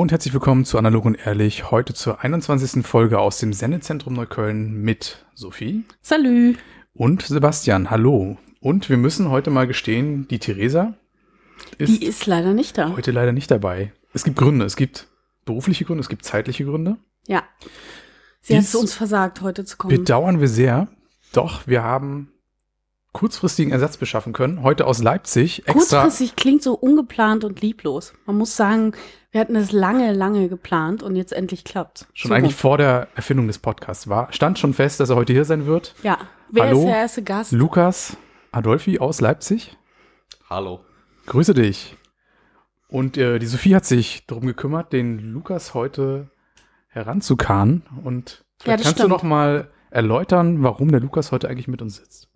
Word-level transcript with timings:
Hallo 0.00 0.04
und 0.06 0.12
herzlich 0.12 0.32
willkommen 0.32 0.64
zu 0.64 0.78
Analog 0.78 1.04
und 1.04 1.26
Ehrlich. 1.26 1.70
Heute 1.70 1.92
zur 1.92 2.22
21. 2.24 2.86
Folge 2.86 3.18
aus 3.18 3.36
dem 3.36 3.52
Sendezentrum 3.52 4.14
Neukölln 4.14 4.80
mit 4.80 5.26
Sophie 5.34 5.84
Salü. 6.00 6.54
und 6.94 7.20
Sebastian. 7.20 7.90
Hallo. 7.90 8.38
Und 8.60 8.88
wir 8.88 8.96
müssen 8.96 9.28
heute 9.28 9.50
mal 9.50 9.66
gestehen, 9.66 10.26
die 10.28 10.38
Theresa 10.38 10.94
ist, 11.76 12.00
Die 12.00 12.06
ist 12.06 12.24
leider 12.24 12.54
nicht 12.54 12.78
da. 12.78 12.96
heute 12.96 13.10
leider 13.10 13.32
nicht 13.32 13.50
dabei. 13.50 13.92
Es 14.14 14.24
gibt 14.24 14.38
Gründe. 14.38 14.64
Es 14.64 14.74
gibt 14.76 15.06
berufliche 15.44 15.84
Gründe, 15.84 16.00
es 16.00 16.08
gibt 16.08 16.24
zeitliche 16.24 16.64
Gründe. 16.64 16.96
Ja. 17.26 17.42
Sie 18.40 18.54
hat 18.56 18.62
Dies- 18.62 18.68
es 18.70 18.74
uns 18.76 18.94
versagt, 18.94 19.42
heute 19.42 19.66
zu 19.66 19.76
kommen. 19.76 19.94
Bedauern 19.94 20.40
wir 20.40 20.48
sehr. 20.48 20.88
Doch, 21.34 21.66
wir 21.66 21.82
haben 21.82 22.32
kurzfristigen 23.12 23.72
Ersatz 23.72 23.96
beschaffen 23.96 24.32
können. 24.32 24.62
Heute 24.62 24.86
aus 24.86 25.02
Leipzig 25.02 25.60
extra. 25.66 25.72
Kurzfristig 26.02 26.36
klingt 26.36 26.62
so 26.62 26.74
ungeplant 26.74 27.44
und 27.44 27.60
lieblos. 27.60 28.12
Man 28.26 28.36
muss 28.38 28.56
sagen, 28.56 28.92
wir 29.32 29.40
hatten 29.40 29.56
es 29.56 29.72
lange, 29.72 30.12
lange 30.12 30.48
geplant 30.48 31.02
und 31.02 31.16
jetzt 31.16 31.32
endlich 31.32 31.64
klappt. 31.64 32.06
Schon 32.14 32.32
eigentlich 32.32 32.54
vor 32.54 32.78
der 32.78 33.08
Erfindung 33.14 33.46
des 33.46 33.58
Podcasts 33.58 34.08
war. 34.08 34.32
Stand 34.32 34.58
schon 34.58 34.74
fest, 34.74 35.00
dass 35.00 35.10
er 35.10 35.16
heute 35.16 35.32
hier 35.32 35.44
sein 35.44 35.66
wird. 35.66 35.94
Ja. 36.02 36.18
Wer 36.50 36.64
Hallo? 36.66 36.78
ist 36.80 36.86
der 36.86 36.96
erste 36.96 37.22
Gast? 37.22 37.52
Lukas 37.52 38.16
Adolfi 38.52 38.98
aus 38.98 39.20
Leipzig. 39.20 39.76
Hallo. 40.48 40.80
Grüße 41.26 41.54
dich. 41.54 41.96
Und 42.88 43.16
äh, 43.16 43.38
die 43.38 43.46
Sophie 43.46 43.76
hat 43.76 43.84
sich 43.84 44.26
darum 44.26 44.46
gekümmert, 44.46 44.92
den 44.92 45.18
Lukas 45.32 45.74
heute 45.74 46.30
heranzukarren. 46.88 47.82
Und 48.04 48.44
Ja, 48.64 48.74
kannst 48.74 48.86
stimmt. 48.90 49.00
du 49.00 49.08
noch 49.08 49.22
mal 49.22 49.68
erläutern, 49.90 50.62
warum 50.62 50.90
der 50.90 51.00
Lukas 51.00 51.30
heute 51.30 51.48
eigentlich 51.48 51.68
mit 51.68 51.82
uns 51.82 51.96
sitzt. 51.96 52.28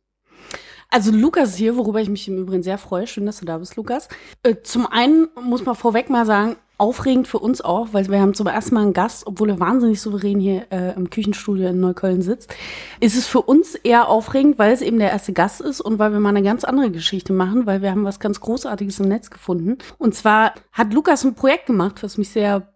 Also 0.94 1.10
Lukas 1.10 1.48
ist 1.48 1.56
hier, 1.56 1.76
worüber 1.76 2.00
ich 2.00 2.08
mich 2.08 2.28
im 2.28 2.38
Übrigen 2.38 2.62
sehr 2.62 2.78
freue. 2.78 3.08
Schön, 3.08 3.26
dass 3.26 3.40
du 3.40 3.44
da 3.44 3.58
bist, 3.58 3.74
Lukas. 3.74 4.08
Äh, 4.44 4.54
zum 4.62 4.86
einen 4.86 5.26
muss 5.42 5.64
man 5.64 5.74
vorweg 5.74 6.08
mal 6.08 6.24
sagen, 6.24 6.54
aufregend 6.78 7.26
für 7.26 7.40
uns 7.40 7.60
auch, 7.60 7.88
weil 7.90 8.08
wir 8.08 8.20
haben 8.20 8.32
zum 8.32 8.46
ersten 8.46 8.76
Mal 8.76 8.82
einen 8.82 8.92
Gast, 8.92 9.26
obwohl 9.26 9.50
er 9.50 9.58
wahnsinnig 9.58 10.00
souverän 10.00 10.38
hier 10.38 10.66
äh, 10.70 10.94
im 10.94 11.10
Küchenstudio 11.10 11.66
in 11.70 11.80
Neukölln 11.80 12.22
sitzt. 12.22 12.54
Ist 13.00 13.16
es 13.16 13.26
für 13.26 13.42
uns 13.42 13.74
eher 13.74 14.08
aufregend, 14.08 14.56
weil 14.60 14.72
es 14.72 14.82
eben 14.82 15.00
der 15.00 15.10
erste 15.10 15.32
Gast 15.32 15.60
ist 15.60 15.80
und 15.80 15.98
weil 15.98 16.12
wir 16.12 16.20
mal 16.20 16.28
eine 16.28 16.44
ganz 16.44 16.62
andere 16.62 16.92
Geschichte 16.92 17.32
machen, 17.32 17.66
weil 17.66 17.82
wir 17.82 17.90
haben 17.90 18.04
was 18.04 18.20
ganz 18.20 18.38
Großartiges 18.38 19.00
im 19.00 19.08
Netz 19.08 19.30
gefunden. 19.30 19.78
Und 19.98 20.14
zwar 20.14 20.54
hat 20.70 20.94
Lukas 20.94 21.24
ein 21.24 21.34
Projekt 21.34 21.66
gemacht, 21.66 22.04
was 22.04 22.18
mich 22.18 22.28
sehr 22.28 22.68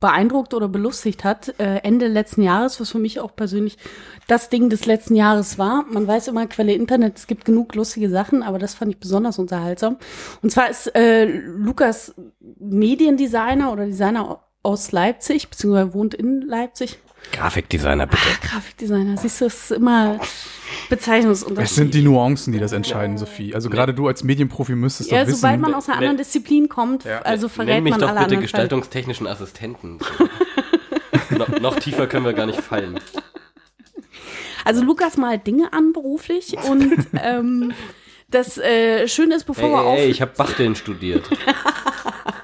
beeindruckt 0.00 0.54
oder 0.54 0.68
belustigt 0.68 1.24
hat, 1.24 1.58
äh, 1.58 1.78
Ende 1.78 2.06
letzten 2.06 2.42
Jahres, 2.42 2.80
was 2.80 2.90
für 2.90 2.98
mich 2.98 3.18
auch 3.18 3.34
persönlich 3.34 3.78
das 4.28 4.48
Ding 4.48 4.70
des 4.70 4.86
letzten 4.86 5.16
Jahres 5.16 5.58
war. 5.58 5.84
Man 5.90 6.06
weiß 6.06 6.28
immer, 6.28 6.46
Quelle 6.46 6.72
Internet, 6.72 7.16
es 7.18 7.26
gibt 7.26 7.44
genug 7.44 7.74
lustige 7.74 8.08
Sachen, 8.08 8.42
aber 8.42 8.58
das 8.58 8.74
fand 8.74 8.92
ich 8.92 8.98
besonders 8.98 9.38
unterhaltsam. 9.38 9.96
Und 10.42 10.50
zwar 10.50 10.70
ist 10.70 10.94
äh, 10.94 11.24
Lukas 11.24 12.14
Mediendesigner 12.60 13.72
oder 13.72 13.86
Designer 13.86 14.40
aus 14.62 14.92
Leipzig, 14.92 15.48
beziehungsweise 15.48 15.94
wohnt 15.94 16.14
in 16.14 16.42
Leipzig. 16.42 16.98
Grafikdesigner, 17.32 18.06
bitte. 18.06 18.22
Grafikdesigner, 18.42 19.16
siehst 19.18 19.40
du, 19.40 19.44
es 19.46 19.54
ist 19.64 19.70
immer 19.72 20.18
Bezeichnungsunterschied. 20.88 21.64
Es 21.70 21.74
sind 21.76 21.94
die 21.94 22.02
Nuancen, 22.02 22.52
die 22.52 22.58
das 22.58 22.72
entscheiden, 22.72 23.18
Sophie. 23.18 23.54
Also 23.54 23.68
gerade 23.70 23.92
du 23.94 24.08
als 24.08 24.24
Medienprofi 24.24 24.74
müsstest 24.74 25.10
ja, 25.10 25.20
doch 25.20 25.26
wissen. 25.28 25.36
sobald 25.40 25.60
man 25.60 25.74
aus 25.74 25.86
einer 25.88 25.96
Ne- 25.96 25.98
anderen 26.08 26.16
Disziplin 26.18 26.68
kommt, 26.68 27.04
Ja. 27.04 27.20
also 27.20 27.48
verrät 27.48 27.68
Nenn 27.74 27.84
mich 27.84 27.90
man 27.92 28.00
doch 28.00 28.08
alle 28.08 28.26
bitte 28.26 28.40
gestaltungstechnischen 28.40 29.26
Assistenten. 29.26 29.98
no, 31.30 31.46
noch 31.60 31.78
tiefer 31.78 32.06
können 32.06 32.24
wir 32.24 32.32
gar 32.32 32.46
nicht 32.46 32.60
fallen. 32.60 32.98
Also 34.64 34.82
Lukas 34.82 35.16
malt 35.16 35.46
Dinge 35.46 35.72
an 35.72 35.92
beruflich 35.92 36.56
und 36.68 37.06
ähm, 37.22 37.72
das 38.30 38.58
äh, 38.58 39.06
Schöne 39.08 39.36
ist, 39.36 39.44
bevor 39.44 39.64
Hey, 39.64 39.72
wir 39.72 39.80
auf 39.80 39.96
hey, 39.96 40.02
hey, 40.04 40.10
ich 40.10 40.20
habe 40.22 40.32
Bachteln 40.36 40.74
studiert. 40.74 41.28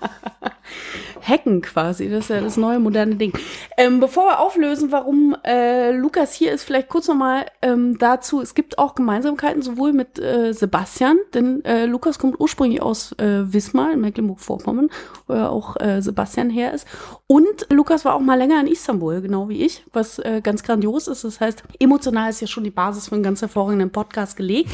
Hacken 1.27 1.63
quasi, 1.63 2.09
das 2.09 2.25
ist 2.25 2.31
ja 2.31 2.41
das 2.41 2.57
neue 2.57 2.79
moderne 2.79 3.17
Ding. 3.17 3.33
Ähm, 3.77 4.01
bevor 4.01 4.27
wir 4.27 4.41
auflösen, 4.41 4.93
warum 4.93 5.37
äh, 5.45 5.91
Lukas 5.93 6.35
hier 6.35 6.53
ist, 6.53 6.65
vielleicht 6.65 6.89
kurz 6.89 7.09
nochmal 7.09 7.47
ähm, 7.63 7.99
dazu. 7.99 8.41
Es 8.41 8.55
gibt 8.55 8.79
auch 8.79 8.95
Gemeinsamkeiten 8.95 9.63
sowohl 9.63 9.93
mit 9.93 10.19
äh, 10.19 10.53
Sebastian, 10.53 11.17
denn 11.33 11.65
äh, 11.65 11.87
Lukas 11.87 12.19
kommt 12.19 12.39
ursprünglich 12.39 12.83
aus 12.83 13.13
äh, 13.13 13.53
Wismar 13.53 13.93
in 13.93 14.01
Mecklenburg-Vorpommern, 14.01 14.91
wo 15.27 15.35
ja 15.35 15.49
auch 15.49 15.81
äh, 15.81 16.01
Sebastian 16.03 16.51
her 16.51 16.73
ist. 16.75 16.87
Und 17.27 17.67
Lukas 17.71 18.05
war 18.05 18.15
auch 18.15 18.21
mal 18.21 18.37
länger 18.37 18.61
in 18.61 18.67
Istanbul, 18.67 19.21
genau 19.21 19.49
wie 19.49 19.65
ich, 19.65 19.85
was 19.93 20.19
äh, 20.19 20.41
ganz 20.43 20.63
grandios 20.63 21.09
ist. 21.09 21.25
Das 21.25 21.41
heißt, 21.41 21.65
emotional 21.79 22.31
ist 22.31 22.41
ja 22.41 22.47
schon 22.47 22.65
die 22.65 22.71
Basis 22.71 23.09
für 23.09 23.15
einen 23.15 23.25
ganz 23.25 23.41
hervorragenden 23.41 23.91
Podcast 23.91 24.37
gelegt. 24.37 24.71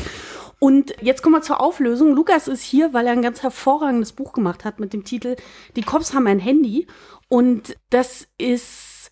Und 0.61 0.95
jetzt 1.01 1.23
kommen 1.23 1.35
wir 1.35 1.43
zur 1.43 1.61
Auflösung. 1.61 2.15
Lukas 2.15 2.47
ist 2.47 2.63
hier, 2.63 2.93
weil 2.93 3.07
er 3.07 3.13
ein 3.13 3.23
ganz 3.23 3.43
hervorragendes 3.43 4.13
Buch 4.13 4.35
gemacht 4.35 4.65
hat 4.65 4.79
mit 4.79 4.93
dem 4.93 5.05
Titel 5.05 5.37
Die 5.75 5.83
Cops 5.83 6.15
haben 6.15 6.27
ein 6.27 6.39
Handy. 6.39 6.87
Und 7.29 7.75
das 7.89 8.29
ist 8.37 9.11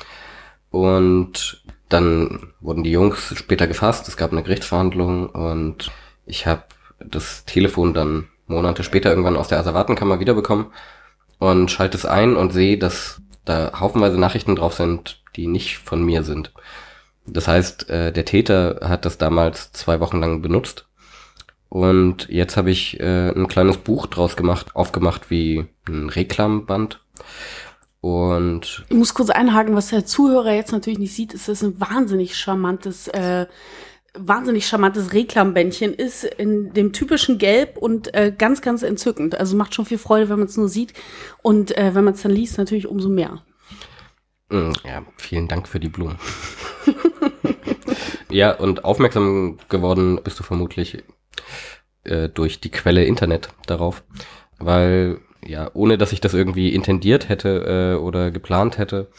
Und 0.69 1.63
dann 1.89 2.53
wurden 2.59 2.83
die 2.83 2.91
Jungs 2.91 3.33
später 3.35 3.65
gefasst, 3.65 4.07
es 4.07 4.17
gab 4.17 4.31
eine 4.31 4.43
Gerichtsverhandlung 4.43 5.29
und 5.29 5.91
ich 6.27 6.45
habe 6.45 6.65
das 6.99 7.43
Telefon 7.45 7.95
dann 7.95 8.27
Monate 8.45 8.83
später 8.83 9.09
irgendwann 9.09 9.35
aus 9.35 9.47
der 9.47 9.57
Asservatenkammer 9.57 10.19
wiederbekommen 10.19 10.67
und 11.39 11.71
schalte 11.71 11.97
es 11.97 12.05
ein 12.05 12.35
und 12.35 12.53
sehe, 12.53 12.77
dass 12.77 13.19
da 13.45 13.79
haufenweise 13.79 14.19
Nachrichten 14.19 14.55
drauf 14.55 14.75
sind, 14.75 15.23
die 15.35 15.47
nicht 15.47 15.79
von 15.79 16.03
mir 16.03 16.21
sind. 16.21 16.53
Das 17.27 17.47
heißt, 17.47 17.89
äh, 17.89 18.11
der 18.11 18.25
Täter 18.25 18.79
hat 18.83 19.05
das 19.05 19.17
damals 19.17 19.71
zwei 19.71 19.99
Wochen 19.99 20.19
lang 20.19 20.41
benutzt. 20.41 20.87
Und 21.69 22.29
jetzt 22.29 22.55
habe 22.55 22.71
ich 22.71 22.99
äh, 22.99 23.29
ein 23.31 23.47
kleines 23.47 23.77
Buch 23.77 24.07
draus 24.07 24.35
gemacht, 24.35 24.75
aufgemacht 24.75 25.29
wie 25.29 25.65
ein 25.87 26.09
Reklamband. 26.09 27.01
Und 28.01 28.85
Ich 28.89 28.95
muss 28.95 29.15
kurz 29.15 29.31
einhaken, 29.31 29.75
was 29.75 29.89
der 29.89 30.05
Zuhörer 30.05 30.53
jetzt 30.53 30.71
natürlich 30.71 30.99
nicht 30.99 31.13
sieht, 31.15 31.33
ist, 31.33 31.47
dass 31.47 31.61
es 31.61 31.67
ein 31.67 31.81
wahnsinnig 31.81 32.37
charmantes, 32.37 33.07
äh, 33.07 33.47
wahnsinnig 34.13 34.67
charmantes 34.67 35.11
Reklambändchen 35.11 35.93
ist, 35.93 36.23
in 36.23 36.71
dem 36.73 36.93
typischen 36.93 37.39
Gelb 37.39 37.77
und 37.77 38.13
äh, 38.13 38.31
ganz, 38.37 38.61
ganz 38.61 38.83
entzückend. 38.83 39.35
Also 39.35 39.57
macht 39.57 39.73
schon 39.73 39.85
viel 39.87 39.97
Freude, 39.97 40.29
wenn 40.29 40.37
man 40.39 40.47
es 40.47 40.55
nur 40.55 40.69
sieht. 40.69 40.93
Und 41.41 41.75
äh, 41.77 41.95
wenn 41.95 42.03
man 42.03 42.13
es 42.13 42.21
dann 42.21 42.31
liest, 42.31 42.59
natürlich 42.59 42.87
umso 42.87 43.09
mehr. 43.09 43.41
Mm, 44.49 44.71
Ja, 44.85 45.03
vielen 45.17 45.47
Dank 45.47 45.67
für 45.67 45.79
die 45.79 45.89
Blumen. 45.89 46.17
ja, 48.35 48.51
und 48.51 48.83
aufmerksam 48.83 49.57
geworden 49.69 50.19
bist 50.21 50.39
du 50.39 50.43
vermutlich 50.43 51.03
äh, 52.03 52.27
durch 52.27 52.59
die 52.59 52.69
Quelle 52.69 53.05
Internet 53.05 53.49
darauf, 53.65 54.03
weil 54.59 55.19
ja, 55.45 55.69
ohne 55.73 55.97
dass 55.97 56.11
ich 56.11 56.21
das 56.21 56.33
irgendwie 56.33 56.73
intendiert 56.73 57.29
hätte 57.29 57.95
äh, 57.95 58.01
oder 58.01 58.31
geplant 58.31 58.77
hätte, 58.77 59.09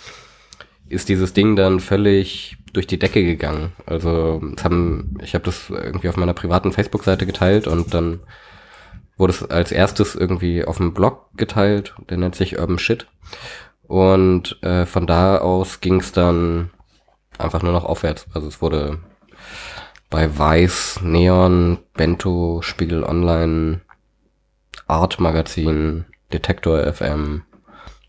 ist 0.89 1.09
dieses 1.09 1.33
Ding 1.33 1.57
dann 1.57 1.81
völlig 1.81 2.59
durch 2.73 2.87
die 2.87 2.99
Decke 2.99 3.25
gegangen. 3.25 3.73
Also 3.87 4.43
haben, 4.63 5.17
ich 5.23 5.35
habe 5.35 5.45
das 5.45 5.71
irgendwie 5.71 6.09
auf 6.09 6.17
meiner 6.17 6.35
privaten 6.35 6.73
Facebook-Seite 6.73 7.25
geteilt 7.25 7.67
und 7.67 7.95
dann 7.95 8.21
wurde 9.17 9.33
es 9.33 9.43
als 9.49 9.73
erstes 9.73 10.15
irgendwie 10.15 10.65
auf 10.65 10.77
dem 10.77 10.93
Blog 10.93 11.31
geteilt, 11.37 11.95
der 12.11 12.19
nennt 12.19 12.35
sich 12.35 12.59
Urban 12.59 12.79
Shit. 12.79 13.07
Und 13.85 14.63
äh, 14.63 14.85
von 14.85 15.07
da 15.07 15.39
aus 15.39 15.81
ging 15.81 16.01
es 16.01 16.13
dann 16.13 16.71
einfach 17.39 17.63
nur 17.63 17.73
noch 17.73 17.85
aufwärts. 17.85 18.27
Also 18.35 18.49
es 18.49 18.61
wurde 18.63 18.99
bei 20.11 20.39
Weiß, 20.39 21.01
Neon, 21.03 21.79
Bento, 21.95 22.61
Spiegel 22.63 23.05
Online, 23.05 23.81
Art 24.87 25.19
Magazin, 25.19 26.05
Detektor 26.33 26.93
FM, 26.93 27.43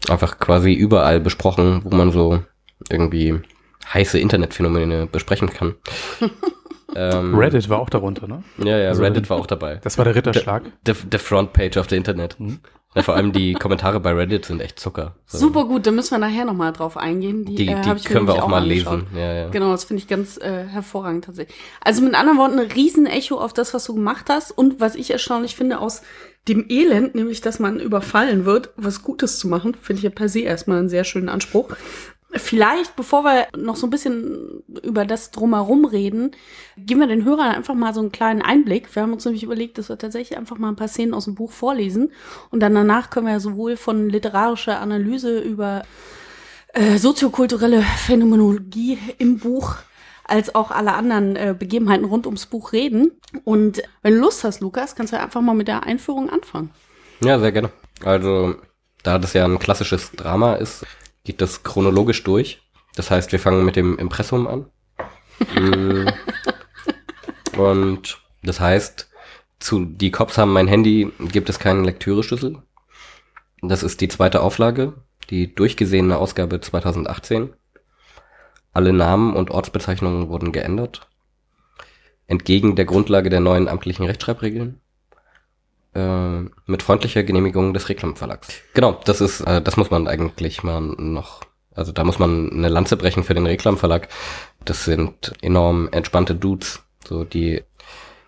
einfach 0.10 0.40
quasi 0.40 0.74
überall 0.74 1.20
besprochen, 1.20 1.82
wo 1.84 1.96
man 1.96 2.12
so 2.12 2.44
irgendwie 2.90 3.42
heiße 3.94 4.20
Internetphänomene 4.20 5.08
besprechen 5.08 5.50
kann. 5.52 5.76
ähm, 6.96 7.36
Reddit 7.36 7.70
war 7.70 7.80
auch 7.80 7.90
darunter, 7.90 8.28
ne? 8.28 8.44
Ja, 8.58 8.78
ja, 8.78 8.90
also, 8.90 9.04
Reddit 9.04 9.30
war 9.30 9.38
auch 9.38 9.48
dabei. 9.48 9.76
Das 9.84 9.98
war 9.98 10.06
der 10.06 10.16
Ritterschlag. 10.16 10.64
The, 10.86 10.94
the, 10.94 11.00
the 11.12 11.18
front 11.18 11.54
page 11.54 11.78
of 11.78 11.90
the 11.90 11.96
Internet. 11.96 12.40
Mhm. 12.40 12.60
Ja, 12.98 13.04
vor 13.04 13.16
allem 13.16 13.32
die 13.32 13.54
Kommentare 13.54 14.00
bei 14.00 14.12
Reddit 14.14 14.46
sind 14.46 14.60
echt 14.60 14.80
Zucker. 14.80 15.16
So. 15.26 15.38
Super 15.38 15.66
gut, 15.66 15.86
da 15.86 15.92
müssen 15.92 16.12
wir 16.12 16.18
nachher 16.18 16.46
nochmal 16.46 16.74
drauf 16.74 16.98
eingehen. 16.98 17.46
Die, 17.46 17.56
die, 17.56 17.68
äh, 17.68 17.82
die 17.82 18.04
können 18.04 18.28
wir 18.28 18.36
auch, 18.36 18.44
auch 18.44 18.48
mal 18.48 18.64
angeschaut. 18.64 19.02
lesen. 19.02 19.18
Ja, 19.18 19.34
ja. 19.34 19.50
Genau, 19.50 19.72
das 19.72 19.86
finde 19.86 20.02
ich 20.02 20.08
ganz 20.08 20.38
äh, 20.38 20.66
hervorragend 20.66 21.26
tatsächlich. 21.26 21.58
Also 21.82 22.02
mit 22.02 22.16
anderen 22.16 22.38
Worten, 22.38 22.60
ein 22.60 22.72
Riesenecho 22.72 23.40
auf 23.40 23.54
das, 23.54 23.74
was 23.74 23.86
du 23.86 23.96
gemacht 23.96 24.26
hast 24.30 24.52
und 24.52 24.80
was 24.80 24.96
ich 24.96 25.12
erstaunlich 25.12 25.56
finde, 25.56 25.80
aus 25.80 26.02
dem 26.48 26.66
Elend, 26.70 27.16
nämlich 27.16 27.42
dass 27.42 27.60
man 27.60 27.80
überfallen 27.80 28.46
wird, 28.46 28.72
was 28.78 29.04
Gutes 29.04 29.38
zu 29.40 29.48
machen, 29.48 29.76
finde 29.76 30.00
ich 30.00 30.04
ja 30.04 30.10
per 30.10 30.30
se 30.30 30.40
erstmal 30.40 30.80
einen 30.80 30.90
sehr 30.90 31.04
schönen 31.04 31.30
Anspruch. 31.30 31.76
Vielleicht, 32.40 32.96
bevor 32.96 33.24
wir 33.24 33.48
noch 33.56 33.76
so 33.76 33.88
ein 33.88 33.90
bisschen 33.90 34.64
über 34.84 35.06
das 35.06 35.32
drumherum 35.32 35.86
reden, 35.86 36.32
geben 36.78 37.02
wir 37.02 37.08
den 37.08 37.26
Hörern 37.26 37.56
einfach 37.56 37.74
mal 37.74 37.94
so 37.94 38.00
einen 38.02 38.12
kleinen 38.12 38.42
Einblick. 38.42 38.94
Wir 38.96 39.04
haben 39.04 39.14
uns 39.14 39.26
nämlich 39.26 39.44
überlegt, 39.44 39.78
dass 39.78 39.90
wir 39.90 39.98
tatsächlich 39.98 40.38
einfach 40.38 40.58
mal 40.58 40.70
ein 40.70 40.76
paar 40.76 40.88
Szenen 40.88 41.14
aus 41.14 41.26
dem 41.26 41.36
Buch 41.36 41.52
vorlesen. 41.52 42.12
Und 42.52 42.62
dann 42.62 42.74
danach 42.74 43.10
können 43.10 43.28
wir 43.28 43.40
sowohl 43.40 43.78
von 43.78 44.10
literarischer 44.10 44.80
Analyse 44.80 45.40
über 45.40 45.84
äh, 46.74 46.98
soziokulturelle 46.98 47.82
Phänomenologie 47.82 48.98
im 49.18 49.40
Buch 49.40 49.78
als 50.26 50.54
auch 50.54 50.72
alle 50.72 50.94
anderen 50.94 51.36
äh, 51.36 51.56
Begebenheiten 51.58 52.06
rund 52.06 52.26
ums 52.26 52.46
Buch 52.46 52.74
reden. 52.74 53.12
Und 53.46 53.82
wenn 54.02 54.14
du 54.14 54.20
Lust 54.20 54.44
hast, 54.44 54.60
Lukas, 54.60 54.96
kannst 54.96 55.14
du 55.14 55.20
einfach 55.20 55.42
mal 55.42 55.56
mit 55.56 55.68
der 55.68 55.84
Einführung 55.84 56.30
anfangen. 56.30 56.72
Ja, 57.24 57.40
sehr 57.40 57.52
gerne. 57.52 57.72
Also, 58.04 58.56
da 59.04 59.18
das 59.18 59.34
ja 59.34 59.46
ein 59.46 59.60
klassisches 59.60 60.12
Drama 60.12 60.56
ist, 60.56 60.86
geht 61.28 61.42
das 61.42 61.62
chronologisch 61.62 62.24
durch. 62.24 62.62
Das 62.96 63.12
heißt, 63.12 63.34
wir 63.34 63.40
fangen 63.40 63.66
mit 63.66 63.76
dem 63.76 64.00
Impressum 64.00 64.48
an. 64.48 64.66
Mm. 65.54 66.08
Und 67.60 68.20
das 68.42 68.60
heißt, 68.60 69.12
zu 69.60 69.86
Die 69.86 70.10
Cops 70.10 70.40
haben 70.40 70.52
mein 70.52 70.68
Handy 70.68 71.12
gibt 71.20 71.48
es 71.50 71.60
keinen 71.60 71.84
Lektüreschlüssel. 71.84 72.64
Das 73.62 73.84
ist 73.84 74.02
die 74.02 74.08
zweite 74.08 74.42
Auflage, 74.42 74.94
die 75.30 75.54
durchgesehene 75.54 76.18
Ausgabe 76.18 76.60
2018. 76.60 77.54
Alle 78.74 78.94
Namen 78.94 79.36
und 79.36 79.52
Ortsbezeichnungen 79.52 80.30
wurden 80.30 80.52
geändert. 80.52 81.08
Entgegen 82.26 82.76
der 82.76 82.86
Grundlage 82.86 83.30
der 83.30 83.42
neuen 83.42 83.68
amtlichen 83.68 84.08
Rechtschreibregeln. 84.08 84.82
Äh, 85.94 86.42
mit 86.66 86.84
freundlicher 86.84 87.24
Genehmigung 87.24 87.74
des 87.74 87.90
Reklamverlags. 87.90 88.48
Genau, 88.74 89.00
das 89.06 89.22
ist, 89.22 89.42
äh, 89.42 89.62
das 89.62 89.78
muss 89.78 89.90
man 89.90 90.08
eigentlich 90.08 90.62
mal 90.62 90.82
noch, 90.82 91.42
also 91.74 91.92
da 91.92 92.04
muss 92.04 92.20
man 92.20 92.52
eine 92.52 92.70
Lanze 92.70 92.98
brechen 92.98 93.24
für 93.24 93.34
den 93.34 93.48
Reklamverlag. 93.48 94.08
Das 94.64 94.86
sind 94.86 95.34
enorm 95.42 95.90
entspannte 95.92 96.36
Dudes, 96.36 96.84
so 97.08 97.24
die 97.24 97.64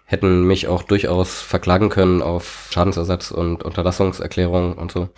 hätten 0.06 0.46
mich 0.46 0.68
auch 0.68 0.82
durchaus 0.82 1.42
verklagen 1.42 1.90
können 1.90 2.24
auf 2.24 2.70
Schadensersatz 2.72 3.30
und 3.30 3.62
Unterlassungserklärung 3.62 4.74
und 4.74 4.92
so. 4.92 5.10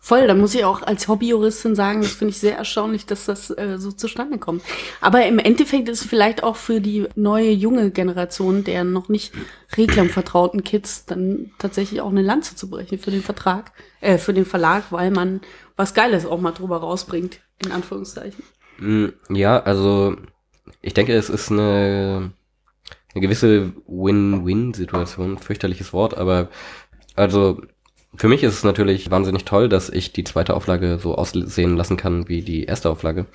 Voll, 0.00 0.28
da 0.28 0.34
muss 0.34 0.54
ich 0.54 0.64
auch 0.64 0.82
als 0.82 1.08
Hobbyjuristin 1.08 1.74
sagen, 1.74 2.02
das 2.02 2.12
finde 2.12 2.30
ich 2.30 2.38
sehr 2.38 2.56
erstaunlich, 2.56 3.04
dass 3.04 3.26
das 3.26 3.50
äh, 3.50 3.78
so 3.78 3.90
zustande 3.90 4.38
kommt. 4.38 4.62
Aber 5.00 5.26
im 5.26 5.40
Endeffekt 5.40 5.88
ist 5.88 6.02
es 6.02 6.06
vielleicht 6.06 6.44
auch 6.44 6.54
für 6.54 6.80
die 6.80 7.08
neue 7.16 7.50
junge 7.50 7.90
Generation 7.90 8.62
der 8.62 8.84
noch 8.84 9.08
nicht 9.08 9.32
reklamvertrauten 9.76 10.62
Kids 10.62 11.04
dann 11.04 11.50
tatsächlich 11.58 12.00
auch 12.00 12.10
eine 12.10 12.22
Lanze 12.22 12.54
zu 12.54 12.70
brechen 12.70 12.98
für 12.98 13.10
den 13.10 13.22
Vertrag, 13.22 13.72
äh, 14.00 14.18
für 14.18 14.32
den 14.32 14.46
Verlag, 14.46 14.84
weil 14.92 15.10
man 15.10 15.40
was 15.76 15.94
Geiles 15.94 16.26
auch 16.26 16.40
mal 16.40 16.52
drüber 16.52 16.78
rausbringt, 16.78 17.40
in 17.64 17.72
Anführungszeichen. 17.72 18.44
Mm, 18.78 19.08
ja, 19.30 19.60
also 19.60 20.16
ich 20.80 20.94
denke, 20.94 21.14
es 21.14 21.28
ist 21.28 21.50
eine, 21.50 22.32
eine 23.14 23.20
gewisse 23.20 23.72
Win-Win-Situation, 23.86 25.38
fürchterliches 25.38 25.92
Wort, 25.92 26.16
aber 26.16 26.50
also 27.16 27.60
für 28.18 28.28
mich 28.28 28.42
ist 28.42 28.54
es 28.54 28.64
natürlich 28.64 29.10
wahnsinnig 29.10 29.44
toll, 29.44 29.68
dass 29.68 29.88
ich 29.88 30.12
die 30.12 30.24
zweite 30.24 30.54
Auflage 30.54 30.98
so 31.00 31.14
aussehen 31.14 31.76
lassen 31.76 31.96
kann 31.96 32.28
wie 32.28 32.42
die 32.42 32.64
erste 32.64 32.90
Auflage. 32.90 33.26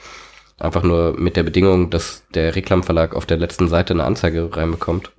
Einfach 0.60 0.84
nur 0.84 1.18
mit 1.18 1.38
der 1.38 1.44
Bedingung, 1.44 1.90
dass 1.90 2.24
der 2.34 2.56
Reklamverlag 2.56 3.16
auf 3.16 3.26
der 3.26 3.38
letzten 3.38 3.70
Seite 3.70 3.94
eine 3.94 4.04
Anzeige 4.04 4.50
reinbekommt, 4.56 5.12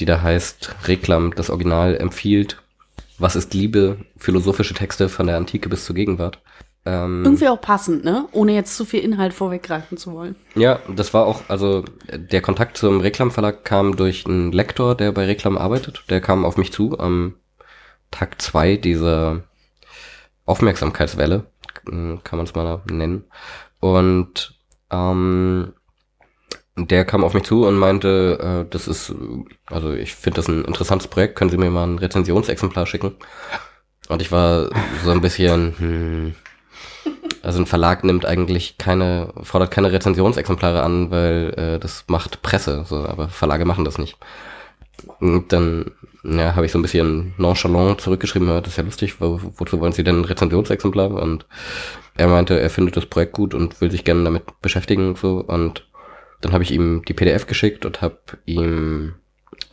die 0.00 0.04
da 0.04 0.20
heißt, 0.20 0.74
Reklam, 0.86 1.32
das 1.34 1.48
Original 1.48 1.96
empfiehlt, 1.96 2.60
was 3.18 3.36
ist 3.36 3.54
Liebe, 3.54 3.98
philosophische 4.18 4.74
Texte 4.74 5.08
von 5.08 5.26
der 5.26 5.36
Antike 5.36 5.68
bis 5.68 5.84
zur 5.84 5.94
Gegenwart. 5.94 6.40
Ähm, 6.84 7.22
Irgendwie 7.24 7.48
auch 7.48 7.60
passend, 7.60 8.04
ne? 8.04 8.28
Ohne 8.32 8.52
jetzt 8.52 8.76
zu 8.76 8.84
viel 8.84 9.00
Inhalt 9.00 9.32
vorweggreifen 9.32 9.96
zu 9.96 10.12
wollen. 10.12 10.36
Ja, 10.54 10.80
das 10.94 11.14
war 11.14 11.26
auch, 11.26 11.42
also 11.48 11.84
der 12.12 12.42
Kontakt 12.42 12.76
zum 12.76 13.00
Reklamverlag 13.00 13.64
kam 13.64 13.96
durch 13.96 14.26
einen 14.26 14.52
Lektor, 14.52 14.94
der 14.94 15.12
bei 15.12 15.24
Reklam 15.24 15.56
arbeitet. 15.56 16.04
Der 16.10 16.20
kam 16.20 16.44
auf 16.44 16.56
mich 16.56 16.72
zu 16.72 16.98
am 16.98 17.34
Tag 18.16 18.40
zwei 18.40 18.76
dieser 18.76 19.42
Aufmerksamkeitswelle, 20.46 21.46
kann 21.84 22.20
man 22.32 22.46
es 22.46 22.54
mal 22.54 22.80
nennen. 22.90 23.24
Und 23.80 24.54
ähm, 24.90 25.74
der 26.76 27.04
kam 27.04 27.24
auf 27.24 27.34
mich 27.34 27.44
zu 27.44 27.66
und 27.66 27.76
meinte, 27.76 28.64
äh, 28.66 28.70
das 28.70 28.88
ist, 28.88 29.14
also 29.66 29.92
ich 29.92 30.14
finde 30.14 30.36
das 30.36 30.48
ein 30.48 30.64
interessantes 30.64 31.08
Projekt, 31.08 31.36
können 31.36 31.50
Sie 31.50 31.56
mir 31.56 31.70
mal 31.70 31.86
ein 31.86 31.98
Rezensionsexemplar 31.98 32.86
schicken? 32.86 33.16
Und 34.08 34.22
ich 34.22 34.30
war 34.30 34.70
so 35.04 35.10
ein 35.10 35.20
bisschen, 35.20 35.74
hm, 35.78 36.34
also 37.42 37.60
ein 37.60 37.66
Verlag 37.66 38.04
nimmt 38.04 38.24
eigentlich 38.24 38.78
keine, 38.78 39.32
fordert 39.42 39.70
keine 39.70 39.92
Rezensionsexemplare 39.92 40.82
an, 40.82 41.10
weil 41.10 41.54
äh, 41.56 41.78
das 41.78 42.04
macht 42.08 42.42
Presse, 42.42 42.84
so, 42.86 43.06
aber 43.06 43.28
Verlage 43.28 43.64
machen 43.64 43.84
das 43.84 43.98
nicht. 43.98 44.18
Und 45.20 45.52
dann 45.52 45.92
ja, 46.28 46.56
habe 46.56 46.66
ich 46.66 46.72
so 46.72 46.78
ein 46.78 46.82
bisschen 46.82 47.34
nonchalant 47.36 48.00
zurückgeschrieben, 48.00 48.48
das 48.48 48.68
ist 48.68 48.76
ja 48.76 48.84
lustig, 48.84 49.20
wo, 49.20 49.40
wozu 49.56 49.80
wollen 49.80 49.92
Sie 49.92 50.04
denn 50.04 50.20
ein 50.20 50.24
Rezensionsexemplar? 50.24 51.10
Und 51.10 51.46
er 52.16 52.28
meinte, 52.28 52.58
er 52.58 52.70
findet 52.70 52.96
das 52.96 53.06
Projekt 53.06 53.32
gut 53.32 53.54
und 53.54 53.80
will 53.80 53.90
sich 53.90 54.04
gerne 54.04 54.24
damit 54.24 54.44
beschäftigen 54.60 55.08
und 55.08 55.18
so. 55.18 55.38
Und 55.38 55.86
dann 56.40 56.52
habe 56.52 56.64
ich 56.64 56.72
ihm 56.72 57.02
die 57.06 57.14
PDF 57.14 57.46
geschickt 57.46 57.86
und 57.86 58.02
habe 58.02 58.18
ihm 58.44 59.14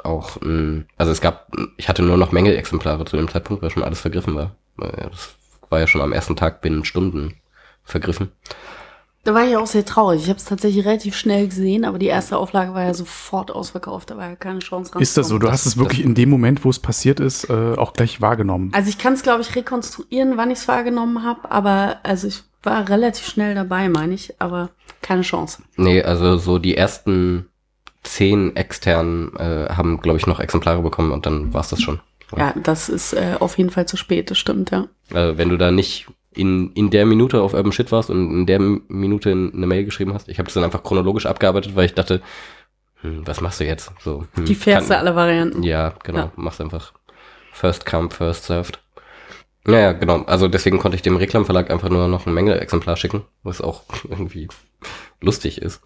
auch, 0.03 0.41
ein, 0.41 0.87
also 0.97 1.11
es 1.11 1.21
gab, 1.21 1.51
ich 1.77 1.89
hatte 1.89 2.03
nur 2.03 2.17
noch 2.17 2.31
Mängelexemplare 2.31 3.05
zu 3.05 3.17
dem 3.17 3.27
Zeitpunkt, 3.27 3.63
weil 3.63 3.69
schon 3.69 3.83
alles 3.83 4.01
vergriffen 4.01 4.35
war. 4.35 4.55
Das 4.77 5.35
war 5.69 5.79
ja 5.79 5.87
schon 5.87 6.01
am 6.01 6.13
ersten 6.13 6.35
Tag 6.35 6.61
binnen 6.61 6.85
Stunden 6.85 7.35
vergriffen. 7.83 8.31
Da 9.25 9.33
war 9.33 9.47
ich 9.47 9.55
auch 9.55 9.67
sehr 9.67 9.85
traurig. 9.85 10.23
Ich 10.23 10.29
habe 10.29 10.37
es 10.37 10.43
tatsächlich 10.43 10.85
relativ 10.85 11.15
schnell 11.15 11.47
gesehen, 11.47 11.85
aber 11.85 11.97
die 11.97 12.07
erste 12.07 12.37
Auflage 12.37 12.73
war 12.73 12.83
ja 12.83 12.93
sofort 12.93 13.51
ausverkauft. 13.51 14.11
Da 14.11 14.17
war 14.17 14.29
ja 14.29 14.35
keine 14.35 14.59
Chance 14.59 14.93
ran. 14.93 15.01
Ist 15.01 15.15
das 15.15 15.29
so? 15.29 15.37
Du 15.37 15.49
hast 15.49 15.65
es 15.65 15.77
wirklich 15.77 16.03
in 16.03 16.13
dem 16.13 16.29
Moment, 16.29 16.65
wo 16.65 16.69
es 16.69 16.79
passiert 16.79 17.21
ist, 17.21 17.49
äh, 17.49 17.75
auch 17.75 17.93
gleich 17.93 18.19
wahrgenommen? 18.19 18.71
Also 18.73 18.89
ich 18.89 18.97
kann 18.97 19.13
es, 19.13 19.23
glaube 19.23 19.41
ich, 19.41 19.55
rekonstruieren, 19.55 20.35
wann 20.35 20.51
ich 20.51 20.59
es 20.59 20.67
wahrgenommen 20.67 21.23
habe, 21.23 21.49
aber 21.49 21.99
also 22.03 22.27
ich 22.27 22.43
war 22.63 22.89
relativ 22.89 23.25
schnell 23.25 23.55
dabei, 23.55 23.87
meine 23.87 24.13
ich, 24.13 24.41
aber 24.41 24.71
keine 25.01 25.21
Chance. 25.21 25.63
Nee, 25.77 26.03
also 26.03 26.37
so 26.37 26.59
die 26.59 26.75
ersten 26.75 27.47
zehn 28.03 28.57
externen 28.57 29.33
äh, 29.37 29.69
haben, 29.69 30.01
glaube 30.01 30.17
ich, 30.17 30.27
noch 30.27 30.41
Exemplare 30.41 30.81
bekommen 30.81 31.11
und 31.11 31.25
dann 31.25 31.53
war 31.53 31.61
es 31.61 31.69
das 31.69 31.81
schon. 31.81 32.01
Ja, 32.35 32.53
das 32.61 32.89
ist 32.89 33.13
äh, 33.13 33.35
auf 33.39 33.57
jeden 33.57 33.69
Fall 33.69 33.85
zu 33.85 33.95
spät, 33.95 34.31
das 34.31 34.37
stimmt, 34.37 34.71
ja. 34.71 34.87
Also 35.13 35.37
wenn 35.37 35.49
du 35.49 35.57
da 35.57 35.71
nicht 35.71 36.07
in, 36.35 36.71
in 36.73 36.89
der 36.89 37.05
Minute 37.05 37.41
auf 37.41 37.53
Urban 37.53 37.71
Shit 37.71 37.91
warst 37.91 38.09
und 38.09 38.31
in 38.31 38.45
der 38.45 38.59
Minute 38.59 39.31
eine 39.31 39.67
Mail 39.67 39.85
geschrieben 39.85 40.13
hast. 40.13 40.29
Ich 40.29 40.37
habe 40.39 40.45
das 40.45 40.53
dann 40.53 40.63
einfach 40.63 40.83
chronologisch 40.83 41.25
abgearbeitet, 41.25 41.75
weil 41.75 41.85
ich 41.85 41.93
dachte, 41.93 42.21
hm, 43.01 43.25
was 43.25 43.41
machst 43.41 43.59
du 43.59 43.65
jetzt? 43.65 43.91
So, 43.99 44.25
hm, 44.35 44.45
Die 44.45 44.55
fairste 44.55 44.97
aller 44.97 45.15
Varianten. 45.15 45.63
Ja, 45.63 45.93
genau. 46.03 46.19
Ja. 46.19 46.31
Machst 46.35 46.61
einfach 46.61 46.93
first 47.51 47.85
come, 47.85 48.09
first 48.09 48.45
served. 48.45 48.79
Naja, 49.65 49.93
genau. 49.93 50.23
Also 50.23 50.47
deswegen 50.47 50.79
konnte 50.79 50.95
ich 50.95 51.01
dem 51.01 51.15
Reklamverlag 51.15 51.69
einfach 51.71 51.89
nur 51.89 52.07
noch 52.07 52.25
ein 52.25 52.33
Menge-Exemplar 52.33 52.97
schicken, 52.97 53.23
was 53.43 53.61
auch 53.61 53.83
irgendwie 54.09 54.47
lustig 55.21 55.61
ist. 55.61 55.81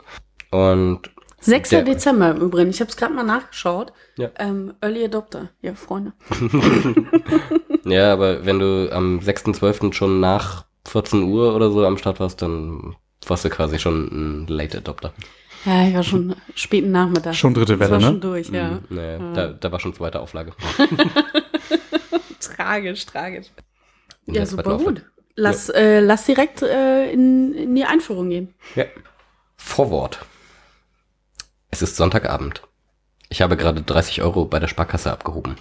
Und 0.50 1.12
6. 1.40 1.70
Der, 1.70 1.84
Dezember 1.84 2.32
im 2.32 2.42
Übrigen. 2.42 2.70
Ich 2.70 2.80
habe 2.80 2.90
es 2.90 2.98
gerade 2.98 3.14
mal 3.14 3.24
nachgeschaut. 3.24 3.94
Ja. 4.18 4.30
Ähm, 4.40 4.74
Early 4.82 5.06
Adopter, 5.06 5.50
ja, 5.62 5.76
Freunde. 5.76 6.14
ja, 7.86 8.12
aber 8.14 8.46
wenn 8.46 8.60
du 8.60 8.90
am 8.92 9.20
6.12. 9.20 9.94
schon 9.94 10.20
nach 10.20 10.66
14 10.88 11.24
Uhr 11.24 11.56
oder 11.56 11.70
so 11.70 11.86
am 11.86 11.98
Start 11.98 12.20
warst, 12.20 12.42
dann 12.42 12.96
warst 13.28 13.46
du 13.46 13.50
quasi 13.50 13.78
schon 13.80 14.08
ein 14.08 14.48
Late 14.48 14.80
Adopter. 14.80 15.14
Ja, 15.66 15.88
ich 15.88 15.94
war 15.94 16.04
schon 16.04 16.36
späten 16.56 16.92
Nachmittag. 16.92 17.36
Schon 17.36 17.54
dritte 17.54 17.80
Welle, 17.80 17.92
war 17.92 18.00
ne? 18.00 18.06
schon 18.06 18.22
durch, 18.22 18.50
ja. 18.50 18.70
Mhm, 18.70 18.84
naja, 18.90 19.18
ja. 19.18 19.34
Da, 19.34 19.48
da 19.50 19.72
war 19.72 19.80
schon 19.80 19.94
zweite 19.94 20.20
Auflage. 20.20 20.54
tragisch, 22.40 23.06
tragisch. 23.06 23.48
Ja, 24.26 24.46
super 24.46 24.78
gut. 24.78 25.04
Lass, 25.36 25.68
ja. 25.68 25.76
äh, 25.76 26.00
lass 26.00 26.26
direkt 26.26 26.62
äh, 26.62 27.12
in, 27.12 27.54
in 27.54 27.76
die 27.76 27.86
Einführung 27.86 28.30
gehen. 28.30 28.54
Ja. 28.76 28.86
Vorwort. 29.56 30.26
Es 31.70 31.82
ist 31.82 31.98
Sonntagabend. 31.98 32.62
Ich 33.30 33.42
habe 33.42 33.58
gerade 33.58 33.82
30 33.82 34.22
Euro 34.22 34.46
bei 34.46 34.60
der 34.60 34.68
Sparkasse 34.68 35.12
abgehoben. 35.12 35.58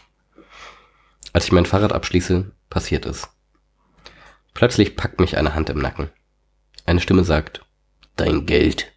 Als 1.33 1.47
ich 1.47 1.53
mein 1.53 1.67
Fahrrad 1.67 1.93
abschließe, 1.93 2.53
passiert 2.71 3.07
es. 3.07 3.29
Plötzlich 4.55 4.97
packt 4.97 5.21
mich 5.21 5.37
eine 5.37 5.55
Hand 5.55 5.69
im 5.69 5.79
Nacken. 5.79 6.11
Eine 6.87 7.01
Stimme 7.01 7.25
sagt, 7.25 7.67
dein 8.15 8.47
Geld. 8.47 8.93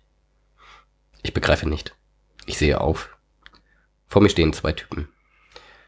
Ich 1.23 1.33
begreife 1.33 1.67
nicht. 1.67 1.95
Ich 2.45 2.57
sehe 2.57 2.79
auf. 2.79 3.17
Vor 4.07 4.21
mir 4.21 4.29
stehen 4.29 4.53
zwei 4.53 4.71
Typen. 4.71 5.09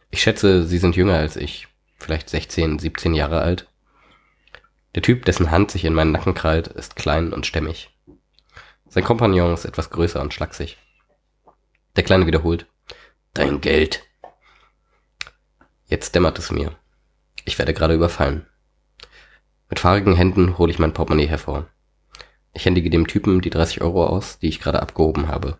Ich 0.09 0.21
schätze, 0.21 0.65
sie 0.65 0.79
sind 0.79 0.95
jünger 0.95 1.17
als 1.17 1.37
ich, 1.37 1.67
vielleicht 1.97 2.29
16, 2.29 2.79
17 2.79 3.13
Jahre 3.13 3.41
alt. 3.41 3.67
Der 4.95 5.03
Typ, 5.03 5.23
dessen 5.23 5.51
Hand 5.51 5.71
sich 5.71 5.85
in 5.85 5.93
meinen 5.93 6.11
Nacken 6.11 6.33
krallt, 6.33 6.67
ist 6.67 6.95
klein 6.95 7.31
und 7.31 7.45
stämmig. 7.45 7.89
Sein 8.89 9.05
Kompagnon 9.05 9.53
ist 9.53 9.63
etwas 9.63 9.89
größer 9.91 10.19
und 10.19 10.33
schlaksig. 10.33 10.77
Der 11.95 12.03
Kleine 12.03 12.25
wiederholt, 12.25 12.67
dein 13.33 13.59
Geld. 13.59 14.03
Jetzt 15.87 16.15
dämmert 16.15 16.39
es 16.39 16.49
mir. 16.49 16.77
Ich 17.43 17.57
werde 17.59 17.73
gerade 17.73 17.95
überfallen. 17.95 18.47
Mit 19.69 19.79
fahrigen 19.79 20.15
Händen 20.15 20.57
hole 20.57 20.71
ich 20.71 20.79
mein 20.79 20.93
Portemonnaie 20.93 21.27
hervor. 21.27 21.67
Ich 22.53 22.65
händige 22.65 22.89
dem 22.89 23.07
Typen 23.07 23.41
die 23.41 23.49
30 23.49 23.81
Euro 23.81 24.05
aus, 24.05 24.39
die 24.39 24.47
ich 24.47 24.61
gerade 24.61 24.81
abgehoben 24.81 25.27
habe. 25.27 25.59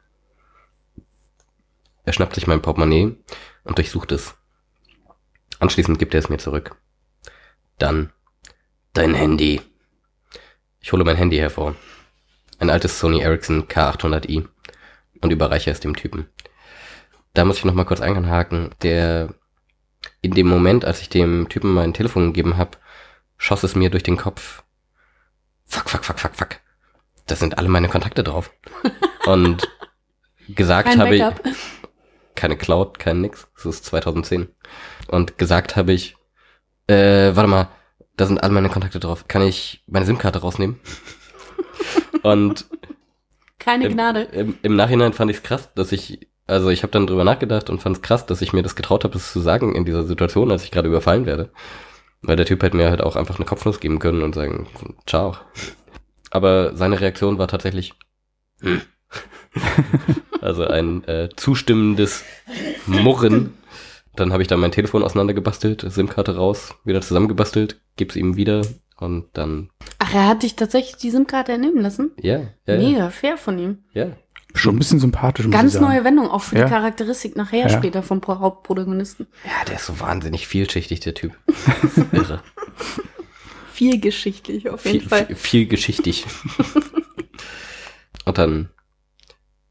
Er 2.04 2.14
schnappt 2.14 2.36
sich 2.36 2.48
mein 2.48 2.62
Portemonnaie 2.62 3.18
und 3.64 3.78
durchsucht 3.78 4.12
es. 4.14 4.36
Anschließend 5.60 6.00
gibt 6.00 6.14
er 6.14 6.20
es 6.20 6.30
mir 6.30 6.38
zurück. 6.38 6.78
Dann 7.78 8.14
dein 8.94 9.14
Handy. 9.14 9.62
Ich 10.80 10.94
hole 10.94 11.04
mein 11.04 11.18
Handy 11.18 11.38
hervor. 11.38 11.76
Ein 12.58 12.70
altes 12.70 13.00
Sony 13.00 13.20
Ericsson 13.22 13.68
K800i 13.68 14.48
und 15.22 15.32
überreiche 15.32 15.72
es 15.72 15.80
dem 15.80 15.96
Typen. 15.96 16.28
Da 17.34 17.46
muss 17.46 17.58
ich 17.58 17.66
noch 17.66 17.74
mal 17.74 17.86
kurz 17.86 18.02
einhaken. 18.02 18.72
Der 18.82 19.34
in 20.22 20.32
dem 20.32 20.48
Moment, 20.48 20.86
als 20.86 21.02
ich 21.02 21.10
dem 21.10 21.50
Typen 21.50 21.74
mein 21.74 21.94
Telefon 21.94 22.28
gegeben 22.28 22.58
habe, 22.58 22.78
schoss 23.38 23.64
es 23.64 23.76
mir 23.76 23.90
durch 23.90 24.04
den 24.04 24.18
Kopf. 24.18 24.64
Fuck, 25.66 25.90
fuck, 25.90 26.04
fuck, 26.04 26.20
fuck, 26.20 26.36
fuck. 26.36 26.50
Das 27.28 27.40
sind 27.40 27.58
alle 27.58 27.70
meine 27.70 27.88
Kontakte 27.88 28.24
drauf. 28.24 28.52
Und 29.26 29.68
gesagt 30.50 30.90
Kein 30.90 31.00
habe 31.00 31.16
ich, 31.16 31.24
keine 32.36 32.58
Cloud, 32.58 33.00
kein 33.00 33.22
nix. 33.22 33.48
Das 33.56 33.66
ist 33.66 33.86
2010. 33.86 34.50
Und 35.08 35.38
gesagt 35.38 35.76
habe 35.76 35.94
ich, 35.94 36.16
äh, 36.88 37.36
warte 37.36 37.48
mal, 37.48 37.70
da 38.18 38.26
sind 38.26 38.44
alle 38.44 38.54
meine 38.54 38.70
Kontakte 38.70 39.00
drauf. 39.00 39.28
Kann 39.28 39.42
ich 39.42 39.84
meine 39.88 40.06
SIM-Karte 40.06 40.40
rausnehmen? 40.40 40.80
Und 42.24 42.66
Keine 43.62 43.86
im, 43.86 43.94
Gnade. 43.94 44.22
im, 44.24 44.58
im 44.64 44.76
Nachhinein 44.76 45.14
fand 45.14 45.30
ich 45.30 45.38
es 45.38 45.44
krass, 45.44 45.70
dass 45.76 45.92
ich, 45.92 46.28
also 46.48 46.70
ich 46.70 46.82
habe 46.82 46.92
dann 46.92 47.06
drüber 47.06 47.24
nachgedacht 47.24 47.70
und 47.70 47.80
fand 47.80 47.98
es 47.98 48.02
krass, 48.02 48.26
dass 48.26 48.42
ich 48.42 48.54
mir 48.54 48.64
das 48.64 48.76
getraut 48.76 49.04
habe, 49.04 49.14
das 49.14 49.32
zu 49.32 49.40
sagen 49.40 49.76
in 49.76 49.86
dieser 49.86 50.04
Situation, 50.04 50.50
als 50.50 50.64
ich 50.64 50.72
gerade 50.72 50.88
überfallen 50.88 51.28
werde. 51.28 51.52
Weil 52.24 52.38
der 52.38 52.48
Typ 52.48 52.64
hätte 52.64 52.76
mir 52.76 52.90
halt 52.90 53.02
auch 53.02 53.16
einfach 53.16 53.38
eine 53.38 53.46
Kopfnuss 53.46 53.80
geben 53.80 54.00
können 54.00 54.24
und 54.24 54.34
sagen, 54.34 54.68
ciao. 55.06 55.38
Aber 56.32 56.76
seine 56.76 57.00
Reaktion 57.00 57.38
war 57.38 57.48
tatsächlich, 57.48 57.94
hm. 58.62 58.82
also 60.42 60.66
ein 60.66 61.04
äh, 61.04 61.30
zustimmendes 61.36 62.24
Murren. 62.88 63.54
Dann 64.16 64.34
habe 64.34 64.42
ich 64.42 64.48
dann 64.48 64.60
mein 64.60 64.72
Telefon 64.72 65.04
auseinandergebastelt, 65.04 65.86
SIM-Karte 65.88 66.36
raus, 66.36 66.74
wieder 66.84 67.02
zusammengebastelt, 67.02 67.80
gib's 67.96 68.16
ihm 68.16 68.36
wieder 68.38 68.64
und 68.98 69.28
dann, 69.34 69.70
Ach, 70.12 70.16
er 70.16 70.28
hat 70.28 70.44
dich 70.44 70.56
tatsächlich 70.56 70.98
die 70.98 71.10
SIM-Karte 71.12 71.54
entnehmen 71.54 71.82
lassen? 71.82 72.12
ja, 72.22 72.40
ja, 72.68 72.76
ja, 72.76 72.78
Mega 72.78 73.10
fair 73.10 73.38
von 73.38 73.58
ihm. 73.58 73.80
ja. 73.94 74.08
Schon 74.54 74.76
ein 74.76 74.80
bisschen 74.80 75.00
sympathisch. 75.00 75.46
muss 75.46 75.54
Ganz 75.56 75.74
ich 75.74 75.80
sagen. 75.80 75.94
neue 75.94 76.04
Wendung, 76.04 76.28
auch 76.30 76.42
für 76.44 76.58
Ja. 76.58 76.66
die 76.66 76.70
Charakteristik 76.72 77.38
nachher 77.38 77.70
Ja. 77.70 77.70
später 77.70 78.04
vom 78.04 78.20
Pro- 78.20 78.40
Hauptprotagonisten. 78.40 79.28
Ja, 79.46 79.64
der 79.66 79.76
ist 79.78 79.86
so 79.86 79.98
wahnsinnig 80.02 80.46
vielschichtig, 80.46 81.00
der 81.00 81.14
Typ. 81.14 81.38
Irre. 82.12 82.44
Viel 83.72 84.02
geschichtlich 84.02 84.70
auf 84.70 84.84
jeden 84.86 85.00
viel, 85.00 85.08
Fall. 85.10 85.26
viel, 85.28 85.36
viel 85.38 85.66
geschichtig. 85.68 86.26
und 88.26 88.38
dann 88.38 88.70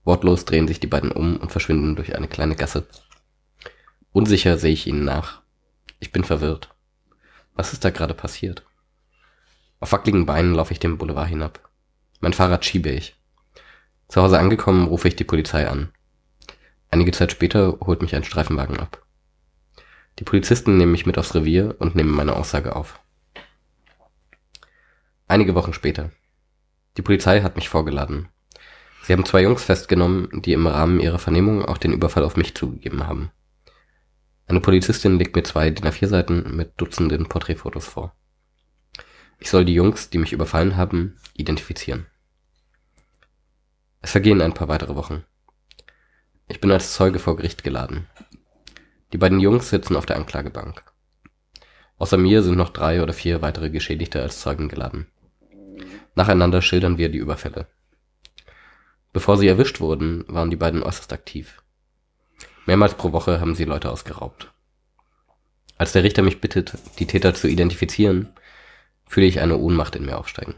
wortlos 0.04 0.46
drehen 0.46 0.66
sich 0.66 0.80
die 0.80 0.86
beiden 0.86 1.12
um 1.12 1.36
und 1.36 1.52
verschwinden 1.52 1.94
durch 1.94 2.16
eine 2.16 2.26
kleine 2.28 2.56
Gasse. 2.56 2.86
Unsicher 4.12 4.56
sehe 4.56 4.72
ich 4.72 4.86
ihnen 4.86 5.04
nach. 5.04 5.42
Ich 5.98 6.10
bin 6.10 6.24
verwirrt. 6.24 6.70
Was 7.54 7.74
ist 7.74 7.84
da 7.84 7.90
gerade 7.90 8.14
passiert? 8.14 8.64
Auf 9.80 9.92
wackeligen 9.92 10.26
Beinen 10.26 10.54
laufe 10.54 10.72
ich 10.72 10.78
den 10.78 10.98
Boulevard 10.98 11.28
hinab. 11.28 11.70
Mein 12.20 12.34
Fahrrad 12.34 12.64
schiebe 12.64 12.90
ich. 12.90 13.16
Zu 14.08 14.20
Hause 14.20 14.38
angekommen, 14.38 14.86
rufe 14.86 15.08
ich 15.08 15.16
die 15.16 15.24
Polizei 15.24 15.66
an. 15.66 15.90
Einige 16.90 17.12
Zeit 17.12 17.32
später 17.32 17.78
holt 17.80 18.02
mich 18.02 18.14
ein 18.14 18.24
Streifenwagen 18.24 18.78
ab. 18.78 19.06
Die 20.18 20.24
Polizisten 20.24 20.76
nehmen 20.76 20.92
mich 20.92 21.06
mit 21.06 21.16
aufs 21.16 21.34
Revier 21.34 21.76
und 21.78 21.94
nehmen 21.94 22.10
meine 22.10 22.36
Aussage 22.36 22.76
auf. 22.76 23.00
Einige 25.28 25.54
Wochen 25.54 25.72
später. 25.72 26.10
Die 26.96 27.02
Polizei 27.02 27.40
hat 27.40 27.56
mich 27.56 27.68
vorgeladen. 27.68 28.28
Sie 29.04 29.14
haben 29.14 29.24
zwei 29.24 29.42
Jungs 29.42 29.64
festgenommen, 29.64 30.28
die 30.42 30.52
im 30.52 30.66
Rahmen 30.66 31.00
ihrer 31.00 31.18
Vernehmung 31.18 31.64
auch 31.64 31.78
den 31.78 31.92
Überfall 31.92 32.24
auf 32.24 32.36
mich 32.36 32.54
zugegeben 32.54 33.06
haben. 33.06 33.30
Eine 34.46 34.60
Polizistin 34.60 35.18
legt 35.18 35.36
mir 35.36 35.44
zwei 35.44 35.70
DIN 35.70 35.88
A4 35.88 36.08
Seiten 36.08 36.56
mit 36.56 36.72
Dutzenden 36.76 37.28
Porträtfotos 37.28 37.86
vor. 37.86 38.14
Ich 39.40 39.48
soll 39.48 39.64
die 39.64 39.74
Jungs, 39.74 40.10
die 40.10 40.18
mich 40.18 40.32
überfallen 40.32 40.76
haben, 40.76 41.16
identifizieren. 41.34 42.06
Es 44.02 44.12
vergehen 44.12 44.40
ein 44.42 44.54
paar 44.54 44.68
weitere 44.68 44.94
Wochen. 44.94 45.24
Ich 46.46 46.60
bin 46.60 46.70
als 46.70 46.92
Zeuge 46.92 47.18
vor 47.18 47.36
Gericht 47.36 47.64
geladen. 47.64 48.06
Die 49.12 49.18
beiden 49.18 49.40
Jungs 49.40 49.70
sitzen 49.70 49.96
auf 49.96 50.04
der 50.04 50.16
Anklagebank. 50.16 50.84
Außer 51.96 52.18
mir 52.18 52.42
sind 52.42 52.56
noch 52.56 52.68
drei 52.68 53.02
oder 53.02 53.12
vier 53.12 53.40
weitere 53.40 53.70
Geschädigte 53.70 54.20
als 54.20 54.40
Zeugen 54.40 54.68
geladen. 54.68 55.06
Nacheinander 56.14 56.60
schildern 56.60 56.98
wir 56.98 57.08
die 57.08 57.18
Überfälle. 57.18 57.66
Bevor 59.12 59.38
sie 59.38 59.48
erwischt 59.48 59.80
wurden, 59.80 60.24
waren 60.28 60.50
die 60.50 60.56
beiden 60.56 60.82
äußerst 60.82 61.12
aktiv. 61.12 61.62
Mehrmals 62.66 62.94
pro 62.94 63.12
Woche 63.12 63.40
haben 63.40 63.54
sie 63.54 63.64
Leute 63.64 63.90
ausgeraubt. 63.90 64.52
Als 65.78 65.92
der 65.92 66.02
Richter 66.02 66.22
mich 66.22 66.40
bittet, 66.40 66.74
die 66.98 67.06
Täter 67.06 67.34
zu 67.34 67.48
identifizieren, 67.48 68.34
fühle 69.10 69.26
ich 69.26 69.40
eine 69.40 69.58
Ohnmacht 69.58 69.96
in 69.96 70.06
mir 70.06 70.16
aufsteigen. 70.16 70.54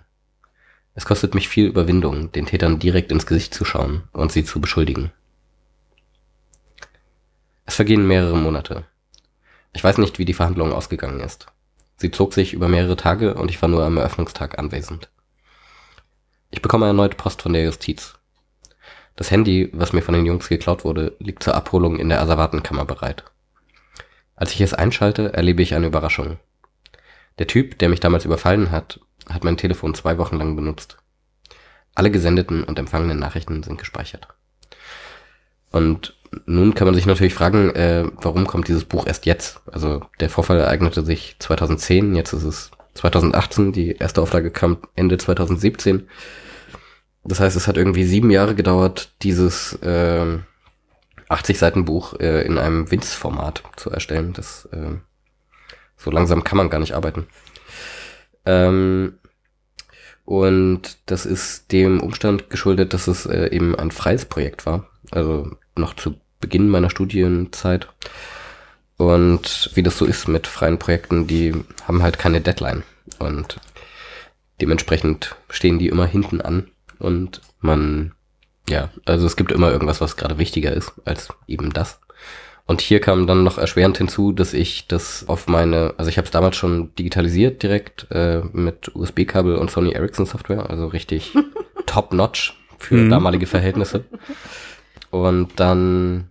Es 0.95 1.07
kostet 1.07 1.35
mich 1.35 1.49
viel 1.49 1.67
Überwindung, 1.67 2.33
den 2.33 2.45
Tätern 2.45 2.79
direkt 2.79 3.11
ins 3.11 3.25
Gesicht 3.25 3.55
zu 3.55 3.65
schauen 3.65 4.03
und 4.13 4.31
sie 4.31 4.45
zu 4.45 4.61
beschuldigen. 4.61 5.11
Es 7.65 7.77
vergehen 7.77 8.07
mehrere 8.07 8.37
Monate. 8.37 8.85
Ich 9.73 9.83
weiß 9.83 9.97
nicht, 9.97 10.19
wie 10.19 10.27
die 10.27 10.35
Verhandlung 10.35 10.71
ausgegangen 10.71 11.21
ist. 11.21 11.47
Sie 11.97 12.11
zog 12.11 12.35
sich 12.35 12.53
über 12.53 12.69
mehrere 12.69 12.97
Tage 12.97 13.35
und 13.37 13.51
ich 13.51 13.63
war 13.63 13.71
nur 13.71 13.85
am 13.85 13.97
Eröffnungstag 13.97 14.59
anwesend. 14.59 15.09
Ich 16.51 16.61
bekomme 16.61 16.85
erneut 16.85 17.17
Post 17.17 17.41
von 17.41 17.55
der 17.55 17.65
Justiz. 17.65 18.19
Das 19.17 19.31
Handy, 19.31 19.71
was 19.73 19.95
mir 19.95 20.03
von 20.03 20.13
den 20.13 20.27
Jungs 20.27 20.51
geklaut 20.51 20.85
wurde, 20.85 21.17
liegt 21.21 21.43
zur 21.43 21.55
Abholung 21.55 21.99
in 21.99 22.11
der 22.11 22.21
Asservatenkammer 22.21 22.85
bereit. 22.85 23.25
Als 24.37 24.53
ich 24.53 24.61
es 24.61 24.75
einschalte, 24.75 25.33
erlebe 25.33 25.63
ich 25.63 25.75
eine 25.75 25.87
Überraschung. 25.87 26.39
Der 27.39 27.47
Typ, 27.47 27.79
der 27.79 27.89
mich 27.89 28.01
damals 28.01 28.25
überfallen 28.25 28.71
hat, 28.71 29.01
hat 29.29 29.45
mein 29.45 29.57
Telefon 29.57 29.95
zwei 29.95 30.19
Wochen 30.19 30.37
lang 30.37 30.57
benutzt. 30.57 30.99
Alle 31.95 32.11
gesendeten 32.11 32.65
und 32.65 32.79
empfangenen 32.79 33.19
Nachrichten 33.19 33.63
sind 33.63 33.79
gespeichert. 33.79 34.29
Und 35.71 36.15
nun 36.47 36.75
kann 36.75 36.87
man 36.87 36.95
sich 36.95 37.07
natürlich 37.07 37.35
fragen, 37.35 37.71
äh, 37.71 38.05
warum 38.17 38.47
kommt 38.47 38.69
dieses 38.69 38.85
Buch 38.85 39.07
erst 39.07 39.27
jetzt? 39.27 39.61
Also 39.71 40.03
der 40.21 40.31
Vorfall 40.31 40.59
ereignete 40.59 41.03
sich 41.03 41.37
2010, 41.39 42.15
jetzt 42.15 42.33
ist 42.33 42.45
es 42.45 42.71
2018, 42.95 43.73
die 43.73 43.93
erste 43.97 44.21
Auflage 44.21 44.51
kam 44.51 44.79
Ende 44.95 45.19
2017. 45.19 46.09
Das 47.25 47.41
heißt, 47.41 47.57
es 47.57 47.69
hat 47.69 47.77
irgendwie 47.77 48.05
sieben 48.05 48.31
Jahre 48.31 48.55
gedauert, 48.55 49.13
dieses 49.23 49.75
äh, 49.83 50.39
80 51.29 51.59
Seiten 51.59 51.85
Buch 51.85 52.19
äh, 52.21 52.43
in 52.43 52.59
einem 52.59 52.91
Winz-Format 52.91 53.63
zu 53.77 53.91
erstellen. 53.91 54.33
Das 54.33 54.69
äh, 54.73 54.97
so 56.03 56.11
langsam 56.11 56.45
kann 56.45 56.59
man 56.59 56.71
gar 56.71 56.79
nicht 56.79 56.95
arbeiten. 56.95 57.27
Ähm, 58.45 59.15
und 60.25 60.99
das 61.07 61.27
ist 61.27 61.73
dem 61.73 62.01
Umstand 62.01 62.51
geschuldet, 62.51 62.95
dass 62.95 63.07
es 63.07 63.27
äh, 63.27 63.49
eben 63.49 63.75
ein 63.77 63.91
freies 63.91 64.25
Projekt 64.25 64.67
war. 64.67 64.89
Also 65.11 65.51
noch 65.77 65.95
zu 65.95 66.17
Beginn 66.41 66.69
meiner 66.69 66.91
Studienzeit. 66.91 67.89
Und 68.97 69.71
wie 69.75 69.83
das 69.83 69.99
so 69.99 70.05
ist 70.05 70.29
mit 70.29 70.47
freien 70.47 70.79
Projekten, 70.79 71.27
die 71.27 71.55
haben 71.87 72.03
halt 72.03 72.19
keine 72.19 72.41
Deadline. 72.41 72.83
Und 73.19 73.61
dementsprechend 74.61 75.35
stehen 75.51 75.79
die 75.79 75.89
immer 75.89 76.07
hinten 76.07 76.41
an. 76.41 76.71
Und 76.99 77.41
man, 77.61 78.13
ja, 78.69 78.91
also 79.05 79.27
es 79.27 79.37
gibt 79.37 79.51
immer 79.51 79.73
irgendwas, 79.73 80.01
was 80.01 80.17
gerade 80.17 80.39
wichtiger 80.39 80.73
ist 80.73 80.93
als 81.05 81.29
eben 81.47 81.73
das. 81.73 82.01
Und 82.67 82.81
hier 82.81 83.01
kam 83.01 83.27
dann 83.27 83.43
noch 83.43 83.59
erschwerend 83.59 83.99
hinzu, 83.99 84.33
dass 84.33 84.55
ich 84.55 84.87
das 84.87 85.29
auf 85.29 85.49
meine, 85.49 85.95
also 85.99 86.09
ich 86.09 86.17
habe 86.17 86.27
es 86.27 86.31
damals 86.31 86.57
schon 86.57 86.95
digitalisiert 86.95 87.63
direkt 87.63 88.07
äh, 88.11 88.41
mit 88.53 88.95
USB-Kabel 88.95 89.57
und 89.57 89.71
Sony 89.71 89.93
Ericsson 89.93 90.27
Software, 90.27 90.71
also 90.71 90.87
richtig 90.87 91.35
top-notch 91.87 92.55
für 92.79 92.95
Mhm. 92.95 93.11
damalige 93.11 93.47
Verhältnisse. 93.47 94.05
Und 95.11 95.49
dann 95.61 96.31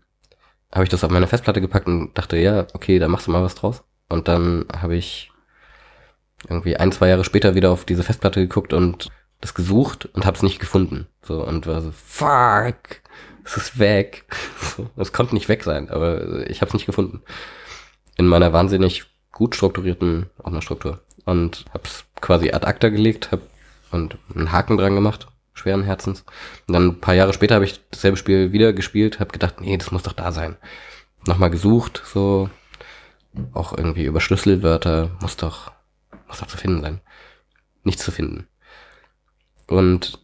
habe 0.73 0.83
ich 0.85 0.89
das 0.89 1.03
auf 1.03 1.11
meine 1.11 1.27
Festplatte 1.27 1.61
gepackt 1.61 1.87
und 1.87 2.17
dachte, 2.17 2.37
ja, 2.37 2.65
okay, 2.73 2.97
da 2.97 3.07
machst 3.07 3.27
du 3.27 3.31
mal 3.31 3.43
was 3.43 3.55
draus. 3.55 3.83
Und 4.09 4.27
dann 4.27 4.65
habe 4.75 4.95
ich 4.95 5.31
irgendwie 6.49 6.77
ein, 6.77 6.91
zwei 6.91 7.09
Jahre 7.09 7.23
später 7.23 7.55
wieder 7.55 7.71
auf 7.71 7.85
diese 7.85 8.03
Festplatte 8.03 8.39
geguckt 8.39 8.73
und 8.73 9.09
das 9.41 9.53
gesucht 9.53 10.07
und 10.13 10.25
hab's 10.25 10.43
nicht 10.43 10.59
gefunden. 10.59 11.07
So, 11.23 11.45
und 11.45 11.67
war 11.67 11.81
so, 11.81 11.91
fuck, 11.91 13.01
es 13.43 13.57
ist 13.57 13.79
weg. 13.79 14.25
Es 14.95 15.13
konnte 15.13 15.33
nicht 15.33 15.49
weg 15.49 15.63
sein, 15.63 15.89
aber 15.89 16.49
ich 16.49 16.61
hab's 16.61 16.73
nicht 16.73 16.85
gefunden. 16.85 17.21
In 18.17 18.27
meiner 18.27 18.53
wahnsinnig 18.53 19.05
gut 19.31 19.55
strukturierten 19.55 20.29
Ordnerstruktur. 20.37 21.01
Und 21.25 21.65
hab's 21.73 22.05
quasi 22.19 22.51
ad 22.51 22.65
acta 22.65 22.89
gelegt, 22.89 23.31
hab 23.31 23.41
und 23.91 24.17
einen 24.33 24.51
Haken 24.51 24.77
dran 24.77 24.95
gemacht, 24.95 25.27
schweren 25.53 25.83
Herzens. 25.83 26.23
Und 26.67 26.73
dann 26.73 26.87
ein 26.87 27.01
paar 27.01 27.13
Jahre 27.13 27.33
später 27.33 27.55
habe 27.55 27.65
ich 27.65 27.81
dasselbe 27.89 28.17
Spiel 28.17 28.51
wieder 28.51 28.73
gespielt, 28.73 29.19
hab 29.19 29.33
gedacht, 29.33 29.61
nee, 29.61 29.77
das 29.77 29.91
muss 29.91 30.03
doch 30.03 30.13
da 30.13 30.31
sein. 30.31 30.57
Nochmal 31.25 31.51
gesucht, 31.51 32.01
so, 32.05 32.49
auch 33.53 33.77
irgendwie 33.77 34.05
über 34.05 34.21
Schlüsselwörter, 34.21 35.11
muss 35.21 35.37
doch, 35.37 35.71
muss 36.27 36.39
doch 36.39 36.47
zu 36.47 36.57
finden 36.57 36.81
sein. 36.81 37.01
Nichts 37.83 38.03
zu 38.03 38.11
finden. 38.11 38.47
Und 39.67 40.19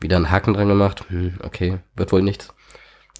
wieder 0.00 0.16
einen 0.16 0.30
Haken 0.30 0.54
dran 0.54 0.68
gemacht, 0.68 1.04
hm, 1.08 1.34
okay, 1.42 1.78
wird 1.94 2.12
wohl 2.12 2.22
nichts. 2.22 2.48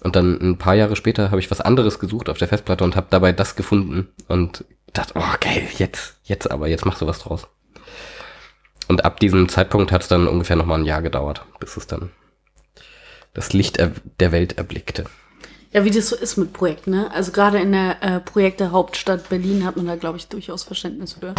Und 0.03 0.15
dann 0.15 0.39
ein 0.39 0.57
paar 0.57 0.75
Jahre 0.75 0.95
später 0.95 1.31
habe 1.31 1.39
ich 1.39 1.49
was 1.49 1.61
anderes 1.61 1.99
gesucht 1.99 2.29
auf 2.29 2.37
der 2.37 2.47
Festplatte 2.47 2.83
und 2.83 2.95
habe 2.95 3.07
dabei 3.09 3.31
das 3.31 3.55
gefunden 3.55 4.09
und 4.27 4.63
dachte, 4.93 5.13
oh 5.15 5.35
geil, 5.39 5.67
jetzt, 5.77 6.17
jetzt 6.23 6.49
aber, 6.49 6.67
jetzt 6.67 6.85
machst 6.85 7.01
du 7.01 7.07
was 7.07 7.19
draus. 7.19 7.47
Und 8.87 9.05
ab 9.05 9.19
diesem 9.19 9.49
Zeitpunkt 9.49 9.91
hat 9.91 10.03
es 10.03 10.07
dann 10.07 10.27
ungefähr 10.27 10.55
nochmal 10.55 10.79
ein 10.79 10.85
Jahr 10.85 11.01
gedauert, 11.01 11.43
bis 11.59 11.77
es 11.77 11.87
dann 11.87 12.11
das 13.33 13.53
Licht 13.53 13.77
der 13.77 14.31
Welt 14.31 14.57
erblickte. 14.57 15.05
Ja, 15.73 15.83
wie 15.83 15.91
das 15.91 16.09
so 16.09 16.15
ist 16.15 16.37
mit 16.37 16.53
Projekten, 16.53 16.91
ne? 16.91 17.11
Also 17.11 17.31
gerade 17.31 17.59
in 17.59 17.73
der 17.73 18.01
äh, 18.01 18.19
Projekte 18.21 18.71
Hauptstadt 18.71 19.27
Berlin 19.29 19.65
hat 19.65 19.75
man 19.75 19.85
da, 19.85 19.95
glaube 19.95 20.17
ich, 20.17 20.27
durchaus 20.27 20.63
Verständnis 20.63 21.13
für, 21.13 21.35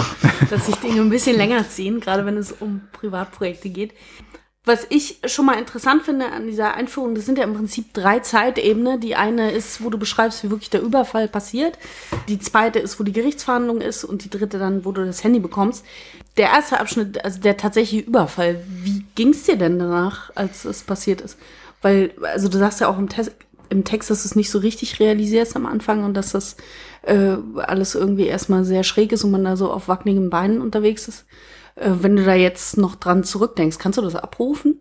dass 0.51 0.67
sich 0.67 0.77
Dinge 0.77 1.01
ein 1.01 1.11
bisschen 1.11 1.37
länger 1.37 1.69
ziehen, 1.69 1.99
gerade 1.99 2.27
wenn 2.27 2.37
es 2.37 2.53
um 2.53 2.83
Privatprojekte 2.93 3.71
geht. 3.71 3.95
Was 4.69 4.87
ich 4.91 5.21
schon 5.25 5.47
mal 5.47 5.59
interessant 5.59 6.03
finde 6.03 6.31
an 6.31 6.47
dieser 6.47 6.75
Einführung, 6.75 7.15
das 7.15 7.25
sind 7.25 7.39
ja 7.39 7.45
im 7.45 7.55
Prinzip 7.55 7.95
drei 7.95 8.19
Zeitebenen. 8.19 9.01
Die 9.01 9.17
eine 9.17 9.51
ist, 9.51 9.83
wo 9.83 9.89
du 9.89 9.97
beschreibst, 9.97 10.45
wie 10.45 10.51
wirklich 10.51 10.69
der 10.69 10.83
Überfall 10.83 11.27
passiert. 11.27 11.79
Die 12.29 12.39
zweite 12.39 12.79
ist, 12.79 13.01
wo 13.01 13.03
die 13.03 13.15
Gerichtsverhandlung 13.15 13.81
ist. 13.81 14.05
Und 14.05 14.25
die 14.25 14.29
dritte 14.29 14.59
dann, 14.59 14.85
wo 14.85 14.93
du 14.93 15.07
das 15.07 15.25
Handy 15.25 15.41
bekommst. 15.41 15.87
Der 16.37 16.49
erste 16.51 16.81
Abschnitt, 16.81 17.25
also 17.25 17.41
der 17.41 17.57
tatsächliche 17.57 18.05
Überfall, 18.05 18.63
wie 18.83 19.07
ging 19.15 19.31
es 19.31 19.45
dir 19.45 19.57
denn 19.57 19.79
danach, 19.79 20.33
als 20.35 20.67
es 20.67 20.83
passiert 20.83 21.23
ist? 21.23 21.39
Weil, 21.81 22.13
also 22.21 22.51
du 22.51 22.59
sagst 22.59 22.83
ja 22.83 22.89
auch 22.89 22.99
im, 22.99 23.09
Te 23.09 23.33
im 23.71 23.85
Text, 23.85 24.11
dass 24.11 24.25
du 24.25 24.29
es 24.29 24.37
nicht 24.37 24.51
so 24.51 24.59
richtig 24.59 25.01
realisierst 25.01 25.57
am 25.57 25.65
Anfang 25.65 26.05
und 26.05 26.13
dass 26.13 26.33
das 26.33 26.59
äh, 27.05 27.39
alles 27.57 27.95
irgendwie 27.95 28.27
erstmal 28.27 28.67
sehr 28.67 28.85
schräg 28.85 29.13
ist 29.13 29.25
und 29.25 29.31
man 29.31 29.45
da 29.45 29.57
so 29.57 29.73
auf 29.73 29.89
wackeligen 29.89 30.29
Beinen 30.29 30.61
unterwegs 30.61 31.09
ist. 31.09 31.25
Äh, 31.79 31.91
wenn 32.03 32.17
du 32.17 32.25
da 32.25 32.35
jetzt 32.35 32.77
noch 32.77 32.97
dran 32.97 33.25
zurückdenkst, 33.25 33.79
kannst 33.79 33.99
du 33.99 34.03
das 34.03 34.17
abrufen? 34.17 34.81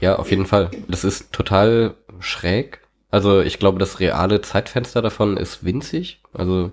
Ja, 0.00 0.16
auf 0.16 0.30
jeden 0.30 0.46
Fall. 0.46 0.70
Das 0.88 1.04
ist 1.04 1.32
total 1.32 1.94
schräg. 2.18 2.80
Also 3.10 3.40
ich 3.40 3.58
glaube, 3.58 3.78
das 3.78 4.00
reale 4.00 4.40
Zeitfenster 4.40 5.02
davon 5.02 5.36
ist 5.36 5.64
winzig. 5.64 6.20
Also 6.32 6.72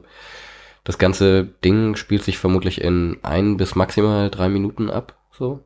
das 0.83 0.97
ganze 0.97 1.45
Ding 1.63 1.95
spielt 1.95 2.23
sich 2.23 2.39
vermutlich 2.39 2.81
in 2.81 3.19
ein 3.21 3.57
bis 3.57 3.75
maximal 3.75 4.29
drei 4.31 4.49
Minuten 4.49 4.89
ab. 4.89 5.15
So 5.31 5.63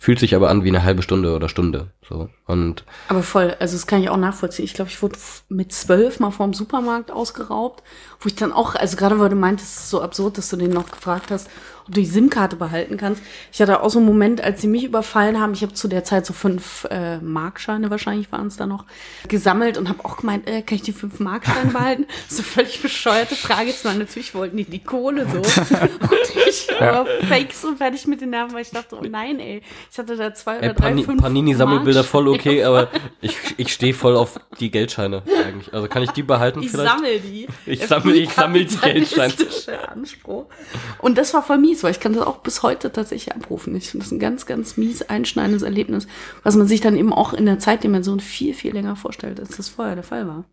fühlt 0.00 0.18
sich 0.18 0.34
aber 0.34 0.48
an 0.48 0.64
wie 0.64 0.68
eine 0.68 0.82
halbe 0.82 1.02
Stunde 1.02 1.36
oder 1.36 1.50
Stunde. 1.50 1.88
So. 2.08 2.30
Und 2.46 2.84
aber 3.08 3.22
voll, 3.22 3.54
also 3.60 3.76
das 3.76 3.86
kann 3.86 4.02
ich 4.02 4.08
auch 4.08 4.16
nachvollziehen. 4.16 4.64
Ich 4.64 4.72
glaube, 4.72 4.90
ich 4.90 5.02
wurde 5.02 5.18
mit 5.50 5.74
zwölf 5.74 6.20
mal 6.20 6.30
vorm 6.30 6.54
Supermarkt 6.54 7.10
ausgeraubt, 7.10 7.82
wo 8.18 8.26
ich 8.26 8.34
dann 8.34 8.50
auch, 8.50 8.74
also 8.74 8.96
gerade 8.96 9.20
weil 9.20 9.28
du 9.28 9.36
meintest, 9.36 9.76
es 9.76 9.82
ist 9.82 9.90
so 9.90 10.00
absurd, 10.00 10.38
dass 10.38 10.48
du 10.48 10.56
den 10.56 10.70
noch 10.70 10.90
gefragt 10.90 11.30
hast, 11.30 11.50
die 11.90 12.04
SIM-Karte 12.06 12.56
behalten 12.56 12.96
kannst. 12.96 13.22
Ich 13.52 13.60
hatte 13.60 13.82
auch 13.82 13.90
so 13.90 13.98
einen 13.98 14.06
Moment, 14.06 14.40
als 14.42 14.60
sie 14.60 14.68
mich 14.68 14.84
überfallen 14.84 15.40
haben, 15.40 15.52
ich 15.52 15.62
habe 15.62 15.72
zu 15.74 15.88
der 15.88 16.04
Zeit 16.04 16.24
so 16.26 16.32
fünf 16.32 16.86
äh, 16.90 17.18
Markscheine, 17.18 17.90
wahrscheinlich 17.90 18.30
waren 18.32 18.46
es 18.46 18.56
da 18.56 18.66
noch, 18.66 18.84
gesammelt 19.28 19.78
und 19.78 19.88
habe 19.88 20.04
auch 20.04 20.18
gemeint, 20.18 20.48
äh, 20.48 20.62
kann 20.62 20.76
ich 20.76 20.82
die 20.82 20.92
fünf 20.92 21.20
Markscheine 21.20 21.70
behalten? 21.72 22.06
so 22.28 22.42
völlig 22.42 22.80
bescheuerte 22.80 23.34
Frage. 23.34 23.68
Jetzt 23.70 23.84
mal 23.84 23.96
natürlich 23.96 24.34
wollten 24.34 24.56
die 24.56 24.64
die 24.64 24.82
Kohle 24.82 25.26
so. 25.28 25.38
und 25.40 26.46
ich 26.48 26.68
war 26.78 27.06
fake 27.28 27.52
so 27.52 27.74
fertig 27.74 28.06
mit 28.06 28.20
den 28.20 28.30
Nerven, 28.30 28.54
weil 28.54 28.62
ich 28.62 28.70
dachte, 28.70 28.96
oh 28.96 29.04
nein, 29.08 29.40
ey, 29.40 29.62
ich 29.90 29.98
hatte 29.98 30.16
da 30.16 30.32
zwei 30.34 30.58
oder 30.58 30.68
Ey, 30.68 30.74
drei, 30.74 30.88
Pani 30.90 31.04
fünf 31.04 31.22
Panini-Sammelbilder 31.22 32.04
voll 32.04 32.28
okay, 32.28 32.64
aber 32.64 32.88
ich, 33.20 33.36
ich 33.56 33.72
stehe 33.72 33.94
voll 33.94 34.16
auf 34.16 34.38
die 34.60 34.70
Geldscheine 34.70 35.22
eigentlich. 35.44 35.72
Also 35.74 35.88
kann 35.88 36.02
ich 36.02 36.10
die 36.10 36.22
behalten 36.22 36.62
Ich 36.62 36.70
vielleicht? 36.70 36.90
sammel 36.90 37.20
die. 37.20 37.46
Ich 37.66 37.86
sammel- 37.86 38.16
ich 38.16 38.30
sammel 38.30 38.64
die 38.64 38.76
Geldscheine. 38.76 39.34
Anspruch. 39.88 40.46
Und 40.98 41.18
das 41.18 41.32
war 41.34 41.42
voll 41.42 41.58
mies, 41.58 41.79
weil 41.82 41.90
ich 41.92 42.00
kann 42.00 42.12
das 42.12 42.22
auch 42.26 42.38
bis 42.38 42.62
heute 42.62 42.92
tatsächlich 42.92 43.34
abrufen. 43.34 43.74
Ich 43.76 43.90
finde 43.90 44.04
das 44.04 44.12
ein 44.12 44.18
ganz, 44.18 44.46
ganz 44.46 44.76
mies 44.76 45.02
einschneidendes 45.02 45.62
Erlebnis, 45.62 46.06
was 46.42 46.56
man 46.56 46.66
sich 46.66 46.80
dann 46.80 46.96
eben 46.96 47.12
auch 47.12 47.32
in 47.32 47.46
der 47.46 47.58
Zeitdimension 47.58 48.20
viel, 48.20 48.54
viel 48.54 48.72
länger 48.72 48.96
vorstellt, 48.96 49.40
als 49.40 49.56
das 49.56 49.68
vorher 49.68 49.94
der 49.94 50.04
Fall 50.04 50.26
war. 50.26 50.44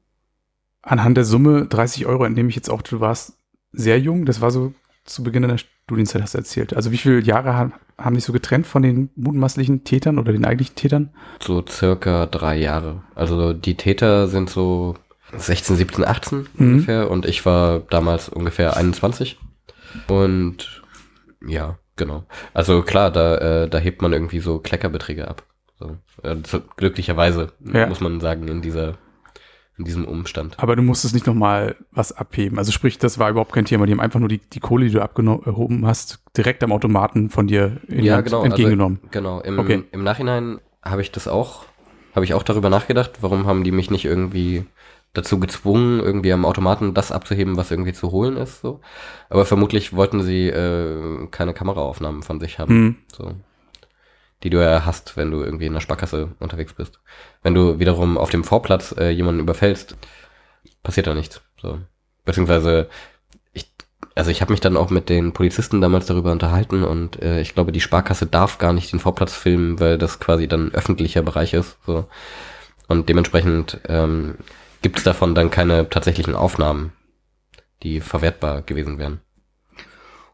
Anhand 0.81 1.17
der 1.17 1.25
Summe 1.25 1.65
30 1.65 2.05
Euro 2.05 2.23
entnehme 2.25 2.49
ich 2.49 2.55
jetzt 2.55 2.69
auch, 2.69 2.81
du 2.81 2.99
warst 2.99 3.33
sehr 3.73 3.99
jung. 3.99 4.25
Das 4.25 4.41
war 4.41 4.51
so 4.51 4.73
zu 5.05 5.23
Beginn 5.23 5.41
deiner 5.41 5.57
Studienzeit, 5.57 6.21
hast 6.21 6.33
du 6.33 6.37
erzählt. 6.39 6.73
Also 6.75 6.91
wie 6.91 6.97
viele 6.97 7.19
Jahre 7.21 7.53
haben, 7.55 7.73
haben 7.97 8.15
dich 8.15 8.23
so 8.25 8.33
getrennt 8.33 8.67
von 8.67 8.83
den 8.83 9.09
mutmaßlichen 9.15 9.83
Tätern 9.83 10.19
oder 10.19 10.31
den 10.31 10.45
eigentlichen 10.45 10.75
Tätern? 10.75 11.09
So 11.41 11.63
circa 11.67 12.25
drei 12.25 12.57
Jahre. 12.57 13.03
Also 13.15 13.53
die 13.53 13.75
Täter 13.75 14.27
sind 14.27 14.49
so 14.49 14.95
16, 15.35 15.75
17, 15.75 16.05
18 16.05 16.37
Mhm. 16.39 16.45
ungefähr 16.71 17.11
und 17.11 17.25
ich 17.25 17.45
war 17.45 17.79
damals 17.89 18.29
ungefähr 18.29 18.77
21. 18.77 19.37
Und 20.07 20.83
ja, 21.47 21.77
genau. 21.95 22.23
Also 22.53 22.81
klar, 22.83 23.12
da, 23.12 23.63
äh, 23.63 23.69
da 23.69 23.77
hebt 23.79 24.01
man 24.01 24.13
irgendwie 24.13 24.39
so 24.39 24.60
Kleckerbeträge 24.60 25.27
ab. 25.27 25.43
So. 25.79 25.97
Äh, 26.23 26.36
so, 26.45 26.62
glücklicherweise, 26.75 27.51
Ja. 27.73 27.88
muss 27.88 28.01
man 28.01 28.19
sagen, 28.19 28.47
in 28.47 28.62
dieser 28.62 28.95
in 29.79 29.86
diesem 29.86 30.05
Umstand. 30.05 30.55
Aber 30.57 30.75
du 30.75 30.81
musstest 30.81 31.13
nicht 31.13 31.27
nochmal 31.27 31.75
was 31.91 32.12
abheben. 32.12 32.57
Also 32.57 32.71
sprich, 32.71 32.97
das 32.97 33.19
war 33.19 33.29
überhaupt 33.29 33.53
kein 33.53 33.65
Thema. 33.65 33.86
Die 33.86 33.91
haben 33.91 33.99
einfach 33.99 34.19
nur 34.19 34.27
die, 34.27 34.39
die 34.39 34.60
Kohle, 34.60 34.86
die 34.88 34.91
du 34.91 35.01
abgehoben 35.01 35.86
hast, 35.86 36.17
direkt 36.36 36.63
am 36.63 36.71
Automaten 36.71 37.29
von 37.29 37.45
dir 37.45 37.77
in 37.88 38.01
die 38.01 38.12
Hand 38.12 38.31
entgegengenommen. 38.33 38.97
Also, 39.03 39.10
genau. 39.12 39.39
Im, 39.41 39.60
Okay. 39.60 39.83
im 39.91 40.03
Nachhinein 40.03 40.60
habe 40.83 41.03
ich 41.03 41.12
das 41.12 41.27
auch, 41.27 41.65
habe 42.15 42.25
ich 42.25 42.33
auch 42.33 42.41
darüber 42.41 42.71
nachgedacht, 42.71 43.19
warum 43.21 43.45
haben 43.45 43.63
die 43.63 43.71
mich 43.71 43.91
nicht 43.91 44.05
irgendwie 44.05 44.65
dazu 45.17 45.39
gezwungen, 45.39 45.99
irgendwie 45.99 46.32
am 46.32 46.45
Automaten 46.45 46.93
das 46.93 47.12
abzuheben, 47.12 47.58
was 47.58 47.71
irgendwie 47.71 47.93
zu 47.93 48.12
holen 48.12 48.38
ist. 48.38 48.62
So. 48.62 48.82
Aber 49.30 49.45
vermutlich 49.45 49.93
wollten 49.93 50.21
sie 50.21 50.47
äh, 50.47 51.27
keine 51.32 51.53
Kameraaufnahmen 51.53 52.21
von 52.21 52.39
sich 52.39 52.60
haben. 52.60 52.69
Hm. 52.69 52.95
So. 53.15 53.32
Die 54.43 54.51
du 54.51 54.62
ja 54.62 54.86
hast, 54.86 55.17
wenn 55.17 55.32
du 55.32 55.41
irgendwie 55.41 55.65
in 55.65 55.73
der 55.73 55.80
Sparkasse 55.80 56.30
unterwegs 56.39 56.73
bist. 56.73 56.99
Wenn 57.41 57.56
du 57.56 57.80
wiederum 57.80 58.17
auf 58.17 58.30
dem 58.30 58.43
Vorplatz 58.43 58.93
äh, 58.97 59.10
jemanden 59.10 59.41
überfällst, 59.41 59.97
passiert 60.84 61.08
da 61.08 61.15
nichts. 61.15 61.41
So. 61.60 61.80
Beziehungsweise, 62.23 62.88
ich, 63.53 63.71
also 64.13 64.30
ich 64.30 64.41
habe 64.41 64.51
mich 64.51 64.62
dann 64.62 64.77
auch 64.77 64.91
mit 64.91 65.10
den 65.10 65.34
Polizisten 65.34 65.82
damals 65.82 66.06
darüber 66.06 66.32
unterhalten 66.32 66.84
und 66.84 67.19
äh, 67.23 67.41
ich 67.41 67.56
glaube, 67.56 67.71
die 67.71 67.82
Sparkasse 67.82 68.27
darf 68.27 68.60
gar 68.60 68.73
nicht 68.73 68.93
den 68.93 68.99
Vorplatz 68.99 69.34
filmen, 69.34 69.80
weil 69.80 69.97
das 69.97 70.19
quasi 70.19 70.47
dann 70.47 70.71
öffentlicher 70.73 71.23
Bereich 71.23 71.56
ist. 71.56 71.80
So. 71.88 72.06
Und 72.88 73.10
dementsprechend 73.10 73.80
ähm, 73.88 74.36
gibt 74.81 74.97
es 74.97 75.03
davon 75.03 75.35
dann 75.35 75.51
keine 75.51 75.89
tatsächlichen 75.89 76.35
Aufnahmen, 76.35 76.93
die 77.83 78.01
verwertbar 78.01 78.61
gewesen 78.61 78.99
wären. 78.99 79.21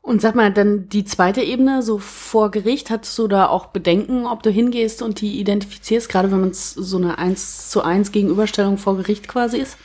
Und 0.01 0.21
sag 0.21 0.35
mal, 0.35 0.51
dann 0.51 0.89
die 0.89 1.05
zweite 1.05 1.41
Ebene, 1.41 1.81
so 1.81 1.97
vor 1.97 2.51
Gericht, 2.51 2.89
hattest 2.89 3.17
du 3.17 3.29
da 3.29 3.47
auch 3.47 3.67
Bedenken, 3.67 4.25
ob 4.25 4.43
du 4.43 4.49
hingehst 4.49 5.01
und 5.01 5.21
die 5.21 5.39
identifizierst, 5.39 6.09
gerade 6.09 6.29
wenn 6.29 6.41
man 6.41 6.51
so 6.53 6.97
eine 6.97 7.17
1 7.17 7.69
zu 7.69 7.83
1 7.83 8.11
Gegenüberstellung 8.11 8.77
vor 8.77 8.97
Gericht 8.97 9.29
quasi 9.29 9.59
ist? 9.59 9.77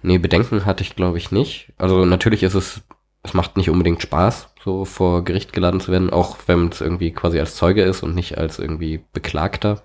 Nee, 0.00 0.16
Bedenken 0.16 0.64
hatte 0.64 0.82
ich, 0.82 0.96
glaube 0.96 1.18
ich, 1.18 1.32
nicht. 1.32 1.70
Also 1.76 2.06
natürlich 2.06 2.42
ist 2.42 2.54
es, 2.54 2.80
es 3.22 3.34
macht 3.34 3.58
nicht 3.58 3.68
unbedingt 3.68 4.00
Spaß, 4.00 4.48
so 4.64 4.86
vor 4.86 5.22
Gericht 5.22 5.52
geladen 5.52 5.80
zu 5.80 5.92
werden, 5.92 6.08
auch 6.08 6.38
wenn 6.46 6.68
es 6.68 6.80
irgendwie 6.80 7.12
quasi 7.12 7.38
als 7.38 7.54
Zeuge 7.54 7.82
ist 7.82 8.02
und 8.02 8.14
nicht 8.14 8.38
als 8.38 8.58
irgendwie 8.58 9.04
Beklagter. 9.12 9.82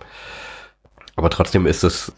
Aber 1.18 1.30
trotzdem 1.30 1.68
ist 1.68 1.84
es 1.84 2.14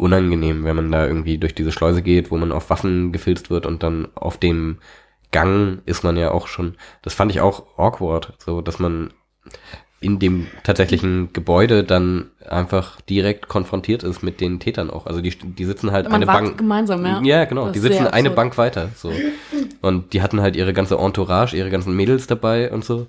unangenehm, 0.00 0.64
wenn 0.64 0.76
man 0.76 0.90
da 0.90 1.06
irgendwie 1.06 1.38
durch 1.38 1.54
diese 1.54 1.72
Schleuse 1.72 2.02
geht, 2.02 2.30
wo 2.30 2.36
man 2.36 2.52
auf 2.52 2.70
Waffen 2.70 3.12
gefilzt 3.12 3.50
wird 3.50 3.66
und 3.66 3.82
dann 3.82 4.08
auf 4.14 4.38
dem 4.38 4.78
Gang 5.32 5.82
ist 5.86 6.02
man 6.02 6.16
ja 6.16 6.32
auch 6.32 6.48
schon, 6.48 6.76
das 7.02 7.14
fand 7.14 7.30
ich 7.30 7.40
auch 7.40 7.78
awkward, 7.78 8.32
so 8.38 8.60
dass 8.62 8.78
man 8.80 9.12
in 10.00 10.18
dem 10.18 10.46
tatsächlichen 10.64 11.32
Gebäude 11.34 11.84
dann 11.84 12.30
einfach 12.48 13.00
direkt 13.02 13.48
konfrontiert 13.48 14.02
ist 14.02 14.22
mit 14.22 14.40
den 14.40 14.58
Tätern 14.58 14.88
auch. 14.90 15.06
Also 15.06 15.20
die, 15.20 15.30
die 15.30 15.64
sitzen 15.66 15.92
halt 15.92 16.06
Man 16.06 16.14
eine 16.14 16.26
Bank. 16.26 16.56
gemeinsam, 16.56 17.04
ja. 17.04 17.20
Ja, 17.22 17.44
genau. 17.44 17.64
Das 17.66 17.72
Die 17.74 17.80
sitzen 17.80 18.06
eine 18.06 18.30
absurd. 18.30 18.34
Bank 18.36 18.58
weiter. 18.58 18.88
So. 18.96 19.12
Und 19.82 20.14
die 20.14 20.22
hatten 20.22 20.40
halt 20.40 20.56
ihre 20.56 20.72
ganze 20.72 20.96
Entourage, 20.96 21.54
ihre 21.54 21.68
ganzen 21.68 21.94
Mädels 21.94 22.26
dabei 22.26 22.72
und 22.72 22.82
so. 22.82 23.08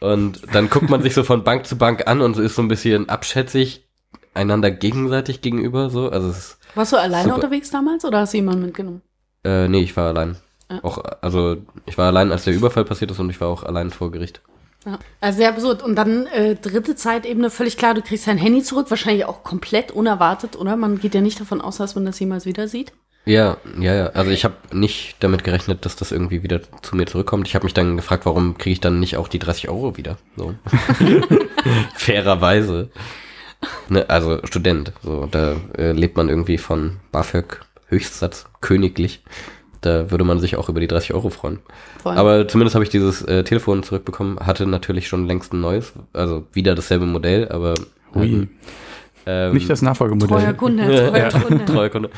Und 0.00 0.42
dann 0.52 0.68
guckt 0.70 0.90
man 0.90 1.02
sich 1.02 1.14
so 1.14 1.22
von 1.22 1.44
Bank 1.44 1.66
zu 1.66 1.78
Bank 1.78 2.08
an 2.08 2.20
und 2.20 2.36
ist 2.36 2.56
so 2.56 2.62
ein 2.62 2.68
bisschen 2.68 3.08
abschätzig 3.08 3.86
einander 4.34 4.70
gegenseitig 4.70 5.40
gegenüber. 5.40 5.90
So. 5.90 6.10
Also 6.10 6.28
es 6.28 6.38
ist, 6.38 6.58
Warst 6.74 6.92
du 6.92 6.96
alleine 6.96 7.24
Super. 7.24 7.36
unterwegs 7.36 7.70
damals 7.70 8.04
oder 8.04 8.20
hast 8.20 8.32
du 8.32 8.38
jemanden 8.38 8.66
mitgenommen? 8.66 9.02
äh, 9.44 9.68
nee, 9.68 9.82
ich 9.82 9.96
war 9.96 10.08
allein. 10.08 10.36
Ja. 10.70 10.82
Auch, 10.82 10.98
also 11.20 11.58
ich 11.86 11.98
war 11.98 12.06
allein, 12.06 12.32
als 12.32 12.44
der 12.44 12.54
Überfall 12.54 12.84
passiert 12.84 13.10
ist 13.10 13.20
und 13.20 13.30
ich 13.30 13.40
war 13.40 13.48
auch 13.48 13.62
allein 13.62 13.90
vor 13.90 14.10
Gericht. 14.10 14.40
Ja. 14.86 14.98
Also 15.20 15.38
sehr 15.38 15.50
absurd. 15.50 15.82
Und 15.82 15.96
dann 15.96 16.26
äh, 16.26 16.56
dritte 16.56 16.94
Zeitebene, 16.96 17.50
völlig 17.50 17.76
klar, 17.76 17.94
du 17.94 18.02
kriegst 18.02 18.26
dein 18.26 18.38
Handy 18.38 18.62
zurück, 18.62 18.86
wahrscheinlich 18.90 19.24
auch 19.24 19.42
komplett 19.42 19.92
unerwartet, 19.92 20.56
oder? 20.56 20.76
Man 20.76 20.98
geht 20.98 21.14
ja 21.14 21.20
nicht 21.20 21.40
davon 21.40 21.60
aus, 21.60 21.76
dass 21.78 21.94
man 21.94 22.04
das 22.04 22.18
jemals 22.18 22.44
wieder 22.46 22.68
sieht. 22.68 22.92
Ja, 23.26 23.56
ja, 23.80 23.94
ja. 23.94 24.06
Also 24.08 24.30
ich 24.30 24.44
habe 24.44 24.54
nicht 24.72 25.16
damit 25.20 25.44
gerechnet, 25.44 25.86
dass 25.86 25.96
das 25.96 26.12
irgendwie 26.12 26.42
wieder 26.42 26.60
zu 26.82 26.96
mir 26.96 27.06
zurückkommt. 27.06 27.48
Ich 27.48 27.54
habe 27.54 27.64
mich 27.64 27.72
dann 27.72 27.96
gefragt, 27.96 28.26
warum 28.26 28.58
kriege 28.58 28.72
ich 28.74 28.80
dann 28.80 29.00
nicht 29.00 29.16
auch 29.16 29.28
die 29.28 29.38
30 29.38 29.70
Euro 29.70 29.96
wieder? 29.96 30.18
So. 30.36 30.54
Fairerweise. 31.94 32.90
Ne, 33.88 34.08
also 34.08 34.40
Student. 34.44 34.92
So, 35.02 35.26
da 35.30 35.56
äh, 35.76 35.92
lebt 35.92 36.16
man 36.16 36.28
irgendwie 36.28 36.58
von 36.58 36.96
BAföG 37.12 37.60
Höchstsatz 37.88 38.46
königlich. 38.60 39.22
Da 39.80 40.10
würde 40.10 40.24
man 40.24 40.40
sich 40.40 40.56
auch 40.56 40.68
über 40.70 40.80
die 40.80 40.86
30 40.86 41.12
Euro 41.12 41.28
freuen. 41.28 41.58
Voll. 42.02 42.16
Aber 42.16 42.48
zumindest 42.48 42.74
habe 42.74 42.84
ich 42.84 42.90
dieses 42.90 43.20
äh, 43.22 43.44
Telefon 43.44 43.82
zurückbekommen. 43.82 44.38
Hatte 44.40 44.66
natürlich 44.66 45.08
schon 45.08 45.26
längst 45.26 45.52
ein 45.52 45.60
neues. 45.60 45.92
Also 46.14 46.46
wieder 46.52 46.74
dasselbe 46.74 47.04
Modell, 47.04 47.48
aber 47.50 47.74
Ui. 48.14 48.48
ähm, 49.26 49.52
Nicht 49.52 49.68
das 49.68 49.82
Nachfolgemodell. 49.82 50.38
Treuer 50.38 50.52
Kunde, 50.54 50.84
treuer 51.10 51.16
ja, 51.18 51.38
Kunde. 51.38 51.64
treuer 51.66 51.88
Kunde. 51.90 52.10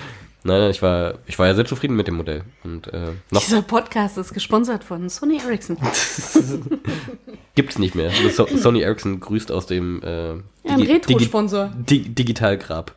Nein, 0.46 0.60
nein, 0.60 0.70
ich 0.70 0.80
war, 0.80 1.14
ich 1.26 1.38
war 1.38 1.46
ja 1.48 1.54
sehr 1.54 1.64
zufrieden 1.64 1.96
mit 1.96 2.06
dem 2.06 2.14
Modell. 2.14 2.44
Und 2.62 2.86
äh, 2.92 3.12
Dieser 3.32 3.62
Podcast 3.62 4.16
ist 4.16 4.32
gesponsert 4.32 4.84
von 4.84 5.08
Sony 5.08 5.38
Ericsson. 5.38 5.76
gibt's 7.56 7.78
nicht 7.78 7.94
mehr. 7.94 8.10
So 8.32 8.46
Sony 8.46 8.80
Ericsson 8.82 9.18
grüßt 9.18 9.50
aus 9.50 9.66
dem 9.66 10.02
äh, 10.02 10.28
Ja, 10.34 10.34
ein 10.68 10.80
Digi- 10.80 10.92
Retro-Sponsor. 10.92 11.72
Di 11.76 12.00
Digitalgrab. 12.08 12.94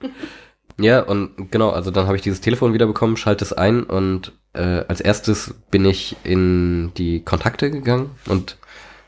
ja, 0.78 1.00
und 1.00 1.50
genau, 1.50 1.70
also 1.70 1.90
dann 1.90 2.06
habe 2.06 2.16
ich 2.16 2.22
dieses 2.22 2.40
Telefon 2.40 2.72
wiederbekommen, 2.74 3.16
schalte 3.16 3.44
es 3.44 3.52
ein 3.52 3.82
und 3.82 4.32
äh, 4.52 4.84
als 4.86 5.00
erstes 5.00 5.54
bin 5.70 5.84
ich 5.84 6.16
in 6.22 6.92
die 6.96 7.22
Kontakte 7.24 7.70
gegangen 7.70 8.10
und 8.28 8.56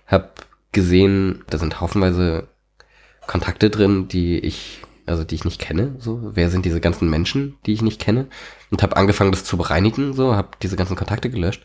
habe 0.06 0.30
gesehen, 0.72 1.44
da 1.50 1.58
sind 1.58 1.80
haufenweise 1.80 2.48
Kontakte 3.28 3.70
drin, 3.70 4.08
die 4.08 4.38
ich 4.38 4.82
also 5.06 5.24
die 5.24 5.34
ich 5.34 5.44
nicht 5.44 5.60
kenne, 5.60 5.96
so 5.98 6.32
wer 6.34 6.50
sind 6.50 6.64
diese 6.64 6.80
ganzen 6.80 7.08
Menschen, 7.08 7.56
die 7.66 7.72
ich 7.72 7.82
nicht 7.82 8.00
kenne 8.00 8.26
und 8.70 8.82
habe 8.82 8.96
angefangen 8.96 9.32
das 9.32 9.44
zu 9.44 9.56
bereinigen, 9.56 10.12
so 10.12 10.34
habe 10.34 10.48
diese 10.62 10.76
ganzen 10.76 10.96
Kontakte 10.96 11.30
gelöscht 11.30 11.64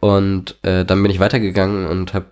und 0.00 0.56
äh, 0.62 0.84
dann 0.84 1.02
bin 1.02 1.10
ich 1.10 1.20
weitergegangen 1.20 1.86
und 1.86 2.14
habe 2.14 2.26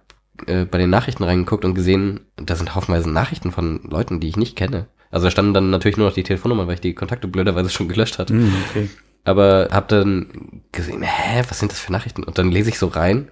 äh, 0.47 0.65
bei 0.65 0.79
den 0.79 0.91
Nachrichten 0.91 1.25
reingeguckt 1.25 1.65
und 1.65 1.75
gesehen, 1.75 2.21
da 2.37 2.57
sind 2.57 2.75
haufenweise 2.75 3.11
Nachrichten 3.11 3.53
von 3.53 3.81
Leuten, 3.85 4.21
die 4.21 4.29
ich 4.29 4.37
nicht 4.37 4.57
kenne. 4.57 4.87
Also 5.11 5.27
da 5.27 5.31
standen 5.31 5.55
dann 5.55 5.71
natürlich 5.71 5.97
nur 5.97 6.09
noch 6.09 6.15
die 6.15 6.23
Telefonnummern, 6.23 6.67
weil 6.67 6.75
ich 6.75 6.81
die 6.81 6.95
Kontakte 6.95 7.29
blöderweise 7.29 7.71
schon 7.71 7.89
gelöscht 7.89 8.19
hatte. 8.19 8.35
Hm, 8.35 8.53
okay. 8.69 8.89
Aber 9.25 9.69
hab 9.73 9.89
dann 9.89 10.62
gesehen, 10.73 11.03
hä, 11.03 11.43
was 11.49 11.59
sind 11.59 11.73
das 11.73 11.81
für 11.81 11.93
Nachrichten? 11.93 12.23
Und 12.23 12.39
dann 12.39 12.51
lese 12.51 12.71
ich 12.71 12.79
so 12.79 12.87
rein 12.87 13.29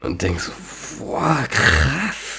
und 0.00 0.20
denk 0.20 0.40
so, 0.40 0.52
boah, 0.98 1.44
krass. 1.48 2.33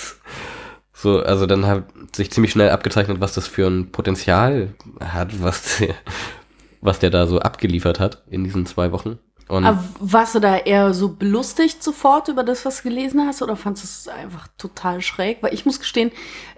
So, 1.06 1.20
also 1.20 1.46
dann 1.46 1.68
hat 1.68 1.84
sich 2.16 2.32
ziemlich 2.32 2.52
schnell 2.52 2.72
abgezeichnet, 2.72 3.20
was 3.20 3.36
das 3.36 3.48
für 3.48 3.68
ein 3.68 3.92
Potenzial 3.92 4.74
hat, 5.00 5.40
was 5.40 5.78
der, 5.78 5.94
was 6.82 6.98
der 6.98 7.12
da 7.12 7.28
so 7.28 7.38
abgeliefert 7.38 8.00
hat 8.00 8.24
in 8.28 8.44
diesen 8.44 8.66
zwei 8.66 8.92
Wochen. 8.92 9.20
Und 9.48 9.66
Aber 9.66 9.84
warst 10.00 10.34
du 10.34 10.40
da 10.40 10.58
eher 10.58 10.96
so 10.96 11.10
belustigt 11.10 11.84
sofort 11.84 12.28
über 12.30 12.44
das, 12.44 12.66
was 12.66 12.78
du 12.78 12.90
gelesen 12.90 13.22
hast, 13.28 13.44
oder 13.44 13.56
fandest 13.56 14.08
du 14.08 14.10
es 14.10 14.18
einfach 14.18 14.48
total 14.58 15.02
schräg? 15.02 15.44
Weil 15.44 15.54
ich 15.54 15.68
muss 15.68 15.80
gestehen, 15.80 16.12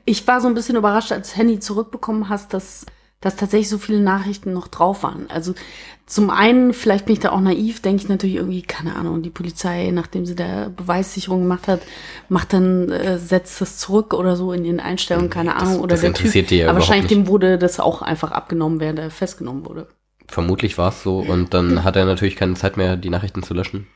ich 0.06 0.26
war 0.28 0.40
so 0.40 0.48
ein 0.48 0.54
bisschen 0.54 0.78
überrascht, 0.78 1.12
als 1.12 1.36
Handy 1.36 1.60
zurückbekommen 1.60 2.30
hast, 2.30 2.54
dass, 2.54 2.86
dass 3.22 3.36
tatsächlich 3.36 3.70
so 3.70 3.78
viele 3.78 4.00
Nachrichten 4.00 4.54
noch 4.54 4.68
drauf 4.68 5.04
waren. 5.04 5.26
Also 5.30 5.54
zum 6.06 6.30
einen, 6.30 6.72
vielleicht 6.74 7.06
bin 7.06 7.14
ich 7.14 7.20
da 7.20 7.32
auch 7.32 7.42
naiv, 7.42 7.82
denke 7.82 8.02
ich 8.04 8.08
natürlich 8.10 8.36
irgendwie, 8.38 8.62
keine 8.62 8.96
Ahnung, 8.96 9.24
die 9.24 9.30
Polizei, 9.30 9.90
nachdem 9.92 10.26
sie 10.26 10.36
da 10.36 10.70
Beweissicherung 10.76 11.42
gemacht 11.42 11.68
hat, 11.68 11.82
macht 12.30 12.54
dann, 12.54 12.90
äh, 12.92 13.18
setzt 13.18 13.60
das 13.60 13.78
zurück 13.78 14.14
oder 14.14 14.36
so 14.36 14.54
in 14.54 14.64
ihren 14.64 14.80
Einstellungen, 14.80 15.30
keine 15.30 15.52
Das- 15.54 15.64
Ahnung, 15.64 15.80
oder 15.80 15.90
das 15.96 16.02
der 16.02 16.14
Typ. 16.14 16.20
interessiert 16.20 16.50
die 16.52 16.58
ja 16.60 16.70
Aber 16.70 16.80
wahrscheinlich 16.80 17.10
nicht. 17.10 17.26
dem 17.26 17.28
wurde 17.28 17.58
das 17.58 17.80
auch 17.80 18.02
einfach 18.02 18.32
abgenommen, 18.32 18.80
während 18.80 19.00
er 19.00 19.10
festgenommen 19.12 19.66
wurde. 19.66 19.88
vermutlich 20.30 20.78
war 20.78 20.90
es 20.90 21.04
so 21.04 21.20
und 21.20 21.54
dann 21.54 21.84
hat 21.86 21.96
er 21.96 22.04
natürlich 22.06 22.36
keine 22.36 22.54
Zeit 22.56 22.76
mehr, 22.78 22.98
die 22.98 23.10
Nachrichten 23.10 23.44
zu 23.44 23.54
löschen. 23.54 23.88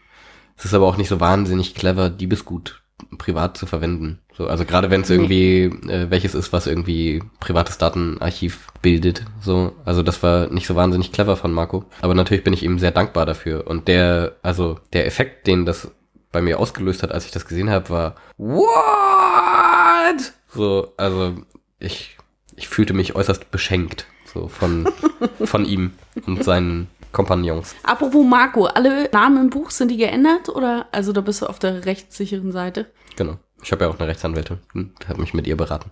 Es 0.58 0.64
ist 0.66 0.74
aber 0.74 0.88
auch 0.88 0.96
nicht 0.98 1.10
so 1.10 1.20
wahnsinnig 1.20 1.76
clever, 1.76 2.10
Diebesgut 2.10 2.82
privat 3.18 3.58
zu 3.58 3.66
verwenden. 3.66 4.20
So, 4.34 4.48
also 4.48 4.66
gerade 4.66 4.90
wenn 4.90 5.02
es 5.02 5.10
irgendwie 5.10 5.64
äh, 5.88 6.10
welches 6.10 6.36
ist, 6.36 6.54
was 6.54 6.68
irgendwie 6.68 7.24
privates 7.40 7.78
Datenarchiv 7.78 8.68
bildet. 8.82 9.26
So, 9.42 9.74
also 9.86 10.04
das 10.04 10.24
war 10.24 10.48
nicht 10.48 10.68
so 10.68 10.76
wahnsinnig 10.76 11.12
clever 11.12 11.36
von 11.36 11.54
Marco. 11.54 11.86
Aber 12.02 12.14
natürlich 12.14 12.44
bin 12.44 12.54
ich 12.54 12.64
ihm 12.64 12.80
sehr 12.80 12.92
dankbar 12.92 13.26
dafür. 13.26 13.68
Und 13.68 13.88
der, 13.88 14.36
also 14.42 14.80
der 14.94 15.06
Effekt, 15.06 15.48
den 15.48 15.66
das 15.66 15.92
bei 16.32 16.42
mir 16.42 16.60
ausgelöst 16.60 17.04
hat, 17.04 17.12
als 17.12 17.26
ich 17.26 17.32
das 17.32 17.46
gesehen 17.46 17.70
habe, 17.70 17.90
war 17.90 18.16
What? 18.38 20.34
So, 20.48 20.94
also 20.98 21.36
ich, 21.80 22.18
ich 22.56 22.68
fühlte 22.68 22.94
mich 22.94 23.16
äußerst 23.16 23.52
beschenkt. 23.52 24.06
So 24.34 24.48
von, 24.48 24.88
von 25.44 25.66
ihm 25.66 25.92
und 26.26 26.44
seinen 26.44 26.88
Kompagnons. 27.12 27.76
Apropos 27.84 28.26
Marco, 28.26 28.66
alle 28.66 29.10
Namen 29.12 29.46
im 29.46 29.50
Buch 29.50 29.72
sind 29.72 29.90
die 29.90 29.98
geändert 29.98 30.50
oder 30.50 30.88
also 30.92 31.12
da 31.12 31.22
bist 31.22 31.42
du 31.42 31.48
auf 31.48 31.60
der 31.60 31.86
rechtssicheren 31.86 32.52
Seite? 32.52 32.88
Genau. 33.16 33.38
Ich 33.64 33.72
habe 33.72 33.84
ja 33.84 33.92
auch 33.92 34.00
eine 34.00 34.08
Rechtsanwältin. 34.08 34.60
Hm, 34.74 34.92
hat 35.08 35.18
mich 35.18 35.34
mit 35.34 35.46
ihr 35.46 35.58
beraten. 35.58 35.92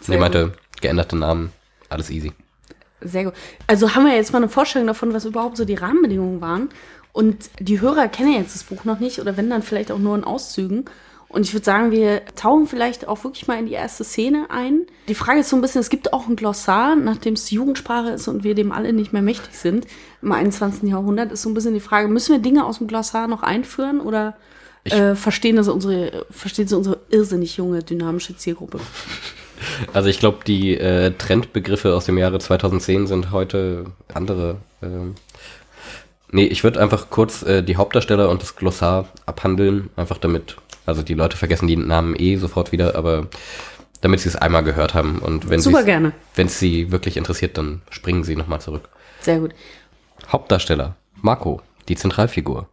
Sehr 0.00 0.14
die 0.14 0.20
meinte, 0.20 0.52
geänderte 0.80 1.16
Namen, 1.16 1.52
alles 1.88 2.10
easy. 2.10 2.32
Sehr 3.00 3.24
gut. 3.24 3.34
Also 3.66 3.94
haben 3.94 4.04
wir 4.04 4.14
jetzt 4.14 4.32
mal 4.32 4.38
eine 4.38 4.48
Vorstellung 4.48 4.86
davon, 4.86 5.12
was 5.12 5.24
überhaupt 5.24 5.56
so 5.56 5.64
die 5.64 5.74
Rahmenbedingungen 5.74 6.40
waren. 6.40 6.68
Und 7.12 7.50
die 7.58 7.80
Hörer 7.80 8.08
kennen 8.08 8.34
jetzt 8.34 8.54
das 8.54 8.64
Buch 8.64 8.84
noch 8.84 9.00
nicht 9.00 9.18
oder 9.20 9.36
wenn 9.36 9.50
dann 9.50 9.62
vielleicht 9.62 9.90
auch 9.90 9.98
nur 9.98 10.16
in 10.16 10.24
Auszügen. 10.24 10.84
Und 11.30 11.46
ich 11.46 11.54
würde 11.54 11.64
sagen, 11.64 11.92
wir 11.92 12.22
tauchen 12.34 12.66
vielleicht 12.66 13.06
auch 13.06 13.22
wirklich 13.22 13.46
mal 13.46 13.56
in 13.56 13.66
die 13.66 13.72
erste 13.72 14.02
Szene 14.02 14.46
ein. 14.50 14.82
Die 15.06 15.14
Frage 15.14 15.40
ist 15.40 15.48
so 15.48 15.56
ein 15.56 15.62
bisschen, 15.62 15.80
es 15.80 15.88
gibt 15.88 16.12
auch 16.12 16.26
ein 16.26 16.34
Glossar, 16.34 16.96
nachdem 16.96 17.34
es 17.34 17.50
Jugendsprache 17.52 18.10
ist 18.10 18.26
und 18.26 18.42
wir 18.42 18.56
dem 18.56 18.72
alle 18.72 18.92
nicht 18.92 19.12
mehr 19.12 19.22
mächtig 19.22 19.54
sind 19.54 19.86
im 20.22 20.32
21. 20.32 20.90
Jahrhundert, 20.90 21.30
ist 21.30 21.42
so 21.42 21.48
ein 21.48 21.54
bisschen 21.54 21.72
die 21.72 21.80
Frage, 21.80 22.08
müssen 22.08 22.32
wir 22.32 22.42
Dinge 22.42 22.64
aus 22.64 22.78
dem 22.78 22.88
Glossar 22.88 23.28
noch 23.28 23.44
einführen 23.44 24.00
oder 24.00 24.36
äh, 24.82 25.14
verstehen 25.14 25.54
das 25.54 25.68
unsere, 25.68 26.26
versteht 26.30 26.68
sie 26.68 26.76
unsere 26.76 26.98
irrsinnig 27.10 27.56
junge, 27.56 27.82
dynamische 27.82 28.36
Zielgruppe? 28.36 28.80
Also 29.92 30.08
ich 30.08 30.18
glaube, 30.18 30.38
die 30.46 30.74
äh, 30.74 31.12
Trendbegriffe 31.18 31.94
aus 31.94 32.06
dem 32.06 32.16
Jahre 32.16 32.38
2010 32.38 33.06
sind 33.06 33.30
heute 33.30 33.84
andere. 34.12 34.56
Ähm. 34.80 35.16
Nee, 36.30 36.46
ich 36.46 36.64
würde 36.64 36.80
einfach 36.80 37.10
kurz 37.10 37.42
äh, 37.42 37.62
die 37.62 37.76
Hauptdarsteller 37.76 38.30
und 38.30 38.40
das 38.40 38.56
Glossar 38.56 39.08
abhandeln, 39.26 39.90
einfach 39.96 40.16
damit, 40.16 40.56
also 40.90 41.02
die 41.02 41.14
Leute 41.14 41.36
vergessen 41.36 41.66
die 41.66 41.76
Namen 41.76 42.14
eh 42.18 42.36
sofort 42.36 42.72
wieder, 42.72 42.96
aber 42.96 43.28
damit 44.00 44.20
sie 44.20 44.28
es 44.28 44.36
einmal 44.36 44.64
gehört 44.64 44.94
haben 44.94 45.18
und 45.20 45.48
wenn 45.48 45.60
Super 45.60 45.84
gerne. 45.84 46.12
wenn 46.34 46.46
es 46.48 46.58
sie 46.58 46.90
wirklich 46.90 47.16
interessiert, 47.16 47.56
dann 47.56 47.82
springen 47.90 48.24
sie 48.24 48.36
nochmal 48.36 48.60
zurück. 48.60 48.88
Sehr 49.20 49.38
gut. 49.38 49.54
Hauptdarsteller 50.28 50.96
Marco, 51.14 51.62
die 51.88 51.96
Zentralfigur. 51.96 52.68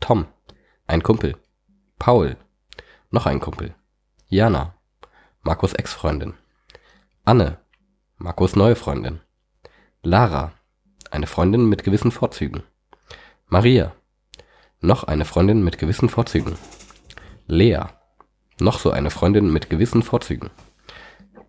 Tom, 0.00 0.26
ein 0.86 1.02
Kumpel. 1.02 1.36
Paul, 1.98 2.36
noch 3.10 3.26
ein 3.26 3.40
Kumpel. 3.40 3.74
Jana, 4.28 4.74
Marcos 5.42 5.72
Ex-Freundin. 5.72 6.34
Anne, 7.24 7.58
Marcos 8.18 8.56
neue 8.56 8.74
Freundin. 8.74 9.20
Lara, 10.02 10.52
eine 11.10 11.26
Freundin 11.26 11.68
mit 11.68 11.84
gewissen 11.84 12.10
Vorzügen. 12.10 12.64
Maria, 13.46 13.92
noch 14.80 15.04
eine 15.04 15.24
Freundin 15.24 15.62
mit 15.62 15.78
gewissen 15.78 16.08
Vorzügen. 16.08 16.56
Lea, 17.52 17.80
noch 18.60 18.78
so 18.78 18.90
eine 18.90 19.10
Freundin 19.10 19.52
mit 19.52 19.68
gewissen 19.68 20.02
Vorzügen. 20.02 20.48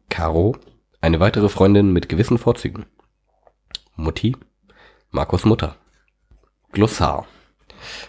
Caro, 0.09 0.53
eine 0.99 1.21
weitere 1.21 1.47
Freundin 1.47 1.93
mit 1.93 2.09
gewissen 2.09 2.37
Vorzügen. 2.37 2.85
Mutti, 3.95 4.35
Markus 5.11 5.45
Mutter. 5.45 5.77
Glossar. 6.73 7.25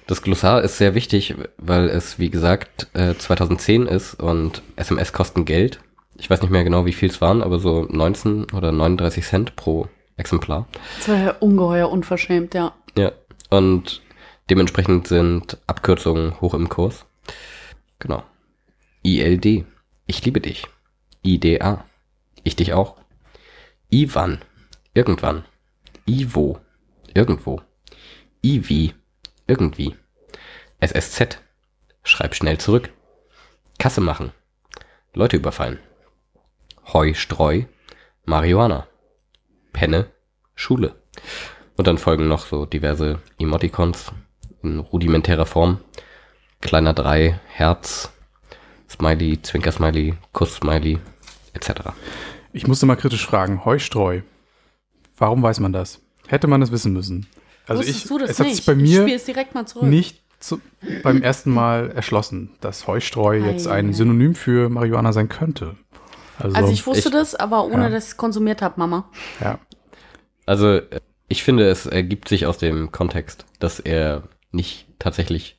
Das 0.08 0.22
Glossar 0.22 0.62
ist 0.62 0.76
sehr 0.76 0.96
wichtig, 0.96 1.36
weil 1.56 1.88
es, 1.88 2.18
wie 2.18 2.30
gesagt, 2.30 2.88
äh, 2.94 3.14
2010 3.14 3.86
ist 3.86 4.14
und 4.14 4.62
SMS 4.74 5.12
kosten 5.12 5.44
Geld. 5.44 5.78
Ich 6.16 6.28
weiß 6.28 6.42
nicht 6.42 6.50
mehr 6.50 6.64
genau, 6.64 6.86
wie 6.86 6.92
viel 6.92 7.10
es 7.10 7.20
waren, 7.20 7.44
aber 7.44 7.60
so 7.60 7.86
19 7.88 8.50
oder 8.52 8.72
39 8.72 9.24
Cent 9.24 9.54
pro 9.54 9.86
Exemplar. 10.16 10.66
Das 10.96 11.08
war 11.10 11.16
ja 11.16 11.30
ungeheuer 11.38 11.88
unverschämt, 11.88 12.54
ja. 12.54 12.72
Ja. 12.98 13.12
Und 13.50 14.02
dementsprechend 14.50 15.06
sind 15.06 15.58
Abkürzungen 15.68 16.40
hoch 16.40 16.54
im 16.54 16.68
Kurs. 16.68 17.06
Genau. 18.04 18.22
ILD. 19.02 19.64
Ich 20.06 20.24
liebe 20.26 20.42
dich. 20.42 20.66
IDA. 21.22 21.86
Ich 22.42 22.54
dich 22.54 22.74
auch. 22.74 22.98
Ivan. 23.88 24.42
Irgendwann. 24.92 25.46
Ivo. 26.04 26.60
Irgendwo. 27.14 27.62
Ivi. 28.42 28.92
Irgendwie. 29.46 29.96
SSZ. 30.80 31.38
Schreib 32.02 32.34
schnell 32.34 32.58
zurück. 32.58 32.90
Kasse 33.78 34.02
machen. 34.02 34.32
Leute 35.14 35.38
überfallen. 35.38 35.78
Heu, 36.92 37.14
Streu. 37.14 37.62
Marihuana. 38.26 38.86
Penne. 39.72 40.10
Schule. 40.54 40.94
Und 41.78 41.86
dann 41.86 41.96
folgen 41.96 42.28
noch 42.28 42.44
so 42.44 42.66
diverse 42.66 43.22
Emoticons 43.38 44.12
in 44.62 44.78
rudimentärer 44.78 45.46
Form. 45.46 45.80
Kleiner 46.64 46.94
3, 46.94 47.38
Herz, 47.46 48.10
Smiley, 48.90 49.40
Zwinker-Smiley, 49.42 50.14
Kuss-Smiley, 50.32 50.98
etc. 51.52 51.70
Ich 52.52 52.66
musste 52.66 52.86
mal 52.86 52.96
kritisch 52.96 53.26
fragen. 53.26 53.64
Heustreu. 53.64 54.22
Warum 55.18 55.42
weiß 55.42 55.60
man 55.60 55.72
das? 55.72 56.00
Hätte 56.26 56.46
man 56.46 56.62
es 56.62 56.72
wissen 56.72 56.92
müssen. 56.92 57.26
Also 57.66 57.80
Wusstest 57.82 58.04
ich, 58.04 58.08
du 58.08 58.18
das 58.18 58.30
es 58.30 58.38
hat 58.40 58.46
nicht? 58.46 58.56
sich 58.56 58.66
bei 58.66 58.74
mir 58.74 59.02
spiele 59.02 59.16
es 59.16 59.24
direkt 59.24 59.54
mal 59.54 59.66
zurück. 59.66 59.88
nicht 59.88 60.22
zu, 60.40 60.60
beim 61.02 61.22
ersten 61.22 61.50
Mal 61.50 61.90
erschlossen, 61.90 62.50
dass 62.60 62.86
Heustreu 62.86 63.36
jetzt 63.38 63.68
ein 63.68 63.90
Ei. 63.90 63.92
Synonym 63.92 64.34
für 64.34 64.68
Marihuana 64.68 65.12
sein 65.12 65.28
könnte. 65.28 65.76
Also, 66.38 66.56
Also 66.56 66.72
ich 66.72 66.86
wusste 66.86 67.08
Ich- 67.08 67.14
das, 67.14 67.34
aber 67.34 67.64
ohne 67.66 67.84
Ja. 67.84 67.88
dass 67.90 68.04
ich 68.04 68.10
es 68.10 68.16
konsumiert 68.16 68.60
habe, 68.62 68.74
Mama. 68.78 69.08
ja. 69.40 69.58
Also, 70.46 70.76
äh, 70.76 71.00
ich 71.28 71.42
finde, 71.42 71.68
es 71.70 71.86
ergibt 71.86 72.28
sich 72.28 72.46
aus 72.46 72.58
dem 72.58 72.90
Kontext, 72.90 73.46
dass 73.60 73.80
er 73.80 74.24
nicht 74.50 74.86
tatsächlich, 74.98 75.58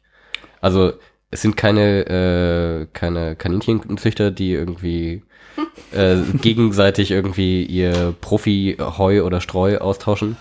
also 0.66 0.94
es 1.30 1.44
sind 1.44 1.58
keine, 1.58 2.08
äh, 2.08 2.88
keine 2.92 3.36
Kaninchenzüchter, 3.36 4.32
die 4.32 4.52
irgendwie 4.52 5.22
äh, 5.92 6.18
gegenseitig 6.42 7.12
irgendwie 7.12 7.64
ihr 7.64 8.16
Profi-Heu 8.20 9.24
oder 9.24 9.42
Streu 9.42 9.78
austauschen, 9.78 10.38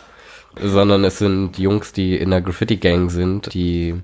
sondern 0.58 1.04
es 1.04 1.18
sind 1.18 1.58
Jungs, 1.58 1.92
die 1.92 2.16
in 2.16 2.32
einer 2.32 2.40
Graffiti-Gang 2.40 3.10
sind, 3.10 3.52
die 3.52 4.00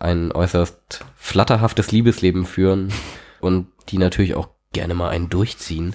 ein 0.00 0.32
äußerst 0.32 1.04
flatterhaftes 1.14 1.92
Liebesleben 1.92 2.44
führen 2.44 2.92
und 3.40 3.68
die 3.88 3.98
natürlich 3.98 4.34
auch 4.34 4.48
gerne 4.72 4.96
mal 4.96 5.10
einen 5.10 5.30
durchziehen. 5.30 5.94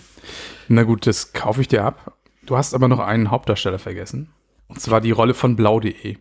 Na 0.70 0.84
gut, 0.84 1.06
das 1.06 1.34
kaufe 1.34 1.60
ich 1.60 1.68
dir 1.68 1.84
ab. 1.84 2.16
Du 2.46 2.56
hast 2.56 2.74
aber 2.74 2.88
noch 2.88 3.00
einen 3.00 3.32
Hauptdarsteller 3.32 3.80
vergessen. 3.80 4.30
Und 4.70 4.80
zwar 4.80 5.02
die 5.02 5.12
Rolle 5.12 5.34
von 5.34 5.58
blau.de. 5.58 6.16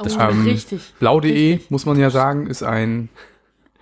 Oh, 0.00 0.06
ähm, 0.20 0.44
richtig. 0.44 0.94
Blau.de, 1.00 1.60
muss 1.70 1.86
man 1.86 1.98
ja 1.98 2.10
sagen, 2.10 2.46
ist 2.46 2.62
ein, 2.62 3.08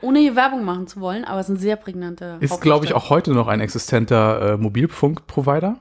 Ohne 0.00 0.20
hier 0.20 0.37
Werbung 0.37 0.64
machen 0.64 0.87
zu 0.87 1.00
wollen, 1.00 1.24
aber 1.24 1.40
es 1.40 1.48
ist 1.48 1.57
ein 1.57 1.61
sehr 1.61 1.76
prägnanter 1.76 2.38
ist 2.40 2.61
glaube 2.61 2.87
ich 2.87 2.94
auch 2.94 3.11
heute 3.11 3.33
noch 3.33 3.48
ein 3.48 3.61
existenter 3.61 4.55
äh, 4.55 4.57
Mobilfunkprovider, 4.57 5.76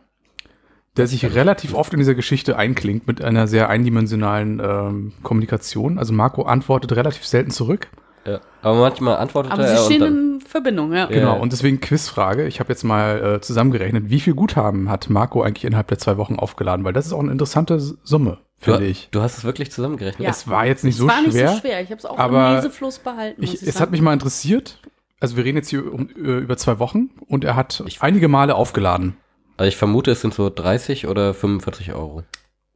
der 0.97 1.07
sich 1.07 1.33
relativ 1.33 1.73
oft 1.73 1.93
in 1.93 1.99
dieser 1.99 2.15
Geschichte 2.15 2.57
einklingt 2.57 3.07
mit 3.07 3.23
einer 3.23 3.47
sehr 3.47 3.69
eindimensionalen 3.69 4.61
ähm, 4.63 5.13
Kommunikation. 5.23 5.97
Also 5.97 6.13
Marco 6.13 6.43
antwortet 6.43 6.93
relativ 6.93 7.25
selten 7.25 7.51
zurück. 7.51 7.89
Ja. 8.25 8.39
Aber 8.61 8.79
manchmal 8.79 9.17
antwortet 9.17 9.51
Aber 9.51 9.63
er 9.63 9.75
sie 9.75 9.77
und 9.77 9.85
stehen 9.85 10.01
dann, 10.01 10.13
in 10.13 10.41
Verbindung, 10.41 10.91
ja. 10.91 10.99
Ja. 10.99 11.05
Genau, 11.05 11.39
und 11.39 11.51
deswegen 11.51 11.79
Quizfrage. 11.79 12.47
Ich 12.47 12.59
habe 12.59 12.71
jetzt 12.71 12.83
mal 12.83 13.35
äh, 13.35 13.41
zusammengerechnet, 13.41 14.09
wie 14.09 14.19
viel 14.19 14.33
Guthaben 14.33 14.89
hat 14.89 15.09
Marco 15.09 15.43
eigentlich 15.43 15.65
innerhalb 15.65 15.87
der 15.87 15.99
zwei 15.99 16.17
Wochen 16.17 16.35
aufgeladen? 16.37 16.83
Weil 16.85 16.93
das 16.93 17.05
ist 17.05 17.13
auch 17.13 17.19
eine 17.19 17.31
interessante 17.31 17.79
Summe, 17.79 18.39
finde 18.57 18.79
du, 18.79 18.85
ich. 18.85 19.09
du 19.11 19.21
hast 19.21 19.37
es 19.37 19.43
wirklich 19.43 19.71
zusammengerechnet? 19.71 20.23
Ja. 20.23 20.29
Es 20.29 20.47
war 20.47 20.65
jetzt 20.65 20.83
nicht 20.83 20.93
Es 20.95 20.99
so 20.99 21.07
war 21.07 21.21
nicht 21.21 21.31
schwer. 21.31 21.49
so 21.53 21.59
schwer. 21.59 21.81
Ich 21.81 21.89
habe 21.89 21.99
es 21.99 22.05
auch 22.05 22.17
aber 22.17 22.49
im 22.49 22.55
Lesefluss 22.55 22.99
behalten. 22.99 23.43
Ich, 23.43 23.55
ich 23.55 23.61
es 23.61 23.73
sagen. 23.73 23.79
hat 23.79 23.91
mich 23.91 24.01
mal 24.01 24.13
interessiert. 24.13 24.79
Also 25.19 25.37
wir 25.37 25.45
reden 25.45 25.57
jetzt 25.57 25.69
hier 25.69 25.91
um, 25.91 26.09
äh, 26.09 26.37
über 26.39 26.57
zwei 26.57 26.79
Wochen 26.79 27.09
und 27.27 27.43
er 27.43 27.55
hat 27.55 27.83
einige 27.99 28.27
Male 28.27 28.55
aufgeladen. 28.55 29.17
Also 29.57 29.69
ich 29.69 29.77
vermute, 29.77 30.11
es 30.11 30.21
sind 30.21 30.33
so 30.33 30.49
30 30.49 31.07
oder 31.07 31.33
45 31.33 31.93
Euro. 31.93 32.23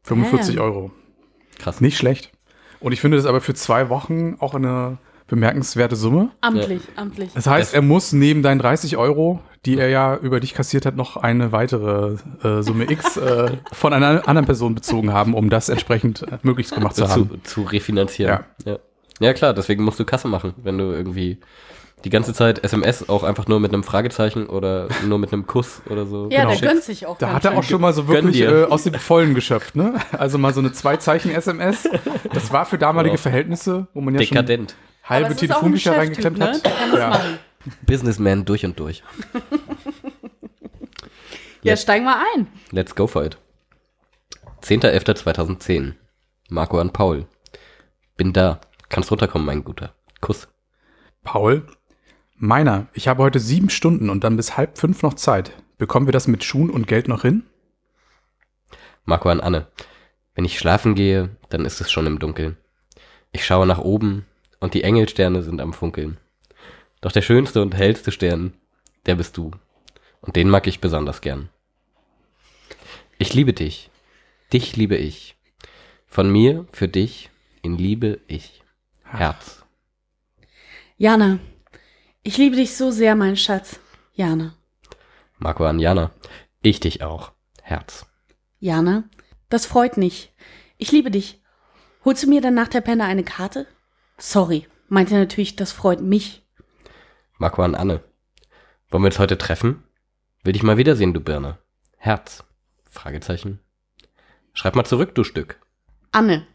45 0.04 0.56
Damn. 0.56 0.64
Euro. 0.66 0.92
Krass. 1.58 1.82
Nicht 1.82 1.98
schlecht. 1.98 2.32
Und 2.80 2.94
ich 2.94 3.02
finde 3.02 3.18
das 3.18 3.26
aber 3.26 3.42
für 3.42 3.54
zwei 3.54 3.90
Wochen 3.90 4.38
auch 4.40 4.56
eine 4.56 4.98
bemerkenswerte 5.30 5.96
Summe. 5.96 6.30
amtlich, 6.42 6.82
amtlich. 6.96 7.30
Das 7.34 7.48
heißt, 7.48 7.74
er 7.74 7.82
muss 7.82 8.12
neben 8.12 8.42
deinen 8.44 8.60
30 8.60 8.98
Euro, 8.98 9.40
die 9.66 9.78
er 9.78 9.90
ja 9.90 10.16
über 10.16 10.40
dich 10.40 10.54
kassiert 10.54 10.86
hat, 10.86 10.96
noch 10.96 11.18
eine 11.18 11.52
weitere 11.52 12.16
äh, 12.44 12.62
Summe 12.62 12.90
X 12.92 13.18
äh, 13.18 13.52
von 13.72 13.94
einer 13.94 14.28
anderen 14.28 14.46
Person 14.46 14.76
bezogen 14.76 15.14
haben, 15.14 15.34
um 15.34 15.50
das 15.50 15.70
entsprechend 15.70 16.24
äh, 16.24 16.38
möglichst 16.44 16.74
gemacht 16.74 16.96
zu 16.96 17.06
zu, 17.06 17.10
haben. 17.10 17.42
zu 17.44 17.62
refinanzieren. 17.64 18.40
Ja. 18.66 18.78
ja. 19.20 19.34
klar, 19.34 19.54
deswegen 19.54 19.84
musst 19.84 20.00
du 20.00 20.06
Kasse 20.06 20.28
machen, 20.28 20.54
wenn 20.64 20.78
du 20.78 20.86
irgendwie 20.86 21.40
die 22.06 22.10
ganze 22.10 22.34
Zeit 22.34 22.64
SMS 22.64 23.10
auch 23.10 23.24
einfach 23.24 23.48
nur 23.48 23.60
mit 23.60 23.74
einem 23.74 23.84
Fragezeichen 23.84 24.48
oder 24.48 24.88
nur 25.06 25.20
mit 25.20 25.34
einem 25.34 25.48
Kuss 25.48 25.82
oder 25.90 26.06
so. 26.06 26.30
ja, 26.32 26.44
genau. 26.46 26.58
der 26.58 26.70
gönnt 26.70 26.84
sich 26.84 27.06
auch. 27.06 27.18
Da 27.18 27.34
hat 27.34 27.46
er 27.46 27.58
auch 27.58 27.64
schon 27.64 27.82
mal 27.82 27.94
so 27.94 28.08
wirklich 28.08 28.42
äh, 28.42 28.64
aus 28.64 28.84
dem 28.84 28.94
Vollen 28.94 29.36
geschöpft, 29.36 29.76
ne? 29.76 29.96
Also 30.18 30.38
mal 30.38 30.54
so 30.54 30.62
eine 30.62 30.72
Zwei-Zeichen-SMS. 30.72 31.90
Das 32.34 32.52
war 32.54 32.66
für 32.66 32.78
damalige 32.78 33.16
Ja. 33.16 33.22
Verhältnisse, 33.22 33.88
wo 33.94 34.02
man 34.02 34.14
ja 34.14 34.22
schon 34.22 34.36
Dekadent. 34.36 34.72
Aber 34.72 34.89
halbe 35.10 35.36
Telefonbücher 35.36 35.98
reingeklemmt 35.98 36.38
ne? 36.38 36.48
hat. 36.48 36.64
Ja. 36.94 37.22
Businessman 37.86 38.46
durch 38.46 38.66
und 38.66 38.80
durch. 38.80 39.04
Ja, 41.62 41.76
steigen 41.76 42.06
wir 42.06 42.16
ein. 42.36 42.48
Let's 42.72 42.96
go 42.96 43.06
for 43.06 43.26
it. 43.26 43.38
10.11.2010. 44.64 45.94
Marco 46.50 46.80
an 46.80 46.94
Paul. 46.94 47.28
Bin 48.16 48.32
da. 48.32 48.62
Kannst 48.88 49.12
runterkommen, 49.12 49.46
mein 49.46 49.64
Guter. 49.64 49.94
Kuss. 50.22 50.48
Paul, 51.24 51.68
meiner, 52.36 52.88
ich 52.94 53.08
habe 53.08 53.24
heute 53.24 53.40
sieben 53.40 53.70
Stunden 53.70 54.10
und 54.10 54.24
dann 54.24 54.38
bis 54.38 54.58
halb 54.58 54.78
fünf 54.78 55.04
noch 55.04 55.16
Zeit. 55.16 55.52
Bekommen 55.78 56.08
wir 56.08 56.14
das 56.14 56.28
mit 56.28 56.44
Schuhen 56.44 56.70
und 56.70 56.88
Geld 56.88 57.08
noch 57.08 57.24
hin? 57.24 57.44
Marco 59.04 59.30
an 59.30 59.42
Anne. 59.42 59.68
Wenn 60.36 60.46
ich 60.46 60.58
schlafen 60.58 60.96
gehe, 60.96 61.36
dann 61.50 61.66
ist 61.66 61.82
es 61.82 61.92
schon 61.92 62.08
im 62.08 62.20
Dunkeln. 62.20 62.58
Ich 63.32 63.46
schaue 63.46 63.68
nach 63.68 63.80
oben 63.80 64.26
und 64.60 64.74
die 64.74 64.84
Engelsterne 64.84 65.42
sind 65.42 65.62
am 65.62 65.74
Funkeln. 65.74 66.18
Doch 67.02 67.12
der 67.12 67.22
schönste 67.22 67.62
und 67.62 67.76
hellste 67.76 68.12
Stern, 68.12 68.54
der 69.06 69.16
bist 69.16 69.38
du. 69.38 69.52
Und 70.22 70.36
den 70.36 70.50
mag 70.50 70.68
ich 70.68 70.82
besonders 70.82 71.22
gern. 71.22 71.50
Ich 73.18 73.34
liebe 73.34 73.54
dich. 73.54 73.90
Dich 74.52 74.76
liebe 74.76 74.98
ich. 74.98 75.38
Von 76.08 76.32
mir 76.32 76.66
für 76.72 76.88
dich 76.88 77.30
in 77.62 77.78
Liebe 77.78 78.20
ich. 78.28 78.64
Herz. 79.04 79.64
Jana, 80.98 81.40
ich 82.24 82.38
liebe 82.38 82.56
dich 82.56 82.76
so 82.76 82.92
sehr, 82.92 83.16
mein 83.16 83.38
Schatz. 83.38 83.80
Jana. 84.14 84.56
Marco 85.38 85.66
an 85.66 85.80
Jana. 85.80 86.12
Ich 86.62 86.80
dich 86.80 87.02
auch. 87.04 87.32
Herz. 87.62 88.06
Jana, 88.60 89.06
das 89.50 89.66
freut 89.66 89.98
mich. 89.98 90.34
Ich 90.78 90.92
liebe 90.92 91.12
dich. 91.12 91.42
Holst 92.04 92.24
du 92.24 92.28
mir 92.28 92.42
dann 92.42 92.54
nach 92.54 92.68
der 92.68 92.82
Penne 92.82 93.06
eine 93.06 93.24
Karte? 93.24 93.68
Sorry, 94.20 94.68
meinte 94.90 95.16
natürlich, 95.16 95.56
das 95.56 95.72
freut 95.72 96.02
mich. 96.02 96.46
Marco 97.38 97.64
an 97.64 97.74
Anne. 97.74 98.04
Wollen 98.90 99.04
wir 99.04 99.08
uns 99.08 99.20
heute 99.20 99.38
treffen? 99.38 99.84
Will 100.44 100.54
dich 100.54 100.64
mal 100.64 100.78
wiedersehen, 100.78 101.14
du 101.14 101.22
Birne. 101.22 101.58
Herz. 101.98 102.44
Fragezeichen. 102.90 103.60
Schreib 104.54 104.76
mal 104.76 104.86
zurück, 104.86 105.16
du 105.16 105.24
Stück. 105.24 105.62
Anne. 106.12 106.46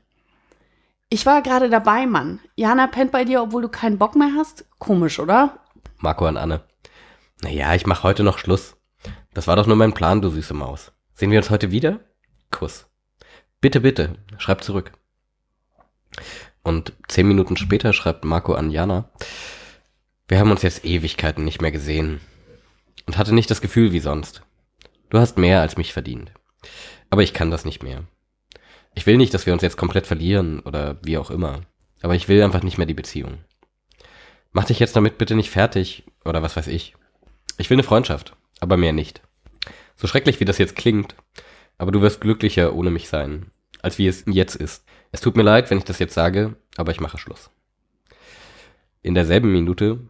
Ich 1.09 1.27
war 1.27 1.42
gerade 1.42 1.70
dabei, 1.70 2.07
Mann. 2.07 2.40
Jana 2.55 2.87
pennt 2.87 3.12
bei 3.12 3.24
dir, 3.24 3.42
obwohl 3.42 3.62
du 3.62 3.68
keinen 3.68 3.98
Bock 3.98 4.14
mehr 4.14 4.33
hast? 4.37 4.66
Komisch, 4.79 5.18
oder? 5.18 5.61
Marco 5.98 6.27
an 6.27 6.37
Anne. 6.37 6.64
Naja, 7.42 7.74
ich 7.74 7.87
mach 7.87 8.03
heute 8.03 8.24
noch 8.24 8.38
Schluss. 8.38 8.77
Das 9.33 9.46
war 9.46 9.57
doch 9.57 9.66
nur 9.66 9.77
mein 9.77 9.94
Plan, 9.94 10.20
du 10.20 10.29
süße 10.29 10.55
Maus. 10.55 10.92
Sehen 11.14 11.31
wir 11.31 11.38
uns 11.38 11.50
heute 11.50 11.70
wieder? 11.70 12.00
Kuss. 12.50 12.87
Bitte, 13.61 13.81
bitte, 13.81 14.16
schreib 14.38 14.62
zurück. 14.62 14.92
Und 16.64 16.94
zehn 17.09 17.29
Minuten 17.29 17.57
später 17.57 17.92
schreibt 17.92 18.24
Marco 18.24 18.55
an 18.55 18.70
Jana. 18.70 19.11
Wir 20.27 20.40
haben 20.40 20.50
uns 20.50 20.62
jetzt 20.62 20.85
Ewigkeiten 20.85 21.44
nicht 21.44 21.61
mehr 21.62 21.70
gesehen. 21.70 22.20
Und 23.07 23.18
hatte 23.18 23.35
nicht 23.35 23.50
das 23.50 23.61
Gefühl 23.61 23.92
wie 23.92 24.00
sonst. 24.00 24.42
Du 25.11 25.18
hast 25.18 25.38
mehr 25.38 25.61
als 25.61 25.77
mich 25.77 25.92
verdient. 25.92 26.33
Aber 27.11 27.22
ich 27.22 27.35
kann 27.35 27.50
das 27.50 27.66
nicht 27.66 27.83
mehr. 27.83 28.05
Ich 28.94 29.07
will 29.07 29.18
nicht, 29.18 29.35
dass 29.35 29.44
wir 29.44 29.53
uns 29.53 29.62
jetzt 29.62 29.77
komplett 29.77 30.07
verlieren 30.07 30.61
oder 30.61 30.96
wie 31.03 31.18
auch 31.18 31.31
immer. 31.31 31.61
Aber 32.00 32.14
ich 32.14 32.29
will 32.29 32.42
einfach 32.42 32.62
nicht 32.62 32.79
mehr 32.79 32.87
die 32.87 32.94
Beziehung. 32.94 33.38
Mach 34.53 34.64
dich 34.64 34.79
jetzt 34.79 34.96
damit 34.96 35.18
bitte 35.18 35.35
nicht 35.35 35.50
fertig 35.50 36.05
oder 36.24 36.42
was 36.42 36.57
weiß 36.57 36.68
ich. 36.68 36.94
Ich 37.59 37.68
will 37.68 37.77
eine 37.77 37.83
Freundschaft, 37.83 38.37
aber 38.61 38.77
mehr 38.77 38.92
nicht. 38.92 39.20
So 39.96 40.07
schrecklich 40.07 40.40
wie 40.40 40.44
das 40.44 40.59
jetzt 40.59 40.77
klingt, 40.77 41.14
aber 41.77 41.92
du 41.92 42.00
wirst 42.00 42.20
glücklicher 42.20 42.74
ohne 42.74 42.90
mich 42.90 43.09
sein, 43.09 43.50
als 43.83 43.98
wie 43.98 44.07
es 44.07 44.24
jetzt 44.27 44.55
ist. 44.55 44.85
Es 45.14 45.20
tut 45.20 45.37
mir 45.37 45.44
leid, 45.44 45.70
wenn 45.70 45.79
ich 45.79 45.85
das 45.85 46.00
jetzt 46.00 46.14
sage, 46.14 46.57
aber 46.77 46.90
ich 46.90 46.98
mache 46.98 47.18
Schluss. 47.18 47.48
In 49.00 49.14
derselben 49.14 49.53
Minute 49.53 50.00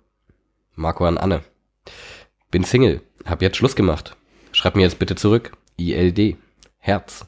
Marco 0.77 1.05
an 1.05 1.19
Anne. 1.19 1.43
Bin 2.51 2.65
Single, 2.65 3.03
hab 3.27 3.43
jetzt 3.43 3.59
Schluss 3.59 3.77
gemacht. 3.77 4.17
Schreib 4.53 4.77
mir 4.77 4.81
jetzt 4.81 4.99
bitte 4.99 5.15
zurück. 5.15 5.53
ILD. 5.77 6.39
Herz. 6.79 7.27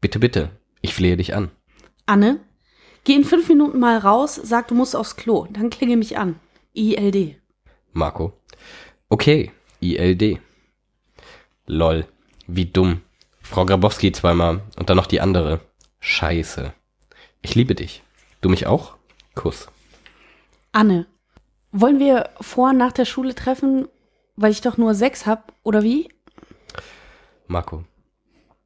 Bitte, 0.00 0.20
bitte. 0.20 0.50
Ich 0.82 0.94
flehe 0.94 1.16
dich 1.16 1.34
an. 1.34 1.50
Anne, 2.06 2.38
geh 3.02 3.16
in 3.16 3.24
fünf 3.24 3.48
Minuten 3.48 3.80
mal 3.80 3.98
raus, 3.98 4.36
sag, 4.36 4.68
du 4.68 4.76
musst 4.76 4.94
aufs 4.94 5.16
Klo. 5.16 5.48
Dann 5.50 5.68
klinge 5.68 5.96
mich 5.96 6.16
an. 6.16 6.38
ILD. 6.74 7.40
Marco. 7.92 8.34
Okay, 9.08 9.50
ILD. 9.80 10.38
Lol, 11.66 12.06
wie 12.46 12.66
dumm. 12.66 13.00
Frau 13.42 13.66
Grabowski 13.66 14.12
zweimal 14.12 14.62
und 14.76 14.88
dann 14.88 14.96
noch 14.96 15.08
die 15.08 15.20
andere. 15.20 15.58
Scheiße. 15.98 16.72
Ich 17.42 17.54
liebe 17.54 17.74
dich. 17.74 18.02
Du 18.40 18.48
mich 18.48 18.66
auch? 18.66 18.96
Kuss. 19.34 19.68
Anne, 20.72 21.06
wollen 21.72 21.98
wir 21.98 22.30
vor 22.40 22.70
und 22.70 22.76
nach 22.76 22.92
der 22.92 23.04
Schule 23.04 23.34
treffen, 23.34 23.88
weil 24.36 24.52
ich 24.52 24.60
doch 24.60 24.76
nur 24.76 24.94
sechs 24.94 25.26
hab, 25.26 25.52
oder 25.62 25.82
wie? 25.82 26.08
Marco. 27.46 27.84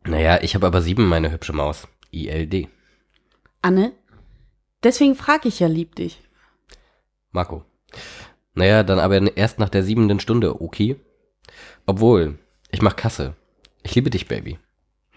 Naja, 0.04 0.40
ich 0.42 0.54
habe 0.54 0.66
aber 0.66 0.82
sieben, 0.82 1.06
meine 1.06 1.30
hübsche 1.30 1.52
Maus. 1.52 1.86
ILD. 2.10 2.68
Anne, 3.62 3.92
deswegen 4.82 5.14
frag 5.14 5.44
ich 5.44 5.60
ja 5.60 5.68
lieb 5.68 5.94
dich. 5.94 6.20
Marco. 7.30 7.64
Naja, 8.54 8.82
dann 8.82 8.98
aber 8.98 9.36
erst 9.36 9.58
nach 9.58 9.68
der 9.68 9.82
siebenten 9.82 10.20
Stunde, 10.20 10.60
okay? 10.60 10.96
Obwohl, 11.86 12.38
ich 12.70 12.82
mach 12.82 12.96
Kasse. 12.96 13.34
Ich 13.82 13.94
liebe 13.94 14.10
dich, 14.10 14.26
Baby. 14.28 14.58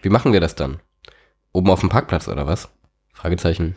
Wie 0.02 0.08
machen 0.08 0.32
wir 0.32 0.40
das 0.40 0.54
dann? 0.54 0.80
Oben 1.52 1.70
auf 1.70 1.80
dem 1.80 1.88
Parkplatz 1.88 2.28
oder 2.28 2.46
was? 2.46 2.68
Fragezeichen. 3.14 3.76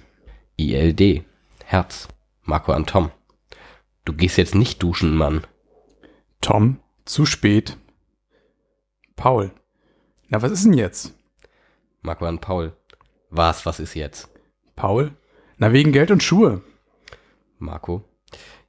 ILD. 0.57 1.23
Herz. 1.63 2.09
Marco 2.43 2.73
an 2.73 2.85
Tom. 2.85 3.11
Du 4.03 4.13
gehst 4.13 4.37
jetzt 4.37 4.55
nicht 4.55 4.83
duschen, 4.83 5.15
Mann. 5.15 5.45
Tom, 6.41 6.79
zu 7.05 7.25
spät. 7.25 7.77
Paul. 9.15 9.51
Na, 10.27 10.41
was 10.41 10.51
ist 10.51 10.65
denn 10.65 10.73
jetzt? 10.73 11.13
Marco 12.01 12.25
an 12.25 12.39
Paul. 12.39 12.75
Was, 13.29 13.65
was 13.65 13.79
ist 13.79 13.93
jetzt? 13.93 14.29
Paul? 14.75 15.11
Na, 15.57 15.71
wegen 15.71 15.91
Geld 15.91 16.11
und 16.11 16.23
Schuhe. 16.23 16.61
Marco. 17.59 18.03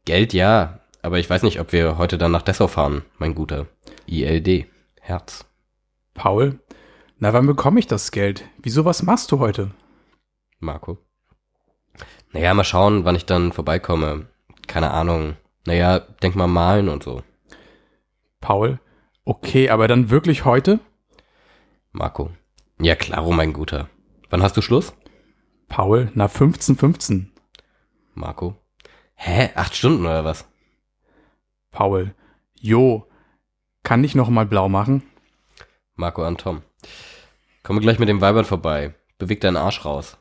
Geld 0.05 0.33
ja, 0.33 0.81
aber 1.03 1.19
ich 1.19 1.29
weiß 1.29 1.43
nicht, 1.43 1.61
ob 1.61 1.73
wir 1.73 1.99
heute 1.99 2.19
dann 2.19 2.33
nach 2.33 2.43
Dessau 2.43 2.69
fahren, 2.69 3.03
mein 3.19 3.35
Guter. 3.35 3.67
ILD. 4.07 4.67
Herz. 5.01 5.45
Paul? 6.15 6.61
Na, 7.19 7.33
wann 7.33 7.47
bekomme 7.47 7.81
ich 7.81 7.87
das 7.87 8.11
Geld? 8.11 8.45
Wieso, 8.59 8.85
was 8.85 9.03
machst 9.03 9.33
du 9.33 9.39
heute? 9.39 9.71
Marco. 10.61 10.99
Naja, 12.33 12.55
mal 12.55 12.65
schauen, 12.65 13.05
wann 13.05 13.17
ich 13.17 13.27
dann 13.27 13.53
vorbeikomme. 13.53 14.27
Keine 14.67 14.91
Ahnung. 14.91 15.37
Naja, 15.67 16.01
denk 16.01 16.37
mal 16.37 16.47
malen 16.47 16.89
und 16.89 17.03
so. 17.03 17.23
Paul? 18.41 18.81
Okay, 19.25 19.71
aber 19.71 19.89
dann 19.89 20.11
wirklich 20.11 20.45
heute? 20.45 20.81
Marco. 21.93 22.31
Ja, 22.81 22.95
klaro, 22.95 23.33
mein 23.33 23.53
Guter. 23.53 23.89
Wann 24.31 24.43
hast 24.43 24.57
du 24.57 24.63
Schluss? 24.63 24.95
Paul, 25.69 26.11
na 26.15 26.29
15, 26.29 26.77
15. 26.77 27.33
Marco. 28.15 28.57
Hä? 29.15 29.51
Acht 29.55 29.75
Stunden 29.75 30.07
oder 30.07 30.25
was? 30.25 30.49
Paul. 31.71 32.15
Jo. 32.61 33.07
Kann 33.83 34.05
ich 34.05 34.15
noch 34.15 34.29
mal 34.29 34.47
blau 34.47 34.69
machen? 34.69 35.03
Marco 35.95 36.23
an 36.23 36.37
Tom. 36.37 36.63
Komme 37.63 37.81
gleich 37.81 37.99
mit 37.99 38.09
dem 38.09 38.21
Weibern 38.21 38.45
vorbei. 38.45 38.95
Beweg 39.19 39.41
deinen 39.41 39.57
Arsch 39.57 39.85
raus. 39.85 40.17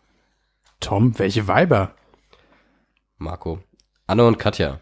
Tom, 0.79 1.17
welche 1.19 1.47
Weiber? 1.47 1.95
Marco. 3.17 3.59
Anne 4.05 4.25
und 4.25 4.37
Katja. 4.37 4.79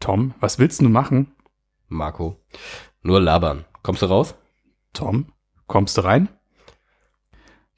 Tom, 0.00 0.34
was 0.40 0.58
willst 0.58 0.80
du 0.80 0.88
machen? 0.88 1.34
Marco. 1.88 2.40
Nur 3.02 3.20
labern. 3.20 3.64
Kommst 3.82 4.02
du 4.02 4.06
raus? 4.06 4.34
Tom, 4.92 5.32
kommst 5.66 5.96
du 5.98 6.02
rein? 6.02 6.28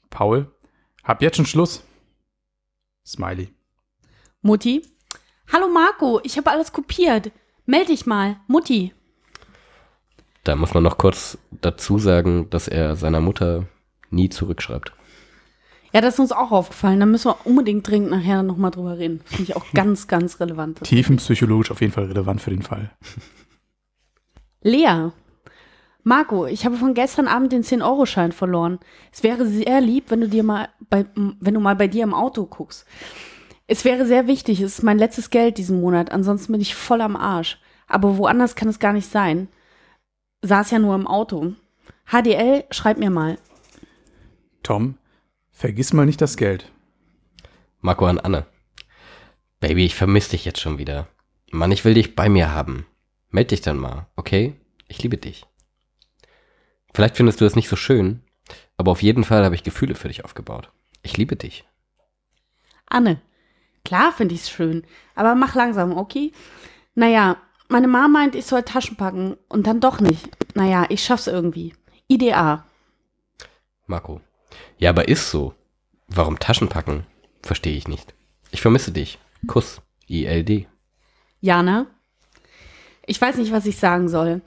Paul, 0.09 0.51
hab 1.03 1.21
jetzt 1.21 1.37
schon 1.37 1.45
Schluss. 1.45 1.83
Smiley. 3.05 3.53
Mutti? 4.41 4.81
Hallo 5.51 5.67
Marco, 5.67 6.19
ich 6.23 6.37
habe 6.37 6.51
alles 6.51 6.71
kopiert. 6.71 7.31
Meld 7.65 7.89
dich 7.89 8.05
mal, 8.05 8.37
Mutti. 8.47 8.93
Da 10.43 10.55
muss 10.55 10.73
man 10.73 10.83
noch 10.83 10.97
kurz 10.97 11.37
dazu 11.51 11.99
sagen, 11.99 12.49
dass 12.49 12.67
er 12.67 12.95
seiner 12.95 13.19
Mutter 13.19 13.65
nie 14.09 14.29
zurückschreibt. 14.29 14.93
Ja, 15.93 16.01
das 16.01 16.15
ist 16.15 16.19
uns 16.19 16.31
auch 16.31 16.51
aufgefallen. 16.51 16.99
Da 16.99 17.05
müssen 17.05 17.29
wir 17.29 17.45
unbedingt 17.45 17.87
dringend 17.87 18.11
nachher 18.11 18.43
nochmal 18.43 18.71
drüber 18.71 18.97
reden. 18.97 19.21
Finde 19.25 19.43
ich 19.43 19.55
auch 19.55 19.65
ganz, 19.73 20.07
ganz 20.07 20.39
relevant. 20.39 20.81
Tiefenpsychologisch 20.83 21.71
auf 21.71 21.81
jeden 21.81 21.93
Fall 21.93 22.05
relevant 22.05 22.41
für 22.41 22.49
den 22.49 22.61
Fall. 22.61 22.91
Lea. 24.61 25.11
Marco, 26.03 26.45
ich 26.45 26.65
habe 26.65 26.77
von 26.77 26.93
gestern 26.93 27.27
Abend 27.27 27.51
den 27.51 27.63
10-Euro-Schein 27.63 28.31
verloren. 28.31 28.79
Es 29.11 29.23
wäre 29.23 29.45
sehr 29.45 29.81
lieb, 29.81 30.05
wenn 30.09 30.21
du 30.21 30.29
dir 30.29 30.43
mal 30.43 30.69
bei, 30.89 31.05
wenn 31.15 31.53
du 31.53 31.59
mal 31.59 31.75
bei 31.75 31.87
dir 31.87 32.03
im 32.03 32.13
Auto 32.13 32.45
guckst. 32.45 32.85
Es 33.67 33.83
wäre 33.83 34.05
sehr 34.05 34.27
wichtig, 34.27 34.61
es 34.61 34.77
ist 34.77 34.83
mein 34.83 34.97
letztes 34.97 35.29
Geld 35.29 35.57
diesen 35.57 35.81
Monat, 35.81 36.13
ansonsten 36.13 36.53
bin 36.53 36.61
ich 36.61 36.75
voll 36.75 37.01
am 37.01 37.17
Arsch. 37.17 37.59
Aber 37.87 38.17
woanders 38.17 38.55
kann 38.55 38.69
es 38.69 38.79
gar 38.79 38.93
nicht 38.93 39.11
sein. 39.11 39.49
Saß 40.41 40.71
ja 40.71 40.79
nur 40.79 40.95
im 40.95 41.07
Auto. 41.07 41.53
HDL, 42.09 42.63
schreib 42.71 42.97
mir 42.97 43.09
mal. 43.09 43.37
Tom, 44.63 44.95
vergiss 45.57 45.91
mal 45.91 46.05
nicht 46.05 46.21
das 46.21 46.37
Geld. 46.37 46.71
Marco 47.81 48.05
an 48.05 48.19
Anne. 48.19 48.45
Baby, 49.59 49.85
ich 49.85 49.95
vermisse 49.95 50.31
dich 50.31 50.45
jetzt 50.45 50.61
schon 50.61 50.77
wieder. 50.77 51.07
Mann, 51.51 51.71
ich 51.71 51.83
will 51.83 51.95
dich 51.95 52.15
bei 52.15 52.29
mir 52.29 52.53
haben. 52.53 52.85
Meld 53.29 53.49
dich 53.49 53.61
dann 53.61 53.77
mal, 53.77 54.05
okay? 54.15 54.53
Ich 54.87 55.01
liebe 55.01 55.17
dich. 55.17 55.45
Vielleicht 56.93 57.17
findest 57.17 57.41
du 57.41 57.45
es 57.45 57.55
nicht 57.55 57.69
so 57.69 57.75
schön, 57.75 58.21
aber 58.77 58.91
auf 58.91 59.01
jeden 59.01 59.23
Fall 59.23 59.43
habe 59.43 59.55
ich 59.55 59.63
Gefühle 59.63 59.95
für 59.95 60.07
dich 60.07 60.23
aufgebaut. 60.23 60.71
Ich 61.01 61.17
liebe 61.17 61.35
dich. 61.35 61.65
Anne, 62.85 63.19
klar 63.83 64.13
finde 64.13 64.35
ich 64.35 64.41
es 64.41 64.49
schön, 64.51 64.85
aber 65.15 65.33
mach 65.33 65.55
langsam, 65.55 65.97
okay? 65.97 66.31
Naja, 66.93 67.37
meine 67.67 67.87
Mama 67.87 68.07
meint, 68.07 68.35
ich 68.35 68.45
soll 68.45 68.61
Taschen 68.61 68.95
packen 68.95 69.35
und 69.49 69.65
dann 69.65 69.79
doch 69.79 69.99
nicht. 70.01 70.29
Naja, 70.55 70.85
ich 70.89 71.03
schaff's 71.03 71.27
irgendwie. 71.27 71.73
IDA. 72.07 72.65
Marco. 73.87 74.21
Ja, 74.77 74.91
aber 74.91 75.07
ist 75.07 75.31
so. 75.31 75.53
Warum 76.07 76.39
Taschen 76.39 76.69
packen? 76.69 77.05
Verstehe 77.41 77.77
ich 77.77 77.87
nicht. 77.87 78.13
Ich 78.51 78.61
vermisse 78.61 78.91
dich. 78.91 79.19
Kuss. 79.47 79.81
ILD. 80.07 80.67
Jana? 81.41 81.87
Ich 83.05 83.19
weiß 83.19 83.37
nicht, 83.37 83.51
was 83.51 83.65
ich 83.65 83.77
sagen 83.77 84.07
soll. 84.07 84.41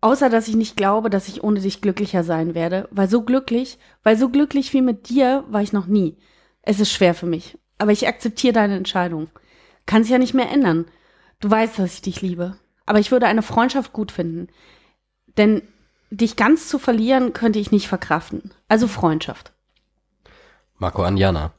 Außer, 0.00 0.28
dass 0.28 0.48
ich 0.48 0.56
nicht 0.56 0.76
glaube, 0.76 1.10
dass 1.10 1.28
ich 1.28 1.42
ohne 1.42 1.60
dich 1.60 1.80
glücklicher 1.80 2.22
sein 2.22 2.54
werde. 2.54 2.88
Weil 2.90 3.08
so 3.08 3.22
glücklich, 3.22 3.78
weil 4.02 4.16
so 4.16 4.28
glücklich 4.28 4.72
wie 4.72 4.82
mit 4.82 5.08
dir 5.08 5.44
war 5.48 5.62
ich 5.62 5.72
noch 5.72 5.86
nie. 5.86 6.16
Es 6.62 6.80
ist 6.80 6.92
schwer 6.92 7.14
für 7.14 7.26
mich. 7.26 7.58
Aber 7.78 7.92
ich 7.92 8.06
akzeptiere 8.06 8.52
deine 8.52 8.76
Entscheidung. 8.76 9.28
Kann 9.86 10.02
sich 10.02 10.12
ja 10.12 10.18
nicht 10.18 10.34
mehr 10.34 10.50
ändern. 10.50 10.86
Du 11.40 11.50
weißt, 11.50 11.78
dass 11.78 11.94
ich 11.94 12.02
dich 12.02 12.22
liebe. 12.22 12.56
Aber 12.86 12.98
ich 12.98 13.10
würde 13.10 13.26
eine 13.26 13.42
Freundschaft 13.42 13.92
gut 13.92 14.12
finden. 14.12 14.48
Denn 15.36 15.62
dich 16.10 16.36
ganz 16.36 16.68
zu 16.68 16.78
verlieren, 16.78 17.32
könnte 17.32 17.58
ich 17.58 17.72
nicht 17.72 17.88
verkraften. 17.88 18.52
Also 18.68 18.86
Freundschaft. 18.86 19.52
Marco 20.78 21.02
Anjana. 21.02 21.52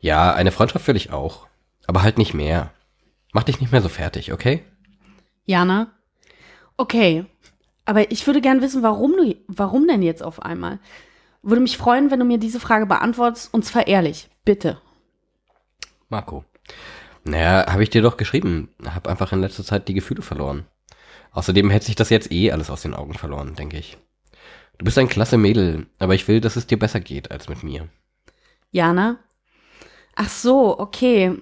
Ja, 0.00 0.32
eine 0.32 0.52
Freundschaft 0.52 0.86
will 0.88 0.96
ich 0.96 1.12
auch. 1.12 1.46
Aber 1.86 2.02
halt 2.02 2.18
nicht 2.18 2.34
mehr. 2.34 2.72
Mach 3.32 3.44
dich 3.44 3.60
nicht 3.60 3.72
mehr 3.72 3.82
so 3.82 3.88
fertig, 3.88 4.32
okay? 4.32 4.64
Jana? 5.44 5.92
Okay. 6.76 7.26
Aber 7.84 8.10
ich 8.10 8.26
würde 8.26 8.40
gern 8.40 8.62
wissen, 8.62 8.82
warum 8.82 9.12
du, 9.12 9.34
warum 9.48 9.86
denn 9.86 10.02
jetzt 10.02 10.22
auf 10.22 10.42
einmal? 10.42 10.78
Würde 11.42 11.62
mich 11.62 11.76
freuen, 11.76 12.10
wenn 12.10 12.18
du 12.18 12.24
mir 12.24 12.38
diese 12.38 12.60
Frage 12.60 12.86
beantwortest 12.86 13.52
und 13.52 13.64
zwar 13.64 13.86
ehrlich. 13.86 14.28
Bitte. 14.44 14.80
Marco. 16.08 16.44
Naja, 17.24 17.66
habe 17.70 17.82
ich 17.82 17.90
dir 17.90 18.02
doch 18.02 18.16
geschrieben. 18.16 18.68
Hab 18.84 19.06
einfach 19.06 19.32
in 19.32 19.40
letzter 19.40 19.64
Zeit 19.64 19.88
die 19.88 19.94
Gefühle 19.94 20.22
verloren. 20.22 20.66
Außerdem 21.32 21.70
hätte 21.70 21.86
sich 21.86 21.96
das 21.96 22.10
jetzt 22.10 22.32
eh 22.32 22.50
alles 22.50 22.70
aus 22.70 22.82
den 22.82 22.94
Augen 22.94 23.14
verloren, 23.14 23.54
denke 23.54 23.78
ich. 23.78 23.96
Du 24.78 24.84
bist 24.84 24.98
ein 24.98 25.08
klasse 25.08 25.36
Mädel, 25.36 25.86
aber 25.98 26.14
ich 26.14 26.26
will, 26.26 26.40
dass 26.40 26.56
es 26.56 26.66
dir 26.66 26.78
besser 26.78 27.00
geht 27.00 27.30
als 27.30 27.48
mit 27.48 27.62
mir. 27.62 27.88
Jana? 28.70 29.18
Ach 30.14 30.28
so, 30.28 30.78
okay. 30.78 31.36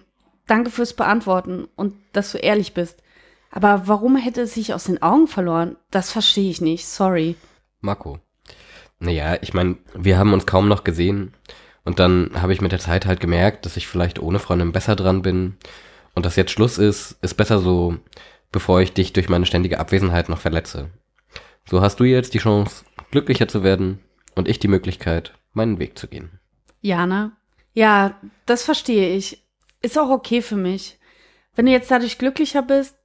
Danke 0.46 0.70
fürs 0.70 0.94
Beantworten 0.94 1.68
und 1.76 1.94
dass 2.12 2.32
du 2.32 2.38
ehrlich 2.38 2.74
bist. 2.74 3.02
Aber 3.50 3.86
warum 3.86 4.16
hätte 4.16 4.42
es 4.42 4.54
sich 4.54 4.72
aus 4.74 4.84
den 4.84 5.02
Augen 5.02 5.26
verloren? 5.26 5.76
Das 5.90 6.12
verstehe 6.12 6.50
ich 6.50 6.60
nicht. 6.60 6.86
Sorry. 6.86 7.36
Marco. 7.80 8.18
Naja, 8.98 9.38
ich 9.40 9.54
meine, 9.54 9.76
wir 9.94 10.18
haben 10.18 10.32
uns 10.32 10.46
kaum 10.46 10.68
noch 10.68 10.84
gesehen. 10.84 11.34
Und 11.84 11.98
dann 11.98 12.30
habe 12.34 12.52
ich 12.52 12.60
mit 12.60 12.72
der 12.72 12.78
Zeit 12.78 13.06
halt 13.06 13.20
gemerkt, 13.20 13.64
dass 13.64 13.76
ich 13.76 13.86
vielleicht 13.86 14.20
ohne 14.20 14.38
Freundin 14.38 14.72
besser 14.72 14.96
dran 14.96 15.22
bin. 15.22 15.56
Und 16.14 16.26
dass 16.26 16.36
jetzt 16.36 16.50
Schluss 16.50 16.78
ist, 16.78 17.16
ist 17.22 17.34
besser 17.34 17.60
so, 17.60 17.96
bevor 18.52 18.80
ich 18.80 18.92
dich 18.92 19.12
durch 19.12 19.28
meine 19.28 19.46
ständige 19.46 19.78
Abwesenheit 19.78 20.28
noch 20.28 20.38
verletze. 20.38 20.90
So 21.64 21.80
hast 21.80 22.00
du 22.00 22.04
jetzt 22.04 22.34
die 22.34 22.38
Chance, 22.38 22.84
glücklicher 23.10 23.48
zu 23.48 23.62
werden 23.62 24.00
und 24.34 24.48
ich 24.48 24.58
die 24.58 24.68
Möglichkeit, 24.68 25.34
meinen 25.52 25.78
Weg 25.78 25.98
zu 25.98 26.08
gehen. 26.08 26.37
Jana? 26.80 27.36
Ja, 27.74 28.18
das 28.46 28.62
verstehe 28.62 29.14
ich. 29.14 29.44
Ist 29.80 29.98
auch 29.98 30.10
okay 30.10 30.42
für 30.42 30.56
mich. 30.56 30.98
Wenn 31.54 31.66
du 31.66 31.72
jetzt 31.72 31.90
dadurch 31.90 32.18
glücklicher 32.18 32.62
bist, 32.62 32.96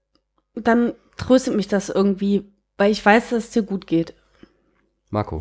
dann 0.56 0.94
tröstet 1.18 1.56
mich 1.56 1.68
das 1.68 1.90
irgendwie, 1.90 2.52
weil 2.78 2.92
ich 2.92 3.06
weiß, 3.06 3.30
dass 3.30 3.46
es 3.46 3.50
dir 3.52 3.64
gut 3.64 3.88
geht. 3.88 4.14
Marco. 5.10 5.40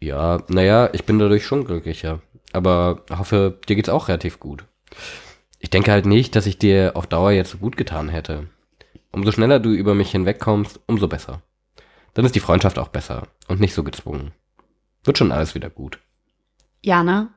Ja, 0.00 0.42
naja, 0.48 0.90
ich 0.92 1.04
bin 1.04 1.18
dadurch 1.18 1.44
schon 1.44 1.64
glücklicher. 1.64 2.20
Aber 2.52 3.04
hoffe, 3.10 3.58
dir 3.68 3.76
geht's 3.76 3.88
auch 3.88 4.08
relativ 4.08 4.38
gut. 4.38 4.64
Ich 5.58 5.70
denke 5.70 5.90
halt 5.90 6.06
nicht, 6.06 6.36
dass 6.36 6.46
ich 6.46 6.58
dir 6.58 6.92
auf 6.94 7.06
Dauer 7.06 7.32
jetzt 7.32 7.50
so 7.50 7.58
gut 7.58 7.76
getan 7.76 8.08
hätte. 8.08 8.48
Umso 9.10 9.32
schneller 9.32 9.60
du 9.60 9.70
über 9.70 9.94
mich 9.94 10.10
hinwegkommst, 10.10 10.80
umso 10.86 11.08
besser. 11.08 11.42
Dann 12.14 12.24
ist 12.24 12.34
die 12.34 12.40
Freundschaft 12.40 12.78
auch 12.78 12.88
besser 12.88 13.28
und 13.48 13.60
nicht 13.60 13.74
so 13.74 13.84
gezwungen. 13.84 14.32
Wird 15.04 15.18
schon 15.18 15.32
alles 15.32 15.54
wieder 15.54 15.70
gut. 15.70 15.98
Jana? 16.80 17.34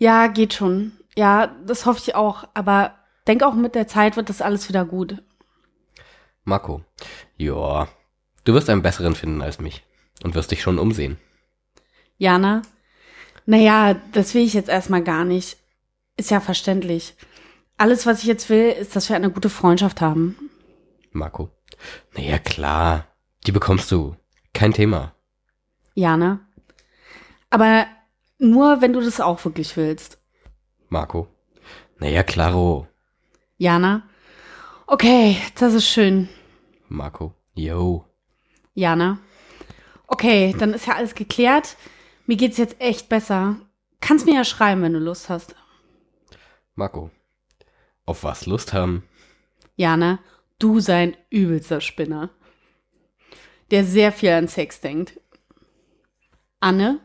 Ja, 0.00 0.28
geht 0.28 0.54
schon. 0.54 0.92
Ja, 1.14 1.54
das 1.66 1.84
hoffe 1.84 2.00
ich 2.02 2.14
auch. 2.14 2.48
Aber 2.54 2.94
denk 3.28 3.42
auch 3.42 3.54
mit 3.54 3.74
der 3.74 3.86
Zeit 3.86 4.16
wird 4.16 4.30
das 4.30 4.40
alles 4.40 4.68
wieder 4.68 4.86
gut. 4.86 5.22
Marco. 6.42 6.82
Ja, 7.36 7.86
du 8.44 8.54
wirst 8.54 8.70
einen 8.70 8.80
besseren 8.80 9.14
finden 9.14 9.42
als 9.42 9.60
mich 9.60 9.84
und 10.24 10.34
wirst 10.34 10.52
dich 10.52 10.62
schon 10.62 10.78
umsehen. 10.78 11.18
Jana? 12.16 12.62
Naja, 13.44 13.94
das 14.12 14.32
will 14.32 14.42
ich 14.42 14.54
jetzt 14.54 14.70
erstmal 14.70 15.04
gar 15.04 15.24
nicht. 15.24 15.58
Ist 16.16 16.30
ja 16.30 16.40
verständlich. 16.40 17.14
Alles, 17.76 18.06
was 18.06 18.20
ich 18.20 18.24
jetzt 18.24 18.48
will, 18.48 18.70
ist, 18.70 18.96
dass 18.96 19.10
wir 19.10 19.16
eine 19.16 19.30
gute 19.30 19.50
Freundschaft 19.50 20.00
haben. 20.00 20.50
Marco. 21.12 21.50
Naja, 22.14 22.38
klar. 22.38 23.06
Die 23.46 23.52
bekommst 23.52 23.92
du. 23.92 24.16
Kein 24.54 24.72
Thema. 24.72 25.14
Jana. 25.94 26.40
Aber 27.50 27.86
nur, 28.40 28.80
wenn 28.80 28.92
du 28.92 29.00
das 29.00 29.20
auch 29.20 29.44
wirklich 29.44 29.76
willst. 29.76 30.18
Marco. 30.88 31.28
Naja, 31.98 32.22
klaro. 32.22 32.88
Jana. 33.58 34.08
Okay, 34.86 35.36
das 35.56 35.74
ist 35.74 35.86
schön. 35.86 36.28
Marco. 36.88 37.34
Yo. 37.54 38.04
Jana. 38.74 39.18
Okay, 40.06 40.54
dann 40.58 40.74
ist 40.74 40.86
ja 40.86 40.94
alles 40.96 41.14
geklärt. 41.14 41.76
Mir 42.26 42.36
geht's 42.36 42.56
jetzt 42.56 42.80
echt 42.80 43.08
besser. 43.08 43.56
Kannst 44.00 44.26
mir 44.26 44.34
ja 44.34 44.44
schreiben, 44.44 44.82
wenn 44.82 44.94
du 44.94 44.98
Lust 44.98 45.28
hast. 45.28 45.54
Marco. 46.74 47.10
Auf 48.06 48.24
was 48.24 48.46
Lust 48.46 48.72
haben? 48.72 49.04
Jana, 49.76 50.18
du 50.58 50.80
sein 50.80 51.16
übelster 51.28 51.80
Spinner. 51.80 52.30
Der 53.70 53.84
sehr 53.84 54.10
viel 54.10 54.30
an 54.30 54.48
Sex 54.48 54.80
denkt. 54.80 55.20
Anne. 56.58 57.00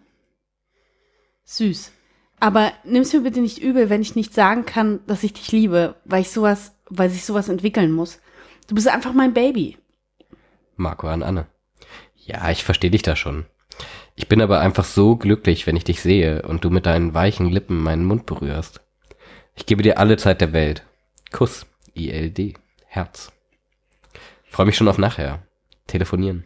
Süß. 1.46 1.92
Aber 2.40 2.74
nimm's 2.84 3.14
mir 3.14 3.22
bitte 3.22 3.40
nicht 3.40 3.60
übel, 3.60 3.90
wenn 3.90 4.02
ich 4.02 4.16
nicht 4.16 4.34
sagen 4.34 4.66
kann, 4.66 5.00
dass 5.08 5.24
ich 5.24 5.34
dich 5.34 5.52
liebe, 5.52 5.96
weil 6.06 6.22
ich 6.22 6.32
sowas, 6.32 6.76
weil 6.90 7.10
sich 7.10 7.26
sowas 7.26 7.50
entwickeln 7.50 7.92
muss. 7.92 8.20
Du 8.68 8.76
bist 8.76 8.88
einfach 8.88 9.14
mein 9.14 9.34
Baby. 9.34 9.78
Marco 10.76 11.08
an 11.08 11.24
Anne. 11.24 11.48
Ja, 12.18 12.50
ich 12.50 12.64
verstehe 12.64 12.92
dich 12.92 13.04
da 13.04 13.16
schon. 13.16 13.46
Ich 14.16 14.28
bin 14.28 14.42
aber 14.42 14.60
einfach 14.60 14.86
so 14.86 15.16
glücklich, 15.16 15.68
wenn 15.68 15.76
ich 15.76 15.84
dich 15.84 16.02
sehe 16.02 16.42
und 16.44 16.64
du 16.64 16.70
mit 16.70 16.86
deinen 16.86 17.14
weichen 17.14 17.50
Lippen 17.50 17.82
meinen 17.82 18.06
Mund 18.06 18.26
berührst. 18.26 18.82
Ich 19.56 19.66
gebe 19.66 19.84
dir 19.84 20.00
alle 20.00 20.18
Zeit 20.18 20.42
der 20.42 20.54
Welt. 20.54 20.86
Kuss. 21.32 21.66
ILD. 21.94 22.56
Herz. 22.88 23.32
Freue 24.50 24.66
mich 24.66 24.78
schon 24.78 24.88
auf 24.88 24.98
nachher. 24.98 25.44
Telefonieren. 25.88 26.46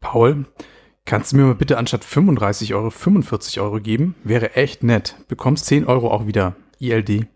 Paul, 0.00 0.46
kannst 1.04 1.32
du 1.32 1.36
mir 1.36 1.44
mal 1.44 1.54
bitte 1.54 1.78
anstatt 1.78 2.04
35 2.04 2.74
Euro 2.74 2.90
45 2.90 3.60
Euro 3.60 3.80
geben? 3.80 4.14
Wäre 4.24 4.54
echt 4.54 4.82
nett. 4.82 5.16
Bekommst 5.28 5.66
10 5.66 5.86
Euro 5.86 6.10
auch 6.10 6.26
wieder. 6.26 6.56
ILD. 6.78 7.26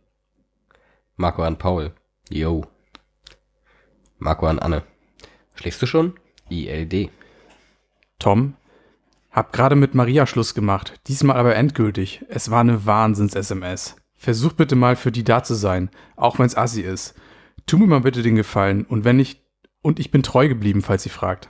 Marco 1.17 1.43
an 1.43 1.59
Paul. 1.59 1.93
Yo. 2.29 2.65
Marco 4.19 4.47
an 4.47 4.59
Anne. 4.59 4.83
Schläfst 5.55 5.83
du 5.83 5.87
schon? 5.87 6.15
ILD. 6.49 7.11
Tom, 8.19 8.55
hab 9.35 9.53
gerade 9.53 9.75
mit 9.75 9.97
Maria 9.97 10.27
Schluss 10.27 10.55
gemacht. 10.55 11.01
Diesmal 11.09 11.37
aber 11.37 11.57
endgültig. 11.57 12.25
Es 12.29 12.53
war 12.53 12.61
eine 12.61 12.87
Wahnsinns-SMS. 12.87 13.97
Versuch 14.17 14.53
bitte 14.53 14.77
mal 14.77 14.95
für 14.95 15.11
die 15.11 15.25
da 15.25 15.43
zu 15.43 15.55
sein, 15.55 15.91
auch 16.17 16.39
wenn's 16.39 16.57
assi 16.57 16.83
ist. 16.83 17.15
Tu 17.67 17.77
mir 17.77 17.89
mal 17.89 18.01
bitte 18.01 18.23
den 18.23 18.37
Gefallen 18.37 18.85
und 18.85 19.05
wenn 19.05 19.17
nicht, 19.17 19.43
und 19.83 19.99
ich 19.99 20.11
bin 20.11 20.23
treu 20.23 20.49
geblieben, 20.49 20.83
falls 20.83 21.03
sie 21.03 21.09
fragt. 21.09 21.49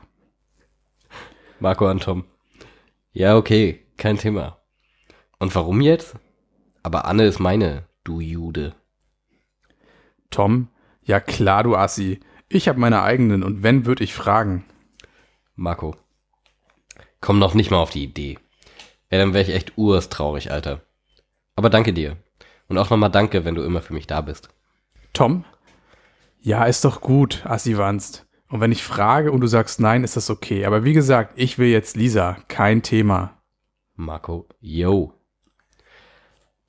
Marco 1.64 1.86
an 1.86 1.98
Tom. 1.98 2.24
Ja, 3.14 3.38
okay, 3.38 3.86
kein 3.96 4.18
Thema. 4.18 4.58
Und 5.38 5.54
warum 5.54 5.80
jetzt? 5.80 6.14
Aber 6.82 7.06
Anne 7.06 7.24
ist 7.24 7.38
meine, 7.38 7.84
du 8.04 8.20
Jude. 8.20 8.74
Tom, 10.28 10.68
ja 11.04 11.20
klar, 11.20 11.62
du 11.62 11.74
Assi. 11.74 12.20
Ich 12.50 12.68
hab 12.68 12.76
meine 12.76 13.00
eigenen 13.00 13.42
und 13.42 13.62
wenn, 13.62 13.86
würd 13.86 14.02
ich 14.02 14.12
fragen. 14.12 14.66
Marco. 15.54 15.96
Komm 17.22 17.38
noch 17.38 17.54
nicht 17.54 17.70
mal 17.70 17.78
auf 17.78 17.88
die 17.88 18.04
Idee. 18.04 18.38
Ja, 19.10 19.16
dann 19.16 19.32
wär 19.32 19.40
ich 19.40 19.48
echt 19.48 19.78
urstraurig, 19.78 20.52
Alter. 20.52 20.82
Aber 21.56 21.70
danke 21.70 21.94
dir. 21.94 22.18
Und 22.68 22.76
auch 22.76 22.90
nochmal 22.90 23.10
danke, 23.10 23.46
wenn 23.46 23.54
du 23.54 23.62
immer 23.62 23.80
für 23.80 23.94
mich 23.94 24.06
da 24.06 24.20
bist. 24.20 24.50
Tom? 25.14 25.46
Ja, 26.42 26.66
ist 26.66 26.84
doch 26.84 27.00
gut, 27.00 27.42
Assi 27.46 27.78
Wanst. 27.78 28.26
Und 28.54 28.60
wenn 28.60 28.70
ich 28.70 28.84
frage 28.84 29.32
und 29.32 29.40
du 29.40 29.48
sagst 29.48 29.80
nein, 29.80 30.04
ist 30.04 30.14
das 30.14 30.30
okay. 30.30 30.64
Aber 30.64 30.84
wie 30.84 30.92
gesagt, 30.92 31.32
ich 31.34 31.58
will 31.58 31.66
jetzt 31.66 31.96
Lisa. 31.96 32.36
Kein 32.46 32.82
Thema. 32.82 33.42
Marco, 33.96 34.46
yo. 34.60 35.12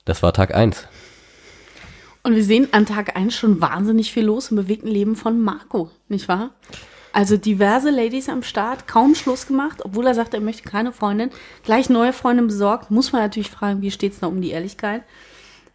Das 0.04 0.24
war 0.24 0.34
Tag 0.34 0.56
eins. 0.56 0.88
Und 2.24 2.34
wir 2.34 2.44
sehen 2.44 2.70
an 2.72 2.88
Tag 2.88 3.16
1 3.16 3.36
schon 3.36 3.62
wahnsinnig 3.62 4.12
viel 4.12 4.26
los 4.26 4.50
im 4.50 4.58
bewegten 4.58 4.88
Leben 4.88 5.16
von 5.16 5.40
Marco, 5.40 5.92
nicht 6.08 6.28
wahr? 6.28 6.56
Also 7.14 7.38
diverse 7.38 7.92
Ladies 7.92 8.30
am 8.30 8.42
Start, 8.42 8.88
kaum 8.88 9.14
Schluss 9.14 9.46
gemacht, 9.46 9.86
obwohl 9.86 10.08
er 10.08 10.16
sagt, 10.16 10.34
er 10.34 10.42
möchte 10.42 10.68
keine 10.68 10.92
Freundin. 10.92 11.30
Gleich 11.62 11.92
neue 11.92 12.14
Freundin 12.14 12.48
besorgt, 12.48 12.90
muss 12.90 13.12
man 13.12 13.22
natürlich 13.22 13.52
fragen, 13.52 13.84
wie 13.84 13.92
steht's 13.92 14.22
da 14.22 14.26
um 14.26 14.42
die 14.42 14.50
Ehrlichkeit? 14.50 15.04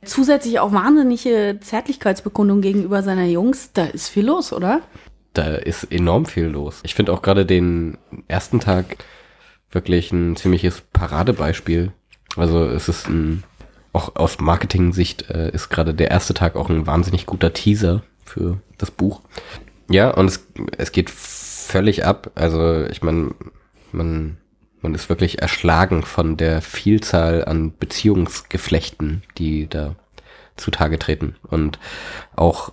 Zusätzlich 0.04 0.58
auch 0.58 0.72
wahnsinnige 0.72 1.60
Zärtlichkeitsbekundung 1.60 2.62
gegenüber 2.62 3.04
seiner 3.04 3.26
Jungs. 3.26 3.70
Da 3.74 3.84
ist 3.84 4.08
viel 4.08 4.26
los, 4.26 4.52
oder? 4.52 4.82
Da 5.32 5.54
ist 5.54 5.84
enorm 5.84 6.26
viel 6.26 6.46
los. 6.46 6.80
Ich 6.82 6.94
finde 6.94 7.12
auch 7.12 7.22
gerade 7.22 7.46
den 7.46 7.98
ersten 8.26 8.60
Tag 8.60 8.96
wirklich 9.70 10.12
ein 10.12 10.36
ziemliches 10.36 10.80
Paradebeispiel. 10.92 11.92
Also 12.36 12.64
es 12.64 12.88
ist 12.88 13.08
ein, 13.08 13.44
auch 13.92 14.16
aus 14.16 14.40
Marketing-Sicht 14.40 15.30
äh, 15.30 15.50
ist 15.50 15.68
gerade 15.68 15.94
der 15.94 16.10
erste 16.10 16.34
Tag 16.34 16.56
auch 16.56 16.68
ein 16.68 16.86
wahnsinnig 16.86 17.26
guter 17.26 17.52
Teaser 17.52 18.02
für 18.24 18.60
das 18.78 18.90
Buch. 18.90 19.20
Ja, 19.88 20.10
und 20.10 20.26
es, 20.26 20.46
es 20.78 20.92
geht 20.92 21.10
völlig 21.10 22.04
ab. 22.04 22.30
Also 22.34 22.84
ich 22.84 23.02
meine, 23.02 23.34
man, 23.92 24.36
man 24.80 24.94
ist 24.94 25.08
wirklich 25.08 25.42
erschlagen 25.42 26.02
von 26.02 26.36
der 26.36 26.62
Vielzahl 26.62 27.44
an 27.44 27.72
Beziehungsgeflechten, 27.78 29.22
die 29.38 29.68
da 29.68 29.96
zutage 30.56 30.98
treten. 30.98 31.36
Und 31.42 31.78
auch 32.36 32.72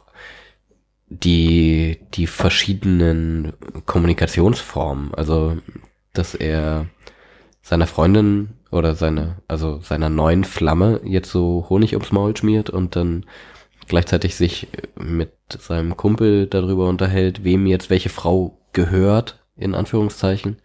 die, 1.09 1.99
die 2.13 2.27
verschiedenen 2.27 3.53
Kommunikationsformen. 3.85 5.13
Also, 5.13 5.57
dass 6.13 6.35
er 6.35 6.87
seiner 7.61 7.87
Freundin 7.87 8.49
oder 8.71 8.95
seine, 8.95 9.37
also 9.47 9.79
seiner 9.81 10.09
neuen 10.09 10.43
Flamme 10.43 11.01
jetzt 11.03 11.31
so 11.31 11.65
Honig 11.69 11.93
ums 11.93 12.11
Maul 12.11 12.35
schmiert 12.35 12.69
und 12.69 12.95
dann 12.95 13.25
gleichzeitig 13.87 14.35
sich 14.35 14.67
mit 14.95 15.31
seinem 15.49 15.95
Kumpel 15.95 16.47
darüber 16.47 16.89
unterhält, 16.89 17.43
wem 17.43 17.65
jetzt 17.65 17.89
welche 17.89 18.09
Frau 18.09 18.57
gehört, 18.73 19.39
in 19.55 19.75
Anführungszeichen, 19.75 20.57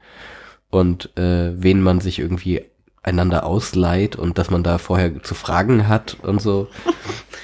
und 0.70 1.16
äh, 1.16 1.52
wen 1.54 1.82
man 1.82 2.00
sich 2.00 2.18
irgendwie 2.18 2.62
einander 3.02 3.44
ausleiht 3.44 4.16
und 4.16 4.38
dass 4.38 4.50
man 4.50 4.62
da 4.62 4.78
vorher 4.78 5.22
zu 5.22 5.34
fragen 5.34 5.88
hat 5.88 6.16
und 6.22 6.40
so. 6.40 6.68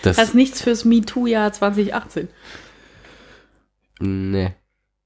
Das, 0.04 0.14
Das 0.14 0.28
ist 0.28 0.34
nichts 0.36 0.62
fürs 0.62 0.84
MeToo-Jahr 0.84 1.52
2018. 1.52 2.28
nee. 4.00 4.54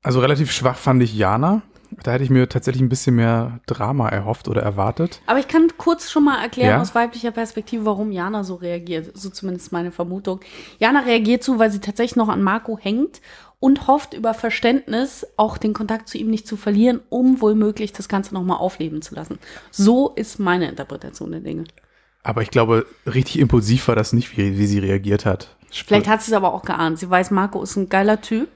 Also 0.03 0.20
relativ 0.20 0.51
schwach 0.51 0.76
fand 0.76 1.03
ich 1.03 1.14
Jana. 1.16 1.62
Da 2.03 2.12
hätte 2.12 2.24
ich 2.24 2.30
mir 2.30 2.49
tatsächlich 2.49 2.82
ein 2.82 2.88
bisschen 2.88 3.16
mehr 3.16 3.61
Drama 3.66 4.09
erhofft 4.09 4.49
oder 4.49 4.62
erwartet. 4.62 5.20
Aber 5.26 5.38
ich 5.38 5.47
kann 5.47 5.68
kurz 5.76 6.11
schon 6.11 6.24
mal 6.24 6.43
erklären 6.43 6.70
Ja? 6.70 6.80
aus 6.80 6.95
weiblicher 6.95 7.30
Perspektive, 7.30 7.84
warum 7.84 8.11
Jana 8.11 8.45
so 8.45 8.55
reagiert. 8.55 9.11
So 9.16 9.28
zumindest 9.28 9.72
meine 9.72 9.93
Vermutung. 9.93 10.40
Jana 10.78 11.01
reagiert 11.01 11.45
so, 11.45 11.59
weil 11.59 11.70
sie 11.70 11.80
tatsächlich 11.80 12.16
noch 12.16 12.28
an 12.28 12.43
Marco 12.43 12.78
hängt 12.80 13.20
und 13.61 13.86
hofft 13.86 14.14
über 14.14 14.34
Verständnis 14.34 15.26
auch 15.36 15.59
den 15.59 15.74
Kontakt 15.74 16.09
zu 16.09 16.18
ihm 16.18 16.30
nicht 16.30 16.49
zu 16.49 16.57
verlieren, 16.57 17.01
um 17.11 17.40
wohl 17.40 17.55
möglich 17.55 17.93
das 17.93 18.09
Ganze 18.09 18.34
nochmal 18.34 18.57
aufleben 18.57 19.03
zu 19.03 19.14
lassen. 19.14 19.38
So 19.70 20.11
ist 20.16 20.38
meine 20.38 20.68
Interpretation 20.68 21.30
der 21.30 21.40
Dinge. 21.40 21.64
Aber 22.24 22.43
ich 22.43 22.51
glaube, 22.51 22.86
richtig 23.07 23.38
impulsiv 23.38 23.86
war 23.88 23.97
das 23.97 24.12
nicht, 24.12 24.36
wie, 24.36 24.59
wie 24.59 24.66
sie 24.66 24.78
reagiert 24.78 25.26
hat. 25.26 25.57
Vielleicht 25.70 26.09
hat 26.09 26.22
sie 26.22 26.30
es 26.32 26.36
aber 26.36 26.55
auch 26.55 26.62
geahnt. 26.62 26.99
Sie 26.99 27.09
weiß, 27.09 27.30
Marco 27.30 27.62
ist 27.62 27.76
ein 27.76 27.88
geiler 27.88 28.20
Typ. 28.20 28.49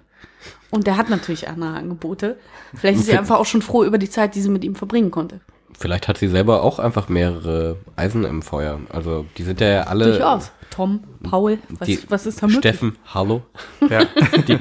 Und 0.71 0.87
der 0.87 0.97
hat 0.97 1.09
natürlich 1.11 1.49
andere 1.49 1.75
Angebote. 1.75 2.39
Vielleicht 2.75 2.99
ist 2.99 3.07
sie 3.07 3.17
einfach 3.17 3.39
auch 3.39 3.47
schon 3.47 3.63
froh 3.63 3.85
über 3.85 3.99
die 3.99 4.11
Zeit, 4.11 4.35
die 4.35 4.41
sie 4.41 4.51
mit 4.51 4.65
ihm 4.65 4.75
verbringen 4.75 5.11
konnte. 5.11 5.41
Vielleicht 5.79 6.09
hat 6.09 6.19
sie 6.19 6.29
selber 6.29 6.63
auch 6.63 6.79
einfach 6.79 7.09
mehrere 7.09 7.77
Eisen 7.97 8.25
im 8.25 8.43
Feuer. 8.43 8.81
Also 8.89 9.27
die 9.37 9.43
sind 9.43 9.61
ja 9.61 9.83
alle. 9.83 10.07
Durchaus. 10.07 10.51
Tom, 10.71 11.05
Paul, 11.23 11.59
was, 11.69 11.87
die 11.87 12.01
was 12.09 12.27
ist 12.27 12.43
da 12.43 12.47
möglich? 12.47 12.61
Steffen, 12.61 12.99
hallo. 13.15 13.43
Ja. 13.89 14.07
Die, 14.49 14.59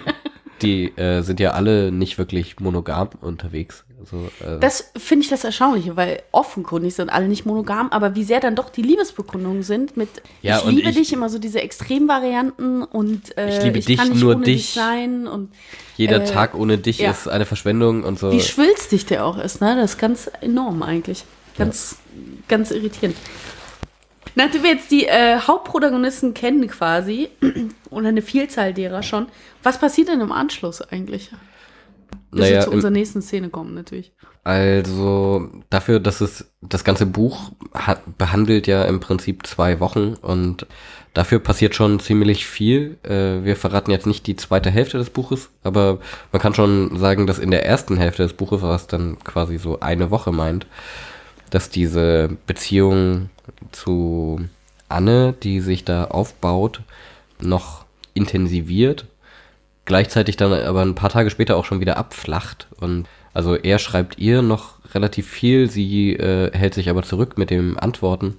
die 0.61 0.97
äh, 0.97 1.21
sind 1.21 1.39
ja 1.39 1.51
alle 1.51 1.91
nicht 1.91 2.17
wirklich 2.17 2.59
monogam 2.59 3.09
unterwegs. 3.21 3.85
Also, 4.11 4.29
äh, 4.45 4.59
Das 4.59 4.91
finde 4.97 5.23
ich 5.23 5.29
das 5.29 5.43
Erstaunliche, 5.43 5.95
weil 5.97 6.21
offenkundig 6.31 6.93
sind 6.95 7.09
alle 7.09 7.27
nicht 7.27 7.45
monogam, 7.45 7.89
aber 7.89 8.15
wie 8.15 8.23
sehr 8.23 8.39
dann 8.39 8.55
doch 8.55 8.69
die 8.69 8.81
Liebesbekundungen 8.83 9.63
sind 9.63 9.97
mit 9.97 10.09
Ja, 10.41 10.59
ich 10.59 10.65
liebe 10.65 10.89
ich- 10.89 10.95
dich, 10.95 11.13
immer 11.13 11.29
so 11.29 11.39
diese 11.39 11.61
Extremvarianten 11.61 12.83
und 12.83 13.37
äh, 13.37 13.49
Ich 13.57 13.63
liebe 13.63 13.79
dich, 13.79 13.97
kann 13.97 14.09
nicht 14.09 14.21
nur 14.21 14.35
ohne 14.35 14.43
dich. 14.45 14.65
dich 14.67 14.73
sein 14.73 15.27
und 15.27 15.51
jeder 15.97 16.21
äh, 16.21 16.25
Tag 16.25 16.53
ohne 16.55 16.77
dich 16.77 16.99
ja. 16.99 17.11
ist 17.11 17.27
eine 17.27 17.45
Verschwendung 17.45 18.03
und 18.03 18.19
so. 18.19 18.31
wie 18.31 18.41
schwülstig 18.41 19.05
der 19.05 19.25
auch 19.25 19.37
ist, 19.37 19.61
ne? 19.61 19.75
Das 19.75 19.91
ist 19.91 19.97
ganz 19.97 20.29
enorm 20.41 20.83
eigentlich. 20.83 21.23
Ganz, 21.57 21.97
ganz 22.47 22.71
irritierend. 22.71 23.15
Nachdem 24.37 24.63
wir 24.63 24.71
jetzt 24.71 24.91
die 24.91 25.05
äh, 25.05 25.39
Hauptprotagonisten 25.39 26.33
kennen 26.33 26.67
quasi, 26.67 27.29
oder 27.89 28.09
eine 28.09 28.21
Vielzahl 28.21 28.73
derer 28.73 29.01
schon, 29.01 29.27
was 29.63 29.79
passiert 29.79 30.09
denn 30.09 30.19
im 30.19 30.33
Anschluss 30.33 30.81
eigentlich? 30.81 31.31
Bis 32.31 32.41
Naja, 32.41 32.53
wir 32.55 32.61
zu 32.61 32.71
unserer 32.71 32.91
nächsten 32.91 33.21
Szene 33.21 33.49
kommen, 33.49 33.73
natürlich. 33.73 34.13
Also 34.43 35.49
dafür, 35.69 35.99
dass 35.99 36.21
es 36.21 36.51
das 36.61 36.83
ganze 36.83 37.05
Buch 37.05 37.51
ha 37.73 37.97
behandelt 38.17 38.67
ja 38.67 38.83
im 38.83 38.99
Prinzip 38.99 39.47
zwei 39.47 39.79
Wochen 39.79 40.13
und 40.21 40.67
dafür 41.13 41.39
passiert 41.39 41.73
schon 41.73 41.99
ziemlich 41.99 42.45
viel. 42.45 42.97
Äh, 43.03 43.43
wir 43.43 43.55
verraten 43.55 43.89
jetzt 43.89 44.05
nicht 44.05 44.27
die 44.27 44.35
zweite 44.35 44.69
Hälfte 44.69 44.99
des 44.99 45.09
Buches, 45.09 45.49
aber 45.63 45.99
man 46.31 46.41
kann 46.41 46.53
schon 46.53 46.97
sagen, 46.97 47.25
dass 47.25 47.39
in 47.39 47.49
der 47.49 47.65
ersten 47.65 47.97
Hälfte 47.97 48.23
des 48.23 48.33
Buches, 48.33 48.61
was 48.61 48.85
dann 48.85 49.17
quasi 49.23 49.57
so 49.57 49.79
eine 49.79 50.11
Woche 50.11 50.31
meint, 50.31 50.67
dass 51.49 51.69
diese 51.69 52.37
Beziehung 52.45 53.29
zu 53.71 54.41
Anne, 54.89 55.33
die 55.41 55.59
sich 55.59 55.85
da 55.85 56.05
aufbaut, 56.05 56.81
noch 57.39 57.85
intensiviert 58.13 59.07
gleichzeitig 59.85 60.37
dann 60.37 60.51
aber 60.53 60.81
ein 60.81 60.95
paar 60.95 61.09
Tage 61.09 61.29
später 61.29 61.55
auch 61.57 61.65
schon 61.65 61.79
wieder 61.79 61.97
abflacht. 61.97 62.67
Und 62.79 63.07
also 63.33 63.55
er 63.55 63.79
schreibt 63.79 64.17
ihr 64.17 64.41
noch 64.41 64.75
relativ 64.93 65.29
viel, 65.29 65.69
sie 65.69 66.13
äh, 66.13 66.51
hält 66.55 66.73
sich 66.73 66.89
aber 66.89 67.03
zurück 67.03 67.37
mit 67.37 67.49
dem 67.49 67.77
Antworten. 67.79 68.37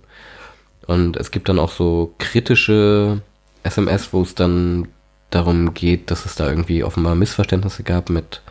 Und 0.87 1.17
es 1.17 1.31
gibt 1.31 1.49
dann 1.49 1.59
auch 1.59 1.71
so 1.71 2.15
kritische 2.19 3.21
SMS, 3.63 4.13
wo 4.13 4.23
es 4.23 4.35
dann 4.35 4.89
darum 5.31 5.75
geht, 5.75 6.11
dass 6.11 6.25
es 6.25 6.37
da 6.37 6.49
irgendwie 6.49 6.85
offenbar 6.85 7.15
Missverständnisse 7.15 7.83
gab 7.83 8.11
mit 8.11 8.43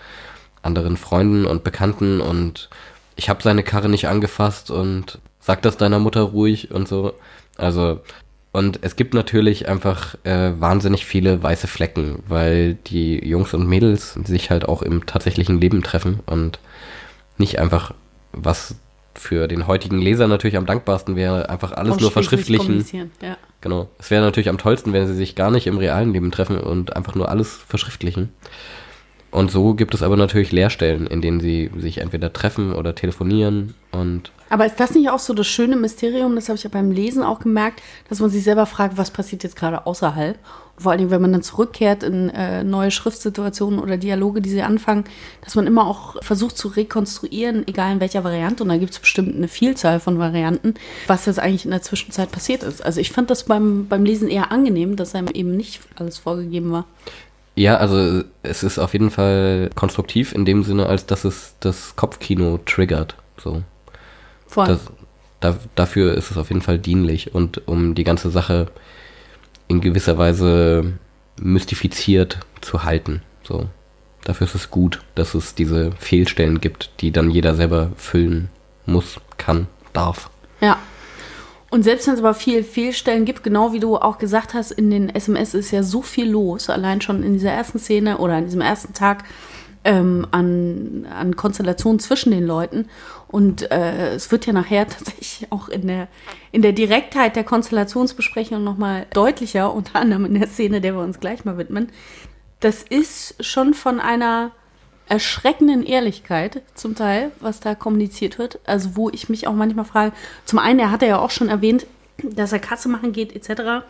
anderen 0.62 0.98
Freunden 0.98 1.46
und 1.46 1.64
Bekannten 1.64 2.20
und 2.20 2.70
ich 3.16 3.30
habe 3.30 3.42
seine 3.42 3.64
Karre 3.64 3.88
nicht 3.88 4.08
angefasst 4.08 4.72
und 4.72 5.20
sag 5.40 5.62
das 5.62 5.78
deiner 5.78 6.00
Mutter 6.00 6.22
ruhig 6.22 6.72
und 6.72 6.88
so. 6.88 7.14
Also 7.56 8.02
und 8.56 8.80
es 8.84 8.96
gibt 8.96 9.14
natürlich 9.14 9.68
einfach 9.68 10.16
äh, 10.24 10.54
wahnsinnig 10.58 11.06
viele 11.06 11.44
weiße 11.44 11.68
Flecken, 11.68 12.24
weil 12.26 12.76
die 12.88 13.20
Jungs 13.28 13.54
und 13.54 13.68
Mädels 13.68 14.14
sich 14.14 14.50
halt 14.50 14.64
auch 14.64 14.82
im 14.82 15.06
tatsächlichen 15.06 15.60
Leben 15.60 15.84
treffen 15.84 16.22
und 16.26 16.60
nicht 17.38 17.60
einfach, 17.60 17.94
was 18.32 18.76
für 19.14 19.50
den 19.50 19.68
heutigen 19.68 20.00
Leser 20.00 20.30
natürlich 20.30 20.56
am 20.56 20.66
dankbarsten 20.66 21.18
wäre, 21.18 21.50
einfach 21.50 21.74
alles 21.74 22.00
nur 22.00 22.12
verschriftlichen. 22.12 23.12
Ja. 23.22 23.36
Genau. 23.60 23.90
Es 24.00 24.10
wäre 24.10 24.24
natürlich 24.24 24.48
am 24.48 24.58
tollsten, 24.58 24.94
wenn 24.94 25.06
sie 25.06 25.16
sich 25.16 25.36
gar 25.36 25.52
nicht 25.52 25.68
im 25.68 25.78
realen 25.78 26.14
Leben 26.14 26.32
treffen 26.32 26.58
und 26.58 26.96
einfach 26.96 27.14
nur 27.14 27.28
alles 27.28 27.58
verschriftlichen. 27.68 28.30
Und 29.36 29.52
so 29.52 29.74
gibt 29.74 29.94
es 29.94 30.02
aber 30.02 30.16
natürlich 30.16 30.54
Leerstellen, 30.54 31.08
in 31.08 31.20
denen 31.20 31.42
sie 31.42 31.70
sich 31.78 31.98
entweder 31.98 32.32
treffen 32.32 32.72
oder 32.72 32.96
telefonieren 32.96 33.74
und 33.92 34.32
Aber 34.50 34.66
ist 34.66 34.80
das 34.80 34.92
nicht 34.96 35.10
auch 35.10 35.20
so 35.20 35.34
das 35.34 35.46
schöne 35.46 35.76
Mysterium, 35.76 36.36
das 36.36 36.48
habe 36.48 36.56
ich 36.56 36.64
ja 36.64 36.70
beim 36.72 36.90
Lesen 36.90 37.22
auch 37.22 37.40
gemerkt, 37.40 37.82
dass 38.08 38.22
man 38.22 38.30
sich 38.30 38.46
selber 38.46 38.66
fragt, 38.66 38.98
was 38.98 39.12
passiert 39.12 39.44
jetzt 39.44 39.58
gerade 39.58 39.86
außerhalb? 39.86 40.40
Vor 40.78 40.92
allen 40.92 41.00
Dingen, 41.00 41.12
wenn 41.12 41.22
man 41.22 41.34
dann 41.34 41.42
zurückkehrt 41.42 42.04
in 42.04 42.30
äh, 42.30 42.64
neue 42.64 42.92
Schriftsituationen 42.92 43.80
oder 43.80 43.98
Dialoge, 43.98 44.42
die 44.42 44.50
sie 44.50 44.62
anfangen, 44.62 45.04
dass 45.42 45.56
man 45.56 45.68
immer 45.68 45.86
auch 45.88 46.22
versucht 46.22 46.58
zu 46.58 46.70
rekonstruieren, 46.70 47.68
egal 47.68 47.94
in 47.94 48.00
welcher 48.00 48.24
Variante, 48.24 48.64
und 48.64 48.70
da 48.70 48.78
gibt 48.78 48.92
es 48.92 49.00
bestimmt 49.00 49.36
eine 49.36 49.50
Vielzahl 49.50 50.00
von 50.00 50.18
Varianten, 50.18 50.76
was 51.08 51.26
jetzt 51.26 51.40
eigentlich 51.40 51.66
in 51.66 51.72
der 51.72 51.82
Zwischenzeit 51.82 52.32
passiert 52.32 52.64
ist. 52.64 52.84
Also 52.84 53.02
ich 53.02 53.12
fand 53.12 53.30
das 53.30 53.44
beim, 53.44 53.88
beim 53.88 54.06
Lesen 54.06 54.30
eher 54.30 54.52
angenehm, 54.52 54.96
dass 54.96 55.16
einem 55.16 55.30
eben 55.34 55.58
nicht 55.58 55.82
alles 55.96 56.18
vorgegeben 56.18 56.72
war. 56.72 56.86
Ja, 57.56 57.78
also 57.78 58.24
es 58.44 58.64
ist 58.64 58.80
auf 58.80 58.94
jeden 58.94 59.10
Fall 59.10 59.70
konstruktiv 59.76 60.34
in 60.34 60.46
dem 60.46 60.64
Sinne, 60.64 60.88
als 60.88 61.06
dass 61.06 61.24
es 61.24 61.56
das 61.62 61.96
Kopfkino 61.96 62.60
triggert. 62.66 63.16
So. 63.38 63.64
Vor 64.46 64.66
Das, 64.66 64.80
da, 65.40 65.56
dafür 65.74 66.16
ist 66.16 66.32
es 66.32 66.38
auf 66.38 66.50
jeden 66.50 66.62
Fall 66.62 66.78
dienlich 66.78 67.34
und 67.34 67.68
um 67.68 67.96
die 67.96 68.04
ganze 68.04 68.30
Sache 68.30 68.68
in 69.68 69.82
gewisser 69.82 70.18
Weise 70.18 70.94
mystifiziert 71.40 72.40
zu 72.62 72.84
halten. 72.84 73.22
So. 73.44 73.70
Dafür 74.26 74.48
ist 74.48 74.56
es 74.56 74.70
gut, 74.70 75.02
dass 75.16 75.34
es 75.34 75.56
diese 75.56 75.92
Fehlstellen 75.94 76.60
gibt, 76.60 76.90
die 77.00 77.12
dann 77.12 77.30
jeder 77.30 77.56
selber 77.56 77.92
füllen 77.96 78.50
muss, 78.86 79.20
kann, 79.38 79.68
darf. 79.94 80.30
Ja. 80.62 80.78
Und 81.70 81.84
selbst 81.84 82.08
wenn 82.08 82.14
es 82.14 82.20
aber 82.20 82.34
viel 82.34 82.64
Fehlstellen 82.64 83.26
gibt, 83.26 83.44
genau 83.44 83.74
wie 83.74 83.80
du 83.80 83.98
auch 83.98 84.18
gesagt 84.18 84.54
hast, 84.54 84.72
in 84.72 84.92
den 84.92 85.10
SMS 85.10 85.54
ist 85.54 85.72
ja 85.72 85.84
so 85.84 86.02
viel 86.02 86.30
los, 86.30 86.70
allein 86.70 87.02
schon 87.02 87.24
in 87.24 87.34
dieser 87.34 87.52
ersten 87.52 87.80
Szene 87.80 88.20
oder 88.20 88.36
an 88.36 88.46
diesem 88.46 88.62
ersten 88.62 88.94
Tag 88.94 89.24
ähm, 89.84 90.28
an, 90.32 91.06
an 91.10 91.36
Konstellationen 91.36 92.00
zwischen 92.00 92.32
den 92.32 92.46
Leuten. 92.46 92.90
Und 93.28 93.72
äh, 93.72 94.16
es 94.16 94.32
wird 94.32 94.46
ja 94.46 94.54
nachher 94.54 94.88
tatsächlich 94.90 95.48
auch 95.52 95.70
in 95.70 95.88
der, 95.88 96.08
in 96.52 96.62
der 96.62 96.74
Direktheit 96.74 97.36
der 97.36 97.44
Konstellationsbesprechung 97.44 98.64
nochmal 98.64 99.06
deutlicher, 99.14 99.74
unter 99.74 100.00
anderem 100.00 100.26
in 100.26 100.34
der 100.34 100.48
Szene, 100.48 100.82
der 100.82 100.96
wir 100.96 101.02
uns 101.02 101.20
gleich 101.20 101.46
mal 101.46 101.58
widmen. 101.58 101.90
Das 102.60 102.84
ist 102.84 103.44
schon 103.44 103.74
von 103.74 104.00
einer 104.00 104.52
erschreckenden 105.08 105.86
Ehrlichkeit 105.86 106.62
zum 106.74 106.96
Teil, 106.96 107.32
was 107.40 107.60
da 107.60 107.76
kommuniziert 107.76 108.38
wird. 108.40 108.60
Also 108.66 108.96
wo 108.96 109.10
ich 109.10 109.30
mich 109.30 109.48
auch 109.48 109.54
manchmal 109.54 109.86
frage, 109.86 110.14
zum 110.46 110.60
einen, 110.60 110.80
er 110.80 110.92
hat 110.92 111.02
ja 111.02 111.20
auch 111.20 111.32
schon 111.32 111.50
erwähnt, 111.50 111.86
dass 112.24 112.54
er 112.54 112.60
Kasse 112.60 112.90
machen 112.90 113.12
geht 113.12 113.36
etc. 113.36 113.86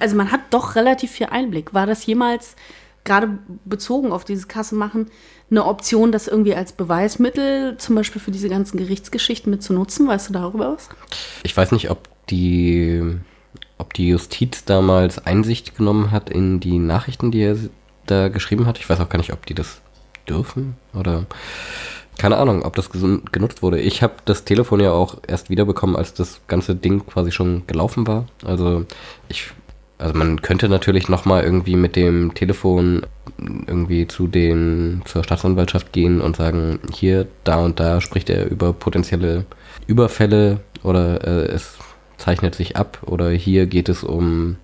Also 0.00 0.16
man 0.16 0.30
hat 0.30 0.40
doch 0.50 0.76
relativ 0.76 1.10
viel 1.10 1.26
Einblick. 1.26 1.74
War 1.74 1.86
das 1.86 2.06
jemals 2.06 2.56
gerade 3.04 3.38
bezogen 3.64 4.12
auf 4.12 4.24
dieses 4.24 4.48
Kasse 4.48 4.74
machen 4.74 5.10
eine 5.50 5.66
Option, 5.66 6.10
das 6.10 6.26
irgendwie 6.26 6.54
als 6.54 6.72
Beweismittel 6.72 7.76
zum 7.76 7.94
Beispiel 7.94 8.20
für 8.20 8.30
diese 8.30 8.48
ganzen 8.48 8.78
Gerichtsgeschichten 8.78 9.50
mit 9.50 9.62
zu 9.62 9.72
nutzen? 9.72 10.08
Weißt 10.08 10.28
du 10.28 10.32
darüber 10.32 10.74
was? 10.74 10.88
Ich 11.42 11.56
weiß 11.56 11.72
nicht, 11.72 11.90
ob 11.90 12.08
die, 12.30 13.02
ob 13.78 13.92
die 13.92 14.08
Justiz 14.08 14.64
damals 14.64 15.18
Einsicht 15.18 15.76
genommen 15.76 16.10
hat 16.10 16.30
in 16.30 16.60
die 16.60 16.78
Nachrichten, 16.78 17.30
die 17.30 17.42
er 17.42 17.56
da 18.06 18.28
geschrieben 18.28 18.66
hat. 18.66 18.78
Ich 18.78 18.88
weiß 18.88 19.00
auch 19.00 19.08
gar 19.08 19.18
nicht, 19.18 19.32
ob 19.32 19.44
die 19.46 19.54
das 19.54 19.80
dürfen 20.28 20.76
oder 20.94 21.26
keine 22.18 22.36
Ahnung, 22.36 22.62
ob 22.62 22.76
das 22.76 22.90
genutzt 22.90 23.62
wurde. 23.62 23.80
Ich 23.80 24.02
habe 24.02 24.14
das 24.24 24.44
Telefon 24.44 24.80
ja 24.80 24.92
auch 24.92 25.18
erst 25.26 25.50
wiederbekommen, 25.50 25.96
als 25.96 26.14
das 26.14 26.40
ganze 26.46 26.76
Ding 26.76 27.04
quasi 27.06 27.32
schon 27.32 27.66
gelaufen 27.66 28.06
war. 28.06 28.26
Also 28.44 28.86
ich, 29.28 29.50
also 29.98 30.14
man 30.14 30.40
könnte 30.40 30.68
natürlich 30.68 31.08
noch 31.08 31.24
mal 31.24 31.42
irgendwie 31.42 31.76
mit 31.76 31.96
dem 31.96 32.32
Telefon 32.34 33.04
irgendwie 33.38 34.06
zu 34.06 34.28
den 34.28 35.02
zur 35.06 35.24
Staatsanwaltschaft 35.24 35.92
gehen 35.92 36.20
und 36.20 36.36
sagen, 36.36 36.78
hier, 36.92 37.26
da 37.42 37.56
und 37.56 37.80
da 37.80 38.00
spricht 38.00 38.30
er 38.30 38.48
über 38.48 38.72
potenzielle 38.72 39.44
Überfälle 39.86 40.60
oder 40.84 41.24
äh, 41.24 41.46
es 41.46 41.78
zeichnet 42.16 42.54
sich 42.54 42.76
ab 42.76 42.98
oder 43.06 43.30
hier 43.30 43.66
geht 43.66 43.88
es 43.88 44.04
um 44.04 44.56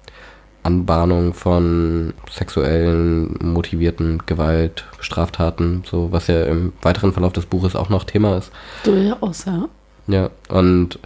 Anbahnung 0.63 1.35
von 1.35 2.13
sexuellen 2.31 3.37
motivierten 3.41 4.23
Gewalt, 4.27 4.85
Straftaten, 5.01 5.83
so 5.87 6.13
was 6.13 6.27
ja 6.27 6.45
im 6.45 6.73
weiteren 6.83 7.13
Verlauf 7.13 7.33
des 7.33 7.47
Buches 7.47 7.75
auch 7.77 7.89
noch 7.89 8.05
Thema 8.05 8.37
ist. 8.37 8.51
Durchaus, 8.85 9.45
ja. 9.47 9.69
Ja, 10.07 10.31
und 10.49 10.99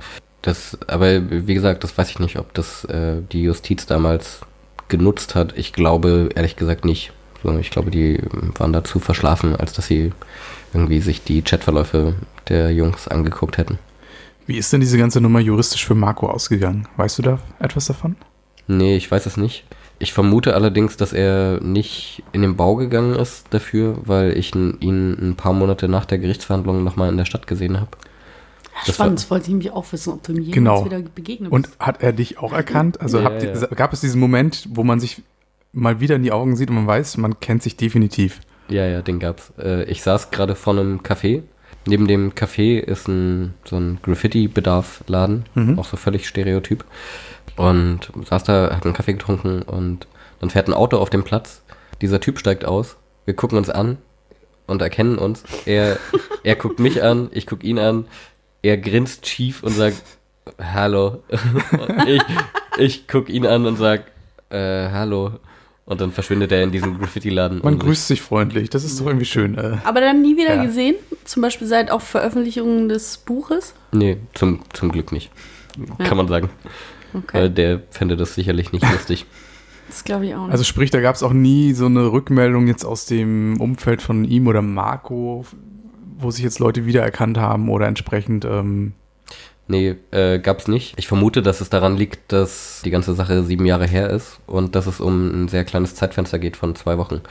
das, 0.42 0.78
aber 0.88 1.30
wie 1.30 1.54
gesagt, 1.54 1.84
das 1.84 1.96
weiß 1.96 2.10
ich 2.10 2.18
nicht, 2.18 2.38
ob 2.38 2.52
das 2.54 2.84
äh, 2.84 3.22
die 3.32 3.42
Justiz 3.42 3.86
damals 3.86 4.40
genutzt 4.88 5.34
hat. 5.34 5.56
Ich 5.56 5.72
glaube 5.72 6.30
ehrlich 6.34 6.56
gesagt 6.56 6.84
nicht. 6.84 7.12
So, 7.42 7.56
ich 7.58 7.70
glaube, 7.70 7.90
die 7.90 8.20
waren 8.56 8.72
da 8.72 8.84
zu 8.84 8.98
verschlafen, 8.98 9.54
als 9.56 9.72
dass 9.72 9.86
sie 9.86 10.12
irgendwie 10.72 11.00
sich 11.00 11.22
die 11.22 11.42
Chatverläufe 11.42 12.14
der 12.48 12.72
Jungs 12.72 13.08
angeguckt 13.08 13.58
hätten. 13.58 13.78
Wie 14.46 14.58
ist 14.58 14.72
denn 14.72 14.80
diese 14.80 14.98
ganze 14.98 15.20
Nummer 15.20 15.40
juristisch 15.40 15.86
für 15.86 15.94
Marco 15.94 16.28
ausgegangen? 16.28 16.86
Weißt 16.96 17.18
du 17.18 17.22
da 17.22 17.38
etwas 17.60 17.86
davon? 17.86 18.16
Nee, 18.66 18.96
ich 18.96 19.10
weiß 19.10 19.26
es 19.26 19.36
nicht. 19.36 19.64
Ich 19.98 20.12
vermute 20.12 20.54
allerdings, 20.54 20.96
dass 20.96 21.12
er 21.12 21.60
nicht 21.62 22.22
in 22.32 22.42
den 22.42 22.56
Bau 22.56 22.74
gegangen 22.76 23.14
ist 23.14 23.46
dafür, 23.50 23.98
weil 24.04 24.36
ich 24.36 24.54
ihn 24.54 25.12
ein 25.20 25.34
paar 25.36 25.52
Monate 25.52 25.88
nach 25.88 26.04
der 26.04 26.18
Gerichtsverhandlung 26.18 26.82
nochmal 26.82 27.08
in 27.10 27.16
der 27.16 27.24
Stadt 27.24 27.46
gesehen 27.46 27.78
habe. 27.80 27.90
Das 28.86 28.96
Spannend, 28.96 29.20
das 29.20 29.30
wollte 29.30 29.48
ich 29.48 29.54
mich 29.54 29.70
auch 29.70 29.90
wissen, 29.92 30.12
ob 30.14 30.22
du 30.24 30.32
ihm 30.32 30.38
jemals 30.42 30.54
Genau. 30.54 30.84
wieder 30.84 30.98
begegnet 31.00 31.52
Und 31.52 31.62
bist. 31.68 31.78
hat 31.78 32.02
er 32.02 32.12
dich 32.12 32.38
auch 32.38 32.52
erkannt? 32.52 33.00
Also 33.00 33.18
Ja, 33.20 33.24
habt 33.24 33.42
ihr, 33.44 33.52
ja. 33.54 33.66
gab 33.68 33.92
es 33.92 34.00
diesen 34.00 34.20
Moment, 34.20 34.66
wo 34.70 34.82
man 34.82 34.98
sich 34.98 35.22
mal 35.72 36.00
wieder 36.00 36.16
in 36.16 36.22
die 36.24 36.32
Augen 36.32 36.56
sieht 36.56 36.70
und 36.70 36.76
man 36.76 36.86
weiß, 36.88 37.16
man 37.18 37.38
kennt 37.38 37.62
sich 37.62 37.76
definitiv? 37.76 38.40
Ja, 38.68 38.84
ja, 38.86 39.00
den 39.00 39.20
gab's. 39.20 39.52
Äh, 39.58 39.84
ich 39.84 40.02
saß 40.02 40.30
gerade 40.32 40.54
vor 40.56 40.72
einem 40.72 41.00
Café. 41.00 41.42
Neben 41.86 42.08
dem 42.08 42.32
Café 42.32 42.78
ist 42.80 43.08
ein 43.08 43.54
so 43.64 43.76
ein 43.76 43.98
Graffiti-Bedarf-Laden, 44.02 45.44
Mhm. 45.54 45.78
auch 45.78 45.84
so 45.84 45.96
völlig 45.96 46.26
stereotyp. 46.26 46.84
Und 47.56 48.10
saß 48.28 48.44
da, 48.44 48.74
hat 48.74 48.84
einen 48.84 48.94
Kaffee 48.94 49.12
getrunken 49.12 49.62
und 49.62 50.06
dann 50.40 50.50
fährt 50.50 50.68
ein 50.68 50.74
Auto 50.74 50.98
auf 50.98 51.10
dem 51.10 51.22
Platz. 51.24 51.62
Dieser 52.00 52.20
Typ 52.20 52.38
steigt 52.38 52.64
aus. 52.64 52.96
Wir 53.24 53.34
gucken 53.34 53.56
uns 53.58 53.70
an 53.70 53.98
und 54.66 54.82
erkennen 54.82 55.18
uns. 55.18 55.44
Er, 55.64 55.98
er 56.42 56.56
guckt 56.56 56.78
mich 56.80 57.02
an, 57.02 57.28
ich 57.32 57.46
guck 57.46 57.62
ihn 57.64 57.78
an. 57.78 58.06
Er 58.62 58.76
grinst 58.78 59.26
schief 59.26 59.62
und 59.62 59.72
sagt 59.72 60.02
Hallo. 60.60 61.22
Und 61.72 62.08
ich, 62.08 62.22
ich 62.78 63.08
guck 63.08 63.28
ihn 63.28 63.46
an 63.46 63.66
und 63.66 63.76
sag 63.76 64.04
äh, 64.50 64.88
Hallo. 64.90 65.32
Und 65.86 66.00
dann 66.00 66.12
verschwindet 66.12 66.50
er 66.50 66.62
in 66.62 66.72
diesem 66.72 66.98
Graffiti-Laden. 66.98 67.60
Man 67.62 67.78
grüßt 67.78 68.08
sich 68.08 68.22
freundlich, 68.22 68.70
das 68.70 68.84
ist 68.84 68.98
doch 69.00 69.06
irgendwie 69.06 69.26
schön. 69.26 69.56
Äh, 69.58 69.76
Aber 69.84 70.00
dann 70.00 70.22
nie 70.22 70.34
wieder 70.36 70.56
Ja. 70.56 70.64
gesehen, 70.64 70.94
zum 71.24 71.42
Beispiel 71.42 71.66
seit 71.66 71.90
auch 71.90 72.00
Veröffentlichung 72.00 72.88
des 72.88 73.18
Buches. 73.18 73.74
Nee, 73.92 74.16
zum, 74.32 74.60
zum 74.72 74.90
Glück 74.90 75.12
nicht. 75.12 75.30
Ja. 75.98 76.06
Kann 76.06 76.16
man 76.16 76.26
sagen. 76.28 76.48
Okay. 77.14 77.38
Weil 77.38 77.50
der 77.50 77.82
fände 77.90 78.16
das 78.16 78.34
sicherlich 78.34 78.72
nicht 78.72 78.90
lustig. 78.90 79.26
Das 79.86 80.02
glaube 80.02 80.24
ich 80.24 80.34
auch 80.34 80.44
nicht. 80.44 80.52
Also 80.52 80.64
sprich, 80.64 80.90
da 80.90 81.02
gab 81.02 81.14
es 81.14 81.22
auch 81.22 81.34
nie 81.34 81.74
so 81.74 81.84
eine 81.84 82.10
Rückmeldung 82.10 82.66
jetzt 82.68 82.84
aus 82.84 83.04
dem 83.04 83.60
Umfeld 83.60 84.00
von 84.00 84.24
ihm 84.24 84.46
oder 84.46 84.62
Marco, 84.62 85.44
wo 86.18 86.30
sich 86.30 86.42
jetzt 86.42 86.58
Leute 86.58 86.86
wiedererkannt 86.86 87.36
haben 87.36 87.68
oder 87.68 87.86
entsprechend. 87.86 88.46
Ähm, 88.46 88.94
Nee, 89.66 89.96
äh, 90.10 90.38
gab's 90.40 90.68
nicht. 90.68 90.94
Ich 90.98 91.06
vermute, 91.08 91.40
dass 91.40 91.62
es 91.62 91.70
daran 91.70 91.96
liegt, 91.96 92.32
dass 92.32 92.82
die 92.84 92.90
ganze 92.90 93.14
Sache 93.14 93.42
sieben 93.44 93.64
Jahre 93.64 93.86
her 93.86 94.10
ist 94.10 94.40
und 94.46 94.74
dass 94.74 94.86
es 94.86 95.00
um 95.00 95.44
ein 95.44 95.48
sehr 95.48 95.64
kleines 95.64 95.94
Zeitfenster 95.94 96.38
geht 96.38 96.56
von 96.56 96.74
zwei 96.74 96.98
Wochen. 96.98 97.22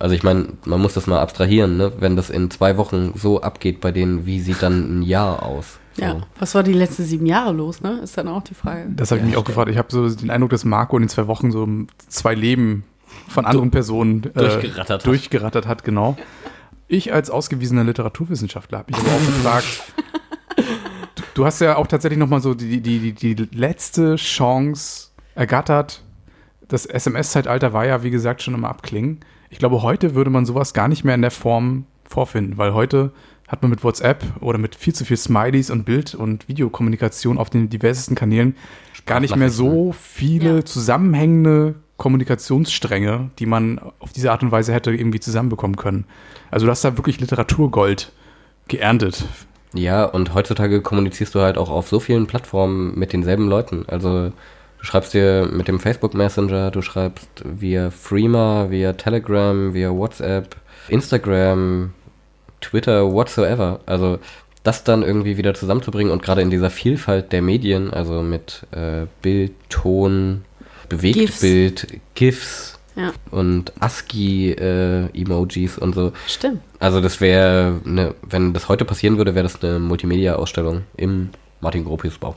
Also 0.00 0.14
ich 0.14 0.24
meine, 0.24 0.48
man 0.64 0.80
muss 0.80 0.94
das 0.94 1.06
mal 1.06 1.20
abstrahieren, 1.20 1.76
ne? 1.76 1.92
Wenn 1.98 2.16
das 2.16 2.30
in 2.30 2.50
zwei 2.50 2.76
Wochen 2.76 3.12
so 3.14 3.42
abgeht 3.42 3.80
bei 3.80 3.92
denen, 3.92 4.26
wie 4.26 4.40
sieht 4.40 4.62
dann 4.62 4.98
ein 4.98 5.02
Jahr 5.02 5.44
aus? 5.44 5.78
So. 5.98 6.04
ja, 6.04 6.20
was 6.38 6.54
war 6.54 6.62
die 6.62 6.72
letzten 6.72 7.04
sieben 7.04 7.26
Jahre 7.26 7.52
los, 7.52 7.80
ne? 7.82 8.00
Ist 8.02 8.16
dann 8.16 8.28
auch 8.28 8.42
die 8.42 8.54
Frage. 8.54 8.86
das 8.90 9.10
habe 9.10 9.18
ich 9.18 9.22
Ja, 9.22 9.26
mich 9.28 9.36
auch 9.36 9.40
stimmt. 9.42 9.46
gefragt. 9.56 9.70
Ich 9.70 9.78
habe 9.78 9.88
so 9.90 10.08
den 10.08 10.30
Eindruck, 10.30 10.50
dass 10.50 10.64
Marco 10.64 10.96
in 10.96 11.02
den 11.04 11.08
zwei 11.08 11.26
Wochen 11.26 11.50
so 11.50 11.68
zwei 12.08 12.34
Leben 12.34 12.84
von 13.28 13.44
anderen 13.44 13.70
Personen 13.70 14.24
äh, 14.24 14.30
durchgerattert 14.30 14.88
hat. 15.00 15.06
durchgerattert 15.06 15.66
hat, 15.66 15.84
genau. 15.84 16.16
Ich 16.88 17.12
als 17.12 17.28
ausgewiesener 17.30 17.84
Literaturwissenschaftler 17.84 18.78
habe 18.78 18.92
mich 18.92 19.00
aber 19.00 19.10
auch 19.10 19.26
gefragt, 19.26 19.82
du, 21.14 21.22
du 21.34 21.44
hast 21.44 21.60
ja 21.60 21.76
auch 21.76 21.86
tatsächlich 21.86 22.18
nochmal 22.18 22.40
so 22.40 22.54
die, 22.54 22.80
die, 22.80 23.12
die, 23.12 23.34
die 23.34 23.48
letzte 23.56 24.16
Chance 24.16 25.08
ergattert. 25.34 26.02
Das 26.68 26.86
SMS-Zeitalter 26.86 27.72
war 27.72 27.86
ja, 27.86 28.02
wie 28.02 28.10
gesagt, 28.10 28.42
schon 28.42 28.54
im 28.54 28.64
Abklingen. 28.64 29.20
Ich 29.50 29.58
glaube, 29.58 29.82
heute 29.82 30.14
würde 30.14 30.30
man 30.30 30.44
sowas 30.46 30.74
gar 30.74 30.88
nicht 30.88 31.04
mehr 31.04 31.14
in 31.14 31.22
der 31.22 31.30
Form 31.30 31.86
vorfinden, 32.04 32.58
weil 32.58 32.74
heute 32.74 33.12
hat 33.48 33.62
man 33.62 33.70
mit 33.70 33.82
WhatsApp 33.82 34.22
oder 34.40 34.58
mit 34.58 34.74
viel 34.76 34.94
zu 34.94 35.04
viel 35.04 35.16
Smileys 35.16 35.70
und 35.70 35.84
Bild- 35.84 36.14
und 36.14 36.48
Videokommunikation 36.48 37.38
auf 37.38 37.50
den 37.50 37.68
diversesten 37.68 38.14
Kanälen 38.14 38.54
gar 39.06 39.20
nicht 39.20 39.34
mehr 39.36 39.50
so 39.50 39.92
viele 39.98 40.56
Ja. 40.56 40.64
zusammenhängende 40.64 41.74
Kommunikationsstränge, 41.96 43.30
die 43.38 43.46
man 43.46 43.80
auf 43.98 44.12
diese 44.12 44.30
Art 44.30 44.42
und 44.42 44.52
Weise 44.52 44.72
hätte 44.72 44.92
irgendwie 44.92 45.18
zusammenbekommen 45.20 45.76
können. 45.76 46.04
Also 46.50 46.66
du 46.66 46.70
hast 46.70 46.84
da 46.84 46.96
wirklich 46.96 47.20
Literaturgold 47.20 48.12
geerntet. 48.68 49.24
Ja, 49.74 50.04
und 50.04 50.34
heutzutage 50.34 50.80
kommunizierst 50.80 51.34
du 51.34 51.40
halt 51.40 51.58
auch 51.58 51.70
auf 51.70 51.88
so 51.88 52.00
vielen 52.00 52.26
Plattformen 52.26 52.98
mit 52.98 53.12
denselben 53.12 53.48
Leuten. 53.48 53.84
Also 53.88 54.28
du 54.28 54.84
schreibst 54.84 55.14
dir 55.14 55.48
mit 55.50 55.68
dem 55.68 55.80
Facebook 55.80 56.14
Messenger, 56.14 56.70
du 56.70 56.82
schreibst 56.82 57.28
via 57.44 57.90
Freema, 57.90 58.70
via 58.70 58.92
Telegram, 58.92 59.74
via 59.74 59.90
WhatsApp, 59.90 60.56
Instagram, 60.88 61.92
Twitter, 62.60 63.12
whatsoever. 63.12 63.80
Also 63.86 64.18
das 64.64 64.84
dann 64.84 65.02
irgendwie 65.02 65.36
wieder 65.36 65.54
zusammenzubringen 65.54 66.12
und 66.12 66.22
gerade 66.22 66.42
in 66.42 66.50
dieser 66.50 66.70
Vielfalt 66.70 67.32
der 67.32 67.42
Medien, 67.42 67.90
also 67.92 68.22
mit 68.22 68.66
äh, 68.72 69.06
Bild, 69.22 69.52
Ton, 69.70 70.44
Bewegtbild, 70.88 72.00
GIFs, 72.14 72.78
Ja, 72.96 73.12
und 73.30 73.72
ASCII-Emojis 73.80 75.78
und 75.78 75.94
so. 75.94 76.12
stimmt. 76.26 76.60
Also 76.78 77.00
das 77.00 77.20
wäre, 77.20 77.80
ne, 77.84 78.14
wenn 78.22 78.52
das 78.52 78.68
heute 78.68 78.84
passieren 78.84 79.16
würde, 79.16 79.34
wäre 79.34 79.44
das 79.44 79.62
eine 79.62 79.78
Multimedia-Ausstellung 79.78 80.82
im 80.96 81.30
Martin 81.60 81.84
Gropius-Bau. 81.84 82.36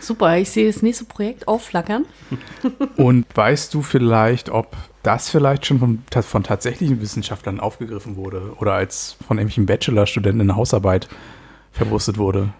Super, 0.00 0.38
ich 0.38 0.50
sehe 0.50 0.66
das 0.66 0.82
nächste 0.82 1.04
Projekt 1.04 1.46
aufflackern. 1.46 2.06
Und 2.96 3.26
weißt 3.34 3.72
du 3.74 3.82
vielleicht, 3.82 4.48
ob 4.48 4.76
das 5.02 5.30
vielleicht 5.30 5.66
schon 5.66 5.78
von, 5.78 6.02
von 6.22 6.42
tatsächlichen 6.42 7.00
Wissenschaftlern 7.00 7.60
aufgegriffen 7.60 8.16
wurde 8.16 8.52
oder 8.58 8.74
als 8.74 9.16
von 9.26 9.38
irgendwelchen 9.38 9.66
Bachelorstudenten 9.66 10.40
in 10.42 10.46
der 10.48 10.56
Hausarbeit 10.56 11.08
verwurstet 11.72 12.18
wurde? 12.18 12.52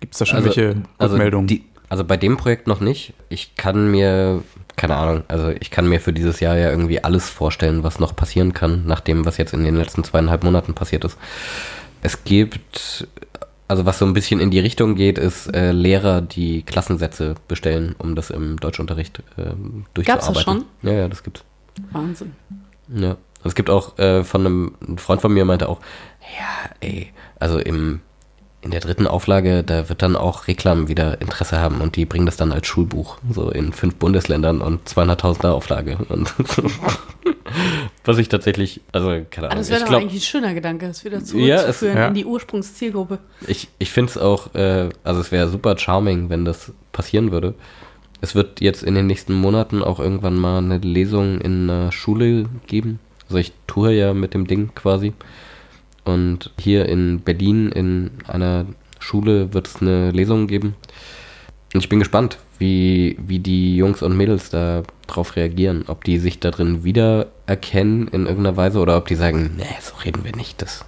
Gibt 0.00 0.14
es 0.14 0.18
da 0.18 0.26
schon 0.26 0.44
welche 0.44 0.76
also, 0.98 1.14
Rückmeldungen? 1.14 1.48
die, 1.48 1.64
also 1.88 2.04
bei 2.04 2.16
dem 2.16 2.36
Projekt 2.36 2.66
noch 2.66 2.80
nicht. 2.80 3.14
Ich 3.28 3.56
kann 3.56 3.90
mir, 3.90 4.42
keine 4.76 4.96
Ahnung, 4.96 5.24
also 5.28 5.48
ich 5.48 5.70
kann 5.70 5.88
mir 5.88 6.00
für 6.00 6.12
dieses 6.12 6.40
Jahr 6.40 6.56
ja 6.56 6.70
irgendwie 6.70 7.02
alles 7.02 7.28
vorstellen, 7.28 7.82
was 7.82 7.98
noch 7.98 8.14
passieren 8.14 8.52
kann, 8.52 8.86
nach 8.86 9.00
dem, 9.00 9.24
was 9.24 9.36
jetzt 9.36 9.54
in 9.54 9.64
den 9.64 9.76
letzten 9.76 10.04
zweieinhalb 10.04 10.44
Monaten 10.44 10.74
passiert 10.74 11.04
ist. 11.04 11.18
Es 12.02 12.22
gibt, 12.22 13.08
also 13.66 13.86
was 13.86 13.98
so 13.98 14.06
ein 14.06 14.12
bisschen 14.12 14.38
in 14.38 14.52
die 14.52 14.60
Richtung 14.60 14.94
geht, 14.94 15.18
ist 15.18 15.52
äh, 15.54 15.72
Lehrer, 15.72 16.20
die 16.20 16.62
Klassensätze 16.62 17.34
bestellen, 17.48 17.96
um 17.98 18.14
das 18.14 18.30
im 18.30 18.60
Deutschunterricht 18.60 19.22
ähm, 19.36 19.86
durchzuarbeiten. 19.94 20.34
das 20.34 20.42
schon? 20.42 20.64
Ja, 20.82 20.92
ja, 20.92 21.08
das 21.08 21.24
gibt's. 21.24 21.42
Wahnsinn. 21.92 22.32
Ja. 22.94 23.16
Es 23.44 23.54
gibt 23.54 23.70
auch 23.70 23.98
äh, 23.98 24.24
von 24.24 24.40
einem 24.46 24.74
ein 24.86 24.98
Freund 24.98 25.20
von 25.20 25.32
mir 25.32 25.44
meinte 25.44 25.68
auch, 25.68 25.78
ja, 26.38 26.70
ey, 26.80 27.12
also 27.38 27.58
im 27.58 28.00
in 28.60 28.72
der 28.72 28.80
dritten 28.80 29.06
Auflage, 29.06 29.62
da 29.62 29.88
wird 29.88 30.02
dann 30.02 30.16
auch 30.16 30.48
Reklam 30.48 30.88
wieder 30.88 31.20
Interesse 31.20 31.58
haben 31.60 31.80
und 31.80 31.94
die 31.94 32.04
bringen 32.04 32.26
das 32.26 32.36
dann 32.36 32.50
als 32.50 32.66
Schulbuch, 32.66 33.18
so 33.30 33.50
in 33.50 33.72
fünf 33.72 33.94
Bundesländern 33.94 34.60
und 34.60 34.88
200.000er 34.88 35.50
Auflage. 35.50 35.96
Und 36.08 36.34
was 38.04 38.18
ich 38.18 38.28
tatsächlich, 38.28 38.80
also 38.92 39.08
keine 39.30 39.46
Aber 39.46 39.52
Ahnung, 39.52 39.58
das 39.58 39.70
wäre 39.70 39.80
doch 39.80 39.88
glaube, 39.88 40.02
eigentlich 40.04 40.22
ein 40.22 40.26
schöner 40.26 40.54
Gedanke, 40.54 40.88
das 40.88 41.04
wieder 41.04 41.18
Ja, 41.18 41.22
es- 41.22 41.28
zurückzuführen 41.28 41.96
ja. 41.96 42.08
in 42.08 42.14
die 42.14 42.24
Ursprungszielgruppe. 42.24 43.18
ich, 43.46 43.68
ich 43.78 43.92
finde 43.92 44.10
es 44.10 44.18
auch, 44.18 44.54
äh, 44.54 44.88
also 45.04 45.20
es 45.20 45.30
wäre 45.30 45.48
super 45.48 45.78
charming, 45.78 46.28
wenn 46.28 46.44
das 46.44 46.72
passieren 46.92 47.30
würde. 47.30 47.54
Es 48.20 48.34
wird 48.34 48.60
jetzt 48.60 48.82
in 48.82 48.94
den 48.94 49.06
nächsten 49.06 49.34
Monaten 49.34 49.82
auch 49.82 50.00
irgendwann 50.00 50.36
mal 50.36 50.58
eine 50.58 50.78
Lesung 50.78 51.40
in 51.40 51.70
einer 51.70 51.92
Schule 51.92 52.46
geben. 52.66 52.98
Also 53.26 53.38
ich 53.38 53.52
toure 53.66 53.92
ja 53.92 54.14
mit 54.14 54.34
dem 54.34 54.46
Ding 54.46 54.70
quasi. 54.74 55.12
Und 56.04 56.52
hier 56.58 56.88
in 56.88 57.20
Berlin 57.20 57.70
in 57.70 58.10
einer 58.26 58.66
Schule 58.98 59.52
wird 59.52 59.68
es 59.68 59.80
eine 59.80 60.10
Lesung 60.10 60.46
geben. 60.46 60.74
Und 61.74 61.80
ich 61.80 61.88
bin 61.88 61.98
gespannt, 61.98 62.38
wie, 62.58 63.16
wie 63.20 63.38
die 63.38 63.76
Jungs 63.76 64.02
und 64.02 64.16
Mädels 64.16 64.50
da 64.50 64.82
drauf 65.06 65.36
reagieren. 65.36 65.84
Ob 65.86 66.02
die 66.02 66.18
sich 66.18 66.40
da 66.40 66.50
drin 66.50 66.82
wiedererkennen 66.82 68.08
in 68.08 68.26
irgendeiner 68.26 68.56
Weise 68.56 68.80
oder 68.80 68.96
ob 68.96 69.06
die 69.06 69.14
sagen, 69.14 69.54
nee, 69.56 69.64
so 69.80 69.94
reden 70.04 70.24
wir 70.24 70.34
nicht. 70.34 70.60
Das, 70.62 70.84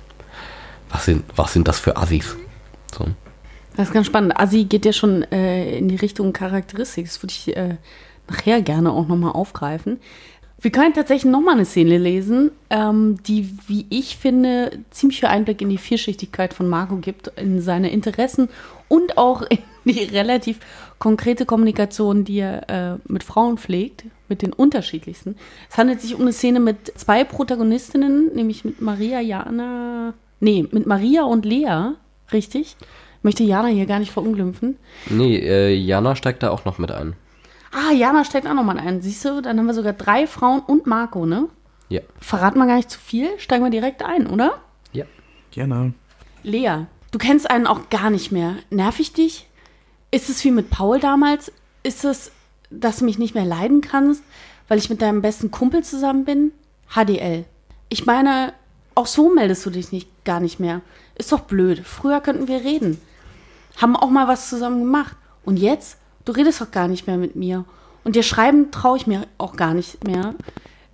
was, 0.89 1.05
sind, 1.05 1.24
was 1.37 1.53
sind 1.53 1.68
das 1.68 1.78
für 1.78 1.97
Assis? 1.97 2.37
So. 2.93 3.07
Das 3.81 3.89
ist 3.89 3.95
ganz 3.95 4.09
spannend. 4.09 4.39
Assi 4.39 4.64
geht 4.64 4.85
ja 4.85 4.93
schon 4.93 5.22
äh, 5.33 5.78
in 5.78 5.89
die 5.89 5.97
Richtung 5.97 6.35
Charakteristik. 6.35 7.07
Das 7.07 7.22
würde 7.22 7.33
ich 7.33 7.57
äh, 7.57 7.76
nachher 8.28 8.61
gerne 8.61 8.93
auch 8.93 9.09
nochmal 9.09 9.33
aufgreifen. 9.33 10.01
Wir 10.61 10.70
können 10.70 10.93
tatsächlich 10.93 11.33
nochmal 11.33 11.55
eine 11.55 11.64
Szene 11.64 11.97
lesen, 11.97 12.51
ähm, 12.68 13.22
die, 13.26 13.57
wie 13.68 13.87
ich 13.89 14.18
finde, 14.18 14.81
ziemlich 14.91 15.20
viel 15.20 15.31
Einblick 15.31 15.62
in 15.62 15.70
die 15.70 15.78
Vielschichtigkeit 15.78 16.53
von 16.53 16.68
Marco 16.68 16.97
gibt, 16.97 17.28
in 17.37 17.62
seine 17.62 17.91
Interessen 17.91 18.51
und 18.89 19.16
auch 19.16 19.41
in 19.49 19.59
die 19.87 20.05
relativ 20.05 20.59
konkrete 20.99 21.47
Kommunikation, 21.47 22.24
die 22.24 22.41
er 22.41 22.68
äh, 22.68 22.99
mit 23.11 23.24
Frauen 23.24 23.57
pflegt, 23.57 24.05
mit 24.28 24.43
den 24.43 24.53
unterschiedlichsten. 24.53 25.37
Es 25.70 25.78
handelt 25.78 26.03
sich 26.03 26.14
um 26.14 26.20
eine 26.20 26.35
Szene 26.35 26.61
mit 26.61 26.93
zwei 26.99 27.24
Protagonistinnen, 27.24 28.35
nämlich 28.35 28.62
mit 28.62 28.83
Maria, 28.83 29.20
Jana, 29.20 30.12
nee, 30.39 30.66
mit 30.70 30.85
Maria 30.85 31.22
und 31.22 31.47
Lea, 31.47 31.93
richtig? 32.31 32.76
Möchte 33.23 33.43
Jana 33.43 33.68
hier 33.68 33.87
gar 33.87 33.99
nicht 33.99 34.12
verunglimpfen. 34.12 34.77
Nee, 35.09 35.37
äh, 35.37 35.75
Jana 35.75 36.16
steigt 36.16 36.43
da 36.43 36.51
auch 36.51 36.64
noch 36.64 36.79
mit 36.79 36.91
ein. 36.91 37.14
Ah, 37.73 37.93
Jana 37.93 38.25
steigt 38.25 38.47
auch 38.47 38.55
nochmal 38.55 38.79
ein. 38.79 39.03
Siehst 39.03 39.25
du, 39.25 39.43
dann 39.43 39.59
haben 39.59 39.66
wir 39.66 39.75
sogar 39.75 39.93
drei 39.93 40.27
Frauen 40.27 40.61
und 40.61 40.87
Marco, 40.87 41.27
ne? 41.27 41.49
Ja. 41.89 42.01
Verraten 42.21 42.59
wir 42.59 42.66
gar 42.66 42.77
nicht 42.77 42.91
zu 42.91 42.99
viel, 42.99 43.29
steigen 43.39 43.64
wir 43.64 43.71
direkt 43.71 44.03
ein, 44.03 44.27
oder? 44.27 44.61
Ja. 44.93 45.05
Gerne. 45.51 45.93
Lea, 46.43 46.87
du 47.11 47.18
kennst 47.18 47.51
einen 47.51 47.66
auch 47.66 47.91
gar 47.91 48.11
nicht 48.11 48.33
mehr. 48.33 48.57
Nerv 48.71 48.99
ich 49.01 49.12
dich? 49.12 49.49
Ist 50.11 50.31
es 50.31 50.43
wie 50.45 50.51
mit 50.51 50.71
Paul 50.71 50.99
damals? 50.99 51.53
Ist 51.83 52.05
es, 52.05 52.33
dass 52.71 52.99
du 52.99 53.05
mich 53.05 53.18
nicht 53.18 53.35
mehr 53.35 53.45
leiden 53.45 53.81
kannst, 53.81 54.23
weil 54.68 54.79
ich 54.79 54.91
mit 54.91 55.03
deinem 55.03 55.23
besten 55.23 55.51
Kumpel 55.51 55.85
zusammen 55.85 56.25
bin? 56.25 56.53
HDL. 56.89 57.45
Ich 57.89 58.07
meine, 58.07 58.53
auch 58.95 59.07
so 59.07 59.33
meldest 59.33 59.64
du 59.66 59.71
dich 59.71 59.93
nicht, 59.93 60.09
gar 60.25 60.41
nicht 60.41 60.59
mehr. 60.61 60.81
Ist 61.16 61.33
doch 61.33 61.41
blöd. 61.41 61.83
Früher 61.85 62.21
könnten 62.21 62.49
wir 62.49 62.64
reden. 62.64 63.01
Haben 63.81 63.97
auch 63.97 64.11
mal 64.11 64.28
was 64.28 64.49
zusammen 64.49 64.81
gemacht. 64.81 65.16
Und 65.45 65.59
jetzt? 65.59 65.99
Du 66.24 66.33
redest 66.33 66.61
doch 66.61 66.70
gar 66.70 66.87
nicht 66.87 67.07
mehr 67.07 67.16
mit 67.16 67.35
mir. 67.35 67.64
Und 68.05 68.14
dir 68.14 68.22
schreiben 68.22 68.70
traue 68.70 68.99
ich 68.99 69.07
mir 69.07 69.26
auch 69.39 69.57
gar 69.57 69.74
nicht 69.74 70.05
mehr. 70.05 70.35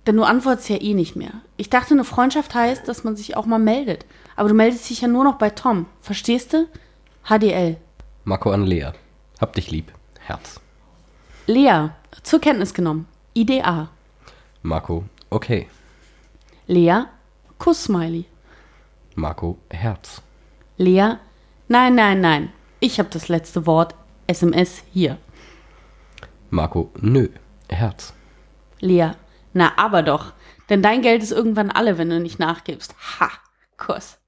Denn 0.05 0.15
du 0.15 0.23
antwortest 0.23 0.69
ja 0.69 0.81
eh 0.81 0.93
nicht 0.93 1.17
mehr. 1.17 1.31
Ich 1.57 1.69
dachte, 1.69 1.93
eine 1.93 2.05
Freundschaft 2.05 2.55
heißt, 2.55 2.87
dass 2.87 3.03
man 3.03 3.17
sich 3.17 3.35
auch 3.35 3.45
mal 3.45 3.59
meldet. 3.59 4.05
Aber 4.37 4.47
du 4.47 4.55
meldest 4.55 4.89
dich 4.89 5.01
ja 5.01 5.09
nur 5.09 5.25
noch 5.25 5.35
bei 5.35 5.49
Tom. 5.49 5.85
Verstehst 6.01 6.53
du? 6.53 6.67
HDL. 7.25 7.75
Marco 8.23 8.51
an 8.51 8.65
Lea. 8.65 8.91
Hab 9.41 9.53
dich 9.53 9.69
lieb. 9.69 9.91
Herz. 10.19 10.61
Lea, 11.45 11.89
zur 12.23 12.39
Kenntnis 12.39 12.73
genommen. 12.73 13.07
IDA. 13.33 13.89
Marco, 14.61 15.03
okay. 15.29 15.67
Lea, 16.67 17.03
Kuss-Smiley. 17.59 18.25
Marco, 19.15 19.57
Herz. 19.69 20.21
Lea, 20.77 21.15
nein, 21.67 21.95
nein, 21.95 22.21
nein. 22.21 22.53
Ich 22.79 22.99
habe 22.99 23.09
das 23.09 23.27
letzte 23.27 23.65
Wort. 23.65 23.95
SMS 24.27 24.83
hier. 24.91 25.17
Marco, 26.49 26.91
nö. 26.99 27.29
Herz. 27.69 28.13
Lea, 28.79 29.11
na 29.53 29.77
aber 29.77 30.03
doch. 30.03 30.33
Denn 30.69 30.81
dein 30.81 31.01
Geld 31.01 31.23
ist 31.23 31.31
irgendwann 31.31 31.71
alle, 31.71 31.97
wenn 31.97 32.09
du 32.09 32.19
nicht 32.19 32.39
nachgibst. 32.39 32.93
Ha, 33.19 33.29
Kuss. 33.77 34.19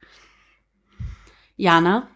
Jana, 1.57 2.07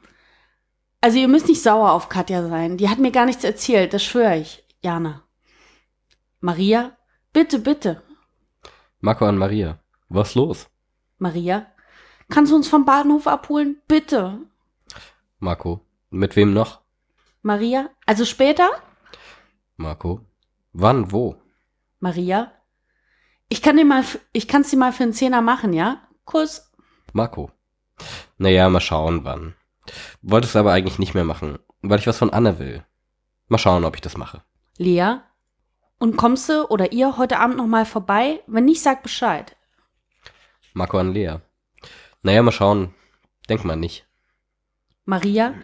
also 1.02 1.18
ihr 1.18 1.28
müsst 1.28 1.50
nicht 1.50 1.62
sauer 1.62 1.92
auf 1.92 2.08
Katja 2.08 2.48
sein. 2.48 2.78
Die 2.78 2.90
hat 2.90 3.00
mir 3.00 3.12
gar 3.12 3.26
nichts 3.26 3.44
erzählt, 3.44 3.94
das 3.94 4.04
schwöre 4.04 4.38
ich. 4.38 4.64
Jana. 4.82 5.24
Maria, 6.40 6.96
Bitte, 7.34 7.58
bitte. 7.58 8.04
Marco 9.02 9.26
an 9.26 9.40
Maria. 9.40 9.80
Was 10.08 10.36
los? 10.36 10.70
Maria, 11.18 11.66
kannst 12.30 12.52
du 12.52 12.56
uns 12.56 12.68
vom 12.68 12.86
Bahnhof 12.86 13.26
abholen? 13.26 13.82
Bitte. 13.88 14.38
Marco. 15.40 15.82
Mit 16.14 16.36
wem 16.36 16.54
noch? 16.54 16.82
Maria, 17.42 17.90
also 18.06 18.24
später? 18.24 18.70
Marco. 19.78 20.22
Wann, 20.72 21.12
wo? 21.12 21.42
Maria, 22.00 22.52
ich 23.50 23.64
kann 23.64 23.78
dir 23.78 23.86
mal, 23.86 24.04
ich 24.32 24.48
kann's 24.48 24.70
dir 24.70 24.78
mal 24.78 24.94
für 24.94 25.02
einen 25.02 25.14
Zehner 25.14 25.42
machen, 25.42 25.74
ja? 25.74 26.08
Kuss. 26.24 26.72
Marco. 27.14 27.50
Naja, 28.38 28.70
mal 28.70 28.80
schauen, 28.80 29.24
wann. 29.24 29.56
Wollte 30.22 30.46
es 30.46 30.56
aber 30.56 30.72
eigentlich 30.72 31.00
nicht 31.00 31.16
mehr 31.16 31.24
machen, 31.24 31.58
weil 31.82 31.98
ich 31.98 32.06
was 32.06 32.20
von 32.20 32.30
Anne 32.30 32.60
will. 32.60 32.86
Mal 33.48 33.58
schauen, 33.58 33.84
ob 33.84 33.96
ich 33.96 34.02
das 34.02 34.16
mache. 34.16 34.44
Lea, 34.78 35.16
und 35.98 36.16
kommst 36.16 36.48
du 36.48 36.68
oder 36.68 36.92
ihr 36.92 37.18
heute 37.18 37.40
Abend 37.40 37.58
noch 37.58 37.66
mal 37.66 37.88
vorbei? 37.88 38.44
Wenn 38.46 38.66
nicht, 38.66 38.84
sag 38.84 39.02
Bescheid. 39.02 39.56
Marco 40.74 41.00
an 41.00 41.12
Lea. 41.12 41.38
Naja, 42.22 42.44
mal 42.44 42.52
schauen. 42.52 42.94
Denk 43.50 43.66
mal 43.66 43.78
nicht. 43.78 44.06
Maria, 45.06 45.56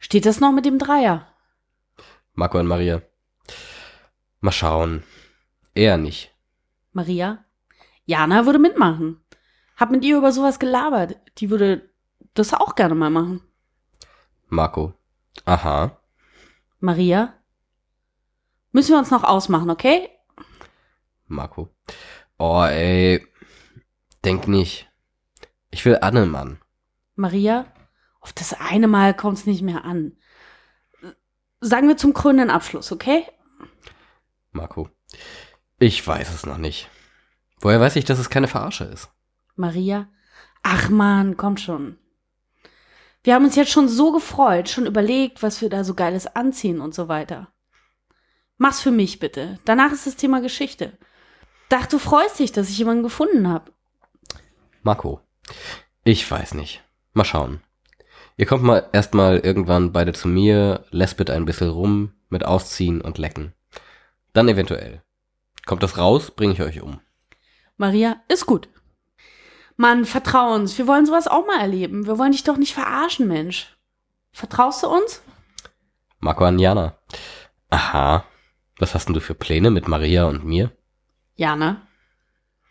steht 0.00 0.26
das 0.26 0.40
noch 0.40 0.50
mit 0.50 0.64
dem 0.64 0.80
Dreier? 0.80 1.28
Marco 2.34 2.58
an 2.58 2.66
Maria. 2.66 3.02
Mal 4.40 4.50
schauen. 4.50 5.04
Eher 5.74 5.96
nicht. 5.96 6.34
Maria, 6.92 7.44
Jana 8.04 8.44
würde 8.46 8.58
mitmachen. 8.58 9.22
Hab 9.76 9.90
mit 9.90 10.04
ihr 10.04 10.18
über 10.18 10.32
sowas 10.32 10.58
gelabert. 10.58 11.20
Die 11.38 11.48
würde 11.50 11.88
das 12.34 12.52
auch 12.52 12.74
gerne 12.74 12.96
mal 12.96 13.10
machen. 13.10 13.42
Marco. 14.48 14.94
Aha. 15.44 16.00
Maria, 16.80 17.34
müssen 18.72 18.92
wir 18.92 18.98
uns 18.98 19.10
noch 19.10 19.22
ausmachen, 19.22 19.70
okay? 19.70 20.10
Marco. 21.26 21.68
Oh, 22.38 22.64
ey. 22.64 23.26
Denk 24.24 24.48
nicht. 24.48 24.90
Ich 25.70 25.84
will 25.84 25.98
Anne, 26.00 26.26
Mann. 26.26 26.60
Maria, 27.14 27.66
auf 28.20 28.32
das 28.32 28.54
eine 28.54 28.88
Mal 28.88 29.14
kommt's 29.14 29.46
nicht 29.46 29.62
mehr 29.62 29.84
an. 29.84 30.16
Sagen 31.60 31.88
wir 31.88 31.96
zum 31.96 32.14
krönenden 32.14 32.50
Abschluss, 32.50 32.92
okay? 32.92 33.26
Marco. 34.52 34.88
Ich 35.78 36.06
weiß 36.06 36.32
es 36.34 36.46
noch 36.46 36.58
nicht. 36.58 36.88
Woher 37.60 37.80
weiß 37.80 37.96
ich, 37.96 38.04
dass 38.04 38.18
es 38.18 38.30
keine 38.30 38.48
Verarsche 38.48 38.84
ist? 38.84 39.10
Maria, 39.56 40.08
ach 40.62 40.88
man, 40.88 41.36
kommt 41.36 41.60
schon. 41.60 41.98
Wir 43.22 43.34
haben 43.34 43.44
uns 43.44 43.56
jetzt 43.56 43.70
schon 43.70 43.88
so 43.88 44.12
gefreut, 44.12 44.68
schon 44.68 44.86
überlegt, 44.86 45.42
was 45.42 45.60
wir 45.60 45.68
da 45.68 45.84
so 45.84 45.94
geiles 45.94 46.26
anziehen 46.26 46.80
und 46.80 46.94
so 46.94 47.08
weiter. 47.08 47.52
Mach's 48.56 48.80
für 48.80 48.90
mich 48.90 49.18
bitte. 49.18 49.58
Danach 49.64 49.92
ist 49.92 50.06
das 50.06 50.16
Thema 50.16 50.40
Geschichte. 50.40 50.98
Dach, 51.68 51.86
du 51.86 51.98
freust 51.98 52.38
dich, 52.38 52.52
dass 52.52 52.70
ich 52.70 52.78
jemanden 52.78 53.02
gefunden 53.02 53.48
habe. 53.48 53.72
Marco. 54.82 55.20
Ich 56.04 56.30
weiß 56.30 56.54
nicht. 56.54 56.82
Mal 57.12 57.24
schauen. 57.24 57.62
Ihr 58.40 58.46
kommt 58.46 58.62
mal 58.62 58.88
erstmal 58.94 59.40
irgendwann 59.40 59.92
beide 59.92 60.14
zu 60.14 60.26
mir, 60.26 60.86
lespet 60.92 61.28
ein 61.28 61.44
bisschen 61.44 61.68
rum, 61.68 62.14
mit 62.30 62.42
Ausziehen 62.42 63.02
und 63.02 63.18
Lecken. 63.18 63.52
Dann 64.32 64.48
eventuell. 64.48 65.02
Kommt 65.66 65.82
das 65.82 65.98
raus, 65.98 66.30
bringe 66.30 66.54
ich 66.54 66.62
euch 66.62 66.80
um. 66.80 67.00
Maria, 67.76 68.16
ist 68.28 68.46
gut. 68.46 68.70
Mann, 69.76 70.06
vertrau 70.06 70.54
uns. 70.54 70.78
Wir 70.78 70.86
wollen 70.86 71.04
sowas 71.04 71.28
auch 71.28 71.46
mal 71.46 71.60
erleben. 71.60 72.06
Wir 72.06 72.16
wollen 72.16 72.32
dich 72.32 72.42
doch 72.42 72.56
nicht 72.56 72.72
verarschen, 72.72 73.28
Mensch. 73.28 73.76
Vertraust 74.32 74.84
du 74.84 74.86
uns? 74.86 75.20
Marco 76.18 76.42
an 76.46 76.58
Jana. 76.58 76.96
Aha. 77.68 78.24
Was 78.78 78.94
hast 78.94 79.04
denn 79.04 79.14
du 79.14 79.20
für 79.20 79.34
Pläne 79.34 79.70
mit 79.70 79.86
Maria 79.86 80.24
und 80.24 80.46
mir? 80.46 80.72
Jana. 81.36 81.82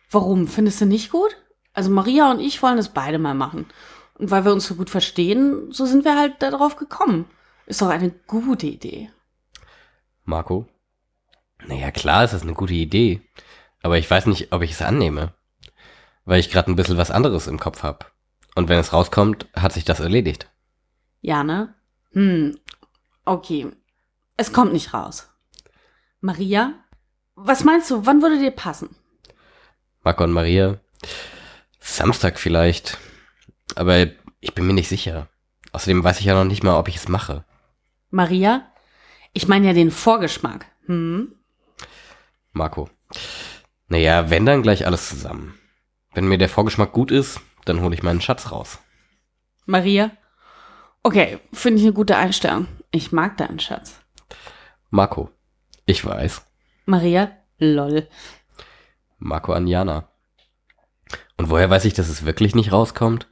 Warum? 0.10 0.48
Findest 0.48 0.82
du 0.82 0.88
nicht 0.88 1.12
gut? 1.12 1.38
Also 1.74 1.92
Maria 1.92 2.32
und 2.32 2.40
ich 2.40 2.64
wollen 2.64 2.78
das 2.78 2.90
beide 2.90 3.20
mal 3.20 3.36
machen. 3.36 3.68
Und 4.20 4.32
weil 4.32 4.44
wir 4.44 4.52
uns 4.52 4.68
so 4.68 4.76
gut 4.76 4.90
verstehen, 4.90 5.72
so 5.72 5.86
sind 5.86 6.04
wir 6.04 6.18
halt 6.18 6.42
darauf 6.44 6.76
gekommen. 6.76 7.26
Ist 7.66 7.82
doch 7.82 7.88
eine 7.88 8.12
gute 8.28 8.68
Idee. 8.68 9.10
Marco. 10.26 10.68
Naja, 11.66 11.90
klar, 11.92 12.26
es 12.26 12.34
ist 12.34 12.44
eine 12.44 12.54
gute 12.54 12.74
Idee. 12.74 13.22
Aber 13.82 13.98
ich 13.98 14.12
weiß 14.12 14.26
nicht, 14.26 14.52
ob 14.52 14.62
ich 14.62 14.72
es 14.72 14.82
annehme. 14.82 15.34
Weil 16.26 16.42
ich 16.42 16.52
gerade 16.52 16.70
ein 16.70 16.76
bisschen 16.76 16.98
was 16.98 17.12
anderes 17.12 17.48
im 17.48 17.60
Kopf 17.60 17.82
hab. 17.82 18.12
Und 18.56 18.68
wenn 18.68 18.78
es 18.78 18.92
rauskommt, 18.92 19.48
hat 19.56 19.72
sich 19.72 19.86
das 19.86 20.02
erledigt. 20.02 20.50
Jana? 21.22 21.76
Hm, 22.12 22.58
okay. 23.24 23.72
Es 24.36 24.52
kommt 24.52 24.74
nicht 24.74 24.94
raus. 24.94 25.30
Maria? 26.20 26.74
Was 27.36 27.64
meinst 27.64 27.90
du, 27.90 28.06
wann 28.06 28.22
würde 28.22 28.38
dir 28.38 28.52
passen? 28.52 28.96
Marco 30.04 30.26
und 30.26 30.34
Maria. 30.34 30.80
Samstag 31.80 32.38
vielleicht. 32.38 32.98
Aber 33.76 34.08
ich 34.40 34.54
bin 34.54 34.68
mir 34.68 34.74
nicht 34.74 34.90
sicher. 34.90 35.28
Außerdem 35.72 36.04
weiß 36.04 36.20
ich 36.20 36.26
ja 36.26 36.34
noch 36.34 36.46
nicht 36.46 36.64
mal, 36.64 36.78
ob 36.78 36.88
ich 36.88 36.96
es 36.96 37.08
mache. 37.08 37.46
Maria? 38.10 38.72
Ich 39.34 39.48
meine 39.48 39.68
ja 39.68 39.74
den 39.74 39.92
Vorgeschmack. 39.92 40.66
Hm? 40.86 41.36
Marco. 42.52 42.90
Naja, 43.88 44.30
wenn 44.30 44.46
dann 44.46 44.64
gleich 44.64 44.86
alles 44.86 45.10
zusammen. 45.10 45.58
Wenn 46.14 46.28
mir 46.28 46.38
der 46.38 46.50
Vorgeschmack 46.50 46.92
gut 46.92 47.12
ist, 47.12 47.40
dann 47.66 47.82
hole 47.82 47.94
ich 47.94 48.04
meinen 48.04 48.22
Schatz 48.22 48.52
raus. 48.52 48.80
Maria? 49.66 50.12
Okay, 51.04 51.40
finde 51.54 51.80
ich 51.80 51.86
eine 51.86 51.94
gute 51.94 52.18
Einstellung. 52.18 52.68
Ich 52.92 53.12
mag 53.12 53.38
deinen 53.38 53.60
Schatz. 53.60 54.00
Marco. 54.90 55.30
Ich 55.86 56.04
weiß. 56.04 56.46
Maria? 56.86 57.32
Lol. 57.60 58.08
Marco 59.20 59.54
an 59.54 59.68
Jana. 59.68 60.10
Und 61.38 61.50
woher 61.50 61.70
weiß 61.70 61.86
ich, 61.86 61.94
dass 61.94 62.10
es 62.10 62.26
wirklich 62.26 62.56
nicht 62.56 62.72
rauskommt? 62.72 63.30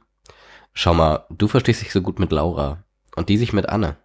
Schau 0.80 0.94
mal, 0.94 1.26
du 1.28 1.48
verstehst 1.48 1.82
dich 1.82 1.90
so 1.90 2.00
gut 2.00 2.20
mit 2.20 2.30
Laura. 2.30 2.84
Und 3.16 3.28
die 3.30 3.36
sich 3.36 3.52
mit 3.52 3.68
Anne. 3.68 3.96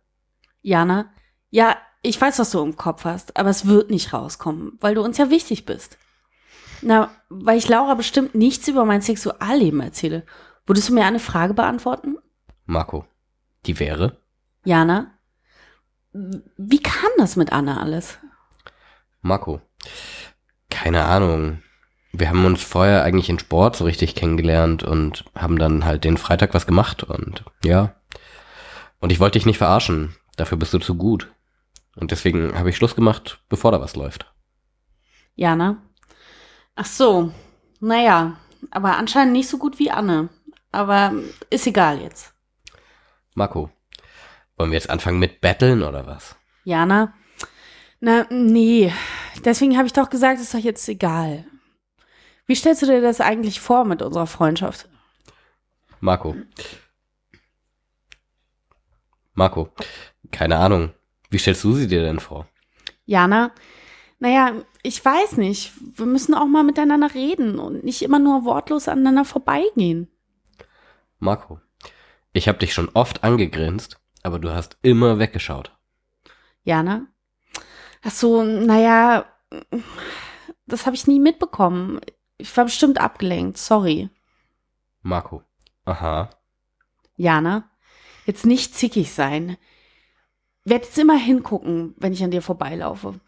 Jana? 0.63 1.13
Ja, 1.51 1.77
ich 2.01 2.19
weiß, 2.19 2.39
was 2.39 2.49
du 2.49 2.63
im 2.63 2.77
Kopf 2.77 3.05
hast, 3.05 3.37
aber 3.37 3.51
es 3.51 3.67
wird 3.67 3.91
nicht 3.91 4.11
rauskommen, 4.11 4.79
weil 4.81 4.95
du 4.95 5.03
uns 5.03 5.19
ja 5.19 5.29
wichtig 5.29 5.67
bist. 5.67 5.99
Na, 6.81 7.11
weil 7.29 7.59
ich 7.59 7.69
Laura 7.69 7.93
bestimmt 7.93 8.33
nichts 8.33 8.67
über 8.67 8.85
mein 8.85 9.03
Sexualleben 9.03 9.81
erzähle. 9.81 10.25
Würdest 10.65 10.89
du 10.89 10.95
mir 10.95 11.05
eine 11.05 11.19
Frage 11.19 11.53
beantworten? 11.53 12.17
Marco. 12.65 13.05
Die 13.67 13.77
wäre? 13.77 14.17
Jana? 14.65 15.11
Wie 16.11 16.81
kam 16.81 17.11
das 17.19 17.35
mit 17.35 17.53
Anne 17.53 17.79
alles? 17.79 18.17
Marco. 19.21 19.61
Keine 20.71 21.05
Ahnung. 21.05 21.61
Wir 22.15 22.29
haben 22.29 22.45
uns 22.45 22.61
vorher 22.61 23.03
eigentlich 23.03 23.29
in 23.29 23.39
Sport 23.39 23.75
so 23.75 23.85
richtig 23.85 24.13
kennengelernt 24.13 24.83
und 24.83 25.25
haben 25.35 25.57
dann 25.57 25.83
halt 25.83 26.03
den 26.03 26.17
Freitag 26.17 26.53
was 26.53 26.67
gemacht 26.67 27.03
und 27.03 27.43
ja. 27.65 27.95
Und 28.99 29.11
ich 29.11 29.19
wollte 29.19 29.39
dich 29.39 29.47
nicht 29.47 29.57
verarschen. 29.57 30.15
Dafür 30.37 30.57
bist 30.57 30.73
du 30.73 30.79
zu 30.79 30.95
gut. 30.95 31.31
Und 31.95 32.11
deswegen 32.11 32.57
habe 32.57 32.69
ich 32.69 32.77
Schluss 32.77 32.95
gemacht, 32.95 33.39
bevor 33.49 33.71
da 33.71 33.81
was 33.81 33.95
läuft. 33.95 34.31
Jana? 35.35 35.81
Ach 36.75 36.85
so. 36.85 37.31
Naja, 37.79 38.37
aber 38.69 38.97
anscheinend 38.97 39.33
nicht 39.33 39.49
so 39.49 39.57
gut 39.57 39.79
wie 39.79 39.91
Anne. 39.91 40.29
Aber 40.71 41.13
ist 41.49 41.67
egal 41.67 41.99
jetzt. 41.99 42.33
Marco. 43.33 43.71
Wollen 44.55 44.69
wir 44.69 44.77
jetzt 44.77 44.89
anfangen 44.89 45.19
mit 45.19 45.41
Battlen 45.41 45.81
oder 45.81 46.05
was? 46.05 46.35
Jana? 46.63 47.13
Na, 47.99 48.27
nee. 48.29 48.93
Deswegen 49.43 49.77
habe 49.77 49.87
ich 49.87 49.93
doch 49.93 50.09
gesagt, 50.09 50.39
ist 50.39 50.53
doch 50.53 50.59
jetzt 50.59 50.87
egal. 50.87 51.45
Wie 52.45 52.55
stellst 52.55 52.81
du 52.81 52.85
dir 52.85 53.01
das 53.01 53.21
eigentlich 53.21 53.59
vor 53.59 53.85
mit 53.85 54.01
unserer 54.01 54.27
Freundschaft? 54.27 54.89
Marco. 55.99 56.35
Marco. 59.33 59.69
Keine 60.31 60.57
Ahnung. 60.57 60.93
Wie 61.29 61.37
stellst 61.37 61.63
du 61.63 61.73
sie 61.73 61.87
dir 61.87 62.01
denn 62.01 62.19
vor? 62.19 62.47
Jana? 63.05 63.51
Naja, 64.19 64.53
ich 64.83 65.03
weiß 65.03 65.37
nicht. 65.37 65.73
Wir 65.97 66.05
müssen 66.05 66.33
auch 66.33 66.45
mal 66.45 66.63
miteinander 66.63 67.13
reden 67.13 67.59
und 67.59 67.83
nicht 67.83 68.01
immer 68.01 68.19
nur 68.19 68.45
wortlos 68.45 68.87
aneinander 68.87 69.25
vorbeigehen. 69.25 70.07
Marco. 71.19 71.59
Ich 72.33 72.47
habe 72.47 72.57
dich 72.57 72.73
schon 72.73 72.89
oft 72.93 73.23
angegrinst, 73.23 73.99
aber 74.23 74.39
du 74.39 74.53
hast 74.53 74.77
immer 74.81 75.19
weggeschaut. 75.19 75.71
Jana? 76.63 77.07
Ach 78.01 78.11
so, 78.11 78.43
naja, 78.43 79.25
das 80.65 80.85
habe 80.85 80.95
ich 80.95 81.07
nie 81.07 81.19
mitbekommen. 81.19 82.01
Ich 82.43 82.57
war 82.57 82.65
bestimmt 82.65 82.99
abgelenkt, 82.99 83.57
sorry. 83.57 84.09
Marco. 85.01 85.43
Aha. 85.85 86.29
Jana, 87.15 87.71
jetzt 88.25 88.45
nicht 88.45 88.75
zickig 88.75 89.13
sein. 89.13 89.55
Werd 90.65 90.83
jetzt 90.83 90.97
immer 90.97 91.15
hingucken, 91.15 91.95
wenn 91.95 92.11
ich 92.11 92.21
an 92.21 92.31
dir 92.31 92.41
vorbeilaufe. 92.41 93.21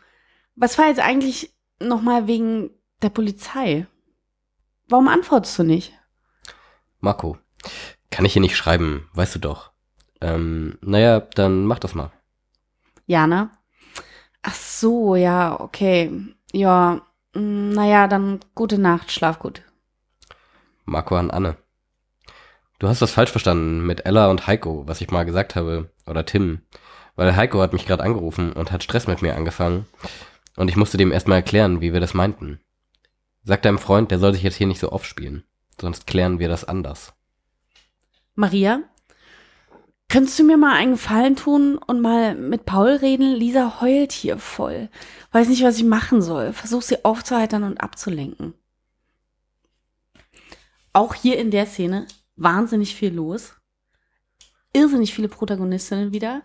Was 0.55 0.77
war 0.77 0.87
jetzt 0.87 0.99
eigentlich 0.99 1.55
nochmal 1.79 2.27
wegen 2.27 2.71
der 3.01 3.07
Polizei? 3.07 3.87
Warum 4.89 5.07
antwortest 5.07 5.59
du 5.59 5.63
nicht? 5.63 5.93
Marco. 6.99 7.37
Kann 8.11 8.25
ich 8.25 8.33
hier 8.33 8.41
nicht 8.41 8.57
schreiben, 8.57 9.09
weißt 9.13 9.35
du 9.35 9.39
doch. 9.39 9.71
Ähm, 10.19 10.77
naja, 10.81 11.21
dann 11.21 11.63
mach 11.63 11.79
das 11.79 11.95
mal. 11.95 12.11
Jana? 13.05 13.57
Ach 14.41 14.55
so, 14.55 15.15
ja, 15.15 15.57
okay. 15.57 16.11
Ja, 16.51 17.01
Naja, 17.35 18.07
dann 18.07 18.39
gute 18.55 18.77
Nacht, 18.77 19.11
schlaf 19.11 19.39
gut. 19.39 19.61
Marco 20.85 21.17
an 21.17 21.31
Anne. 21.31 21.57
Du 22.79 22.87
hast 22.87 23.01
das 23.01 23.11
falsch 23.11 23.31
verstanden 23.31 23.85
mit 23.85 24.05
Ella 24.05 24.29
und 24.29 24.47
Heiko, 24.47 24.87
was 24.87 25.01
ich 25.01 25.11
mal 25.11 25.25
gesagt 25.25 25.55
habe. 25.55 25.91
Oder 26.07 26.25
Tim. 26.25 26.61
Weil 27.15 27.35
Heiko 27.35 27.61
hat 27.61 27.73
mich 27.73 27.85
gerade 27.85 28.03
angerufen 28.03 28.53
und 28.53 28.71
hat 28.71 28.83
Stress 28.83 29.07
mit 29.07 29.21
mir 29.21 29.35
angefangen. 29.35 29.85
Und 30.55 30.69
ich 30.69 30.77
musste 30.77 30.97
dem 30.97 31.11
erstmal 31.11 31.37
erklären, 31.37 31.81
wie 31.81 31.91
wir 31.91 31.99
das 31.99 32.13
meinten. 32.13 32.61
Sag 33.43 33.61
deinem 33.61 33.79
Freund, 33.79 34.11
der 34.11 34.19
soll 34.19 34.33
sich 34.33 34.43
jetzt 34.43 34.55
hier 34.55 34.67
nicht 34.67 34.79
so 34.79 34.89
aufspielen. 34.89 35.43
Sonst 35.79 36.07
klären 36.07 36.39
wir 36.39 36.47
das 36.47 36.63
anders. 36.63 37.13
Maria, 38.33 38.83
könntest 40.09 40.37
du 40.39 40.43
mir 40.43 40.57
mal 40.57 40.73
einen 40.73 40.91
Gefallen 40.91 41.35
tun 41.35 41.77
und 41.77 42.01
mal 42.01 42.35
mit 42.35 42.65
Paul 42.65 42.89
reden? 42.89 43.35
Lisa 43.35 43.81
heult 43.81 44.11
hier 44.11 44.37
voll. 44.37 44.89
Weiß 45.31 45.49
nicht, 45.49 45.63
was 45.63 45.77
ich 45.77 45.83
machen 45.83 46.21
soll. 46.21 46.53
Versuch 46.53 46.81
sie 46.81 47.03
aufzuheitern 47.03 47.63
und 47.63 47.81
abzulenken. 47.81 48.53
Auch 50.93 51.13
hier 51.13 51.37
in 51.37 51.51
der 51.51 51.65
Szene 51.65 52.07
wahnsinnig 52.37 52.95
viel 52.95 53.13
los. 53.13 53.53
Irrsinnig 54.71 55.13
viele 55.13 55.27
Protagonistinnen 55.27 56.13
wieder. 56.13 56.43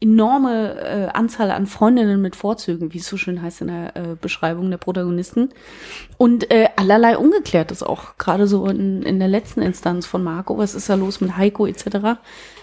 Enorme 0.00 0.78
äh, 0.78 1.06
Anzahl 1.14 1.50
an 1.50 1.66
Freundinnen 1.66 2.20
mit 2.20 2.36
Vorzügen, 2.36 2.92
wie 2.92 2.98
es 2.98 3.06
so 3.06 3.16
schön 3.16 3.40
heißt 3.40 3.62
in 3.62 3.68
der 3.68 3.96
äh, 3.96 4.16
Beschreibung 4.20 4.70
der 4.70 4.76
Protagonisten. 4.76 5.54
Und 6.18 6.50
äh, 6.50 6.68
allerlei 6.76 7.16
Ungeklärtes 7.16 7.82
auch, 7.82 8.18
gerade 8.18 8.46
so 8.46 8.66
in, 8.66 9.02
in 9.02 9.18
der 9.18 9.28
letzten 9.28 9.62
Instanz 9.62 10.04
von 10.04 10.22
Marco. 10.22 10.58
Was 10.58 10.74
ist 10.74 10.90
da 10.90 10.94
los 10.94 11.22
mit 11.22 11.38
Heiko 11.38 11.66
etc.? 11.66 12.20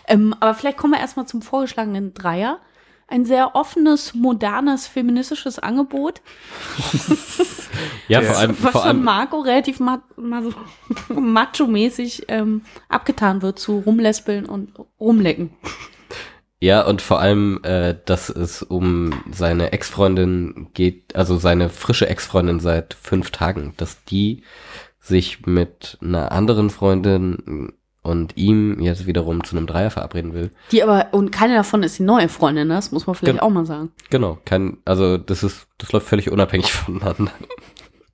Ähm, 0.08 0.36
aber 0.40 0.54
vielleicht 0.54 0.78
kommen 0.78 0.94
wir 0.94 1.00
erstmal 1.00 1.28
zum 1.28 1.42
vorgeschlagenen 1.42 2.14
Dreier. 2.14 2.60
Ein 3.08 3.26
sehr 3.26 3.56
offenes, 3.56 4.14
modernes, 4.14 4.88
feministisches 4.88 5.60
Angebot, 5.60 6.22
Ja, 8.08 8.22
vor 8.22 8.38
allem, 8.38 8.52
was 8.52 8.72
vor 8.72 8.72
von 8.72 8.82
allem, 8.82 9.04
Marco 9.04 9.40
relativ 9.40 9.80
ma 9.80 10.04
ma 10.16 10.42
so 10.42 10.54
macho-mäßig 11.14 12.26
ähm, 12.28 12.62
abgetan 12.90 13.42
wird 13.42 13.60
zu 13.60 13.80
rumlespeln 13.80 14.46
und 14.46 14.74
rumlecken. 15.00 15.52
ja, 16.60 16.86
und 16.86 17.02
vor 17.02 17.20
allem, 17.20 17.60
äh, 17.64 17.96
dass 18.06 18.30
es 18.30 18.62
um 18.62 19.24
seine 19.32 19.72
Ex-Freundin 19.72 20.70
geht, 20.74 21.16
also 21.16 21.38
seine 21.38 21.70
frische 21.70 22.08
Ex-Freundin 22.08 22.60
seit 22.60 22.94
fünf 22.94 23.32
Tagen, 23.32 23.74
dass 23.78 24.04
die 24.06 24.44
sich 25.00 25.46
mit 25.46 25.98
einer 26.02 26.32
anderen 26.32 26.70
Freundin 26.70 27.74
und 28.04 28.38
ihm 28.38 28.80
jetzt 28.82 29.08
wiederum 29.08 29.44
zu 29.44 29.58
einem 29.58 29.66
Dreier 29.66 29.90
verabreden 29.90 30.34
will. 30.34 30.52
Die 30.72 30.84
aber, 30.84 31.08
und 31.14 31.32
keine 31.32 31.56
davon 31.56 31.82
ist 31.84 31.98
die 32.00 32.04
neue 32.04 32.30
Freundin, 32.30 32.68
ne? 32.68 32.76
das 32.76 32.92
muss 32.92 33.08
man 33.08 33.16
vielleicht 33.16 33.38
Gen- 33.40 33.42
auch 33.42 33.50
mal 33.50 33.66
sagen. 33.66 33.92
Genau, 34.12 34.38
kein, 34.46 34.78
also 34.86 35.18
das 35.18 35.42
ist, 35.42 35.68
das 35.78 35.92
läuft 35.92 36.08
völlig 36.08 36.30
unabhängig 36.32 36.72
voneinander. 36.74 37.32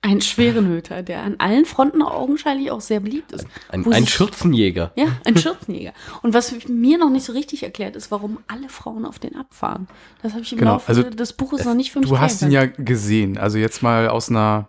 Ein 0.02 0.22
Schwerenöter, 0.22 1.02
der 1.02 1.20
an 1.24 1.34
allen 1.36 1.66
Fronten 1.66 2.00
augenscheinlich 2.00 2.70
auch 2.70 2.80
sehr 2.80 3.00
beliebt 3.00 3.32
ist. 3.32 3.46
Ein, 3.68 3.84
Wo 3.84 3.90
ein 3.90 4.04
sich- 4.04 4.14
Schürzenjäger. 4.14 4.92
Ja, 4.96 5.08
ein 5.26 5.36
Schürzenjäger. 5.36 5.92
Und 6.22 6.32
was 6.32 6.54
mir 6.68 6.96
noch 6.96 7.10
nicht 7.10 7.26
so 7.26 7.32
richtig 7.34 7.64
erklärt 7.64 7.96
ist, 7.96 8.10
warum 8.10 8.38
alle 8.48 8.70
Frauen 8.70 9.04
auf 9.04 9.18
den 9.18 9.36
abfahren. 9.36 9.88
Das 10.22 10.32
habe 10.32 10.42
ich 10.42 10.52
im 10.52 10.58
Genau, 10.58 10.72
Laufe 10.74 10.88
also 10.88 11.02
des 11.02 11.34
Buches 11.34 11.66
noch 11.66 11.74
nicht 11.74 11.92
für 11.92 11.98
mich 12.00 12.08
Du 12.08 12.18
hast 12.18 12.40
ihn 12.40 12.50
ja 12.50 12.64
gesehen. 12.64 13.36
Also 13.36 13.58
jetzt 13.58 13.82
mal 13.82 14.08
aus 14.08 14.30
einer. 14.30 14.68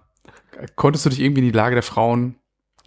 Konntest 0.76 1.06
du 1.06 1.10
dich 1.10 1.22
irgendwie 1.22 1.40
in 1.42 1.46
die 1.48 1.58
Lage 1.58 1.76
der 1.76 1.84
Frauen, 1.84 2.36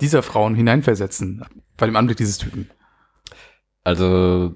dieser 0.03 0.23
Frauen 0.23 0.55
hineinversetzen? 0.55 1.45
Bei 1.77 1.87
dem 1.87 1.97
Anblick 1.97 2.17
dieses 2.17 2.39
Typen. 2.39 2.71
Also, 3.83 4.55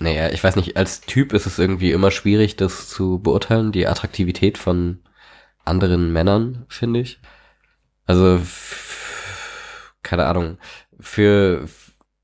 naja, 0.00 0.30
ich 0.30 0.42
weiß 0.42 0.56
nicht, 0.56 0.76
als 0.76 1.00
Typ 1.02 1.32
ist 1.32 1.46
es 1.46 1.58
irgendwie 1.58 1.92
immer 1.92 2.10
schwierig, 2.10 2.56
das 2.56 2.88
zu 2.88 3.18
beurteilen, 3.18 3.72
die 3.72 3.86
Attraktivität 3.86 4.58
von 4.58 5.00
anderen 5.64 6.12
Männern, 6.12 6.64
finde 6.68 7.00
ich. 7.00 7.20
Also, 8.06 8.40
keine 10.02 10.26
Ahnung, 10.26 10.58
für, 10.98 11.68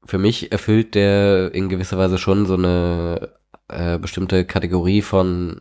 für 0.05 0.19
mich 0.19 0.53
erfüllt 0.53 0.95
der 0.95 1.55
in 1.55 1.69
gewisser 1.69 1.99
Weise 1.99 2.19
schon 2.19 2.47
so 2.47 2.55
eine 2.55 3.35
äh, 3.69 3.99
bestimmte 3.99 4.45
Kategorie 4.45 5.03
von, 5.03 5.61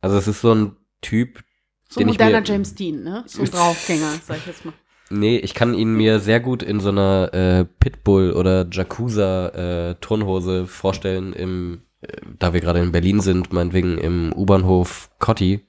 also 0.00 0.16
es 0.16 0.28
ist 0.28 0.40
so 0.40 0.54
ein 0.54 0.76
Typ, 1.02 1.42
So 1.88 2.00
den 2.00 2.08
moderner 2.08 2.40
mir- 2.40 2.46
James 2.46 2.74
Dean, 2.74 3.02
ne? 3.02 3.24
So 3.26 3.42
ein 3.42 3.50
Draufgänger, 3.50 4.20
sag 4.24 4.38
ich 4.38 4.46
jetzt 4.46 4.64
mal. 4.64 4.74
Nee, 5.12 5.38
ich 5.38 5.54
kann 5.54 5.74
ihn 5.74 5.94
mir 5.94 6.20
sehr 6.20 6.38
gut 6.38 6.62
in 6.62 6.78
so 6.78 6.90
einer 6.90 7.34
äh, 7.34 7.64
Pitbull 7.64 8.30
oder 8.30 8.64
Jacuza 8.70 9.48
äh, 9.48 9.94
Turnhose 9.96 10.68
vorstellen, 10.68 11.32
im, 11.32 11.82
äh, 12.00 12.12
da 12.38 12.52
wir 12.52 12.60
gerade 12.60 12.78
in 12.78 12.92
Berlin 12.92 13.20
sind, 13.20 13.52
meinetwegen 13.52 13.98
im 13.98 14.32
U-Bahnhof 14.32 15.10
Cotti, 15.18 15.66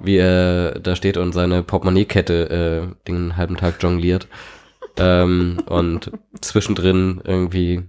wie 0.00 0.16
er 0.16 0.80
da 0.80 0.96
steht 0.96 1.18
und 1.18 1.32
seine 1.32 1.62
Portemonnaie-Kette 1.62 2.50
äh, 2.50 3.06
den 3.06 3.36
halben 3.36 3.56
Tag 3.56 3.80
jongliert 3.80 4.26
ähm, 4.96 5.58
und 5.66 6.10
zwischendrin 6.40 7.20
irgendwie 7.24 7.84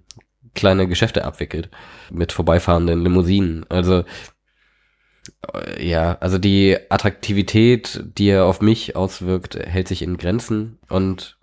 kleine 0.53 0.87
Geschäfte 0.87 1.25
abwickelt 1.25 1.71
mit 2.11 2.31
vorbeifahrenden 2.31 3.03
Limousinen. 3.03 3.65
Also 3.69 4.03
ja, 5.79 6.17
also 6.19 6.37
die 6.37 6.77
Attraktivität, 6.89 8.03
die 8.17 8.29
er 8.29 8.45
auf 8.45 8.61
mich 8.61 8.95
auswirkt, 8.95 9.55
hält 9.55 9.87
sich 9.87 10.01
in 10.01 10.17
Grenzen. 10.17 10.79
Und 10.89 11.37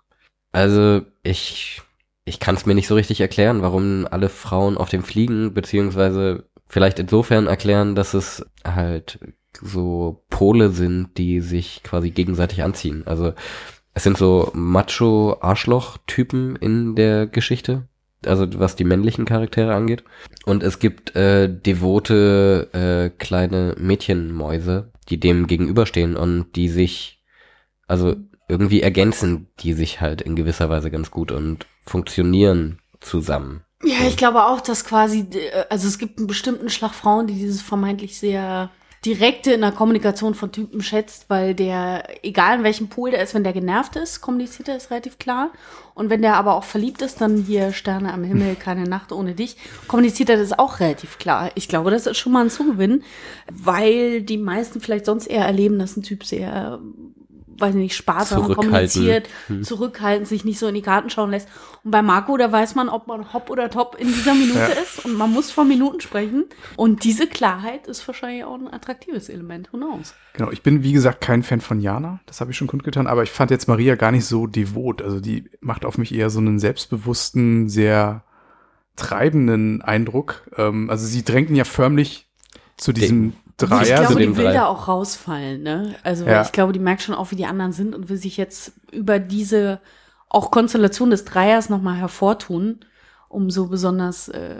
also 0.51 1.01
ich, 1.23 1.81
ich 2.25 2.39
kann 2.39 2.55
es 2.55 2.65
mir 2.65 2.75
nicht 2.75 2.87
so 2.87 2.95
richtig 2.95 3.21
erklären, 3.21 3.61
warum 3.61 4.07
alle 4.09 4.29
Frauen 4.29 4.77
auf 4.77 4.89
dem 4.89 5.03
fliegen, 5.03 5.53
beziehungsweise 5.53 6.45
vielleicht 6.67 6.99
insofern 6.99 7.47
erklären, 7.47 7.95
dass 7.95 8.13
es 8.13 8.45
halt 8.65 9.19
so 9.61 10.23
Pole 10.29 10.69
sind, 10.69 11.17
die 11.17 11.41
sich 11.41 11.83
quasi 11.83 12.11
gegenseitig 12.11 12.63
anziehen. 12.63 13.03
Also 13.05 13.33
es 13.93 14.03
sind 14.03 14.17
so 14.17 14.51
Macho-Arschloch-Typen 14.53 16.55
in 16.57 16.95
der 16.95 17.27
Geschichte, 17.27 17.87
also 18.27 18.47
was 18.59 18.75
die 18.75 18.83
männlichen 18.83 19.25
Charaktere 19.25 19.73
angeht. 19.73 20.03
Und 20.45 20.63
es 20.63 20.79
gibt 20.79 21.15
äh, 21.15 21.49
devote 21.49 22.69
äh, 22.73 23.09
kleine 23.17 23.75
Mädchenmäuse, 23.77 24.91
die 25.09 25.19
dem 25.19 25.47
gegenüberstehen 25.47 26.15
und 26.15 26.53
die 26.55 26.69
sich, 26.69 27.23
also 27.87 28.15
irgendwie 28.47 28.81
ergänzen 28.81 29.47
die 29.59 29.73
sich 29.73 30.01
halt 30.01 30.21
in 30.21 30.35
gewisser 30.35 30.69
Weise 30.69 30.91
ganz 30.91 31.11
gut 31.11 31.31
und 31.31 31.65
funktionieren 31.83 32.79
zusammen. 32.99 33.63
Ja, 33.83 34.07
ich 34.07 34.17
glaube 34.17 34.45
auch, 34.45 34.61
dass 34.61 34.85
quasi, 34.85 35.27
äh, 35.31 35.65
also 35.69 35.87
es 35.87 35.97
gibt 35.97 36.17
einen 36.17 36.27
bestimmten 36.27 36.69
Schlag 36.69 36.93
Frauen, 36.93 37.27
die 37.27 37.35
dieses 37.35 37.61
vermeintlich 37.61 38.17
sehr 38.17 38.71
direkte 39.05 39.53
in 39.53 39.61
der 39.61 39.71
Kommunikation 39.71 40.33
von 40.33 40.51
Typen 40.51 40.81
schätzt, 40.81 41.29
weil 41.29 41.53
der, 41.53 42.25
egal 42.25 42.57
in 42.57 42.63
welchem 42.63 42.89
Pol 42.89 43.11
der 43.11 43.21
ist, 43.21 43.35
wenn 43.35 43.43
der 43.43 43.53
genervt 43.53 43.95
ist, 43.95 44.21
kommuniziert 44.21 44.67
er 44.67 44.75
es 44.75 44.89
relativ 44.89 45.19
klar. 45.19 45.51
Und 45.93 46.09
wenn 46.09 46.21
der 46.21 46.35
aber 46.35 46.55
auch 46.55 46.63
verliebt 46.63 47.01
ist, 47.01 47.21
dann 47.21 47.43
hier 47.43 47.71
Sterne 47.71 48.11
am 48.11 48.23
Himmel, 48.23 48.55
keine 48.55 48.83
Nacht 48.83 49.11
ohne 49.11 49.35
dich, 49.35 49.57
kommuniziert 49.87 50.29
er 50.29 50.37
das 50.37 50.57
auch 50.57 50.79
relativ 50.79 51.19
klar. 51.19 51.51
Ich 51.55 51.69
glaube, 51.69 51.91
das 51.91 52.07
ist 52.07 52.17
schon 52.17 52.33
mal 52.33 52.43
ein 52.43 52.49
Zugewinn, 52.49 53.03
weil 53.51 54.21
die 54.21 54.37
meisten 54.37 54.81
vielleicht 54.81 55.05
sonst 55.05 55.27
eher 55.27 55.45
erleben, 55.45 55.79
dass 55.79 55.95
ein 55.95 56.03
Typ 56.03 56.23
sehr 56.23 56.79
weiß 57.57 57.75
ich 57.75 57.81
nicht, 57.81 57.95
sparsam 57.95 58.53
kommuniziert, 58.53 59.29
Hm. 59.47 59.63
zurückhaltend, 59.63 60.27
sich 60.27 60.43
nicht 60.45 60.59
so 60.59 60.67
in 60.67 60.75
die 60.75 60.81
Karten 60.81 61.09
schauen 61.09 61.31
lässt. 61.31 61.47
Und 61.83 61.91
bei 61.91 62.01
Marco, 62.01 62.35
da 62.37 62.51
weiß 62.51 62.75
man, 62.75 62.89
ob 62.89 63.07
man 63.07 63.33
hopp 63.33 63.49
oder 63.49 63.69
top 63.69 63.95
in 63.99 64.07
dieser 64.07 64.33
Minute 64.33 64.59
Ja. 64.59 64.65
ist 64.67 65.05
und 65.05 65.15
man 65.17 65.31
muss 65.31 65.51
von 65.51 65.67
Minuten 65.67 66.01
sprechen. 66.01 66.45
Und 66.75 67.03
diese 67.03 67.27
Klarheit 67.27 67.87
ist 67.87 68.05
wahrscheinlich 68.07 68.43
auch 68.43 68.55
ein 68.55 68.67
attraktives 68.71 69.29
Element. 69.29 69.71
Who 69.71 69.77
knows? 69.77 70.13
Genau, 70.33 70.51
ich 70.51 70.63
bin 70.63 70.83
wie 70.83 70.91
gesagt 70.91 71.21
kein 71.21 71.43
Fan 71.43 71.61
von 71.61 71.79
Jana, 71.79 72.19
das 72.25 72.41
habe 72.41 72.51
ich 72.51 72.57
schon 72.57 72.67
kundgetan, 72.67 73.07
aber 73.07 73.23
ich 73.23 73.31
fand 73.31 73.51
jetzt 73.51 73.67
Maria 73.67 73.95
gar 73.95 74.11
nicht 74.11 74.25
so 74.25 74.47
devot. 74.47 75.01
Also 75.01 75.19
die 75.21 75.49
macht 75.61 75.85
auf 75.85 75.97
mich 75.97 76.13
eher 76.13 76.29
so 76.29 76.39
einen 76.39 76.59
selbstbewussten, 76.59 77.69
sehr 77.69 78.23
treibenden 78.95 79.81
Eindruck. 79.81 80.49
Ähm, 80.57 80.89
also 80.89 81.05
sie 81.05 81.23
drängt 81.23 81.49
ihn 81.49 81.55
ja 81.55 81.63
förmlich 81.65 82.27
zu 82.77 82.91
diesem 82.93 83.33
Dreier. 83.57 83.81
ich 83.83 83.87
zu 83.89 83.95
glaube, 83.95 84.15
die 84.21 84.37
will 84.37 84.45
drei. 84.45 84.53
da 84.53 84.65
auch 84.67 84.87
rausfallen. 84.87 85.63
Ne? 85.63 85.95
Also 86.03 86.25
Ja. 86.25 86.41
ich 86.41 86.51
glaube, 86.51 86.73
die 86.73 86.79
merkt 86.79 87.01
schon 87.01 87.15
auch, 87.15 87.31
wie 87.31 87.35
die 87.35 87.45
anderen 87.45 87.71
sind 87.71 87.95
und 87.95 88.09
will 88.09 88.17
sich 88.17 88.37
jetzt 88.37 88.73
über 88.91 89.19
diese 89.19 89.79
auch 90.29 90.51
Konstellation 90.51 91.09
des 91.11 91.23
Dreiers 91.25 91.69
nochmal 91.69 91.95
hervortun, 91.95 92.79
um 93.29 93.49
so 93.49 93.67
besonders 93.67 94.27
äh, 94.27 94.55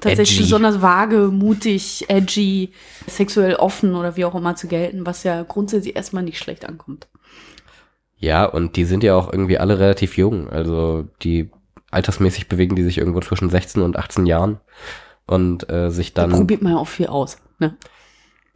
tatsächlich 0.00 0.38
Edgy. 0.38 0.42
besonders 0.44 0.80
vage, 0.82 1.28
mutig, 1.30 2.06
edgy, 2.08 2.72
sexuell 3.06 3.56
offen 3.56 3.94
oder 3.94 4.16
wie 4.16 4.24
auch 4.24 4.34
immer 4.34 4.56
zu 4.56 4.66
gelten, 4.66 5.04
was 5.06 5.22
ja 5.24 5.42
grundsätzlich 5.42 5.94
erstmal 5.96 6.22
nicht 6.22 6.38
schlecht 6.38 6.64
ankommt. 6.66 7.08
Ja, 8.16 8.46
und 8.46 8.76
die 8.76 8.84
sind 8.84 9.02
ja 9.04 9.14
auch 9.16 9.30
irgendwie 9.30 9.58
alle 9.58 9.78
relativ 9.78 10.16
jung. 10.16 10.48
Also 10.48 11.06
die 11.22 11.50
altersmäßig 11.90 12.48
bewegen 12.48 12.74
die 12.74 12.82
sich 12.82 12.98
irgendwo 12.98 13.20
zwischen 13.20 13.50
16 13.50 13.82
und 13.82 13.96
18 13.98 14.24
Jahren 14.26 14.60
und 15.26 15.68
äh, 15.70 15.90
sich 15.90 16.14
Da 16.14 16.22
dann 16.22 16.32
probiert 16.32 16.62
man 16.62 16.72
ja 16.72 16.78
auch 16.78 16.88
viel 16.88 17.06
aus. 17.06 17.36
Ne? 17.58 17.76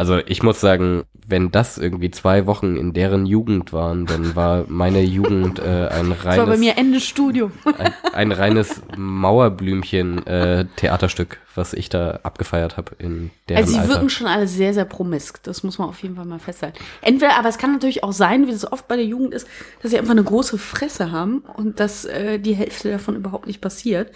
Also 0.01 0.19
ich 0.27 0.45
muss 0.45 0.61
sagen, 0.61 1.03
wenn 1.27 1.51
das 1.51 1.77
irgendwie 1.77 2.13
zwei 2.13 2.47
Wochen 2.47 2.77
in 2.77 2.93
deren 2.93 3.27
Jugend 3.27 3.73
waren, 3.73 4.07
dann 4.07 4.37
war 4.37 4.65
meine 4.69 5.03
Jugend 5.03 5.59
äh, 5.59 5.89
ein 5.91 6.11
Das 6.11 6.25
war 6.25 6.37
bei 6.37 6.43
reines, 6.45 6.61
mir 6.61 6.77
Ende 6.79 7.01
Studium. 7.01 7.51
ein, 7.77 7.93
ein 8.13 8.33
reines 8.33 8.81
Mauerblümchen 8.97 10.25
äh, 10.27 10.67
Theaterstück, 10.77 11.39
was 11.57 11.75
ich 11.75 11.89
da 11.89 12.21
abgefeiert 12.23 12.77
habe 12.77 12.93
in 12.99 13.33
deren 13.49 13.59
Also 13.63 13.73
sie 13.73 13.79
Alter. 13.81 13.91
wirken 13.95 14.09
schon 14.09 14.29
alle 14.29 14.47
sehr, 14.47 14.73
sehr 14.73 14.85
promisk. 14.85 15.43
Das 15.43 15.65
muss 15.65 15.79
man 15.79 15.89
auf 15.89 16.01
jeden 16.01 16.15
Fall 16.15 16.25
mal 16.27 16.39
festhalten. 16.39 16.79
Entweder, 17.03 17.37
aber 17.37 17.49
es 17.49 17.59
kann 17.59 17.73
natürlich 17.73 18.05
auch 18.05 18.13
sein, 18.13 18.47
wie 18.47 18.53
es 18.53 18.71
oft 18.71 18.87
bei 18.89 18.95
der 18.97 19.05
Jugend 19.05 19.35
ist, 19.35 19.49
dass 19.83 19.91
sie 19.91 19.99
einfach 19.99 20.13
eine 20.13 20.23
große 20.25 20.59
Fresse 20.59 21.11
haben 21.11 21.43
und 21.57 21.81
dass 21.81 22.05
äh, 22.05 22.39
die 22.39 22.55
Hälfte 22.55 22.91
davon 22.91 23.17
überhaupt 23.17 23.49
nicht 23.49 23.61
passiert. 23.61 24.13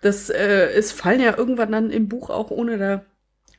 Das 0.00 0.30
äh, 0.30 0.68
es 0.76 0.92
fallen 0.92 1.20
ja 1.20 1.36
irgendwann 1.36 1.72
dann 1.72 1.90
im 1.90 2.08
Buch 2.08 2.30
auch, 2.30 2.50
ohne 2.50 2.78
da 2.78 3.02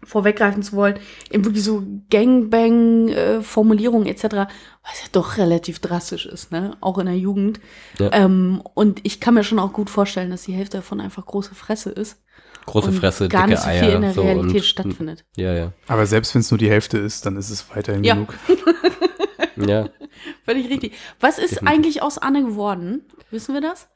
vorweggreifen 0.05 0.63
zu 0.63 0.73
wollen, 0.73 0.99
eben 1.31 1.43
wirklich 1.45 1.63
so 1.63 1.83
Gangbang-Formulierungen 2.09 4.07
etc., 4.07 4.23
was 4.83 5.01
ja 5.01 5.07
doch 5.11 5.37
relativ 5.37 5.79
drastisch 5.79 6.25
ist, 6.25 6.51
ne? 6.51 6.77
Auch 6.81 6.97
in 6.99 7.07
der 7.07 7.17
Jugend. 7.17 7.59
Ja. 7.99 8.11
Ähm, 8.13 8.61
und 8.75 8.99
ich 9.03 9.19
kann 9.19 9.33
mir 9.33 9.43
schon 9.43 9.59
auch 9.59 9.73
gut 9.73 9.89
vorstellen, 9.89 10.29
dass 10.29 10.43
die 10.43 10.53
Hälfte 10.53 10.77
davon 10.77 11.01
einfach 11.01 11.25
große 11.25 11.55
Fresse 11.55 11.89
ist. 11.89 12.21
Große 12.67 12.87
und 12.89 12.93
Fresse, 12.95 13.27
gar 13.29 13.47
dicke 13.47 13.51
nicht 13.51 13.63
so 13.63 13.69
Eier. 13.69 13.83
viel 13.85 13.93
in 13.95 14.01
der 14.01 14.13
so 14.13 14.21
Realität 14.21 14.55
und, 14.55 14.65
stattfindet. 14.65 15.25
Ja, 15.35 15.53
ja. 15.53 15.71
Aber 15.87 16.05
selbst 16.05 16.33
wenn 16.33 16.41
es 16.41 16.49
nur 16.51 16.57
die 16.57 16.69
Hälfte 16.69 16.97
ist, 16.97 17.25
dann 17.25 17.37
ist 17.37 17.49
es 17.49 17.69
weiterhin 17.75 18.03
Ja. 18.03 18.13
genug. 18.15 18.33
Ja. 19.57 19.87
Völlig 20.43 20.69
richtig. 20.69 20.93
Was 21.21 21.37
ist 21.37 21.51
Definitiv. 21.53 21.69
eigentlich 21.69 22.01
aus 22.01 22.17
Anne 22.17 22.43
geworden? 22.43 23.05
Wissen 23.31 23.53
wir 23.53 23.61
das? 23.61 23.87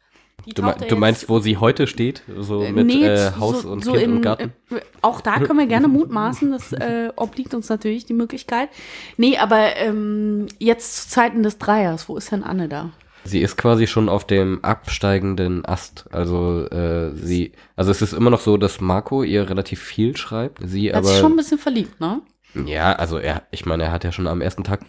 Du, 0.48 0.62
mein, 0.62 0.78
du 0.78 0.86
jetzt- 0.86 0.98
meinst, 0.98 1.30
wo 1.30 1.40
sie 1.40 1.58
heute 1.58 1.88
steht? 1.88 2.24
So 2.38 2.64
äh, 2.64 2.72
mit 2.72 2.88
nee, 2.88 3.06
äh, 3.06 3.32
Haus 3.40 3.64
so, 3.64 3.70
und 3.70 3.84
so 3.84 3.92
Kind 3.94 4.04
in, 4.04 4.12
und 4.18 4.22
Garten? 4.22 4.54
Äh, 4.72 4.80
auch 5.02 5.22
da 5.22 5.40
können 5.40 5.60
wir 5.60 5.68
gerne 5.68 5.88
mutmaßen, 5.90 6.52
das 6.52 6.74
äh, 6.74 7.10
obliegt 7.16 7.54
uns 7.54 7.70
natürlich 7.70 8.06
die 8.06 8.14
Möglichkeit. 8.14 8.70
Nee, 9.18 9.38
aber 9.38 9.76
ähm, 9.78 10.48
jetzt 10.60 11.04
zu 11.04 11.10
Zeiten 11.10 11.44
des 11.44 11.58
Dreiers, 11.58 12.10
wo 12.10 12.18
ist 12.18 12.32
denn 12.32 12.44
Anne 12.44 12.68
da? 12.68 12.92
Sie 13.26 13.42
ist 13.42 13.58
quasi 13.58 13.86
schon 13.86 14.08
auf 14.10 14.26
dem 14.26 14.64
absteigenden 14.64 15.66
Ast. 15.66 16.06
Also 16.12 16.66
äh, 16.70 17.14
sie, 17.14 17.52
also 17.76 17.92
es 17.92 18.02
ist 18.02 18.14
immer 18.14 18.30
noch 18.30 18.40
so, 18.40 18.58
dass 18.58 18.80
Marco 18.80 19.24
ihr 19.24 19.50
relativ 19.50 19.82
viel 19.82 20.16
schreibt. 20.16 20.60
Sie 20.66 20.88
Er 20.88 20.94
hat 20.98 21.04
aber 21.04 21.10
sich 21.10 21.20
schon 21.20 21.34
ein 21.34 21.38
bisschen 21.38 21.60
verliebt, 21.60 22.00
ne? 22.00 22.22
ja, 22.66 22.94
also 22.94 23.18
er, 23.20 23.44
ich 23.52 23.66
meine, 23.66 23.84
er 23.84 23.92
hat 23.92 24.04
ja 24.04 24.12
schon 24.12 24.26
am 24.26 24.42
ersten 24.42 24.64
Tag 24.64 24.80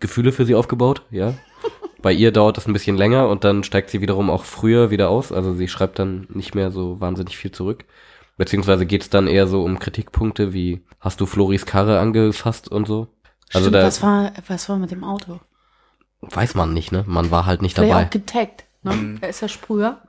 Gefühle 0.00 0.32
für 0.32 0.44
sie 0.46 0.54
aufgebaut, 0.54 1.02
ja. 1.10 1.34
Bei 2.02 2.12
ihr 2.12 2.30
dauert 2.30 2.56
das 2.56 2.66
ein 2.66 2.72
bisschen 2.72 2.96
länger 2.96 3.28
und 3.28 3.44
dann 3.44 3.64
steigt 3.64 3.90
sie 3.90 4.00
wiederum 4.00 4.30
auch 4.30 4.44
früher 4.44 4.90
wieder 4.90 5.08
aus. 5.08 5.32
Also 5.32 5.54
sie 5.54 5.68
schreibt 5.68 5.98
dann 5.98 6.26
nicht 6.30 6.54
mehr 6.54 6.70
so 6.70 7.00
wahnsinnig 7.00 7.36
viel 7.36 7.52
zurück. 7.52 7.84
Beziehungsweise 8.36 8.84
geht 8.84 9.02
es 9.02 9.10
dann 9.10 9.28
eher 9.28 9.46
so 9.46 9.62
um 9.64 9.78
Kritikpunkte 9.78 10.52
wie, 10.52 10.84
hast 11.00 11.20
du 11.20 11.26
Floris 11.26 11.64
Karre 11.64 11.98
angefasst 11.98 12.70
und 12.70 12.86
so? 12.86 13.08
Also 13.52 13.68
Stimmt, 13.68 13.76
da 13.76 13.86
was, 13.86 14.02
war, 14.02 14.32
was 14.46 14.68
war 14.68 14.76
mit 14.76 14.90
dem 14.90 15.04
Auto? 15.04 15.40
weiß 16.20 16.54
man 16.54 16.72
nicht, 16.72 16.92
ne? 16.92 17.04
Man 17.06 17.30
war 17.30 17.46
halt 17.46 17.62
nicht 17.62 17.76
Vielleicht 17.76 17.92
dabei. 17.92 18.06
auch 18.06 18.10
getaggt, 18.10 18.64
ne? 18.82 19.18
Er 19.20 19.28
ist 19.28 19.40
ja 19.40 19.48
Sprüher. 19.48 20.02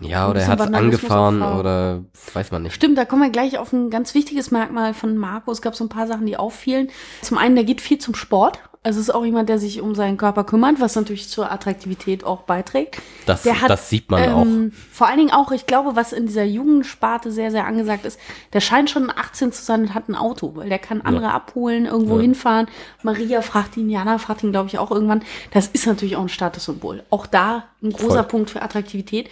Ja, 0.00 0.28
oder 0.28 0.40
er 0.40 0.46
bisschen 0.46 0.52
hat 0.52 0.60
es 0.60 0.66
Vandalismus 0.66 1.10
angefahren 1.10 1.42
oder 1.42 2.04
weiß 2.32 2.50
man 2.50 2.62
nicht. 2.62 2.74
Stimmt, 2.74 2.98
da 2.98 3.04
kommen 3.04 3.22
wir 3.22 3.30
gleich 3.30 3.58
auf 3.58 3.72
ein 3.72 3.90
ganz 3.90 4.14
wichtiges 4.14 4.50
Merkmal 4.50 4.92
von 4.94 5.16
Marco. 5.16 5.52
Es 5.52 5.62
gab 5.62 5.76
so 5.76 5.84
ein 5.84 5.88
paar 5.88 6.06
Sachen, 6.06 6.26
die 6.26 6.36
auffielen. 6.36 6.90
Zum 7.22 7.38
einen, 7.38 7.54
der 7.54 7.64
geht 7.64 7.80
viel 7.80 7.98
zum 7.98 8.14
Sport. 8.14 8.58
Also 8.86 9.00
es 9.00 9.08
ist 9.08 9.14
auch 9.14 9.24
jemand, 9.24 9.48
der 9.48 9.58
sich 9.58 9.80
um 9.80 9.94
seinen 9.94 10.18
Körper 10.18 10.44
kümmert, 10.44 10.78
was 10.78 10.94
natürlich 10.94 11.28
zur 11.30 11.50
Attraktivität 11.50 12.22
auch 12.22 12.42
beiträgt. 12.42 13.00
Das, 13.24 13.42
hat, 13.46 13.70
das 13.70 13.88
sieht 13.88 14.10
man 14.10 14.28
auch. 14.30 14.42
ähm, 14.42 14.72
Vor 14.92 15.08
allen 15.08 15.16
Dingen 15.16 15.30
auch, 15.32 15.52
ich 15.52 15.64
glaube, 15.66 15.96
was 15.96 16.12
in 16.12 16.26
dieser 16.26 16.44
Jugendsparte 16.44 17.32
sehr, 17.32 17.50
sehr 17.50 17.66
angesagt 17.66 18.04
ist, 18.04 18.20
der 18.52 18.60
scheint 18.60 18.90
schon 18.90 19.10
18 19.10 19.52
zu 19.52 19.62
sein 19.64 19.80
und 19.80 19.94
hat 19.94 20.10
ein 20.10 20.14
Auto, 20.14 20.52
weil 20.54 20.68
der 20.68 20.78
kann 20.78 21.00
andere 21.00 21.32
abholen, 21.32 21.86
irgendwo 21.86 22.16
Ja. 22.16 22.20
hinfahren. 22.22 22.68
Maria 23.02 23.40
fragt 23.40 23.78
ihn, 23.78 23.88
Jana 23.88 24.18
fragt 24.18 24.42
ihn, 24.44 24.52
glaube 24.52 24.68
ich, 24.68 24.76
auch 24.78 24.90
irgendwann. 24.90 25.22
Das 25.52 25.66
ist 25.68 25.86
natürlich 25.86 26.16
auch 26.16 26.22
ein 26.22 26.28
Statussymbol. 26.28 27.04
Auch 27.08 27.26
da 27.26 27.64
ein 27.82 27.90
großer 27.90 28.06
Voll. 28.16 28.22
Punkt 28.24 28.50
für 28.50 28.60
Attraktivität. 28.60 29.30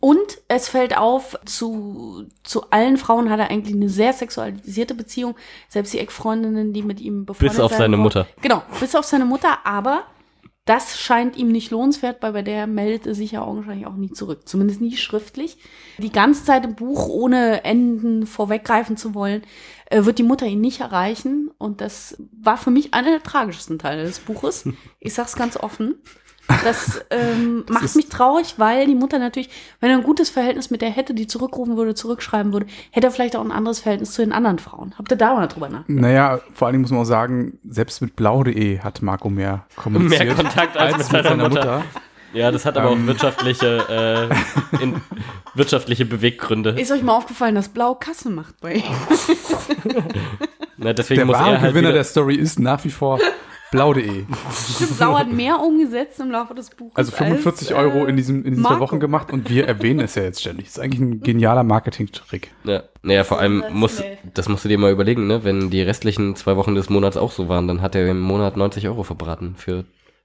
Und 0.00 0.38
es 0.48 0.68
fällt 0.68 0.96
auf, 0.96 1.36
zu, 1.44 2.26
zu 2.44 2.70
allen 2.70 2.96
Frauen 2.98 3.30
hat 3.30 3.40
er 3.40 3.50
eigentlich 3.50 3.74
eine 3.74 3.88
sehr 3.88 4.12
sexualisierte 4.12 4.94
Beziehung. 4.94 5.34
Selbst 5.68 5.92
die 5.92 5.98
Ex-Freundinnen, 5.98 6.72
die 6.72 6.82
mit 6.82 7.00
ihm 7.00 7.26
befreundet 7.26 7.60
auf 7.60 7.72
sein 7.72 7.78
seine 7.78 7.92
wollen- 7.96 8.02
Mutter. 8.04 8.26
Genau, 8.40 8.62
bis 8.78 8.94
auf 8.94 9.04
seine 9.04 9.24
Mutter, 9.24 9.58
aber 9.66 10.04
das 10.66 10.98
scheint 11.00 11.36
ihm 11.38 11.48
nicht 11.48 11.70
lohnenswert, 11.70 12.22
weil 12.22 12.32
bei 12.34 12.42
der 12.42 12.66
meldet 12.66 13.06
er 13.06 13.14
sich 13.14 13.32
ja 13.32 13.42
augenscheinlich 13.42 13.86
auch 13.86 13.96
nie 13.96 14.12
zurück. 14.12 14.46
Zumindest 14.46 14.82
nie 14.82 14.96
schriftlich. 14.98 15.56
Die 15.96 16.12
ganze 16.12 16.44
Zeit 16.44 16.64
im 16.66 16.74
Buch, 16.74 17.08
ohne 17.08 17.64
Enden 17.64 18.26
vorweggreifen 18.26 18.98
zu 18.98 19.14
wollen, 19.14 19.42
äh, 19.86 20.04
wird 20.04 20.18
die 20.18 20.22
Mutter 20.24 20.44
ihn 20.46 20.60
nicht 20.60 20.80
erreichen. 20.80 21.50
Und 21.56 21.80
das 21.80 22.22
war 22.38 22.58
für 22.58 22.70
mich 22.70 22.92
einer 22.92 23.10
der 23.12 23.22
tragischsten 23.22 23.78
Teile 23.78 24.02
des 24.04 24.20
Buches. 24.20 24.68
Ich 25.00 25.14
sag's 25.14 25.36
ganz 25.36 25.56
offen. 25.56 25.94
Das 26.64 27.00
ähm, 27.10 27.64
macht 27.70 27.84
ist- 27.84 27.96
mich 27.96 28.08
traurig, 28.08 28.54
weil 28.56 28.86
die 28.86 28.94
Mutter 28.94 29.18
natürlich, 29.18 29.50
wenn 29.80 29.90
er 29.90 29.96
ein 29.96 30.02
gutes 30.02 30.30
Verhältnis 30.30 30.70
mit 30.70 30.80
der 30.82 30.90
hätte, 30.90 31.14
die 31.14 31.26
zurückrufen 31.26 31.76
würde, 31.76 31.94
zurückschreiben 31.94 32.52
würde, 32.52 32.66
hätte 32.90 33.06
er 33.08 33.10
vielleicht 33.10 33.36
auch 33.36 33.44
ein 33.44 33.52
anderes 33.52 33.80
Verhältnis 33.80 34.12
zu 34.12 34.22
den 34.22 34.32
anderen 34.32 34.58
Frauen. 34.58 34.94
Habt 34.98 35.10
ihr 35.10 35.16
da 35.16 35.34
mal 35.34 35.46
drüber 35.46 35.68
nach? 35.68 35.84
Naja, 35.86 36.40
vor 36.54 36.66
allen 36.66 36.74
Dingen 36.74 36.82
muss 36.82 36.90
man 36.90 37.00
auch 37.00 37.04
sagen, 37.04 37.58
selbst 37.68 38.00
mit 38.00 38.16
blau.de 38.16 38.80
hat 38.80 39.02
Marco 39.02 39.28
mehr 39.30 39.66
kommuniziert. 39.76 40.24
Mehr 40.26 40.34
Kontakt 40.34 40.76
als 40.76 40.96
mit 41.12 41.22
seiner 41.24 41.48
Mutter. 41.48 41.82
Ja, 42.34 42.50
das 42.50 42.66
hat 42.66 42.76
aber 42.76 42.92
Ähm. 42.92 43.02
auch 43.04 43.06
wirtschaftliche, 43.06 44.28
äh, 44.80 44.82
in, 44.82 45.00
wirtschaftliche 45.54 46.04
Beweggründe. 46.04 46.70
Ist 46.78 46.92
euch 46.92 47.02
mal 47.02 47.16
aufgefallen, 47.16 47.54
dass 47.54 47.70
Blau 47.70 47.94
Kasse 47.94 48.28
macht 48.30 48.60
bei 48.60 48.74
ihm? 48.74 48.82
Na, 50.76 50.92
deswegen 50.92 51.18
Der 51.20 51.26
muss 51.26 51.36
wahre 51.36 51.52
er 51.54 51.60
halt 51.60 51.72
Gewinner 51.72 51.92
der 51.92 52.04
Story 52.04 52.34
ist 52.36 52.58
nach 52.58 52.84
wie 52.84 52.90
vor 52.90 53.18
blau.de. 53.70 54.24
Blau 54.98 55.18
hat 55.18 55.30
mehr 55.32 55.60
umgesetzt 55.60 56.18
im 56.20 56.30
Laufe 56.30 56.54
des 56.54 56.70
Buches. 56.70 56.96
Also 56.96 57.12
45 57.12 57.68
als, 57.68 57.70
äh, 57.70 57.74
Euro 57.88 58.06
in, 58.06 58.16
diesem, 58.16 58.44
in 58.44 58.50
diesen 58.52 58.64
zwei. 58.64 58.78
Wochen 58.80 59.00
gemacht 59.00 59.32
und 59.32 59.48
wir 59.50 59.66
erwähnen 59.66 60.00
es 60.00 60.14
ja 60.14 60.22
jetzt 60.22 60.40
ständig. 60.40 60.66
Das 60.66 60.76
ist 60.76 60.82
eigentlich 60.82 61.00
ein 61.00 61.20
genialer 61.20 61.64
Marketing-Trick. 61.64 62.50
Ja, 62.64 62.82
naja, 63.02 63.24
vor 63.24 63.38
allem 63.40 63.64
muss, 63.72 64.02
das 64.34 64.48
musst 64.48 64.64
du 64.64 64.68
dir 64.68 64.78
mal 64.78 64.92
überlegen, 64.92 65.26
ne? 65.26 65.44
Wenn 65.44 65.70
die 65.70 65.82
restlichen 65.82 66.36
zwei 66.36 66.56
Wochen 66.56 66.74
des 66.74 66.88
Monats 66.90 67.16
auch 67.16 67.32
so 67.32 67.48
waren, 67.48 67.68
dann 67.68 67.82
hat 67.82 67.94
er 67.94 68.08
im 68.10 68.20
Monat 68.20 68.56
90 68.56 68.86
Euro 68.88 69.02
verbraten 69.02 69.54
für 69.56 69.84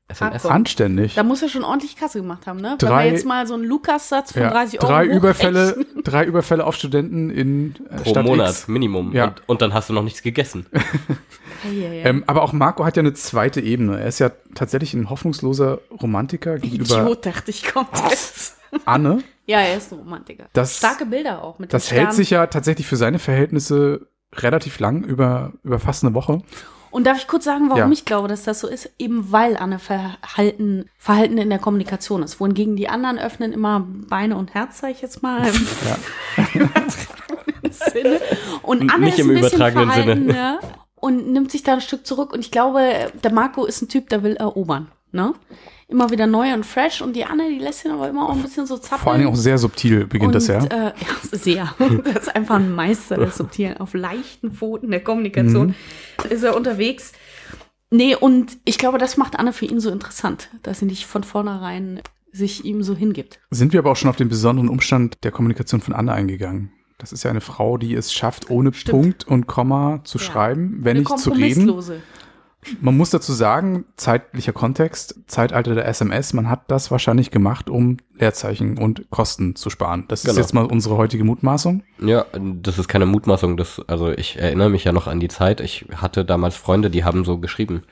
SMS. 0.09 0.45
Anständig. 0.45 1.15
Da 1.15 1.23
muss 1.23 1.41
er 1.41 1.47
schon 1.49 1.63
ordentlich 1.63 1.95
Kasse 1.95 2.19
gemacht 2.19 2.45
haben, 2.45 2.59
ne? 2.59 2.75
Wenn 2.79 2.89
Drei- 2.89 3.05
wir 3.05 3.11
jetzt 3.13 3.25
mal 3.25 3.47
so 3.47 3.53
einen 3.53 3.63
Lukas-Satz 3.63 4.33
von 4.33 4.41
Ja, 4.41 4.49
30 4.51 4.81
Euro 4.83 4.91
drei. 4.91 5.05
Überfälle, 5.05 5.85
drei 6.03 6.25
Überfälle 6.25 6.65
auf 6.65 6.75
Studenten 6.75 7.29
in 7.29 7.75
äh, 7.89 7.95
Pro 7.97 8.09
Stadt 8.09 8.25
Monat, 8.25 8.49
X. 8.49 8.67
Minimum. 8.67 9.13
Ja. 9.13 9.27
Und, 9.27 9.41
und 9.47 9.61
dann 9.61 9.73
hast 9.73 9.89
du 9.89 9.93
noch 9.93 10.03
nichts 10.03 10.21
gegessen. 10.21 10.65
Eieiei. 11.65 12.03
Ähm, 12.03 12.23
aber 12.27 12.41
auch 12.43 12.53
Marco 12.53 12.85
hat 12.85 12.95
ja 12.97 13.01
eine 13.01 13.13
zweite 13.13 13.61
Ebene. 13.61 13.99
Er 13.99 14.07
ist 14.07 14.19
ja 14.19 14.31
tatsächlich 14.55 14.93
ein 14.93 15.09
hoffnungsloser 15.09 15.79
Romantiker 16.01 16.57
gegenüber 16.59 17.01
Idiot, 17.03 17.25
dachte 17.25 17.51
ich, 17.51 17.63
kommt 17.71 17.89
jetzt. 18.09 18.57
Anne. 18.85 19.23
ja, 19.45 19.59
er 19.59 19.77
ist 19.77 19.91
ein 19.91 19.99
Romantiker. 19.99 20.45
Das- 20.53 20.77
Starke 20.77 21.05
Bilder 21.05 21.43
auch 21.43 21.59
mit 21.59 21.73
Das 21.73 21.91
hält 21.91 22.13
sich 22.13 22.29
ja 22.31 22.47
tatsächlich 22.47 22.87
für 22.87 22.95
seine 22.97 23.19
Verhältnisse 23.19 24.07
relativ 24.35 24.79
lang, 24.79 25.03
über, 25.03 25.53
über 25.63 25.79
fast 25.79 26.03
eine 26.03 26.13
Woche. 26.15 26.41
Und 26.89 27.05
darf 27.07 27.17
ich 27.17 27.27
kurz 27.27 27.43
sagen, 27.45 27.69
warum 27.69 27.79
Ja. 27.79 27.89
ich 27.91 28.05
glaube, 28.05 28.27
dass 28.27 28.43
das 28.43 28.59
so 28.59 28.67
ist? 28.67 28.87
Eben 28.99 29.31
weil 29.31 29.57
Anne 29.57 29.79
Verhalten, 29.79 30.85
Verhalten 30.99 31.39
in 31.39 31.49
der 31.49 31.57
Kommunikation 31.57 32.21
ist. 32.21 32.39
Wohingegen 32.39 32.75
die 32.75 32.87
anderen 32.87 33.17
öffnen 33.17 33.51
immer 33.51 33.87
Beine 34.09 34.37
und 34.37 34.53
Herz, 34.53 34.77
sag 34.79 34.91
ich 34.91 35.01
jetzt 35.01 35.23
mal. 35.23 35.41
Im 36.53 36.61
übertragenen 36.61 37.71
Sinne. 37.71 38.21
Und 38.61 38.91
Anne 38.93 39.05
Nicht 39.05 39.17
ist 39.17 39.25
im 39.25 39.31
ein 39.35 39.41
bisschen 39.41 39.55
übertragenen 39.59 40.27
Sinne. 40.27 40.59
Und 41.03 41.27
nimmt 41.33 41.51
sich 41.51 41.63
da 41.63 41.73
ein 41.73 41.81
Stück 41.81 42.07
zurück. 42.07 42.31
Und 42.31 42.39
ich 42.39 42.49
glaube, 42.49 43.11
der 43.23 43.33
Marco 43.33 43.65
ist 43.65 43.81
ein 43.81 43.89
Typ, 43.89 44.07
der 44.07 44.23
will 44.23 44.35
erobern. 44.37 44.87
Ne? 45.11 45.33
Immer 45.89 46.11
wieder 46.11 46.27
neu 46.27 46.53
und 46.53 46.65
fresh. 46.65 47.01
Und 47.01 47.13
die 47.15 47.25
Anne, 47.25 47.49
die 47.49 47.59
lässt 47.59 47.83
ihn 47.83 47.91
aber 47.91 48.07
immer 48.07 48.29
auch 48.29 48.33
ein 48.33 48.41
bisschen 48.41 48.65
so 48.65 48.77
zappeln. 48.77 49.01
Vor 49.01 49.11
allen 49.11 49.21
Dingen 49.21 49.31
auch 49.33 49.35
sehr 49.37 49.57
subtil 49.57 50.07
beginnt 50.07 50.33
das 50.33 50.47
ja. 50.47 50.59
Und, 50.61 50.71
Äh, 50.71 50.85
ja, 50.85 50.93
sehr. 51.37 51.75
Das 52.05 52.23
ist 52.27 52.35
einfach 52.35 52.55
ein 52.55 52.73
Meister 52.73 53.17
des 53.17 53.35
Subtilen. 53.37 53.77
Auf 53.77 53.93
leichten 53.93 54.53
Pfoten 54.53 54.91
der 54.91 55.03
Kommunikation 55.03 55.67
Mhm. 56.23 56.31
ist 56.31 56.43
er 56.43 56.55
unterwegs. 56.55 57.11
Nee, 57.91 58.15
und 58.15 58.57
ich 58.63 58.77
glaube, 58.77 58.97
das 58.97 59.17
macht 59.17 59.37
Anne 59.37 59.51
für 59.51 59.65
ihn 59.65 59.81
so 59.81 59.91
interessant, 59.91 60.49
dass 60.63 60.79
sie 60.79 60.85
nicht 60.85 61.05
von 61.05 61.23
vornherein 61.23 61.99
sich 62.31 62.63
ihm 62.65 62.81
so 62.81 62.95
hingibt. 62.95 63.39
Sind 63.51 63.73
wir 63.73 63.79
aber 63.81 63.91
auch 63.91 63.97
schon 63.97 64.09
auf 64.09 64.15
den 64.15 64.29
besonderen 64.29 64.69
Umstand 64.69 65.17
der 65.23 65.31
Kommunikation 65.31 65.81
von 65.81 65.93
Anne 65.93 66.13
eingegangen. 66.13 66.71
Das 66.97 67.11
ist 67.11 67.23
ja 67.23 67.29
eine 67.31 67.41
Frau, 67.41 67.77
die 67.77 67.93
es 67.95 68.13
schafft, 68.13 68.49
ohne 68.49 68.73
Stimmt. 68.73 69.01
Punkt 69.01 69.27
und 69.27 69.47
Komma 69.47 69.99
zu 70.03 70.17
Ja. 70.17 70.23
schreiben, 70.23 70.79
wenn 70.81 70.91
Eine 70.91 70.99
nicht 71.01 71.17
zu 71.19 71.31
reden. 71.31 71.71
Man 72.79 72.95
muss 72.95 73.09
dazu 73.09 73.33
sagen, 73.33 73.83
zeitlicher 73.97 74.53
Kontext, 74.53 75.15
Zeitalter 75.27 75.75
der 75.75 75.85
SMS, 75.85 76.31
man 76.31 76.49
hat 76.49 76.71
das 76.71 76.91
wahrscheinlich 76.91 77.29
gemacht, 77.29 77.69
um 77.69 77.97
Leerzeichen 78.17 78.77
und 78.77 79.09
Kosten 79.09 79.55
zu 79.57 79.69
sparen. 79.69 80.05
Das 80.07 80.21
ist 80.23 80.27
Genau. 80.29 80.39
jetzt 80.39 80.53
mal 80.53 80.65
unsere 80.65 80.95
heutige 80.95 81.25
Mutmaßung. 81.25 81.83
Ja, 81.99 82.25
das 82.61 82.79
ist 82.79 82.87
keine 82.87 83.05
Mutmaßung. 83.05 83.57
Das, 83.57 83.81
also 83.87 84.11
ich 84.11 84.39
erinnere 84.39 84.69
mich 84.69 84.85
ja 84.85 84.93
noch 84.93 85.07
an 85.07 85.19
die 85.19 85.27
Zeit. 85.27 85.59
Ich 85.59 85.87
hatte 85.95 86.23
damals 86.23 86.55
Freunde, 86.55 86.89
die 86.89 87.03
haben 87.03 87.25
so 87.25 87.37
geschrieben, 87.37 87.83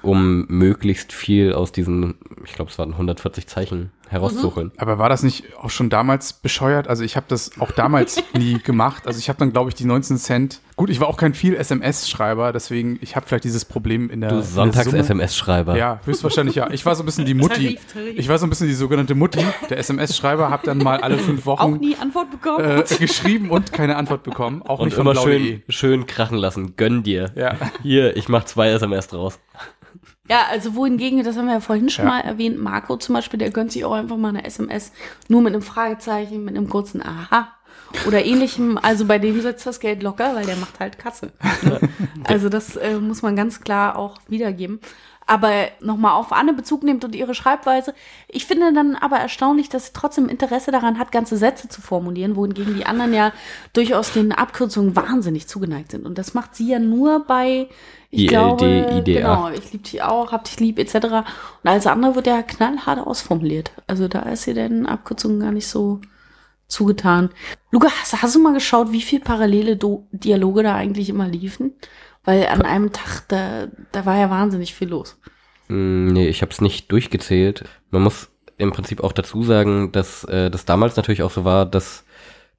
um 0.00 0.46
möglichst 0.48 1.12
viel 1.12 1.52
aus 1.52 1.72
diesen, 1.72 2.14
ich 2.44 2.54
glaube, 2.54 2.70
es 2.70 2.78
waren 2.78 2.92
140 2.92 3.46
Zeichen 3.48 3.90
herauszuholen. 4.08 4.72
Aber 4.76 4.98
war 4.98 5.08
das 5.08 5.22
nicht 5.22 5.44
auch 5.60 5.70
schon 5.70 5.90
damals 5.90 6.32
bescheuert? 6.32 6.88
Also 6.88 7.02
ich 7.04 7.16
habe 7.16 7.26
das 7.28 7.60
auch 7.60 7.70
damals 7.72 8.22
nie 8.36 8.58
gemacht. 8.58 9.06
Also 9.06 9.18
ich 9.18 9.28
habe 9.28 9.38
dann, 9.38 9.52
glaube 9.52 9.70
ich, 9.70 9.74
die 9.74 9.84
19 9.84 10.16
Cent. 10.18 10.60
Gut, 10.76 10.90
ich 10.90 11.00
war 11.00 11.08
auch 11.08 11.16
kein 11.16 11.32
viel 11.32 11.54
SMS-Schreiber, 11.56 12.52
deswegen 12.52 12.98
ich 13.00 13.16
habe 13.16 13.26
vielleicht 13.26 13.44
dieses 13.44 13.64
Problem 13.64 14.10
in 14.10 14.20
der 14.20 14.30
Du. 14.30 14.42
Sonntags-SMS-Schreiber. 14.42 15.76
Ja, 15.76 16.00
höchstwahrscheinlich 16.04 16.54
ja. 16.56 16.70
Ich 16.70 16.84
war 16.84 16.94
so 16.94 17.02
ein 17.02 17.06
bisschen 17.06 17.24
die 17.24 17.34
Mutti. 17.34 17.54
Tarif, 17.76 17.92
Tarif. 17.92 18.18
Ich 18.18 18.28
war 18.28 18.38
so 18.38 18.46
ein 18.46 18.50
bisschen 18.50 18.66
die 18.68 18.74
sogenannte 18.74 19.14
Mutti. 19.14 19.40
Der 19.70 19.78
SMS-Schreiber 19.78 20.50
habe 20.50 20.66
dann 20.66 20.78
mal 20.78 21.00
alle 21.00 21.18
fünf 21.18 21.46
Auch 21.46 21.60
Wochen 21.60 21.78
nie 21.78 21.96
Antwort 21.96 22.30
bekommen. 22.30 22.64
äh, 22.64 22.84
geschrieben 22.98 23.50
und 23.50 23.72
keine 23.72 23.96
Antwort 23.96 24.22
bekommen. 24.22 24.62
Auch 24.62 24.80
Und 24.80 24.88
nicht 24.88 24.98
immer 24.98 25.14
schön, 25.14 25.62
schön 25.68 26.06
krachen 26.06 26.36
lassen. 26.36 26.76
Gönn 26.76 27.02
dir. 27.02 27.32
Ja. 27.36 27.54
Hier, 27.82 28.16
ich 28.16 28.28
mach 28.28 28.44
zwei 28.44 28.68
SMS 28.68 29.08
draus. 29.08 29.38
Ja, 30.28 30.46
also 30.50 30.74
wohingegen, 30.74 31.22
das 31.22 31.36
haben 31.36 31.46
wir 31.46 31.54
ja 31.54 31.60
vorhin 31.60 31.88
schon 31.88 32.04
Ja. 32.06 32.10
mal 32.12 32.20
erwähnt, 32.20 32.58
Marco 32.58 32.96
zum 32.96 33.14
Beispiel, 33.14 33.38
der 33.38 33.50
gönnt 33.50 33.72
sich 33.72 33.84
auch 33.84 33.92
einfach 33.92 34.16
mal 34.16 34.28
eine 34.30 34.44
SMS 34.44 34.92
nur 35.28 35.40
mit 35.42 35.52
einem 35.54 35.62
Fragezeichen, 35.62 36.44
mit 36.44 36.56
einem 36.56 36.68
kurzen 36.68 37.02
Aha 37.02 37.48
oder 38.06 38.24
ähnlichem. 38.24 38.78
Also 38.82 39.04
bei 39.06 39.18
dem 39.18 39.40
setzt 39.40 39.66
das 39.66 39.78
Geld 39.80 40.02
locker, 40.02 40.34
weil 40.34 40.44
der 40.44 40.56
macht 40.56 40.80
halt 40.80 40.98
Kasse. 40.98 41.32
Also 42.24 42.48
das 42.48 42.74
äh, 42.76 42.94
muss 42.98 43.22
man 43.22 43.36
ganz 43.36 43.60
klar 43.60 43.96
auch 43.96 44.18
wiedergeben. 44.26 44.80
Aber 45.26 45.50
nochmal 45.80 46.12
auf 46.12 46.32
Anne 46.32 46.52
Bezug 46.52 46.84
nimmt 46.84 47.04
und 47.04 47.14
ihre 47.14 47.34
Schreibweise. 47.34 47.94
Ich 48.28 48.46
finde 48.46 48.72
dann 48.72 48.94
aber 48.94 49.16
erstaunlich, 49.16 49.68
dass 49.68 49.86
sie 49.86 49.92
trotzdem 49.92 50.28
Interesse 50.28 50.70
daran 50.70 50.98
hat, 50.98 51.10
ganze 51.10 51.36
Sätze 51.36 51.68
zu 51.68 51.82
formulieren, 51.82 52.36
wohingegen 52.36 52.76
die 52.76 52.86
anderen 52.86 53.12
ja 53.12 53.32
durchaus 53.72 54.12
den 54.12 54.32
Abkürzungen 54.32 54.94
wahnsinnig 54.94 55.48
zugeneigt 55.48 55.90
sind. 55.90 56.06
Und 56.06 56.16
das 56.16 56.34
macht 56.34 56.54
sie 56.54 56.70
ja 56.70 56.78
nur 56.78 57.24
bei, 57.26 57.68
ich 58.10 58.22
ILD, 58.22 58.28
glaube, 58.30 58.66
IDA. 59.04 59.20
genau, 59.20 59.48
ich 59.48 59.72
liebe 59.72 59.84
dich 59.84 60.02
auch, 60.02 60.30
hab 60.30 60.44
dich 60.44 60.60
lieb, 60.60 60.78
etc. 60.78 60.94
Und 60.94 61.24
alles 61.64 61.88
andere 61.88 62.14
wird 62.14 62.28
ja 62.28 62.42
knallhart 62.42 63.04
ausformuliert. 63.04 63.72
Also 63.88 64.06
da 64.06 64.20
ist 64.20 64.46
ihr 64.46 64.54
denn 64.54 64.86
Abkürzungen 64.86 65.40
gar 65.40 65.52
nicht 65.52 65.66
so 65.66 66.00
zugetan. 66.68 67.30
Luca, 67.70 67.88
hast, 67.88 68.22
hast 68.22 68.34
du 68.34 68.40
mal 68.40 68.54
geschaut, 68.54 68.92
wie 68.92 69.02
viel 69.02 69.20
parallele 69.20 69.76
Do 69.76 70.06
Dialoge 70.12 70.62
da 70.62 70.74
eigentlich 70.74 71.08
immer 71.08 71.26
liefen? 71.28 71.72
Weil 72.26 72.46
an 72.48 72.62
einem 72.62 72.92
Tag, 72.92 73.22
da, 73.28 73.68
da 73.92 74.04
war 74.04 74.18
ja 74.18 74.28
wahnsinnig 74.28 74.74
viel 74.74 74.88
los. 74.88 75.18
Mm, 75.68 76.08
Nee, 76.08 76.28
ich 76.28 76.42
habe 76.42 76.52
es 76.52 76.60
nicht 76.60 76.92
durchgezählt. 76.92 77.64
Man 77.90 78.02
muss 78.02 78.28
im 78.58 78.72
Prinzip 78.72 79.02
auch 79.02 79.12
dazu 79.12 79.42
sagen, 79.42 79.92
dass 79.92 80.24
äh, 80.24 80.50
das 80.50 80.66
damals 80.66 80.96
natürlich 80.96 81.22
auch 81.22 81.30
so 81.30 81.44
war, 81.44 81.64
dass 81.66 82.04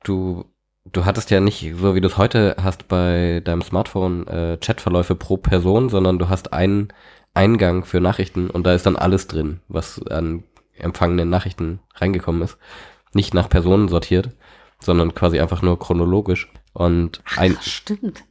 du 0.04 0.46
du 0.92 1.06
hattest 1.06 1.32
ja 1.32 1.40
nicht 1.40 1.74
so 1.80 1.96
wie 1.96 2.02
du 2.02 2.08
es 2.08 2.18
heute 2.18 2.56
hast 2.62 2.88
bei 2.88 3.42
deinem 3.44 3.62
Smartphone 3.62 4.26
äh, 4.28 4.58
Chatverläufe 4.58 5.16
pro 5.16 5.38
Person, 5.38 5.90
sondern 5.90 6.20
du 6.20 6.30
hast 6.30 6.54
einen 6.54 6.90
Eingang 7.34 7.84
für 7.86 8.00
Nachrichten 8.00 8.50
und 8.50 8.66
da 8.66 8.74
ist 8.74 8.86
dann 8.86 8.96
alles 8.96 9.28
drin, 9.28 9.60
was 9.68 10.02
an 10.08 10.44
empfangenen 10.78 11.30
Nachrichten 11.30 11.80
reingekommen 11.96 12.42
ist. 12.42 12.58
Nicht 13.14 13.34
nach 13.34 13.50
Personen 13.50 13.90
sortiert, 13.90 14.32
sondern 14.80 15.14
quasi 15.14 15.40
einfach 15.40 15.62
nur 15.62 15.80
chronologisch. 15.80 16.52
Und 16.74 17.22
ein, 17.36 17.58
Ach, 17.60 17.64
stimmt. 17.64 18.24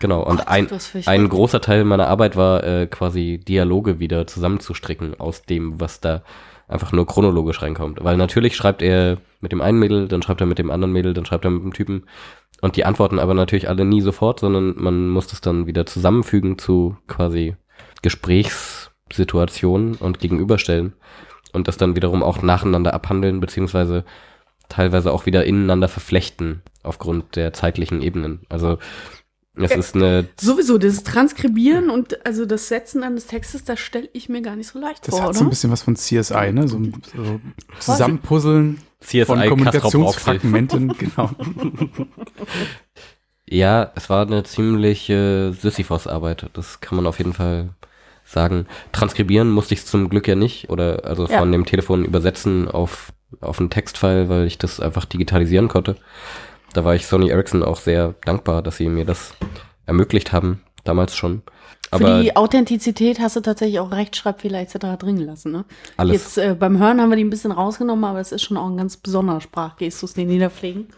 Genau, 0.00 0.22
und 0.22 0.38
Gott, 0.38 0.48
ein, 0.48 0.68
ein 1.06 1.28
großer 1.28 1.60
Teil 1.60 1.84
meiner 1.84 2.06
Arbeit 2.06 2.36
war 2.36 2.62
äh, 2.62 2.86
quasi 2.86 3.38
Dialoge 3.38 3.98
wieder 3.98 4.26
zusammenzustricken 4.26 5.18
aus 5.18 5.42
dem, 5.42 5.80
was 5.80 6.00
da 6.00 6.22
einfach 6.68 6.92
nur 6.92 7.06
chronologisch 7.06 7.62
reinkommt. 7.62 8.04
Weil 8.04 8.16
natürlich 8.16 8.54
schreibt 8.54 8.82
er 8.82 9.18
mit 9.40 9.52
dem 9.52 9.60
einen 9.60 9.78
Mädel, 9.78 10.06
dann 10.06 10.22
schreibt 10.22 10.40
er 10.40 10.46
mit 10.46 10.58
dem 10.58 10.70
anderen 10.70 10.92
Mädel, 10.92 11.14
dann 11.14 11.24
schreibt 11.24 11.44
er 11.44 11.50
mit 11.50 11.62
dem 11.62 11.72
Typen 11.72 12.04
und 12.60 12.76
die 12.76 12.84
antworten 12.84 13.18
aber 13.18 13.34
natürlich 13.34 13.68
alle 13.68 13.84
nie 13.84 14.00
sofort, 14.00 14.40
sondern 14.40 14.74
man 14.76 15.08
muss 15.08 15.26
das 15.28 15.40
dann 15.40 15.66
wieder 15.66 15.86
zusammenfügen 15.86 16.58
zu 16.58 16.96
quasi 17.06 17.56
Gesprächssituationen 18.02 19.94
und 19.94 20.18
gegenüberstellen 20.18 20.92
und 21.52 21.68
das 21.68 21.76
dann 21.76 21.96
wiederum 21.96 22.22
auch 22.22 22.42
nacheinander 22.42 22.94
abhandeln, 22.94 23.40
beziehungsweise 23.40 24.04
teilweise 24.68 25.12
auch 25.12 25.24
wieder 25.24 25.44
ineinander 25.44 25.88
verflechten 25.88 26.62
aufgrund 26.82 27.36
der 27.36 27.52
zeitlichen 27.52 28.02
Ebenen. 28.02 28.40
Also 28.48 28.78
es 29.60 29.76
ist 29.76 29.94
eine 29.94 30.28
Sowieso, 30.40 30.78
das 30.78 31.02
Transkribieren 31.04 31.90
und 31.90 32.24
also 32.26 32.46
das 32.46 32.68
Setzen 32.68 33.02
eines 33.02 33.26
Textes, 33.26 33.64
das 33.64 33.78
stelle 33.80 34.08
ich 34.12 34.28
mir 34.28 34.42
gar 34.42 34.56
nicht 34.56 34.68
so 34.68 34.78
leicht 34.78 35.06
Das 35.06 35.14
vor, 35.16 35.28
hat 35.28 35.34
so 35.34 35.44
ein 35.44 35.50
bisschen 35.50 35.70
was 35.70 35.82
von 35.82 35.96
CSI, 35.96 36.52
ne? 36.52 36.68
So, 36.68 36.80
so 37.16 37.40
Zusammenpuzzeln 37.80 38.78
CSI 39.00 39.24
von 39.24 39.40
Kommunikationsfragmenten, 39.46 40.88
genau. 40.98 41.30
Ja, 43.50 43.92
es 43.94 44.10
war 44.10 44.26
eine 44.26 44.42
ziemliche 44.44 45.54
Sisyphos-Arbeit. 45.58 46.50
Das 46.52 46.80
kann 46.80 46.96
man 46.96 47.06
auf 47.06 47.18
jeden 47.18 47.32
Fall 47.32 47.70
sagen. 48.24 48.66
Transkribieren 48.92 49.50
musste 49.50 49.74
ich 49.74 49.86
zum 49.86 50.10
Glück 50.10 50.28
ja 50.28 50.34
nicht. 50.34 50.68
Oder 50.68 51.04
also 51.04 51.26
Ja. 51.26 51.38
von 51.38 51.50
dem 51.50 51.64
Telefon 51.64 52.04
übersetzen 52.04 52.68
auf, 52.68 53.12
auf 53.40 53.58
einen 53.58 53.70
Textfile, 53.70 54.28
weil 54.28 54.46
ich 54.46 54.58
das 54.58 54.80
einfach 54.80 55.06
digitalisieren 55.06 55.68
konnte. 55.68 55.96
Da 56.72 56.84
war 56.84 56.94
ich 56.94 57.06
Sony 57.06 57.30
Ericsson 57.30 57.62
auch 57.62 57.76
sehr 57.76 58.14
dankbar, 58.24 58.62
dass 58.62 58.76
sie 58.76 58.88
mir 58.88 59.04
das 59.04 59.34
ermöglicht 59.86 60.32
haben. 60.32 60.62
Damals 60.84 61.16
schon. 61.16 61.42
Für 61.88 61.94
Aber 61.94 62.22
die 62.22 62.36
Authentizität 62.36 63.18
hast 63.20 63.36
du 63.36 63.40
tatsächlich 63.40 63.80
auch 63.80 63.90
Rechtschreibfehler 63.90 64.60
etc. 64.60 64.98
drin 64.98 65.18
gelassen, 65.18 65.52
ne? 65.52 65.64
alles. 65.96 66.12
Jetzt 66.12 66.38
äh, 66.38 66.54
beim 66.58 66.78
Hören 66.78 67.00
haben 67.00 67.08
wir 67.10 67.16
die 67.16 67.24
ein 67.24 67.30
bisschen 67.30 67.52
rausgenommen, 67.52 68.04
aber 68.04 68.20
es 68.20 68.32
ist 68.32 68.42
schon 68.42 68.56
auch 68.56 68.68
ein 68.68 68.76
ganz 68.76 68.96
besonderer 68.96 69.40
Sprachgestus, 69.40 70.14
den 70.14 70.28
die 70.28 70.38
da 70.38 70.50
pflegen. 70.50 70.88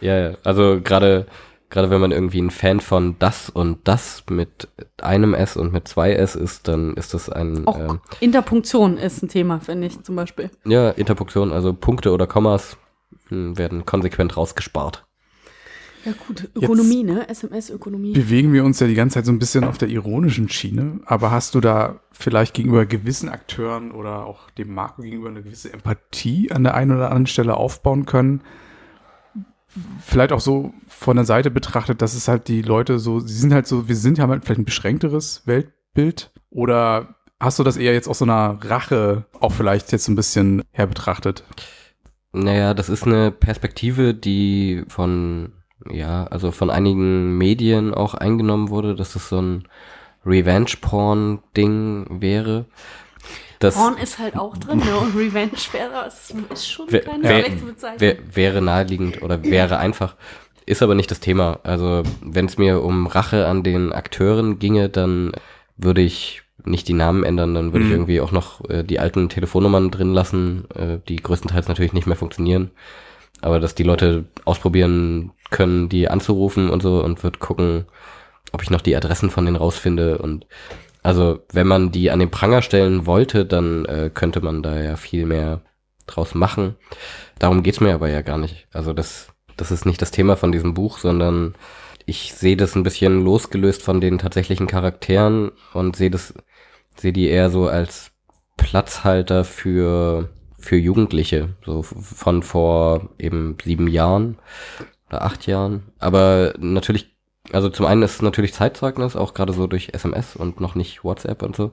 Ja, 0.00 0.18
ja. 0.18 0.34
Also 0.44 0.80
gerade 0.82 1.26
gerade 1.70 1.90
wenn 1.90 2.00
man 2.00 2.10
irgendwie 2.10 2.40
ein 2.40 2.50
Fan 2.50 2.80
von 2.80 3.16
das 3.18 3.48
und 3.48 3.78
das 3.84 4.24
mit 4.28 4.68
einem 5.00 5.34
S 5.34 5.56
und 5.56 5.72
mit 5.72 5.88
zwei 5.88 6.12
S 6.12 6.34
ist, 6.34 6.68
dann 6.68 6.94
ist 6.94 7.14
das 7.14 7.30
ein 7.30 7.66
Auch 7.66 7.78
ähm, 7.78 8.00
Interpunktion 8.18 8.98
ist 8.98 9.22
ein 9.22 9.28
Thema, 9.28 9.60
finde 9.60 9.86
ich 9.86 10.02
zum 10.02 10.16
Beispiel. 10.16 10.50
Ja, 10.64 10.90
Interpunktion, 10.90 11.52
also 11.52 11.72
Punkte 11.72 12.12
oder 12.12 12.26
Kommas 12.26 12.76
werden 13.28 13.84
konsequent 13.84 14.36
rausgespart. 14.36 15.06
Ja 16.04 16.12
gut, 16.26 16.48
Ökonomie, 16.54 17.02
ne? 17.02 17.28
SMS-Ökonomie. 17.28 18.12
Bewegen 18.12 18.52
wir 18.52 18.64
uns 18.64 18.80
ja 18.80 18.86
die 18.86 18.94
ganze 18.94 19.14
Zeit 19.14 19.26
so 19.26 19.32
ein 19.32 19.38
bisschen 19.38 19.64
auf 19.64 19.76
der 19.76 19.88
ironischen 19.88 20.48
Schiene, 20.48 21.00
aber 21.04 21.30
hast 21.30 21.54
du 21.54 21.60
da 21.60 22.00
vielleicht 22.12 22.54
gegenüber 22.54 22.86
gewissen 22.86 23.28
Akteuren 23.28 23.92
oder 23.92 24.24
auch 24.24 24.50
dem 24.50 24.72
Marco 24.72 25.02
gegenüber 25.02 25.28
eine 25.28 25.42
gewisse 25.42 25.72
Empathie 25.72 26.50
an 26.52 26.64
der 26.64 26.74
einen 26.74 26.92
oder 26.92 27.06
anderen 27.06 27.26
Stelle 27.26 27.56
aufbauen 27.56 28.06
können? 28.06 28.42
Vielleicht 30.00 30.32
auch 30.32 30.40
so 30.40 30.72
von 30.88 31.16
der 31.16 31.26
Seite 31.26 31.50
betrachtet, 31.50 32.00
dass 32.00 32.14
es 32.14 32.28
halt 32.28 32.48
die 32.48 32.62
Leute 32.62 32.98
so, 32.98 33.20
sie 33.20 33.36
sind 33.36 33.52
halt 33.52 33.66
so, 33.66 33.86
wir 33.86 33.96
sind 33.96 34.18
haben 34.18 34.30
halt 34.30 34.44
vielleicht 34.44 34.60
ein 34.60 34.64
beschränkteres 34.64 35.42
Weltbild 35.46 36.32
oder 36.48 37.14
hast 37.38 37.58
du 37.58 37.62
das 37.62 37.76
eher 37.76 37.92
jetzt 37.92 38.08
aus 38.08 38.18
so 38.18 38.24
einer 38.24 38.58
Rache 38.62 39.26
auch 39.38 39.52
vielleicht 39.52 39.92
jetzt 39.92 40.04
so 40.04 40.12
ein 40.12 40.16
bisschen 40.16 40.62
her 40.72 40.86
betrachtet? 40.86 41.44
Naja, 42.32 42.74
das 42.74 42.88
ist 42.88 43.04
eine 43.04 43.30
Perspektive, 43.30 44.14
die 44.14 44.84
von, 44.88 45.52
ja, 45.90 46.26
also 46.26 46.52
von 46.52 46.70
einigen 46.70 47.36
Medien 47.36 47.92
auch 47.92 48.14
eingenommen 48.14 48.70
wurde, 48.70 48.94
dass 48.94 49.14
das 49.14 49.28
so 49.28 49.40
ein 49.40 49.68
Revenge-Porn-Ding 50.24 52.20
wäre. 52.20 52.66
Das 53.58 53.74
Porn 53.74 53.98
ist 53.98 54.18
halt 54.18 54.36
auch 54.36 54.56
drin, 54.56 54.78
ne? 54.78 54.96
Und 54.96 55.14
Revenge 55.14 55.58
wäre, 55.72 56.08
ist 56.50 56.70
schon 56.70 56.86
keine 56.86 57.22
wär, 57.22 57.44
schlechte 57.44 57.64
Bezeichnung. 57.64 58.00
wär, 58.00 58.16
wäre 58.34 58.62
naheliegend 58.62 59.22
oder 59.22 59.42
wäre 59.44 59.78
einfach. 59.78 60.16
Ist 60.66 60.82
aber 60.82 60.94
nicht 60.94 61.10
das 61.10 61.20
Thema. 61.20 61.58
Also, 61.62 62.02
wenn 62.22 62.46
es 62.46 62.56
mir 62.56 62.82
um 62.82 63.06
Rache 63.06 63.46
an 63.46 63.62
den 63.62 63.92
Akteuren 63.92 64.58
ginge, 64.58 64.88
dann 64.88 65.32
würde 65.76 66.00
ich 66.00 66.42
nicht 66.64 66.88
die 66.88 66.92
Namen 66.94 67.24
ändern, 67.24 67.54
dann 67.54 67.72
würde 67.72 67.84
ich 67.84 67.90
Mhm. 67.90 67.94
irgendwie 67.96 68.20
auch 68.20 68.32
noch 68.32 68.68
äh, 68.68 68.82
die 68.84 68.98
alten 69.00 69.28
Telefonnummern 69.28 69.90
drin 69.90 70.12
lassen, 70.12 70.64
äh, 70.74 70.98
die 71.08 71.16
größtenteils 71.16 71.68
natürlich 71.68 71.92
nicht 71.92 72.06
mehr 72.06 72.16
funktionieren. 72.16 72.70
Aber 73.40 73.58
dass 73.60 73.74
die 73.74 73.82
Leute 73.84 74.24
ausprobieren 74.44 75.32
können, 75.50 75.88
die 75.88 76.08
anzurufen 76.08 76.70
und 76.70 76.82
so 76.82 77.02
und 77.02 77.22
wird 77.24 77.40
gucken, 77.40 77.86
ob 78.52 78.62
ich 78.62 78.70
noch 78.70 78.80
die 78.80 78.94
Adressen 78.96 79.30
von 79.30 79.44
denen 79.44 79.56
rausfinde 79.56 80.18
und 80.18 80.46
also 81.02 81.38
wenn 81.50 81.66
man 81.66 81.92
die 81.92 82.10
an 82.10 82.18
den 82.18 82.30
Pranger 82.30 82.60
stellen 82.60 83.06
wollte, 83.06 83.46
dann 83.46 83.86
äh, 83.86 84.10
könnte 84.12 84.42
man 84.42 84.62
da 84.62 84.78
ja 84.80 84.96
viel 84.96 85.24
mehr 85.24 85.62
draus 86.06 86.34
machen. 86.34 86.76
Darum 87.38 87.62
geht's 87.62 87.80
mir 87.80 87.94
aber 87.94 88.10
ja 88.10 88.20
gar 88.20 88.36
nicht. 88.36 88.66
Also 88.72 88.92
das, 88.92 89.28
das 89.56 89.70
ist 89.70 89.86
nicht 89.86 90.02
das 90.02 90.10
Thema 90.10 90.36
von 90.36 90.52
diesem 90.52 90.74
Buch, 90.74 90.98
sondern 90.98 91.54
ich 92.06 92.34
sehe 92.34 92.56
das 92.56 92.74
ein 92.74 92.82
bisschen 92.82 93.24
losgelöst 93.24 93.82
von 93.82 94.00
den 94.00 94.18
tatsächlichen 94.18 94.66
Charakteren 94.66 95.52
und 95.72 95.96
sehe 95.96 96.10
das, 96.10 96.34
sehe 96.96 97.12
die 97.12 97.28
eher 97.28 97.50
so 97.50 97.68
als 97.68 98.12
Platzhalter 98.56 99.44
für, 99.44 100.28
für 100.58 100.76
Jugendliche, 100.76 101.50
so 101.64 101.82
von 101.82 102.42
vor 102.42 103.10
eben 103.18 103.56
sieben 103.62 103.88
Jahren 103.88 104.38
oder 105.08 105.22
acht 105.22 105.46
Jahren. 105.46 105.92
Aber 105.98 106.54
natürlich 106.58 107.10
also 107.52 107.68
zum 107.68 107.86
einen 107.86 108.02
ist 108.02 108.16
es 108.16 108.22
natürlich 108.22 108.54
Zeitzeugnis, 108.54 109.16
auch 109.16 109.34
gerade 109.34 109.52
so 109.52 109.66
durch 109.66 109.90
SMS 109.92 110.36
und 110.36 110.60
noch 110.60 110.74
nicht 110.74 111.04
WhatsApp 111.04 111.42
und 111.42 111.56
so. 111.56 111.72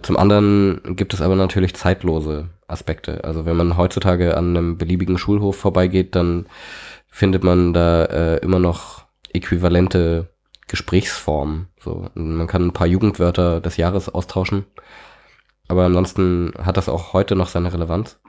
Zum 0.00 0.16
anderen 0.16 0.96
gibt 0.96 1.12
es 1.12 1.20
aber 1.20 1.36
natürlich 1.36 1.74
zeitlose 1.74 2.48
Aspekte. 2.66 3.24
Also 3.24 3.44
wenn 3.44 3.56
man 3.56 3.76
heutzutage 3.76 4.36
an 4.36 4.56
einem 4.56 4.78
beliebigen 4.78 5.18
Schulhof 5.18 5.56
vorbeigeht, 5.56 6.14
dann 6.14 6.46
findet 7.08 7.44
man 7.44 7.74
da 7.74 8.04
äh, 8.06 8.36
immer 8.38 8.58
noch 8.58 9.01
äquivalente 9.32 10.28
Gesprächsformen. 10.68 11.68
So, 11.78 12.08
man 12.14 12.46
kann 12.46 12.66
ein 12.66 12.72
paar 12.72 12.86
Jugendwörter 12.86 13.60
des 13.60 13.76
Jahres 13.76 14.08
austauschen. 14.08 14.64
Aber 15.68 15.84
ansonsten 15.84 16.52
hat 16.58 16.76
das 16.76 16.88
auch 16.88 17.12
heute 17.12 17.36
noch 17.36 17.48
seine 17.48 17.72
Relevanz. 17.72 18.20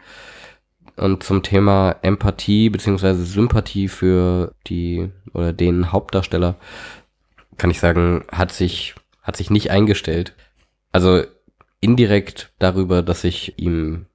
Und 0.96 1.24
zum 1.24 1.42
Thema 1.42 1.96
Empathie 2.02 2.70
beziehungsweise 2.70 3.26
Sympathie 3.26 3.88
für 3.88 4.54
die 4.68 5.10
oder 5.34 5.54
den 5.54 5.92
Hauptdarsteller 5.92 6.56
kann 7.58 7.72
ich 7.72 7.80
sagen, 7.80 8.26
hat 8.32 8.52
sich, 8.52 8.96
hat 9.22 9.36
sich 9.36 9.50
nicht 9.50 9.72
eingestellt. 9.72 10.34
Also 10.92 11.24
indirekt 11.80 12.54
darüber, 12.60 13.02
dass 13.02 13.24
ich 13.24 13.58
ihm 13.60 14.06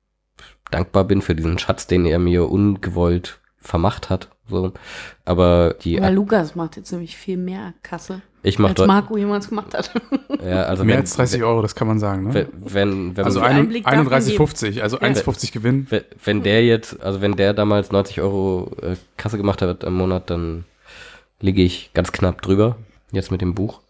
dankbar 0.71 1.05
bin 1.05 1.23
für 1.23 1.35
diesen 1.35 1.59
Schatz, 1.59 1.87
den 1.87 2.07
er 2.07 2.19
mir 2.19 2.49
ungewollt 2.49 3.41
vermacht 3.59 4.11
hat. 4.11 4.29
So. 4.49 4.73
Aber 5.25 5.75
die. 5.83 5.99
Aber 6.01 6.11
Lukas 6.11 6.55
macht 6.55 6.77
jetzt 6.77 6.91
nämlich 6.93 7.17
viel 7.17 7.37
mehr 7.37 7.75
Kasse, 7.83 8.23
ich 8.43 8.59
mach 8.59 8.71
als 8.71 8.87
Marco 8.87 9.17
jemals 9.17 9.49
gemacht 9.49 9.75
hat. 9.75 9.91
ja, 10.45 10.63
also 10.63 10.85
Mehr 10.85 10.95
wenn, 10.97 11.01
als 11.03 11.15
30 11.15 11.43
Euro, 11.43 11.61
das 11.63 11.75
kann 11.75 11.89
man 11.89 11.99
sagen. 11.99 12.29
Ne? 12.29 12.49
Wenn, 12.61 13.17
wenn, 13.17 13.25
Also 13.25 13.41
viel 13.41 13.49
ein- 13.49 13.57
Einblick 13.57 13.85
darf 13.85 13.97
man 13.97 14.07
31,50, 14.07 14.81
also 14.81 14.97
Ja. 14.99 15.07
1,50 15.09 15.53
Gewinn. 15.53 15.87
wenn, 15.91 16.03
wenn 16.25 16.43
der 16.43 16.65
jetzt, 16.65 17.01
also 17.03 17.21
wenn 17.21 17.37
der 17.37 17.53
damals 17.53 17.91
90 17.93 18.21
Euro 18.21 18.71
äh, 18.83 18.97
Kasse 19.17 19.37
gemacht 19.37 19.61
hat 19.61 19.85
im 19.85 19.95
Monat, 19.95 20.31
dann 20.31 20.65
liege 21.41 21.63
ich 21.63 21.91
ganz 21.95 22.13
knapp 22.13 22.41
drüber, 22.43 22.77
jetzt 23.13 23.31
mit 23.31 23.41
dem 23.41 23.55
Buch. 23.55 23.81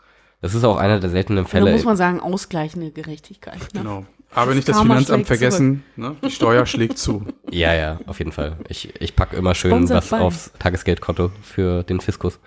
Das 0.40 0.54
ist 0.54 0.64
auch 0.64 0.76
einer 0.76 1.00
der 1.00 1.10
seltenen 1.10 1.44
Da 1.44 1.50
Fälle. 1.50 1.72
muss 1.72 1.84
man 1.84 1.96
sagen, 1.96 2.20
ausgleichende 2.20 2.90
Gerechtigkeit. 2.90 3.58
Ne? 3.74 3.80
Genau. 3.80 4.06
Aber 4.34 4.46
Das 4.48 4.56
nicht 4.56 4.68
das 4.68 4.80
Finanzamt 4.80 5.26
vergessen, 5.26 5.84
ne? 5.96 6.14
die 6.24 6.30
Steuer 6.30 6.66
schlägt 6.66 6.98
zu. 6.98 7.24
Ja, 7.50 7.72
ja, 7.74 7.98
auf 8.06 8.18
jeden 8.18 8.32
Fall. 8.32 8.56
Ich, 8.68 8.92
ich 9.00 9.16
pack 9.16 9.32
immer 9.32 9.54
schön 9.54 9.70
Sponsored 9.70 9.96
was 9.96 10.10
by. 10.10 10.16
aufs 10.16 10.52
Tagesgeldkonto 10.58 11.30
für 11.42 11.82
den 11.82 12.00
Fiskus. 12.00 12.38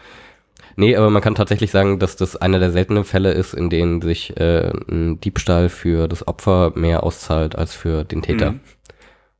Nee, 0.75 0.95
aber 0.95 1.09
man 1.09 1.21
kann 1.23 1.33
tatsächlich 1.35 1.71
sagen, 1.71 1.97
dass 1.99 2.15
das 2.15 2.35
einer 2.35 2.59
der 2.59 2.71
seltenen 2.71 3.03
Fälle 3.03 3.31
ist, 3.33 3.53
in 3.55 3.69
denen 3.71 4.01
sich 4.01 4.37
äh, 4.37 4.71
ein 4.89 5.19
Diebstahl 5.19 5.69
für 5.69 6.07
das 6.07 6.27
Opfer 6.27 6.71
mehr 6.75 7.03
auszahlt 7.03 7.55
als 7.57 7.73
für 7.73 8.03
den 8.05 8.21
Täter. 8.21 8.51
Mhm. 8.51 8.59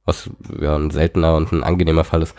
Was 0.03 0.30
ja 0.59 0.76
ein 0.76 0.89
seltener 0.89 1.35
und 1.35 1.51
ein 1.51 1.63
angenehmer 1.63 2.03
Fall 2.03 2.23
ist. 2.23 2.35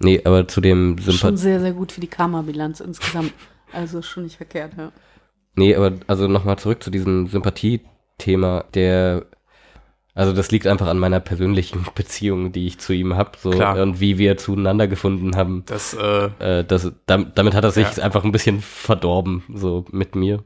Nee, 0.00 0.20
aber 0.24 0.46
zu 0.46 0.60
dem 0.60 0.98
Schon 0.98 1.12
Sympathie. 1.14 1.36
sehr, 1.38 1.60
sehr 1.60 1.72
gut 1.72 1.92
für 1.92 2.00
die 2.02 2.06
Karma-Bilanz 2.08 2.80
insgesamt. 2.80 3.32
Also 3.72 4.02
schon 4.02 4.24
nicht 4.24 4.36
verkehrt, 4.36 4.72
ja. 4.76 4.92
Nee, 5.54 5.74
aber 5.74 5.92
also 6.06 6.28
nochmal 6.28 6.58
zurück 6.58 6.82
zu 6.82 6.90
diesem 6.90 7.26
Sympathie-Thema, 7.26 8.64
der 8.74 9.24
also 10.16 10.32
das 10.32 10.50
liegt 10.50 10.66
einfach 10.66 10.88
an 10.88 10.98
meiner 10.98 11.20
persönlichen 11.20 11.86
Beziehung, 11.94 12.50
die 12.50 12.66
ich 12.66 12.78
zu 12.78 12.92
ihm 12.92 13.14
habe, 13.14 13.32
so 13.38 13.50
Klar. 13.50 13.80
und 13.80 14.00
wie 14.00 14.18
wir 14.18 14.36
zueinander 14.36 14.88
gefunden 14.88 15.36
haben. 15.36 15.62
Das, 15.66 15.94
äh, 15.94 16.30
äh, 16.60 16.64
das, 16.64 16.90
dam- 17.06 17.30
damit 17.36 17.54
hat 17.54 17.62
er 17.62 17.70
sich 17.70 17.96
Ja. 17.96 18.02
einfach 18.02 18.24
ein 18.24 18.32
bisschen 18.32 18.60
verdorben, 18.60 19.44
so 19.54 19.84
mit 19.92 20.16
mir. 20.16 20.42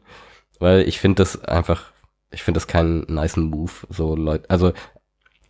Weil 0.58 0.86
ich 0.86 1.00
finde 1.00 1.22
das 1.22 1.42
einfach, 1.44 1.84
ich 2.30 2.42
finde 2.42 2.58
das 2.58 2.66
keinen 2.66 3.06
nicen 3.08 3.44
Move, 3.44 3.72
so 3.88 4.14
Leute. 4.14 4.50
Also, 4.50 4.72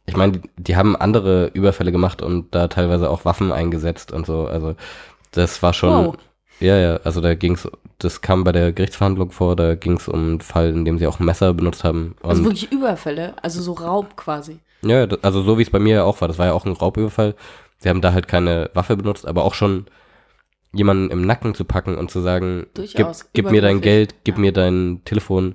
ich 0.07 0.17
meine, 0.17 0.33
die, 0.39 0.41
die 0.57 0.77
haben 0.77 0.95
andere 0.97 1.49
Überfälle 1.49 1.91
gemacht 1.93 2.23
und 2.23 2.55
da 2.55 2.69
teilweise 2.69 3.11
auch 3.11 3.25
Waffen 3.25 3.51
eingesetzt 3.53 4.13
und 4.13 4.27
so. 4.27 4.47
Also, 4.47 4.77
das 5.33 5.63
war 5.63 5.73
schon. 5.73 6.07
Wow. 6.07 6.17
Ja, 6.61 6.77
ja, 6.77 6.97
also 6.99 7.21
da 7.21 7.35
ging's, 7.35 7.67
das 7.99 8.21
kam 8.21 8.45
bei 8.45 8.53
der 8.53 8.73
Gerichtsverhandlung 8.73 9.31
vor, 9.31 9.57
da 9.57 9.75
ging's 9.75 10.09
um 10.09 10.21
einen 10.21 10.41
Fall, 10.41 10.71
in 10.71 10.85
dem 10.85 10.99
sie 10.99 11.07
auch 11.07 11.19
ein 11.19 11.25
Messer 11.25 11.55
benutzt 11.55 11.85
haben. 11.85 12.15
Also 12.23 12.45
wirklich 12.45 12.71
Überfälle, 12.71 13.35
also 13.43 13.63
so 13.63 13.73
Raub 13.73 14.17
quasi. 14.17 14.61
ja, 14.83 15.07
also 15.23 15.43
so 15.43 15.59
wie 15.59 15.63
es 15.63 15.71
bei 15.71 15.79
mir 15.79 15.97
ja 15.97 16.05
auch 16.05 16.21
war. 16.21 16.29
Das 16.29 16.39
war 16.39 16.47
ja 16.47 16.53
auch 16.53 16.67
ein 16.67 16.73
Raubüberfall. 16.73 17.35
Sie 17.79 17.89
haben 17.89 18.03
da 18.03 18.13
halt 18.13 18.29
keine 18.29 18.71
Waffe 18.75 18.97
benutzt, 18.97 19.27
aber 19.27 19.45
auch 19.45 19.55
schon 19.55 19.87
jemanden 20.73 21.11
im 21.11 21.23
Nacken 21.23 21.55
zu 21.55 21.65
packen 21.65 21.97
und 21.97 22.11
zu 22.11 22.21
sagen, 22.21 22.67
gib, 22.75 22.75
Durchaus 22.75 23.33
gib 23.33 23.51
mir 23.51 23.63
dein 23.63 23.81
Geld, 23.81 24.17
gib 24.25 24.37
ja. 24.37 24.41
mir 24.41 24.53
dein 24.53 25.01
Telefon. 25.05 25.55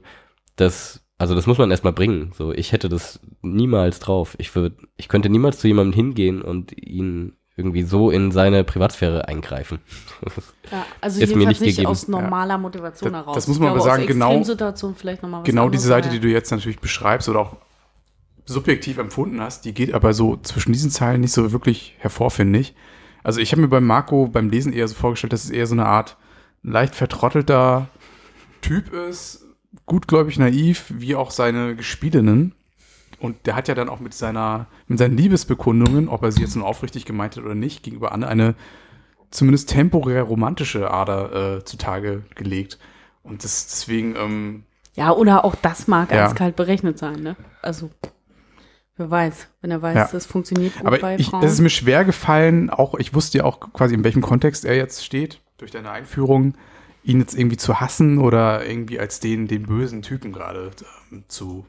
Das, 0.55 1.01
also 1.17 1.35
das 1.35 1.45
muss 1.45 1.59
man 1.59 1.71
erstmal 1.71 1.93
bringen. 1.93 2.31
So, 2.35 2.51
ich 2.51 2.71
hätte 2.71 2.89
das 2.89 3.19
niemals 3.41 3.99
drauf. 3.99 4.35
Ich 4.39 4.55
würde, 4.55 4.75
ich 4.97 5.07
könnte 5.07 5.29
niemals 5.29 5.59
zu 5.59 5.67
jemandem 5.67 5.93
hingehen 5.93 6.41
und 6.41 6.75
ihn 6.75 7.33
irgendwie 7.57 7.83
so 7.83 8.11
in 8.11 8.31
seine 8.31 8.63
Privatsphäre 8.63 9.27
eingreifen. 9.27 9.79
Ja, 10.71 10.85
also 11.01 11.19
Ist 11.21 11.29
mir 11.29 11.41
jedenfalls 11.41 11.61
nicht 11.61 11.85
aus 11.85 12.07
normaler 12.07 12.57
Motivation 12.57 13.13
Das- 13.13 13.21
heraus. 13.21 13.35
das 13.35 13.47
muss 13.47 13.59
man 13.59 13.69
aber 13.69 13.81
sagen, 13.81 14.05
genau- 14.07 14.27
Extremsituationen 14.31 14.95
vielleicht 14.97 15.23
noch 15.23 15.29
mal 15.29 15.39
was 15.39 15.45
genau 15.45 15.69
diese 15.69 15.87
Seite, 15.87 16.09
die 16.09 16.19
du 16.19 16.27
jetzt 16.27 16.51
natürlich 16.51 16.79
beschreibst 16.79 17.29
oder 17.29 17.39
auch 17.39 17.55
subjektiv 18.45 18.97
empfunden 18.97 19.41
hast, 19.41 19.65
die 19.65 19.73
geht 19.73 19.93
aber 19.93 20.13
so 20.13 20.37
zwischen 20.37 20.71
diesen 20.73 20.91
Zeilen 20.91 21.21
nicht 21.21 21.31
so 21.33 21.51
wirklich 21.51 21.95
hervor, 21.97 22.29
finde 22.29 22.59
ich. 22.59 22.75
Also 23.23 23.39
ich 23.39 23.51
habe 23.51 23.61
mir 23.61 23.67
beim 23.69 23.85
Marco 23.87 24.27
beim 24.27 24.49
Lesen 24.49 24.71
eher 24.73 24.87
so 24.87 24.93
vorgestellt, 24.93 25.33
dass 25.33 25.45
es 25.45 25.49
eher 25.49 25.65
so 25.65 25.73
eine 25.73 25.85
Art 25.87 26.17
leicht 26.61 26.93
vertrottelter 26.93 27.87
Typ 28.61 28.93
ist, 28.93 29.45
gutgläubig 29.85 30.37
naiv, 30.37 30.85
wie 30.95 31.15
auch 31.15 31.31
seine 31.31 31.75
Gespielinnen. 31.75 32.53
Und 33.25 33.45
der 33.45 33.55
hat 33.55 33.67
ja 33.67 33.75
dann 33.75 33.89
auch 33.89 33.99
mit 33.99 34.13
seiner, 34.13 34.67
mit 34.87 34.99
seinen 34.99 35.17
Liebesbekundungen, 35.17 36.07
ob 36.07 36.23
er 36.23 36.31
sie 36.31 36.41
jetzt 36.41 36.55
nun 36.55 36.63
aufrichtig 36.63 37.05
gemeint 37.05 37.35
hat 37.35 37.43
oder 37.43 37.55
nicht, 37.55 37.83
gegenüber 37.83 38.11
Anne 38.11 38.27
eine 38.27 38.55
zumindest 39.31 39.69
temporär 39.69 40.23
romantische 40.23 40.91
Ader 40.91 41.57
äh, 41.57 41.65
zutage 41.65 42.23
gelegt. 42.35 42.79
Und 43.23 43.43
das, 43.43 43.67
deswegen, 43.67 44.15
ähm, 44.15 44.63
Ja, 44.95 45.11
oder 45.11 45.43
auch 45.43 45.55
das 45.55 45.87
mag 45.87 46.11
Ja. 46.11 46.25
eiskalt 46.27 46.55
berechnet 46.55 46.97
sein, 46.97 47.19
ne? 47.21 47.35
Also, 47.61 47.89
wer 48.97 49.09
weiß, 49.09 49.47
wenn 49.61 49.71
er 49.71 49.81
weiß, 49.81 49.95
Ja. 49.95 50.09
das 50.11 50.25
funktioniert 50.25 50.75
gut 50.77 50.85
Aber 50.87 50.97
bei 50.99 51.15
ich, 51.17 51.27
Frauen. 51.27 51.43
es 51.43 51.53
ist 51.53 51.59
mir 51.61 51.69
schwer 51.69 52.05
gefallen, 52.05 52.69
auch 52.69 52.95
ich 52.95 53.13
wusste 53.13 53.39
ja 53.39 53.43
auch 53.43 53.59
quasi, 53.73 53.93
in 53.93 54.03
welchem 54.03 54.21
Kontext 54.21 54.63
er 54.63 54.75
jetzt 54.77 55.03
steht, 55.03 55.41
durch 55.57 55.71
deine 55.71 55.89
Einführung, 55.91 56.53
ihn 57.03 57.19
jetzt 57.19 57.37
irgendwie 57.37 57.57
zu 57.57 57.79
hassen 57.79 58.19
oder 58.19 58.65
irgendwie 58.65 58.99
als 58.99 59.19
den, 59.19 59.47
den 59.47 59.63
bösen 59.63 60.01
Typen 60.01 60.31
gerade 60.31 60.71
ähm, 61.11 61.23
zu, 61.27 61.65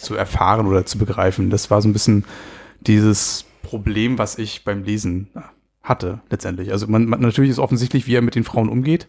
zu 0.00 0.14
erfahren 0.14 0.66
oder 0.66 0.84
zu 0.86 0.98
begreifen. 0.98 1.50
Das 1.50 1.70
war 1.70 1.80
so 1.82 1.88
ein 1.88 1.92
bisschen 1.92 2.24
dieses 2.80 3.44
Problem, 3.62 4.18
was 4.18 4.38
ich 4.38 4.64
beim 4.64 4.84
Lesen 4.84 5.28
hatte, 5.82 6.20
letztendlich. 6.30 6.72
Also 6.72 6.86
man, 6.86 7.06
man 7.06 7.20
natürlich 7.20 7.50
ist 7.50 7.58
offensichtlich, 7.58 8.06
wie 8.06 8.14
er 8.14 8.22
mit 8.22 8.34
den 8.34 8.44
Frauen 8.44 8.68
umgeht. 8.68 9.06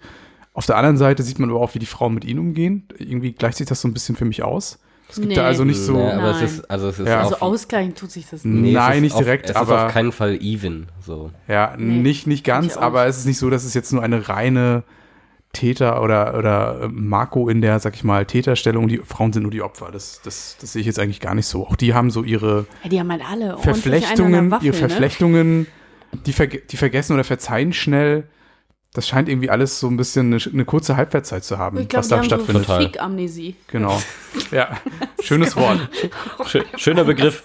Auf 0.53 0.65
der 0.65 0.77
anderen 0.77 0.97
Seite 0.97 1.21
sieht 1.23 1.39
man 1.39 1.49
aber 1.49 1.59
auch, 1.61 1.75
wie 1.75 1.79
die 1.79 1.85
Frauen 1.85 2.13
mit 2.13 2.25
ihm 2.25 2.39
umgehen. 2.39 2.87
Irgendwie 2.97 3.33
gleicht 3.33 3.57
sich 3.57 3.67
das 3.67 3.81
so 3.81 3.87
ein 3.87 3.93
bisschen 3.93 4.15
für 4.15 4.25
mich 4.25 4.43
aus. 4.43 4.79
Es 5.09 5.15
gibt 5.15 5.27
Nee. 5.29 5.35
da 5.35 5.45
also 5.45 5.63
nicht 5.63 5.79
so. 5.79 5.93
Nee, 5.93 6.11
aber 6.11 6.31
es 6.31 6.41
ist, 6.41 6.69
also 6.69 6.89
es 6.89 6.99
ist 6.99 7.07
Ja. 7.07 7.21
also 7.21 7.37
ausgleichen 7.37 7.95
tut 7.95 8.11
sich 8.11 8.27
das 8.29 8.43
Nee. 8.43 8.59
nicht. 8.61 8.69
es 8.71 8.75
Nein, 8.75 9.01
nicht 9.03 9.13
auf, 9.15 9.19
direkt, 9.23 9.49
es 9.49 9.55
aber- 9.55 9.77
ist 9.77 9.83
auf 9.85 9.91
keinen 9.93 10.11
Fall 10.11 10.35
even, 10.41 10.87
so. 10.99 11.31
Ja, 11.47 11.75
Nee, 11.77 11.99
nicht, 12.01 12.27
nicht 12.27 12.43
ganz, 12.43 12.75
aber 12.75 13.05
es 13.05 13.17
ist 13.19 13.25
nicht 13.25 13.37
so, 13.37 13.49
dass 13.49 13.63
es 13.63 13.73
jetzt 13.73 13.93
nur 13.93 14.03
eine 14.03 14.27
reine 14.27 14.83
Täter- 15.57 16.01
oder, 16.03 16.37
oder 16.37 16.81
äh, 16.83 16.87
Marco 16.89 17.49
in 17.49 17.61
der, 17.61 17.79
sag 17.79 17.95
ich 17.95 18.03
mal, 18.03 18.25
Täterstellung, 18.25 18.87
die 18.87 18.99
Frauen 18.99 19.33
sind 19.33 19.43
nur 19.43 19.51
die 19.51 19.61
Opfer. 19.61 19.89
Das, 19.91 20.21
das, 20.23 20.57
das 20.61 20.73
sehe 20.73 20.81
ich 20.81 20.85
jetzt 20.85 20.99
eigentlich 20.99 21.19
gar 21.19 21.33
nicht 21.35 21.47
so. 21.47 21.65
Auch 21.67 21.75
die 21.75 21.93
haben 21.93 22.11
so 22.11 22.23
ihre 22.23 22.65
Ja, 22.83 22.89
die 22.89 22.99
haben 22.99 23.11
halt 23.11 23.23
alle 23.27 23.57
Verflechtungen, 23.57 24.51
Waffel, 24.51 24.67
ihre 24.67 24.75
ne? 24.75 24.79
Verflechtungen, 24.89 25.67
die, 26.25 26.33
verge 26.33 26.59
die 26.69 26.77
vergessen 26.77 27.13
oder 27.13 27.23
verzeihen 27.23 27.73
schnell. 27.73 28.27
Das 28.93 29.07
scheint 29.07 29.29
irgendwie 29.29 29.49
alles 29.49 29.79
so 29.79 29.87
ein 29.87 29.97
bisschen 29.97 30.33
eine, 30.33 30.41
eine 30.51 30.65
kurze 30.65 30.97
Halbwertszeit 30.97 31.43
zu 31.43 31.57
haben, 31.59 31.77
Ich 31.79 31.87
glaube, 31.89 31.99
was 31.99 32.07
die 32.07 32.09
da 32.11 32.17
haben 32.17 32.23
stattfindet. 32.25 32.65
so. 32.65 32.77
Fick-Amnesie. 32.77 33.55
Genau. 33.67 33.99
Ja, 34.51 34.77
schönes 35.21 35.55
Wort. 35.57 35.89
Schö- 36.45 36.63
Schöner 36.77 37.03
Begriff. 37.03 37.43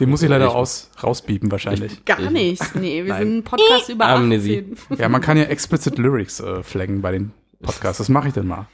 Den 0.00 0.10
muss 0.10 0.20
ich 0.22 0.28
leider 0.28 0.52
aus, 0.54 0.90
rausbiepen 1.02 1.50
wahrscheinlich. 1.50 2.04
Gar 2.04 2.18
Ich- 2.20 2.30
nicht. 2.30 2.74
Nee, 2.74 3.04
wir 3.04 3.12
Nein. 3.14 3.22
sind 3.22 3.36
ein 3.38 3.44
Podcast 3.44 3.88
über 3.88 4.06
Amnesie. 4.06 4.64
18. 4.90 4.96
Ja, 4.98 5.08
man 5.08 5.20
kann 5.20 5.36
ja 5.38 5.44
explicit 5.44 5.96
Lyrics 5.96 6.40
äh, 6.40 6.62
flaggen 6.64 7.00
bei 7.02 7.12
den 7.12 7.32
Podcasts. 7.64 7.98
Das 7.98 8.08
mache 8.08 8.28
ich 8.28 8.34
dann 8.34 8.46
mal. 8.46 8.66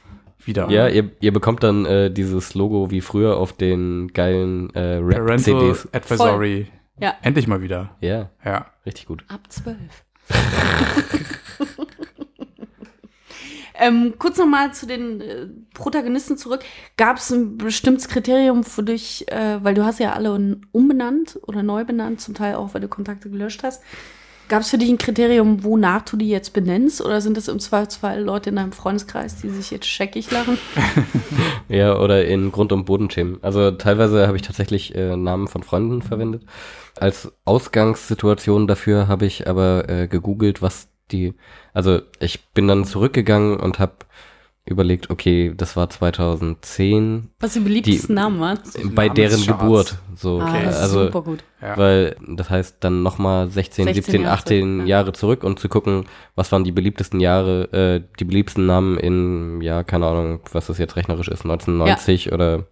Wieder. 0.43 0.69
Ja, 0.71 0.87
ihr, 0.87 1.11
ihr 1.19 1.31
bekommt 1.33 1.61
dann 1.63 1.85
äh, 1.85 2.09
dieses 2.11 2.55
Logo 2.55 2.89
wie 2.89 3.01
früher 3.01 3.37
auf 3.37 3.53
den 3.53 4.07
geilen 4.13 4.69
äh, 4.71 4.99
Parental 4.99 5.21
Rap-CDs. 5.23 5.87
Advisory. 5.93 6.67
Ja. 6.99 7.13
Endlich 7.21 7.47
mal 7.47 7.61
wieder. 7.61 7.95
Ja, 8.01 8.29
Ja. 8.43 8.65
richtig 8.85 9.05
gut. 9.05 9.23
Ab 9.27 9.41
zwölf. 9.49 9.77
ähm, 13.75 14.13
kurz 14.19 14.37
nochmal 14.37 14.73
zu 14.73 14.85
den 14.85 15.21
äh, 15.21 15.47
Protagonisten 15.73 16.37
zurück. 16.37 16.61
Gab 16.97 17.17
es 17.17 17.31
ein 17.31 17.57
bestimmtes 17.57 18.07
Kriterium 18.07 18.63
für 18.63 18.83
dich, 18.83 19.27
äh, 19.31 19.63
weil 19.63 19.73
du 19.73 19.85
hast 19.85 19.99
ja 19.99 20.13
alle 20.13 20.33
un- 20.33 20.65
umbenannt 20.71 21.39
oder 21.43 21.63
neu 21.63 21.85
benannt, 21.85 22.21
zum 22.21 22.33
Teil 22.33 22.55
auch, 22.55 22.73
weil 22.73 22.81
du 22.81 22.87
Kontakte 22.87 23.29
gelöscht 23.29 23.63
hast. 23.63 23.81
Gab 24.51 24.63
es 24.63 24.69
für 24.69 24.77
dich 24.77 24.89
ein 24.89 24.97
Kriterium, 24.97 25.63
wonach 25.63 26.01
du 26.01 26.17
die 26.17 26.27
jetzt 26.27 26.51
benennst? 26.51 26.99
Oder 26.99 27.21
sind 27.21 27.37
es 27.37 27.47
im 27.47 27.61
Zweifelsfall 27.61 28.21
Leute 28.21 28.49
in 28.49 28.57
deinem 28.57 28.73
Freundeskreis, 28.73 29.37
die 29.37 29.47
sich 29.47 29.71
jetzt 29.71 29.87
scheckig 29.87 30.29
lachen? 30.29 30.57
Ja, 31.69 31.97
oder 31.97 32.25
in 32.25 32.51
Grund- 32.51 32.73
und 32.73 32.83
Bodenthemen. 32.83 33.41
Also 33.41 33.71
teilweise 33.71 34.27
habe 34.27 34.35
ich 34.35 34.41
tatsächlich 34.41 34.93
äh, 34.93 35.15
Namen 35.15 35.47
von 35.47 35.63
Freunden 35.63 36.01
verwendet. 36.01 36.43
Als 36.97 37.31
Ausgangssituation 37.45 38.67
dafür 38.67 39.07
habe 39.07 39.25
ich 39.25 39.47
aber 39.47 39.87
äh, 39.87 40.07
gegoogelt, 40.09 40.61
was 40.61 40.89
die, 41.11 41.33
also 41.73 42.01
ich 42.19 42.49
bin 42.49 42.67
dann 42.67 42.83
zurückgegangen 42.83 43.57
und 43.57 43.79
habe 43.79 43.93
überlegt, 44.71 45.09
okay, 45.09 45.53
das 45.55 45.75
war 45.75 45.89
2010 45.89 47.29
Was 47.39 47.53
die 47.53 47.59
beliebtesten 47.59 48.15
Die- 48.15 48.21
Namen 48.21 48.39
waren? 48.39 48.59
bei 48.95 49.09
deren 49.09 49.31
Namenscharts. 49.39 49.59
Geburt. 49.61 49.97
So, 50.15 50.39
Ah, 50.39 50.49
Okay. 50.49 50.65
das 50.65 50.75
ist 50.77 50.81
also 50.81 51.05
super 51.05 51.21
gut. 51.21 51.43
Ja. 51.61 51.77
weil 51.77 52.15
das 52.27 52.49
heißt 52.49 52.77
dann 52.79 53.03
nochmal 53.03 53.49
16, 53.49 53.85
16 53.85 54.03
17, 54.03 54.21
Jahre 54.23 54.33
18 54.33 54.59
zurück, 54.61 54.79
ja. 54.79 54.85
Jahre 54.97 55.13
zurück 55.13 55.43
und 55.43 55.59
zu 55.59 55.69
gucken, 55.69 56.05
was 56.35 56.51
waren 56.51 56.63
die 56.63 56.71
beliebtesten 56.71 57.19
Jahre, 57.19 57.71
äh, 57.71 58.03
die 58.19 58.25
beliebtesten 58.25 58.65
Namen 58.65 58.97
in, 58.97 59.61
ja, 59.61 59.83
keine 59.83 60.07
Ahnung, 60.07 60.39
was 60.51 60.67
das 60.67 60.77
jetzt 60.79 60.95
rechnerisch 60.95 61.27
ist, 61.27 61.43
1990 61.45 62.31
oder 62.31 62.65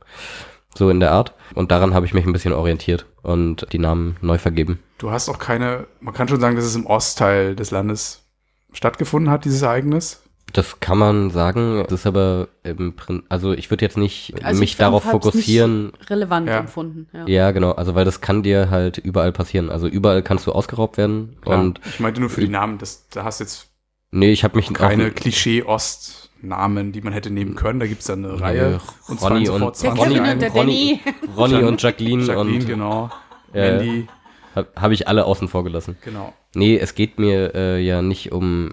so 0.76 0.89
in 0.89 0.99
der 0.99 1.11
Art. 1.11 1.34
Und 1.55 1.71
daran 1.71 1.93
habe 1.93 2.05
ich 2.05 2.13
mich 2.13 2.26
ein 2.26 2.34
bisschen 2.34 2.53
orientiert 2.53 3.05
und 3.21 3.67
die 3.73 3.80
Namen 3.80 4.17
neu 4.21 4.38
vergeben. 4.38 4.80
Du 4.97 5.11
hast 5.11 5.30
auch 5.30 5.39
keine, 5.39 5.88
man 5.99 6.13
kann 6.13 6.27
schon 6.27 6.39
sagen, 6.39 6.55
dass 6.55 6.65
es 6.65 6.76
im 6.76 6.85
Ostteil 6.85 7.55
des 7.55 7.71
Landes 7.71 8.23
stattgefunden 8.71 9.31
hat, 9.31 9.45
dieses 9.45 9.61
Ereignis. 9.63 10.21
Das 10.53 10.80
kann 10.80 10.97
man 10.97 11.30
sagen. 11.31 11.84
Das 11.84 11.91
ist 12.01 12.05
aber 12.07 12.47
im 12.63 12.95
Prin 12.95 13.23
also 13.30 13.51
ich 13.53 13.69
würde 13.69 13.85
jetzt 13.85 13.97
nicht 13.97 14.34
Also 14.43 14.59
mich 14.59 14.71
ich 14.71 14.77
darauf 14.77 15.03
fokussieren. 15.03 15.88
Nicht 15.91 16.09
relevant 16.09 16.47
Ja. 16.47 16.57
empfunden. 16.59 17.07
Ja. 17.13 17.27
Ja, 17.27 17.51
genau. 17.51 17.71
Also 17.71 17.95
weil 17.95 18.05
das 18.05 18.21
kann 18.21 18.41
dir 18.43 18.69
halt 18.69 18.97
überall 18.97 19.31
passieren. 19.31 19.69
Also 19.69 19.88
überall 19.88 20.21
kannst 20.23 20.47
du 20.47 20.51
ausgeraubt 20.51 20.97
werden. 20.97 21.38
Klar. 21.41 21.59
Und 21.59 21.81
ich 21.88 21.99
meinte 21.99 22.19
nur 22.21 22.30
für 22.30 22.41
die 22.41 22.47
Namen, 22.49 22.77
das, 22.77 23.07
da 23.09 23.23
hast 23.23 23.39
du 23.39 23.43
jetzt 23.43 23.67
nee, 24.11 24.31
ich 24.31 24.43
habe 24.43 24.55
mich 24.57 24.73
keine 24.73 25.07
auch, 25.07 25.15
Klischee-Ost-Namen, 25.15 26.91
die 26.91 27.01
man 27.01 27.13
hätte 27.13 27.30
nehmen 27.30 27.55
können. 27.55 27.80
Da 27.80 27.88
gibt 27.88 28.01
es 28.01 28.07
dann 28.07 28.26
eine 28.26 28.39
Reihe. 28.41 28.80
Ronny 29.07 29.17
fallen 29.19 29.38
und- 29.38 29.45
sofort 29.45 29.84
Der 29.84 29.93
20 29.95 30.07
Kevin 30.13 30.23
ein. 30.23 30.34
und 30.34 30.41
der 30.41 30.51
Ronny. 30.51 30.99
Ronny 31.38 31.63
und 31.63 31.81
Jacqueline, 31.81 32.23
Jacqueline, 32.23 32.57
und 32.59 32.65
genau. 32.67 33.09
Mandy, 33.53 34.07
habe 34.55 34.67
hab 34.76 34.91
ich 34.91 35.07
alle 35.07 35.26
außen 35.26 35.47
vor 35.47 35.63
gelassen. 35.63 35.97
genau. 36.03 36.34
Nee, 36.55 36.77
es 36.77 36.95
geht 36.95 37.19
mir 37.19 37.53
äh, 37.53 37.80
ja 37.80 38.01
nicht 38.01 38.31
um, 38.31 38.71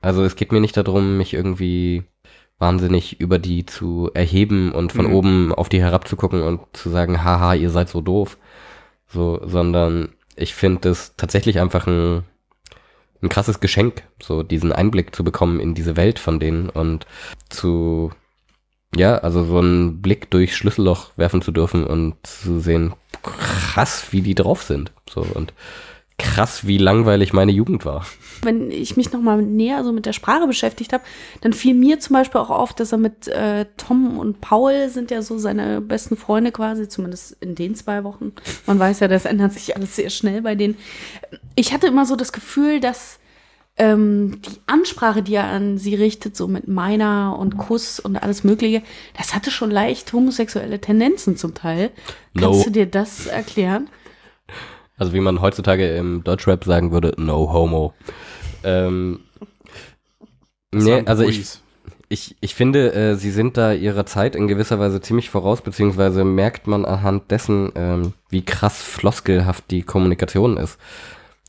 also 0.00 0.22
es 0.24 0.36
geht 0.36 0.52
mir 0.52 0.60
nicht 0.60 0.76
darum, 0.76 1.16
mich 1.16 1.34
irgendwie 1.34 2.04
wahnsinnig 2.58 3.20
über 3.20 3.38
die 3.38 3.66
zu 3.66 4.10
erheben 4.14 4.72
und 4.72 4.92
von 4.92 5.06
Mhm. 5.06 5.12
oben 5.14 5.54
auf 5.54 5.68
die 5.68 5.80
herabzugucken 5.80 6.42
und 6.42 6.60
zu 6.72 6.90
sagen, 6.90 7.22
haha, 7.22 7.54
ihr 7.54 7.70
seid 7.70 7.88
so 7.88 8.00
doof. 8.00 8.36
So, 9.06 9.40
sondern 9.44 10.10
ich 10.36 10.54
finde 10.54 10.88
es 10.90 11.14
tatsächlich 11.16 11.60
einfach 11.60 11.86
ein, 11.86 12.24
ein 13.22 13.28
krasses 13.28 13.60
Geschenk, 13.60 14.02
so 14.22 14.42
diesen 14.42 14.72
Einblick 14.72 15.14
zu 15.14 15.24
bekommen 15.24 15.60
in 15.60 15.74
diese 15.74 15.96
Welt 15.96 16.18
von 16.18 16.38
denen 16.40 16.68
und 16.68 17.06
zu, 17.48 18.12
ja, 18.94 19.18
also 19.18 19.44
so 19.44 19.58
einen 19.58 20.02
Blick 20.02 20.30
durch 20.30 20.56
Schlüsselloch 20.56 21.12
werfen 21.16 21.42
zu 21.42 21.52
dürfen 21.52 21.84
und 21.84 22.14
zu 22.24 22.60
sehen, 22.60 22.92
krass, 23.22 24.08
wie 24.10 24.22
die 24.22 24.34
drauf 24.34 24.62
sind. 24.62 24.92
So 25.08 25.22
und 25.22 25.52
krass, 26.18 26.66
wie 26.66 26.78
langweilig 26.78 27.32
meine 27.32 27.52
Jugend 27.52 27.84
war. 27.84 28.04
Wenn 28.42 28.70
ich 28.70 28.96
mich 28.96 29.12
noch 29.12 29.20
mal 29.20 29.40
näher 29.40 29.82
so 29.84 29.92
mit 29.92 30.04
der 30.04 30.12
Sprache 30.12 30.46
beschäftigt 30.46 30.92
habe, 30.92 31.04
dann 31.40 31.52
fiel 31.52 31.74
mir 31.74 32.00
zum 32.00 32.14
Beispiel 32.14 32.40
auch 32.40 32.50
auf, 32.50 32.72
dass 32.74 32.92
er 32.92 32.98
mit 32.98 33.28
äh, 33.28 33.66
Tom 33.76 34.18
und 34.18 34.40
Paul 34.40 34.88
sind 34.88 35.10
ja 35.10 35.22
so 35.22 35.38
seine 35.38 35.80
besten 35.80 36.16
Freunde 36.16 36.50
quasi, 36.52 36.88
zumindest 36.88 37.36
in 37.40 37.54
den 37.54 37.74
zwei 37.74 38.04
Wochen. 38.04 38.32
Man 38.66 38.78
weiß 38.78 39.00
ja, 39.00 39.08
das 39.08 39.24
ändert 39.24 39.52
sich 39.52 39.76
alles 39.76 39.96
sehr 39.96 40.10
schnell 40.10 40.42
bei 40.42 40.54
denen. 40.54 40.76
Ich 41.54 41.72
hatte 41.72 41.86
immer 41.86 42.04
so 42.04 42.16
das 42.16 42.32
Gefühl, 42.32 42.80
dass 42.80 43.18
ähm, 43.76 44.40
die 44.44 44.58
Ansprache, 44.66 45.22
die 45.22 45.34
er 45.36 45.44
an 45.44 45.78
sie 45.78 45.94
richtet, 45.94 46.36
so 46.36 46.48
mit 46.48 46.66
meiner 46.66 47.36
und 47.38 47.58
Kuss 47.58 48.00
und 48.00 48.16
alles 48.16 48.42
Mögliche, 48.42 48.82
das 49.16 49.34
hatte 49.36 49.52
schon 49.52 49.70
leicht 49.70 50.12
homosexuelle 50.12 50.80
Tendenzen 50.80 51.36
zum 51.36 51.54
Teil. 51.54 51.90
Kannst 52.36 52.58
No. 52.60 52.64
du 52.64 52.70
dir 52.70 52.86
das 52.86 53.26
erklären? 53.26 53.88
Also 54.98 55.12
wie 55.12 55.20
man 55.20 55.40
heutzutage 55.40 55.96
im 55.96 56.24
Deutschrap 56.24 56.64
sagen 56.64 56.92
würde, 56.92 57.14
no 57.16 57.52
homo. 57.52 57.94
Ähm, 58.64 59.20
Das 60.70 60.84
nee, 60.84 61.02
also 61.06 61.22
ich, 61.24 61.60
ich, 62.08 62.36
ich 62.40 62.54
finde, 62.54 62.92
äh, 62.92 63.14
sie 63.14 63.30
sind 63.30 63.56
da 63.56 63.72
ihrer 63.72 64.06
Zeit 64.06 64.34
in 64.36 64.48
gewisser 64.48 64.78
Weise 64.78 65.00
ziemlich 65.00 65.30
voraus, 65.30 65.62
beziehungsweise 65.62 66.24
merkt 66.24 66.66
man 66.66 66.84
anhand 66.84 67.30
dessen, 67.30 67.72
ähm, 67.74 68.12
wie 68.28 68.44
krass 68.44 68.82
floskelhaft 68.82 69.70
die 69.70 69.82
Kommunikation 69.82 70.56
ist. 70.56 70.78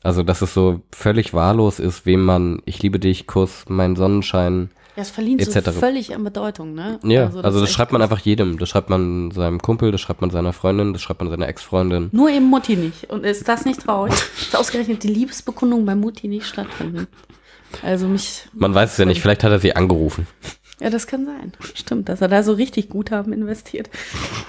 Also, 0.04 0.24
dass 0.24 0.42
es 0.42 0.54
so 0.54 0.82
völlig 0.94 1.34
wahllos 1.34 1.80
ist, 1.80 2.06
wem 2.06 2.24
man, 2.24 2.62
ich 2.66 2.82
liebe 2.82 3.00
dich, 3.00 3.28
Kuss, 3.28 3.66
mein 3.68 3.96
Sonnenschein. 3.98 4.70
Ja, 5.00 5.04
es 5.04 5.12
verliert 5.12 5.46
so 5.46 5.58
Etc. 5.58 5.72
völlig 5.72 6.14
an 6.14 6.26
Bedeutung, 6.26 6.74
ne? 6.74 7.00
Ja, 7.04 7.28
also, 7.28 7.42
das, 7.42 7.56
ist 7.56 7.62
echt 7.62 7.72
schreibt 7.72 7.94
man 7.94 8.02
einfach 8.02 8.20
jedem. 8.20 8.58
Das 8.58 8.68
schreibt 8.68 8.90
man 8.90 9.32
seinem 9.32 9.62
Kumpel, 9.62 9.94
das 9.94 10.02
schreibt 10.02 10.20
man 10.20 10.30
seiner 10.30 10.52
Freundin, 10.52 10.92
das 10.92 11.02
schreibt 11.02 11.22
man 11.22 11.30
seiner 11.30 11.48
Ex-Freundin. 11.48 12.10
Nur 12.12 12.30
eben 12.30 12.48
Mutti 12.48 12.76
nicht. 12.76 13.10
Und 13.10 13.24
ist 13.24 13.48
das 13.48 13.64
nicht 13.64 13.80
traurig? 13.86 14.14
Dass 14.52 14.60
ausgerechnet 14.60 15.02
die 15.04 15.08
Liebesbekundungen 15.08 15.86
bei 15.86 15.96
Mutti 15.96 16.28
nicht 16.28 16.46
stattfinden. 16.46 17.08
Also 17.82 18.08
mich. 18.08 18.50
Man 18.52 18.74
weiß 18.74 18.92
es 18.92 18.98
ja 18.98 19.06
nicht, 19.06 19.22
vielleicht 19.22 19.46
hat 19.46 19.54
er 19.54 19.60
sie 19.60 19.74
angerufen. 19.74 20.28
Ja, 20.82 20.90
das 20.90 21.08
kann 21.08 21.26
sein. 21.26 21.54
Stimmt, 21.76 22.10
dass 22.10 22.20
er 22.20 22.28
da 22.30 22.44
so 22.44 22.54
richtig 22.54 22.90
Guthaben 22.90 23.32
investiert. 23.32 23.90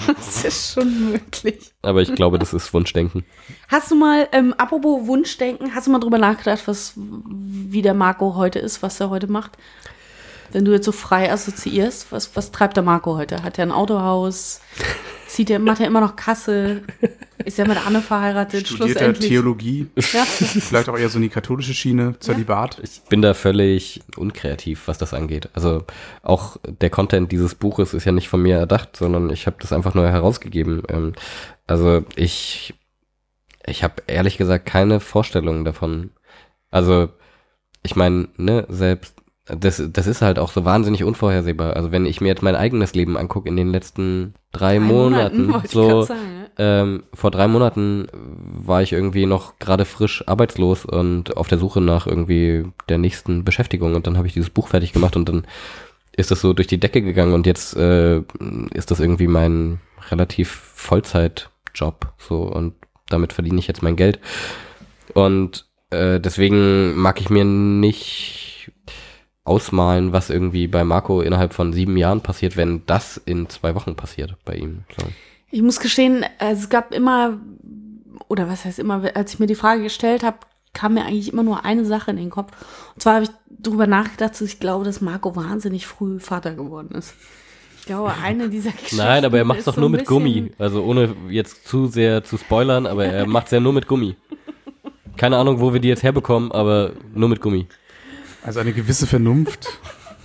Das 0.06 0.44
ist 0.44 0.74
schon 0.74 1.12
möglich. 1.12 1.70
Aber 1.82 2.02
ich 2.02 2.12
glaube, 2.14 2.38
das 2.38 2.52
ist 2.52 2.74
Wunschdenken. 2.74 3.24
Hast 3.68 3.90
du 3.90 3.94
mal, 3.94 4.26
ähm, 4.32 4.54
apropos 4.54 5.06
Wunschdenken, 5.06 5.74
hast 5.74 5.86
du 5.86 5.92
mal 5.92 6.00
drüber 6.00 6.18
nachgedacht, 6.18 6.66
was, 6.66 6.94
wie 6.96 7.82
der 7.82 7.94
Marco 7.94 8.34
heute 8.34 8.58
ist, 8.58 8.82
was 8.82 8.98
er 8.98 9.10
heute 9.10 9.28
macht? 9.28 9.52
Wenn 10.52 10.64
du 10.64 10.72
jetzt 10.72 10.84
so 10.86 10.92
frei 10.92 11.32
assoziierst, 11.32 12.10
was, 12.10 12.34
was 12.36 12.50
treibt 12.50 12.76
der 12.76 12.82
Marco 12.82 13.16
heute? 13.16 13.42
Hat 13.42 13.58
er 13.58 13.66
ein 13.66 13.72
Autohaus? 13.72 14.60
Zieht 15.28 15.48
er, 15.48 15.60
macht 15.60 15.80
er 15.80 15.86
immer 15.86 16.00
noch 16.00 16.16
Kasse? 16.16 16.82
Ist 17.44 17.58
er 17.58 17.68
mit 17.68 17.78
Anne 17.86 18.02
verheiratet? 18.02 18.66
Studiert 18.66 19.00
er. 19.00 19.14
Theologie, 19.14 19.86
Ja. 19.94 20.24
vielleicht 20.24 20.88
auch 20.88 20.98
eher 20.98 21.08
so 21.08 21.18
in 21.18 21.22
die 21.22 21.28
katholische 21.28 21.72
Schiene, 21.72 22.18
Zölibat. 22.18 22.80
Ich 22.82 23.02
bin 23.08 23.22
da 23.22 23.32
völlig 23.32 24.02
unkreativ, 24.16 24.88
was 24.88 24.98
das 24.98 25.14
angeht. 25.14 25.48
Also 25.54 25.84
auch 26.22 26.56
der 26.66 26.90
Content 26.90 27.30
dieses 27.30 27.54
Buches 27.54 27.94
ist 27.94 28.04
ja 28.04 28.12
nicht 28.12 28.28
von 28.28 28.42
mir 28.42 28.56
erdacht, 28.56 28.96
sondern 28.96 29.30
ich 29.30 29.46
habe 29.46 29.56
das 29.60 29.72
einfach 29.72 29.94
nur 29.94 30.08
herausgegeben. 30.08 30.82
Ähm, 30.88 31.12
also 31.68 32.02
ich, 32.16 32.74
ich 33.64 33.84
habe 33.84 34.02
ehrlich 34.08 34.36
gesagt 34.36 34.66
keine 34.66 34.98
Vorstellung 34.98 35.64
davon. 35.64 36.10
Also 36.72 37.08
ich 37.82 37.94
meine, 37.94 38.28
ne, 38.36 38.66
selbst 38.68 39.14
das, 39.58 39.82
das 39.92 40.06
ist 40.06 40.22
halt 40.22 40.38
auch 40.38 40.50
so 40.50 40.64
wahnsinnig 40.64 41.04
unvorhersehbar. 41.04 41.74
Also 41.74 41.90
wenn 41.92 42.06
ich 42.06 42.20
mir 42.20 42.28
jetzt 42.28 42.42
mein 42.42 42.56
eigenes 42.56 42.94
Leben 42.94 43.16
angucke 43.16 43.48
in 43.48 43.56
den 43.56 43.70
letzten 43.70 44.34
drei, 44.52 44.80
Monaten, 44.80 45.52
wollte 45.52 45.66
ich 45.66 45.72
so 45.72 46.02
sagen, 46.02 46.20
ja. 46.58 46.82
ähm, 46.82 47.02
vor 47.12 47.30
drei 47.30 47.48
Monaten 47.48 48.06
war 48.12 48.82
ich 48.82 48.92
irgendwie 48.92 49.26
noch 49.26 49.58
gerade 49.58 49.84
frisch 49.84 50.26
arbeitslos 50.26 50.84
und 50.84 51.36
auf 51.36 51.48
der 51.48 51.58
Suche 51.58 51.80
nach 51.80 52.06
irgendwie 52.06 52.64
der 52.88 52.98
nächsten 52.98 53.44
Beschäftigung 53.44 53.94
und 53.94 54.06
dann 54.06 54.16
habe 54.16 54.26
ich 54.26 54.34
dieses 54.34 54.50
Buch 54.50 54.68
fertig 54.68 54.92
gemacht 54.92 55.16
und 55.16 55.28
dann 55.28 55.46
ist 56.16 56.30
das 56.30 56.40
so 56.40 56.52
durch 56.52 56.66
die 56.66 56.80
Decke 56.80 57.02
gegangen 57.02 57.32
und 57.32 57.46
jetzt 57.46 57.76
äh, 57.76 58.22
ist 58.72 58.90
das 58.90 59.00
irgendwie 59.00 59.28
mein 59.28 59.80
relativ 60.10 60.50
Vollzeitjob 60.74 62.12
so 62.18 62.42
und 62.42 62.74
damit 63.08 63.32
verdiene 63.32 63.58
ich 63.58 63.68
jetzt 63.68 63.82
mein 63.82 63.96
Geld 63.96 64.18
und 65.14 65.66
äh, 65.90 66.20
deswegen 66.20 66.96
mag 66.96 67.20
ich 67.20 67.30
mir 67.30 67.44
nicht 67.44 68.49
ausmalen, 69.44 70.12
was 70.12 70.30
irgendwie 70.30 70.68
bei 70.68 70.84
Marco 70.84 71.20
innerhalb 71.20 71.54
von 71.54 71.72
sieben 71.72 71.96
Jahren 71.96 72.20
passiert, 72.20 72.56
wenn 72.56 72.84
das 72.86 73.16
in 73.16 73.48
zwei 73.48 73.74
Wochen 73.74 73.96
passiert 73.96 74.36
bei 74.44 74.54
ihm. 74.54 74.84
So. 74.96 75.06
Ich 75.50 75.62
muss 75.62 75.80
gestehen, 75.80 76.24
es 76.38 76.68
gab 76.68 76.94
immer, 76.94 77.38
oder 78.28 78.48
was 78.48 78.64
heißt 78.64 78.78
immer, 78.78 79.02
als 79.14 79.34
ich 79.34 79.40
mir 79.40 79.46
die 79.46 79.54
Frage 79.54 79.82
gestellt 79.82 80.22
habe, 80.22 80.38
kam 80.72 80.94
mir 80.94 81.04
eigentlich 81.04 81.32
immer 81.32 81.42
nur 81.42 81.64
eine 81.64 81.84
Sache 81.84 82.12
in 82.12 82.16
den 82.16 82.30
Kopf. 82.30 82.52
Und 82.94 83.02
zwar 83.02 83.14
habe 83.14 83.24
ich 83.24 83.30
darüber 83.48 83.86
nachgedacht, 83.86 84.32
dass 84.32 84.40
ich 84.40 84.60
glaube, 84.60 84.84
dass 84.84 85.00
Marco 85.00 85.34
wahnsinnig 85.34 85.86
früh 85.86 86.20
Vater 86.20 86.54
geworden 86.54 86.94
ist. 86.94 87.14
Ich 87.80 87.86
glaube, 87.86 88.12
eine 88.22 88.48
dieser 88.50 88.70
Geschichten 88.72 88.98
Nein, 88.98 89.24
aber 89.24 89.38
er 89.38 89.44
macht 89.44 89.60
ist 89.60 89.66
doch 89.66 89.74
so 89.74 89.80
nur 89.80 89.90
mit 89.90 90.06
Gummi. 90.06 90.52
Also 90.58 90.84
ohne 90.84 91.14
jetzt 91.28 91.66
zu 91.66 91.86
sehr 91.86 92.22
zu 92.22 92.36
spoilern, 92.36 92.86
aber 92.86 93.06
er 93.06 93.26
macht 93.26 93.46
es 93.46 93.52
ja 93.52 93.60
nur 93.60 93.72
mit 93.72 93.88
Gummi. 93.88 94.16
Keine 95.16 95.38
Ahnung, 95.38 95.60
wo 95.60 95.72
wir 95.72 95.80
die 95.80 95.88
jetzt 95.88 96.02
herbekommen, 96.02 96.52
aber 96.52 96.92
nur 97.14 97.28
mit 97.28 97.40
Gummi. 97.40 97.66
Also 98.42 98.60
eine 98.60 98.72
gewisse 98.72 99.06
Vernunft 99.06 99.68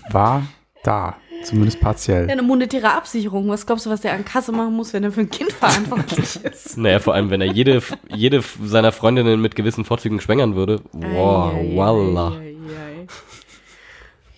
war 0.09 0.43
da, 0.83 1.15
zumindest 1.43 1.77
Ja, 1.79 1.83
partiell. 1.83 2.29
eine 2.29 2.41
monetäre 2.43 2.93
Absicherung. 2.93 3.49
Was 3.49 3.65
glaubst 3.65 3.85
du, 3.85 3.89
was 3.89 4.01
der 4.01 4.13
an 4.13 4.23
Kasse 4.23 4.51
machen 4.51 4.73
muss, 4.73 4.93
wenn 4.93 5.03
er 5.03 5.11
für 5.11 5.21
ein 5.21 5.29
Kind 5.29 5.51
verantwortlich 5.51 6.35
ist? 6.43 6.77
Naja, 6.77 6.99
vor 6.99 7.13
allem, 7.13 7.29
wenn 7.29 7.41
er 7.41 7.51
jede, 7.51 7.81
jede 8.13 8.43
seiner 8.63 8.91
Freundinnen 8.91 9.41
mit 9.41 9.55
gewissen 9.55 9.83
Vorzügen 9.85 10.21
schwängern 10.21 10.55
würde. 10.55 10.81
Wow, 10.93 11.53
Ei, 11.55 11.75
voila. 11.75 12.31
ei, 12.31 12.33
ei, 12.37 13.01
ei. 13.01 13.07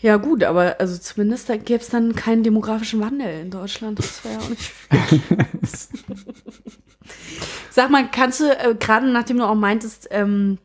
Ja 0.01 0.17
gut, 0.17 0.43
aber 0.43 0.75
also 0.79 0.97
zumindest 0.97 1.49
da 1.49 1.57
gäbe 1.57 1.81
es 1.81 1.89
dann 1.89 2.15
keinen 2.15 2.43
demografischen 2.43 3.01
Wandel 3.01 3.41
in 3.41 3.49
Deutschland. 3.51 3.97
Das 3.99 4.23
wäre 4.23 4.35
ja 4.35 4.39
auch 4.39 4.49
nicht. 4.49 4.71
Sag 7.71 7.89
mal, 7.89 8.09
kannst 8.11 8.39
du, 8.39 8.45
äh, 8.45 8.75
gerade 8.79 9.07
nachdem 9.11 9.37
du 9.37 9.45
auch 9.45 9.55
meintest, 9.55 10.07
ähm, 10.11 10.57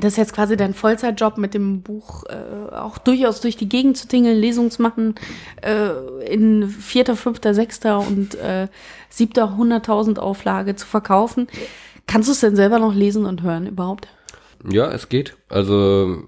das 0.00 0.16
jetzt 0.16 0.32
quasi 0.34 0.56
dein 0.56 0.74
Vollzeitjob 0.74 1.38
mit 1.38 1.54
dem 1.54 1.82
Buch 1.82 2.24
äh, 2.24 2.74
auch 2.74 2.98
durchaus 2.98 3.40
durch 3.40 3.56
die 3.56 3.68
Gegend 3.68 3.96
zu 3.96 4.08
tingeln, 4.08 4.38
Lesungen 4.38 4.70
zu 4.70 4.82
machen, 4.82 5.14
äh, 5.62 5.90
in 6.26 6.68
vierter, 6.68 7.16
fünfter, 7.16 7.54
sechster 7.54 7.98
und 7.98 8.34
äh, 8.36 8.68
siebter, 9.08 9.56
hunderttausend 9.56 10.18
Auflage 10.18 10.76
zu 10.76 10.86
verkaufen. 10.86 11.48
Kannst 12.06 12.28
du 12.28 12.32
es 12.32 12.40
denn 12.40 12.56
selber 12.56 12.78
noch 12.78 12.94
lesen 12.94 13.26
und 13.26 13.42
hören 13.42 13.66
überhaupt? 13.66 14.08
Ja, 14.68 14.90
es 14.90 15.08
geht. 15.08 15.36
Also 15.48 16.24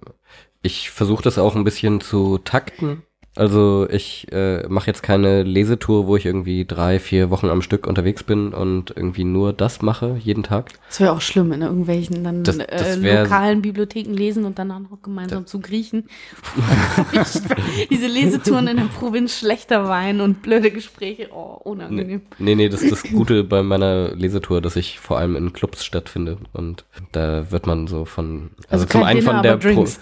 ich 0.63 0.91
versuche 0.91 1.23
das 1.23 1.39
auch 1.39 1.55
ein 1.55 1.65
bisschen 1.65 2.01
zu 2.01 2.39
takten. 2.39 3.03
Also 3.39 3.87
ich 3.89 4.27
äh, 4.33 4.67
mache 4.69 4.89
jetzt 4.89 5.05
keine 5.05 5.45
Lesetour, 5.45 6.09
wo 6.09 6.17
ich 6.17 6.27
irgendwie 6.27 6.65
drei, 6.65 6.99
vier 6.99 7.31
Wochen 7.31 7.49
am 7.49 7.63
Stück 7.63 7.87
unterwegs 7.87 8.25
bin 8.25 8.53
und 8.53 8.93
irgendwie 8.97 9.23
nur 9.23 9.53
das 9.53 9.81
mache, 9.81 10.17
jeden 10.21 10.43
Tag. 10.43 10.71
Das 10.89 10.99
wäre 10.99 11.13
auch 11.13 11.21
schlimm, 11.21 11.53
in 11.53 11.63
irgendwelchen 11.63 12.25
dann 12.25 12.43
Das- 12.43 12.59
das 12.59 12.97
äh, 12.97 13.03
wär- 13.03 13.23
lokalen 13.23 13.63
Bibliotheken 13.63 14.13
lesen 14.13 14.45
und 14.45 14.59
dann 14.59 14.73
auch 14.73 14.81
noch 14.81 15.01
gemeinsam 15.03 15.47
zu 15.47 15.61
griechen. 15.61 16.09
Diese 17.91 18.07
Lesetouren 18.09 18.67
in 18.69 18.77
der 18.77 18.85
Provinz, 18.85 19.39
schlechter 19.39 19.89
Wein 19.89 20.21
und 20.21 20.43
blöde 20.43 20.71
Gespräche, 20.71 21.29
oh, 21.33 21.61
unangenehm. 21.63 22.23
Nee, 22.39 22.55
nee, 22.55 22.69
das 22.69 22.83
ist 22.83 22.91
das 22.93 23.03
Gute 23.05 23.45
bei 23.45 23.63
meiner 23.63 24.15
Lesetour, 24.15 24.61
dass 24.61 24.77
ich 24.77 24.99
vor 24.99 25.19
allem 25.19 25.37
in 25.37 25.53
Clubs 25.53 25.85
stattfinde 25.85 26.39
und 26.53 26.85
da 27.13 27.51
wird 27.51 27.67
man 27.67 27.87
so 27.87 28.05
von 28.05 28.51
Also 28.69 28.87
kein 28.87 29.17
Dinner, 29.17 29.35
aber 29.35 29.57
Drinks. 29.57 30.01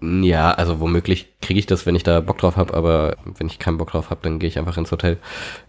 Ja, 0.00 0.52
also 0.52 0.80
womöglich 0.80 1.32
kriege 1.40 1.58
ich 1.58 1.66
das, 1.66 1.86
wenn 1.86 1.94
ich 1.94 2.02
da 2.02 2.20
Bock 2.20 2.38
drauf 2.38 2.56
habe, 2.56 2.74
aber 2.76 3.16
wenn 3.38 3.46
ich 3.46 3.58
keinen 3.58 3.78
Bock 3.78 3.90
drauf 3.90 4.10
habe, 4.10 4.20
dann 4.22 4.38
gehe 4.38 4.48
ich 4.48 4.58
einfach 4.58 4.76
ins 4.76 4.92
Hotel. 4.92 5.18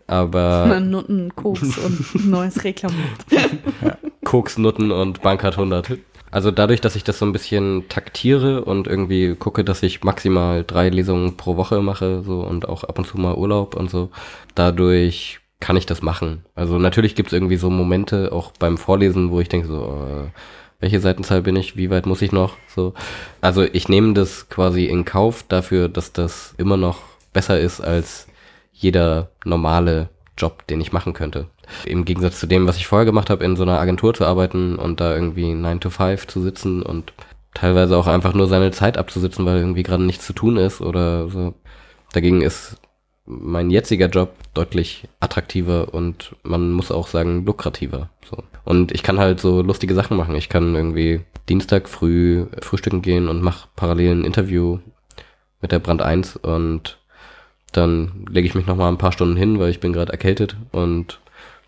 Aber 0.06 0.80
Nutten, 0.82 1.36
Koks 1.36 1.78
und 1.78 2.26
neues 2.26 2.64
Reklamat. 2.64 2.98
Koks, 4.24 4.58
Nutten 4.58 4.92
und 4.92 5.22
Bankart 5.22 5.54
100. 5.54 5.98
Also 6.30 6.52
dadurch, 6.52 6.82
dass 6.82 6.96
ich 6.96 7.04
das 7.04 7.20
so 7.20 7.26
ein 7.26 7.32
bisschen 7.32 7.88
taktiere 7.88 8.66
und 8.66 8.88
irgendwie 8.88 9.36
gucke, 9.36 9.64
dass 9.64 9.82
ich 9.82 10.04
maximal 10.04 10.64
drei 10.66 10.90
Lesungen 10.90 11.38
pro 11.38 11.56
Woche 11.56 11.82
mache, 11.82 12.22
so 12.24 12.42
und 12.42 12.68
auch 12.68 12.84
ab 12.84 13.00
und 13.00 13.08
zu 13.08 13.18
mal 13.18 13.36
Urlaub 13.36 13.76
und 13.76 13.90
so, 13.90 14.10
dadurch 14.54 15.40
kann 15.60 15.78
ich 15.78 15.86
das 15.86 16.02
machen. 16.02 16.44
Also 16.54 16.78
natürlich 16.78 17.16
gibt 17.16 17.30
es 17.30 17.34
irgendwie 17.34 17.56
so 17.56 17.70
Momente, 17.70 18.32
auch 18.32 18.52
beim 18.60 18.78
Vorlesen, 18.78 19.32
wo 19.32 19.40
ich 19.40 19.50
denke 19.50 19.68
so, 19.68 19.86
äh, 19.86 20.30
welche 20.80 21.00
Seitenzahl 21.00 21.42
bin 21.42 21.56
ich, 21.56 21.76
wie 21.76 21.90
weit 21.90 22.06
muss 22.06 22.22
ich 22.22 22.32
noch, 22.32 22.56
so. 22.68 22.94
Also 23.42 23.64
ich 23.64 23.90
nehme 23.90 24.14
das 24.14 24.50
quasi 24.50 24.86
in 24.86 25.06
Kauf 25.06 25.44
dafür, 25.48 25.90
dass 25.90 26.14
das 26.14 26.54
immer 26.58 26.78
noch 26.78 27.02
besser 27.34 27.60
ist 27.60 27.82
als 27.82 28.28
jeder 28.72 29.30
normale 29.44 30.10
Job, 30.38 30.68
den 30.68 30.80
ich 30.82 30.94
machen 30.94 31.14
könnte. 31.14 31.48
Im 31.86 32.06
Gegensatz 32.06 32.40
zu 32.40 32.48
dem, 32.48 32.68
was 32.68 32.78
ich 32.78 32.88
vorher 32.88 33.06
gemacht 33.06 33.30
habe, 33.30 33.44
in 33.44 33.56
so 33.56 33.64
einer 33.64 33.80
Agentur 33.80 34.14
zu 34.14 34.26
arbeiten 34.26 34.78
und 34.78 35.02
da 35.02 35.14
irgendwie 35.14 35.54
9 35.54 35.80
to 35.80 35.90
5 35.90 36.28
zu 36.28 36.42
sitzen 36.42 36.84
und 36.84 37.12
teilweise 37.54 37.98
auch 37.98 38.08
einfach 38.08 38.34
nur 38.34 38.48
seine 38.48 38.72
Zeit 38.72 38.98
abzusitzen, 38.98 39.46
weil 39.46 39.58
irgendwie 39.58 39.84
gerade 39.84 40.04
nichts 40.04 40.26
zu 40.26 40.34
tun 40.34 40.58
ist 40.58 40.80
oder 40.80 41.28
so. 41.28 41.56
Dagegen 42.14 42.42
ist 42.42 42.78
mein 43.28 43.70
jetziger 43.70 44.08
Job 44.08 44.34
deutlich 44.54 45.08
attraktiver 45.20 45.94
und 45.94 46.36
man 46.44 46.72
muss 46.72 46.92
auch 46.92 47.08
sagen 47.08 47.46
lukrativer. 47.46 48.10
So. 48.28 48.38
Und 48.64 48.92
ich 48.92 49.04
kann 49.04 49.20
halt 49.20 49.40
so 49.40 49.62
lustige 49.62 49.94
Sachen 49.94 50.18
machen. 50.18 50.36
Ich 50.36 50.50
kann 50.50 50.74
irgendwie 50.74 51.22
Dienstag 51.50 51.90
früh 51.90 52.46
frühstücken 52.62 53.02
gehen 53.02 53.28
und 53.28 53.44
mache 53.44 53.68
parallel 53.76 54.12
ein 54.12 54.26
Interview 54.26 54.80
mit 55.62 55.72
der 55.72 55.80
Brand 55.80 56.02
1 56.02 56.38
und 56.38 56.98
dann 57.74 58.26
lege 58.30 58.48
ich 58.48 58.56
mich 58.56 58.66
noch 58.66 58.78
mal 58.78 58.88
ein 58.88 58.98
paar 58.98 59.12
Stunden 59.12 59.36
hin, 59.36 59.60
weil 59.60 59.70
ich 59.70 59.80
bin 59.80 59.94
gerade 59.94 60.12
erkältet 60.12 60.56
und 60.72 61.20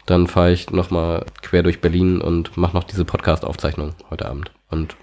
dann 0.05 0.27
fahre 0.27 0.51
ich 0.51 0.71
noch 0.71 0.89
mal 0.89 1.25
quer 1.41 1.61
durch 1.61 1.81
Berlin 1.81 2.21
und 2.21 2.57
mache 2.57 2.75
noch 2.75 2.83
diese 2.83 3.05
Podcast-Aufzeichnung 3.05 3.93
heute 4.09 4.27
Abend. 4.27 4.51
Und 4.71 4.95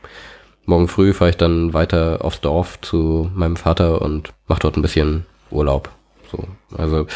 morgen 0.65 0.89
früh 0.89 1.13
fahre 1.13 1.31
ich 1.31 1.37
dann 1.37 1.75
weiter 1.75 2.25
aufs 2.25 2.41
Dorf 2.41 2.81
zu 2.81 3.31
meinem 3.35 3.57
Vater 3.57 4.03
und 4.03 4.33
mache 4.49 4.61
dort 4.61 4.77
ein 4.77 4.83
bisschen 4.83 5.27
Urlaub. 5.51 5.96
So, 6.31 6.45
also 6.77 7.07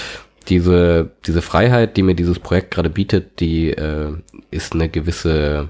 diese 0.48 1.10
diese 1.26 1.42
Freiheit, 1.42 1.96
die 1.96 2.02
mir 2.02 2.14
dieses 2.14 2.38
Projekt 2.38 2.70
gerade 2.72 2.90
bietet, 2.90 3.40
die 3.40 3.70
äh, 3.70 4.12
ist 4.50 4.72
eine 4.74 4.88
gewisse 4.88 5.68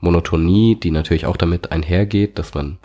Monotonie, 0.00 0.76
die 0.76 0.90
natürlich 0.90 1.26
auch 1.26 1.36
damit 1.36 1.72
einhergeht, 1.72 2.38
dass 2.38 2.54
man 2.54 2.78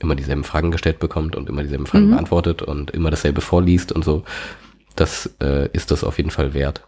immer 0.00 0.14
dieselben 0.14 0.44
Fragen 0.44 0.70
gestellt 0.70 0.98
bekommt 0.98 1.36
und 1.36 1.48
immer 1.48 1.62
dieselben 1.62 1.86
Fragen 1.86 2.06
Mhm. 2.06 2.10
beantwortet 2.12 2.62
und 2.62 2.90
immer 2.90 3.10
dasselbe 3.10 3.40
vorliest 3.40 3.92
und 3.92 4.04
so. 4.04 4.24
Das 4.96 5.34
äh, 5.42 5.68
ist 5.72 5.90
das 5.90 6.04
auf 6.04 6.18
jeden 6.18 6.30
Fall 6.30 6.54
wert. 6.54 6.86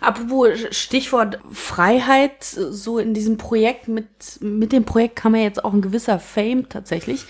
Apropos 0.00 0.50
Stichwort 0.72 1.38
Freiheit, 1.52 2.42
so 2.42 2.98
in 2.98 3.14
diesem 3.14 3.38
Projekt, 3.38 3.88
mit, 3.88 4.06
mit 4.40 4.72
dem 4.72 4.84
Projekt 4.84 5.16
kam 5.16 5.34
ja 5.34 5.42
jetzt 5.42 5.64
auch 5.64 5.72
ein 5.72 5.80
gewisser 5.80 6.18
Fame 6.18 6.68
tatsächlich. 6.68 7.24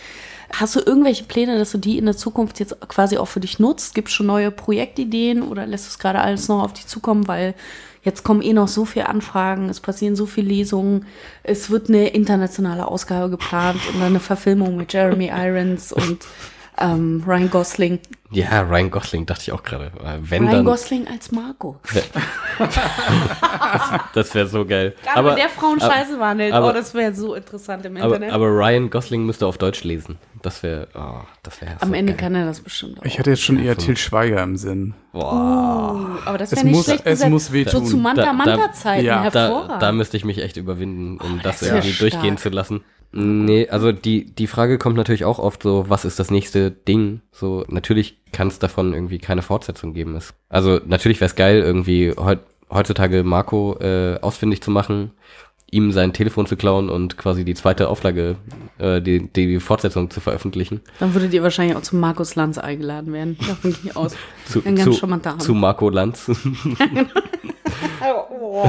Hast 0.52 0.76
du 0.76 0.80
irgendwelche 0.80 1.24
Pläne, 1.24 1.58
dass 1.58 1.72
du 1.72 1.78
die 1.78 1.98
in 1.98 2.06
der 2.06 2.16
Zukunft 2.16 2.60
jetzt 2.60 2.80
quasi 2.88 3.18
auch 3.18 3.26
für 3.26 3.40
dich 3.40 3.58
nutzt? 3.58 3.94
Gibt 3.94 4.08
es 4.08 4.14
schon 4.14 4.26
neue 4.26 4.50
Projektideen 4.50 5.42
oder 5.42 5.66
lässt 5.66 5.88
es 5.88 5.98
gerade 5.98 6.20
alles 6.20 6.48
noch 6.48 6.62
auf 6.62 6.72
dich 6.72 6.86
zukommen? 6.86 7.26
Weil 7.28 7.54
jetzt 8.02 8.22
kommen 8.22 8.42
eh 8.42 8.52
noch 8.52 8.68
so 8.68 8.84
viele 8.84 9.08
Anfragen, 9.08 9.68
es 9.68 9.80
passieren 9.80 10.14
so 10.14 10.26
viele 10.26 10.48
Lesungen, 10.48 11.06
es 11.42 11.70
wird 11.70 11.88
eine 11.88 12.08
internationale 12.08 12.86
Ausgabe 12.86 13.30
geplant 13.30 13.80
und 13.88 14.00
dann 14.00 14.10
eine 14.10 14.20
Verfilmung 14.20 14.76
mit 14.76 14.92
Jeremy 14.92 15.32
Irons 15.34 15.92
und 15.92 16.24
ähm, 16.78 17.24
Ryan 17.26 17.50
Gosling. 17.50 17.98
Ja, 18.32 18.62
Ryan 18.62 18.90
Gosling 18.90 19.24
dachte 19.24 19.42
ich 19.42 19.52
auch 19.52 19.62
gerade. 19.62 19.86
Äh, 20.04 20.18
Wenn 20.20 20.42
Ryan 20.44 20.52
dann, 20.56 20.64
Gosling 20.64 21.06
als 21.06 21.30
Marco. 21.30 21.78
das 24.14 24.34
wäre 24.34 24.46
so 24.46 24.64
geil. 24.64 24.94
Gerade 25.04 25.28
wenn 25.28 25.36
der 25.36 25.48
Frauen 25.48 25.80
aber- 25.80 25.92
scheiße 25.92 26.18
wandelt. 26.18 26.52
aber- 26.52 26.70
oh, 26.70 26.72
das 26.72 26.92
wäre 26.94 27.14
so 27.14 27.34
interessant 27.34 27.84
im 27.86 27.96
aber, 27.96 28.06
Internet. 28.16 28.32
aber 28.32 28.46
Ryan 28.48 28.90
Gosling 28.90 29.24
müsste 29.26 29.46
auf 29.46 29.58
Deutsch 29.58 29.84
lesen. 29.84 30.18
Das 30.42 30.62
wäre, 30.62 30.88
oh, 30.94 31.20
das 31.42 31.60
wäre 31.60 31.76
Am 31.80 31.88
so 31.90 31.94
Ende 31.94 32.12
geil. 32.12 32.20
kann 32.20 32.34
er 32.34 32.46
das 32.46 32.60
bestimmt 32.60 33.00
auch. 33.00 33.04
Ich 33.04 33.18
hatte 33.18 33.30
jetzt 33.30 33.42
schon 33.42 33.58
eher 33.58 33.76
Til 33.76 33.96
Schweiger 33.96 34.42
im 34.42 34.56
Sinn. 34.56 34.94
Boah. 35.12 35.94
Oh, 35.94 36.28
aber 36.28 36.38
das 36.38 36.52
wäre 36.52 36.64
nicht 36.64 36.74
muss- 36.76 36.84
schlecht 36.84 37.02
es 37.04 37.10
gesagt. 37.12 37.30
muss 37.30 37.52
wehtun. 37.52 37.84
So 37.86 37.90
zu 37.92 38.02
Da- 38.02 38.14
da- 38.14 38.32
Manta-Manta-Zeiten 38.32 39.04
ja, 39.04 39.30
Da, 39.30 39.40
hervorragend. 39.48 39.82
da 39.82 39.92
müsste 39.92 40.16
ich 40.16 40.24
mich 40.24 40.42
echt 40.42 40.56
überwinden, 40.56 41.18
um 41.20 41.40
das, 41.42 41.60
das 41.60 41.68
wär 41.68 41.76
irgendwie 41.76 41.92
stark. 41.92 42.10
durchgehen 42.12 42.36
zu 42.38 42.48
lassen. 42.50 42.84
Nee, 43.12 43.68
also 43.68 43.92
die, 43.92 44.26
die 44.34 44.46
Frage 44.46 44.76
kommt 44.78 44.96
natürlich 44.96 45.24
auch 45.24 45.38
oft 45.38 45.62
so, 45.62 45.86
was 45.88 46.04
ist 46.04 46.18
das 46.18 46.30
nächste 46.30 46.70
Ding? 46.70 47.20
So, 47.32 47.64
natürlich 47.68 48.18
kann 48.32 48.48
es 48.48 48.58
davon 48.58 48.92
irgendwie 48.92 49.18
keine 49.18 49.42
Fortsetzung 49.42 49.94
geben. 49.94 50.16
Es- 50.16 50.34
Also 50.48 50.80
natürlich 50.84 51.20
wäre 51.20 51.28
es 51.30 51.34
geil, 51.36 51.60
irgendwie 51.62 52.12
heut, 52.16 52.40
heutzutage 52.70 53.22
Marco 53.24 53.78
äh, 53.80 54.18
ausfindig 54.20 54.60
zu 54.62 54.70
machen, 54.70 55.12
ihm 55.70 55.92
sein 55.92 56.12
Telefon 56.12 56.46
zu 56.46 56.56
klauen 56.56 56.90
und 56.90 57.16
quasi 57.16 57.44
die 57.44 57.54
zweite 57.54 57.88
Auflage, 57.88 58.36
äh, 58.78 59.00
die, 59.00 59.28
die 59.32 59.58
Fortsetzung 59.60 60.10
zu 60.10 60.20
veröffentlichen. 60.20 60.80
Dann 61.00 61.14
würdet 61.14 61.32
ihr 61.32 61.42
wahrscheinlich 61.42 61.76
auch 61.76 61.82
zu 61.82 61.96
Markus 61.96 62.34
Lanz 62.36 62.58
eingeladen 62.58 63.12
werden. 63.12 63.36
Davon 63.46 63.72
gehe 63.72 63.80
ich 63.90 63.96
aus. 63.96 64.14
Zu, 64.44 64.60
Ein 64.64 64.76
ganz 64.76 64.84
zu, 64.84 64.92
charmanter 65.00 65.30
Hand. 65.30 65.42
zu 65.42 65.54
Marco 65.54 65.88
Lanz. 65.88 66.30
Oh, 68.40 68.68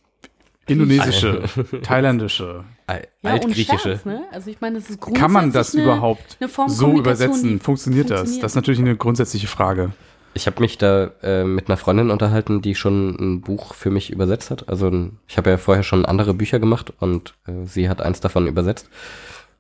Indonesische, 0.68 1.44
Thailändische. 1.84 2.64
Ja, 2.90 2.95
und 3.22 3.30
Altgriechische. 3.31 3.80
Scherz, 3.80 4.06
ne? 4.06 4.23
Also 4.31 4.49
ich 4.49 4.61
meine, 4.61 4.80
das 4.80 4.90
ist 4.90 5.02
Kann 5.02 5.31
man 5.31 5.52
das 5.52 5.72
grundsätzlich 5.72 5.84
eine- 5.84 5.91
überhaupt 5.91 6.38
eine 6.40 6.49
Form 6.49 6.69
so 6.69 6.94
übersetzen? 6.98 7.60
Funktioniert 7.60 8.10
das? 8.10 8.19
funktioniert. 8.19 8.44
Das 8.44 8.52
ist 8.52 8.56
natürlich 8.56 8.80
eine 8.80 8.95
grundsätzliche 8.95 9.48
Frage. 9.48 9.91
Ich 10.35 10.48
habe 10.48 10.61
mich 10.61 10.77
da 10.80 11.11
äh, 11.22 11.44
mit 11.44 11.68
einer 11.69 11.77
Freundin 11.77 12.10
unterhalten, 12.10 12.61
die 12.61 12.73
schon 12.76 13.15
ein 13.19 13.41
Buch 13.41 13.73
für 13.76 13.91
mich 13.91 14.10
übersetzt 14.10 14.49
hat. 14.52 14.68
Also 14.68 15.10
ich 15.27 15.38
habe 15.38 15.49
ja 15.52 15.57
vorher 15.57 15.84
schon 15.84 16.06
andere 16.06 16.34
Bücher 16.34 16.60
gemacht 16.60 16.91
und 16.99 17.35
äh, 17.48 17.65
sie 17.65 17.88
hat 17.90 18.02
eins 18.02 18.19
davon 18.19 18.48
übersetzt. 18.48 18.90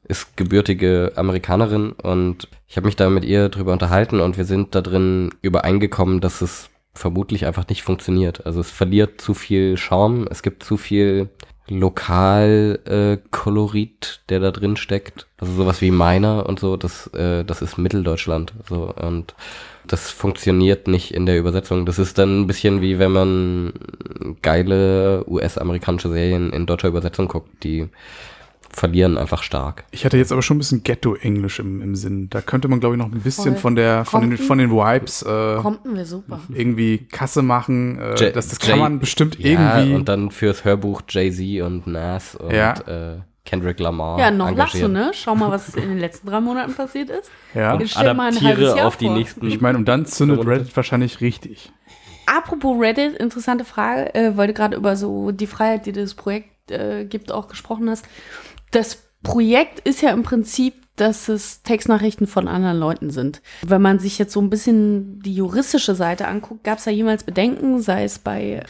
Ist 0.05 0.35
gebürtige 0.35 1.13
Amerikanerin 1.15 1.91
und 1.91 2.47
ich 2.67 2.75
habe 2.75 2.87
mich 2.87 2.95
da 2.95 3.09
mit 3.09 3.23
ihr 3.23 3.49
drüber 3.49 3.71
unterhalten 3.71 4.19
und 4.19 4.35
wir 4.37 4.45
sind 4.45 4.73
da 4.75 4.81
drin 4.81 5.29
übereingekommen, 5.41 6.19
dass 6.21 6.41
es 6.41 6.69
vermutlich 6.93 7.45
einfach 7.45 7.67
nicht 7.67 7.83
funktioniert. 7.83 8.45
Also 8.45 8.59
es 8.59 8.71
verliert 8.71 9.19
zu 9.19 9.33
viel 9.33 9.77
Charme, 9.77 10.27
es 10.29 10.43
gibt 10.43 10.63
zu 10.63 10.77
viel 10.77 11.29
Lokalkolorit, 11.67 14.03
äh, 14.03 14.27
der 14.29 14.39
da 14.39 14.51
drin 14.51 14.75
steckt. 14.75 15.27
Also 15.37 15.53
sowas 15.53 15.81
wie 15.81 15.91
meiner 15.91 16.45
und 16.45 16.59
so, 16.59 16.77
das, 16.77 17.07
äh, 17.07 17.43
das 17.45 17.61
ist 17.61 17.77
Mitteldeutschland. 17.77 18.53
So 18.67 18.93
und 18.93 19.33
das 19.87 20.09
funktioniert 20.09 20.87
nicht 20.87 21.13
in 21.13 21.25
der 21.25 21.37
Übersetzung. 21.37 21.85
Das 21.85 21.99
ist 21.99 22.17
dann 22.17 22.41
ein 22.41 22.47
bisschen 22.47 22.81
wie 22.81 22.99
wenn 22.99 23.11
man 23.11 23.73
geile 24.41 25.23
US-amerikanische 25.27 26.09
Serien 26.09 26.51
in 26.51 26.65
deutscher 26.65 26.89
Übersetzung 26.89 27.27
guckt, 27.27 27.63
die 27.63 27.87
verlieren 28.73 29.17
einfach 29.17 29.43
stark. 29.43 29.85
Ich 29.91 30.03
hatte 30.05 30.17
jetzt 30.17 30.31
aber 30.31 30.41
schon 30.41 30.55
ein 30.57 30.59
bisschen 30.59 30.83
Ghetto-Englisch 30.83 31.59
im, 31.59 31.81
im 31.81 31.95
Sinn. 31.95 32.29
Da 32.29 32.41
könnte 32.41 32.67
man, 32.67 32.79
glaube 32.79 32.95
ich, 32.95 32.99
noch 32.99 33.11
ein 33.11 33.21
bisschen 33.21 33.53
Voll. 33.53 33.61
von 33.61 33.75
der 33.75 34.03
von 34.05 34.21
den, 34.29 34.37
von 34.37 34.57
den 34.57 34.71
Vibes 34.71 35.21
äh, 35.21 35.57
Compton 35.61 35.95
wäre 35.95 36.05
super. 36.05 36.39
irgendwie 36.53 37.07
Kasse 37.11 37.41
machen. 37.43 37.99
Äh, 37.99 38.15
J- 38.15 38.35
das 38.35 38.47
das 38.49 38.59
kann 38.59 38.71
J- 38.71 38.79
man 38.79 38.99
bestimmt 38.99 39.37
Ja, 39.39 39.77
irgendwie. 39.77 39.95
und 39.95 40.09
dann 40.09 40.31
fürs 40.31 40.65
Hörbuch 40.65 41.01
Jay-Z 41.07 41.61
und 41.65 41.87
Nas 41.87 42.35
und 42.35 42.51
Ja. 42.51 42.73
äh, 42.87 43.19
Kendrick 43.45 43.79
Lamar. 43.79 44.17
Ja, 44.19 44.31
noch 44.31 44.55
lachst 44.55 44.75
du, 44.75 44.85
engagieren. 44.85 44.93
ne? 45.07 45.11
Schau 45.13 45.35
mal, 45.35 45.51
was 45.51 45.75
in 45.75 45.89
den 45.89 45.99
letzten 45.99 46.27
drei 46.27 46.39
Monaten 46.39 46.73
passiert 46.73 47.09
ist. 47.09 47.29
ja. 47.53 47.77
Jetzt 47.77 47.91
stell 47.91 48.13
mal 48.13 48.29
ein 48.29 48.33
halbes 48.35 48.45
Adaptiere 48.45 48.77
Jahr 48.77 48.87
auf 48.87 48.97
die 48.97 49.05
vor. 49.07 49.15
nächsten. 49.15 49.47
Ich 49.47 49.59
meine, 49.61 49.77
und 49.77 49.85
dann 49.85 50.05
zündet 50.05 50.45
Reddit 50.47 50.75
wahrscheinlich 50.75 51.19
richtig. 51.21 51.71
Apropos 52.25 52.79
Reddit, 52.79 53.17
interessante 53.17 53.65
Frage, 53.65 54.15
äh, 54.15 54.37
weil 54.37 54.47
du 54.47 54.53
gerade 54.53 54.77
über 54.77 54.95
so 54.95 55.31
die 55.31 55.45
Freiheit, 55.47 55.85
die 55.85 55.91
das 55.91 56.13
Projekt 56.13 56.71
äh, 56.71 57.03
gibt, 57.03 57.33
auch 57.33 57.49
gesprochen 57.49 57.89
hast. 57.89 58.05
Das 58.73 59.03
Projekt 59.21 59.79
ist 59.87 60.01
ja 60.01 60.09
im 60.11 60.23
Prinzip, 60.23 60.73
dass 60.95 61.29
es 61.29 61.63
Textnachrichten 61.63 62.27
von 62.27 62.47
anderen 62.47 62.77
Leuten 62.77 63.09
sind. 63.11 63.41
Wenn 63.61 63.81
man 63.81 63.99
sich 63.99 64.19
jetzt 64.19 64.33
so 64.33 64.41
ein 64.41 64.49
bisschen 64.49 65.21
die 65.21 65.35
juristische 65.35 65.95
Seite 65.95 66.27
anguckt, 66.27 66.63
gab 66.63 66.79
es 66.79 66.83
da 66.83 66.91
jemals 66.91 67.23
Bedenken, 67.23 67.81
sei 67.81 68.03
es 68.03 68.19
bei 68.19 68.63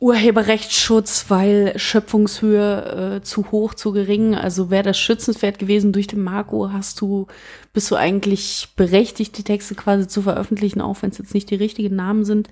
Urheberrechtsschutz, 0.00 1.26
weil 1.28 1.78
Schöpfungshöhe 1.78 3.20
äh, 3.20 3.22
zu 3.22 3.52
hoch, 3.52 3.74
zu 3.74 3.92
gering. 3.92 4.34
Also 4.34 4.70
wäre 4.70 4.82
das 4.82 4.98
schützenswert 4.98 5.58
gewesen 5.58 5.92
durch 5.92 6.08
den 6.08 6.22
Marco, 6.22 6.72
hast 6.72 7.00
du, 7.00 7.26
bist 7.72 7.90
du 7.90 7.96
eigentlich 7.96 8.70
berechtigt, 8.74 9.38
die 9.38 9.44
Texte 9.44 9.74
quasi 9.74 10.08
zu 10.08 10.22
veröffentlichen, 10.22 10.80
auch 10.80 10.96
wenn 11.02 11.10
es 11.10 11.18
jetzt 11.18 11.34
nicht 11.34 11.50
die 11.50 11.56
richtigen 11.56 11.94
Namen 11.94 12.24
sind. 12.24 12.48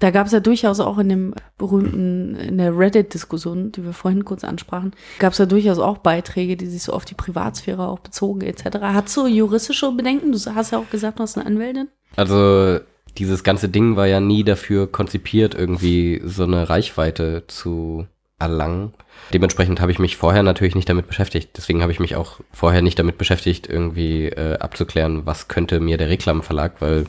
Da 0.00 0.10
gab 0.10 0.26
es 0.26 0.32
ja 0.32 0.40
durchaus 0.40 0.80
auch 0.80 0.98
in 0.98 1.08
dem 1.08 1.34
berühmten, 1.56 2.34
in 2.34 2.58
der 2.58 2.76
Reddit-Diskussion, 2.76 3.72
die 3.72 3.84
wir 3.84 3.92
vorhin 3.92 4.24
kurz 4.24 4.44
ansprachen, 4.44 4.92
gab 5.18 5.32
es 5.32 5.38
ja 5.38 5.46
durchaus 5.46 5.78
auch 5.78 5.98
Beiträge, 5.98 6.56
die 6.56 6.66
sich 6.66 6.82
so 6.82 6.92
auf 6.92 7.04
die 7.04 7.14
Privatsphäre 7.14 7.86
auch 7.86 8.00
bezogen 8.00 8.42
etc. 8.42 8.78
Hast 8.80 9.16
du 9.16 9.26
juristische 9.26 9.92
Bedenken? 9.92 10.32
Du 10.32 10.38
hast 10.54 10.72
ja 10.72 10.78
auch 10.78 10.90
gesagt, 10.90 11.18
du 11.18 11.22
hast 11.22 11.38
eine 11.38 11.46
Anwältin. 11.46 11.88
Also 12.16 12.80
dieses 13.18 13.44
ganze 13.44 13.68
Ding 13.68 13.96
war 13.96 14.06
ja 14.06 14.20
nie 14.20 14.42
dafür 14.42 14.90
konzipiert, 14.90 15.54
irgendwie 15.54 16.20
so 16.24 16.44
eine 16.44 16.68
Reichweite 16.68 17.44
zu 17.46 18.06
erlangen. 18.38 18.92
Dementsprechend 19.32 19.80
habe 19.80 19.92
ich 19.92 19.98
mich 19.98 20.16
vorher 20.16 20.42
natürlich 20.42 20.74
nicht 20.74 20.88
damit 20.88 21.06
beschäftigt. 21.06 21.50
Deswegen 21.56 21.82
habe 21.82 21.92
ich 21.92 22.00
mich 22.00 22.16
auch 22.16 22.40
vorher 22.52 22.82
nicht 22.82 22.98
damit 22.98 23.16
beschäftigt, 23.16 23.68
irgendwie 23.68 24.26
äh, 24.26 24.58
abzuklären, 24.58 25.24
was 25.24 25.48
könnte 25.48 25.80
mir 25.80 25.96
der 25.96 26.08
Reklamverlag, 26.08 26.80
weil 26.80 27.06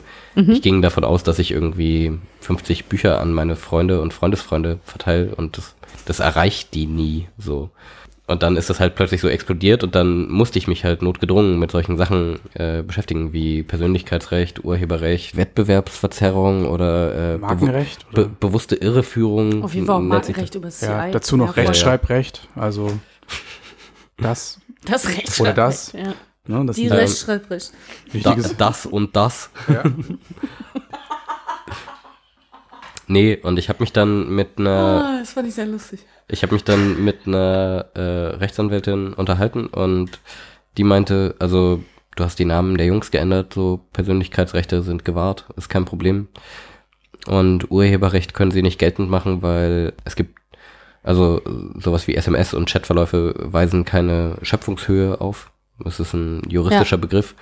ich 0.52 0.62
ging 0.62 0.82
davon 0.82 1.04
aus, 1.04 1.22
dass 1.24 1.38
ich 1.38 1.50
irgendwie 1.50 2.18
50 2.40 2.86
Bücher 2.86 3.20
an 3.20 3.32
meine 3.32 3.56
Freunde 3.56 4.00
und 4.00 4.14
Freundesfreunde 4.14 4.78
verteile 4.84 5.34
und 5.34 5.58
das, 5.58 5.74
das 6.04 6.20
erreicht 6.20 6.74
die 6.74 6.86
nie 6.86 7.28
so. 7.38 7.70
Und 8.28 8.42
dann 8.42 8.56
ist 8.56 8.68
das 8.68 8.80
halt 8.80 8.96
plötzlich 8.96 9.20
so 9.20 9.28
explodiert 9.28 9.84
und 9.84 9.94
dann 9.94 10.28
musste 10.28 10.58
ich 10.58 10.66
mich 10.66 10.84
halt 10.84 11.00
notgedrungen 11.00 11.60
mit 11.60 11.70
solchen 11.70 11.96
Sachen 11.96 12.40
äh, 12.54 12.82
beschäftigen 12.82 13.32
wie 13.32 13.62
Persönlichkeitsrecht, 13.62 14.64
Urheberrecht, 14.64 15.36
Wettbewerbsverzerrung 15.36 16.66
oder 16.66 17.34
äh, 17.34 17.38
Markenrecht, 17.38 18.10
Be 18.10 18.22
oder? 18.22 18.30
bewusste 18.40 18.74
Irreführung. 18.74 19.62
Auf 19.62 19.74
jeden 19.74 19.86
Fall 19.86 20.00
Markenrecht 20.00 20.56
über 20.56 20.70
CI. 20.70 20.86
Ja, 20.86 21.10
dazu 21.10 21.36
noch 21.36 21.54
voll. 21.54 21.66
Rechtschreibrecht. 21.66 22.48
Also 22.56 22.98
das. 24.16 24.58
Das 24.84 25.08
Recht. 25.08 25.40
Oder 25.40 25.52
das. 25.52 25.92
Ja. 25.92 26.14
Ne, 26.48 26.64
das 26.66 26.76
Die 26.76 26.88
Rechtschreibrecht. 26.88 27.72
Da, 28.22 28.36
das 28.58 28.86
und 28.86 29.14
das. 29.14 29.50
Ja. 29.68 29.84
Nee, 33.08 33.36
und 33.42 33.58
ich 33.58 33.68
habe 33.68 33.80
mich 33.80 33.92
dann 33.92 34.28
mit 34.30 34.58
einer 34.58 35.04
Ah, 35.04 35.18
das 35.20 35.32
fand 35.32 35.48
ich 35.48 35.54
sehr 35.54 35.66
lustig. 35.66 36.00
Ich 36.28 36.42
habe 36.42 36.54
mich 36.54 36.64
dann 36.64 37.04
mit 37.04 37.26
einer 37.26 37.86
äh, 37.94 38.00
Rechtsanwältin 38.00 39.12
unterhalten 39.12 39.66
und 39.66 40.18
die 40.76 40.84
meinte, 40.84 41.36
also 41.38 41.82
du 42.16 42.24
hast 42.24 42.38
die 42.38 42.44
Namen 42.44 42.76
der 42.76 42.86
Jungs 42.86 43.10
geändert, 43.10 43.54
so 43.54 43.80
Persönlichkeitsrechte 43.92 44.82
sind 44.82 45.04
gewahrt, 45.04 45.46
ist 45.56 45.68
kein 45.68 45.84
Problem. 45.84 46.28
Und 47.26 47.70
Urheberrecht 47.70 48.34
können 48.34 48.50
sie 48.50 48.62
nicht 48.62 48.78
geltend 48.78 49.10
machen, 49.10 49.42
weil 49.42 49.92
es 50.04 50.16
gibt, 50.16 50.38
also 51.02 51.40
sowas 51.76 52.06
wie 52.08 52.14
SMS 52.16 52.54
und 52.54 52.68
Chatverläufe 52.68 53.34
weisen 53.38 53.84
keine 53.84 54.36
Schöpfungshöhe 54.42 55.20
auf. 55.20 55.50
Das 55.78 56.00
ist 56.00 56.14
ein 56.14 56.42
juristischer 56.48 56.96
Begriff. 56.96 57.34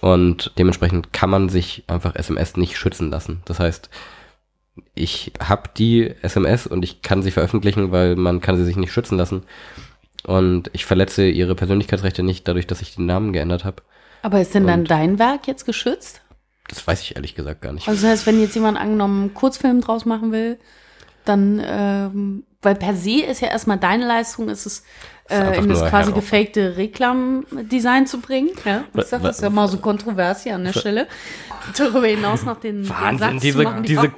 Und 0.00 0.52
dementsprechend 0.58 1.12
kann 1.12 1.30
man 1.30 1.48
sich 1.48 1.84
einfach 1.86 2.14
SMS 2.14 2.56
nicht 2.56 2.76
schützen 2.76 3.10
lassen. 3.10 3.40
Das 3.46 3.60
heißt, 3.60 3.88
ich 4.94 5.32
habe 5.40 5.70
die 5.76 6.14
SMS 6.22 6.66
und 6.66 6.82
ich 6.84 7.02
kann 7.02 7.22
sie 7.22 7.30
veröffentlichen, 7.30 7.90
weil 7.92 8.16
man 8.16 8.40
kann 8.40 8.56
sie 8.56 8.64
sich 8.64 8.76
nicht 8.76 8.92
schützen 8.92 9.16
lassen. 9.18 9.42
Und 10.26 10.70
ich 10.72 10.84
verletze 10.84 11.28
ihre 11.28 11.54
Persönlichkeitsrechte 11.54 12.22
nicht 12.22 12.46
dadurch, 12.48 12.66
dass 12.66 12.82
ich 12.82 12.94
den 12.96 13.06
Namen 13.06 13.32
geändert 13.32 13.64
habe. 13.64 13.82
Aber 14.22 14.40
ist 14.40 14.54
denn 14.54 14.66
dann 14.66 14.80
Und- 14.80 14.90
dein 14.90 15.18
Werk 15.18 15.46
jetzt 15.46 15.64
geschützt? 15.64 16.22
Das 16.68 16.86
weiß 16.86 17.00
ich 17.02 17.16
ehrlich 17.16 17.34
gesagt 17.34 17.62
gar 17.62 17.72
nicht. 17.72 17.88
Also 17.88 18.02
das 18.02 18.10
heißt, 18.10 18.26
wenn 18.26 18.40
jetzt 18.40 18.54
jemand 18.54 18.78
angenommen 18.78 19.20
einen 19.22 19.34
Kurzfilm 19.34 19.80
draus 19.80 20.04
machen 20.04 20.32
will, 20.32 20.58
dann, 21.24 21.62
ähm, 21.64 22.44
weil 22.60 22.74
per 22.74 22.94
se 22.94 23.22
ist 23.22 23.40
ja 23.40 23.48
erstmal 23.48 23.78
deine 23.78 24.06
Leistung, 24.06 24.48
ist 24.50 24.66
es, 24.66 24.82
äh, 25.28 25.58
in 25.58 25.68
das 25.68 25.84
quasi 25.88 26.12
gefakte 26.12 26.76
Reklamdesign 26.76 28.06
zu 28.06 28.20
bringen. 28.20 28.50
Ja, 28.64 28.84
ich 28.96 29.04
sag, 29.04 29.22
das 29.22 29.36
ist 29.36 29.42
ja 29.42 29.50
mal 29.50 29.68
so 29.68 29.78
kontrovers 29.78 30.42
hier 30.44 30.54
an 30.54 30.64
der 30.64 30.72
Stelle. 30.72 31.06
Darüber 31.76 32.06
hinaus 32.06 32.44
noch 32.44 32.58
den, 32.60 32.84
den 32.84 32.88
Wahnsinn, 32.88 33.38
zu 33.40 33.46
diese, 33.46 33.62
machen, 33.62 33.82
die 33.82 33.88
diese, 33.88 34.10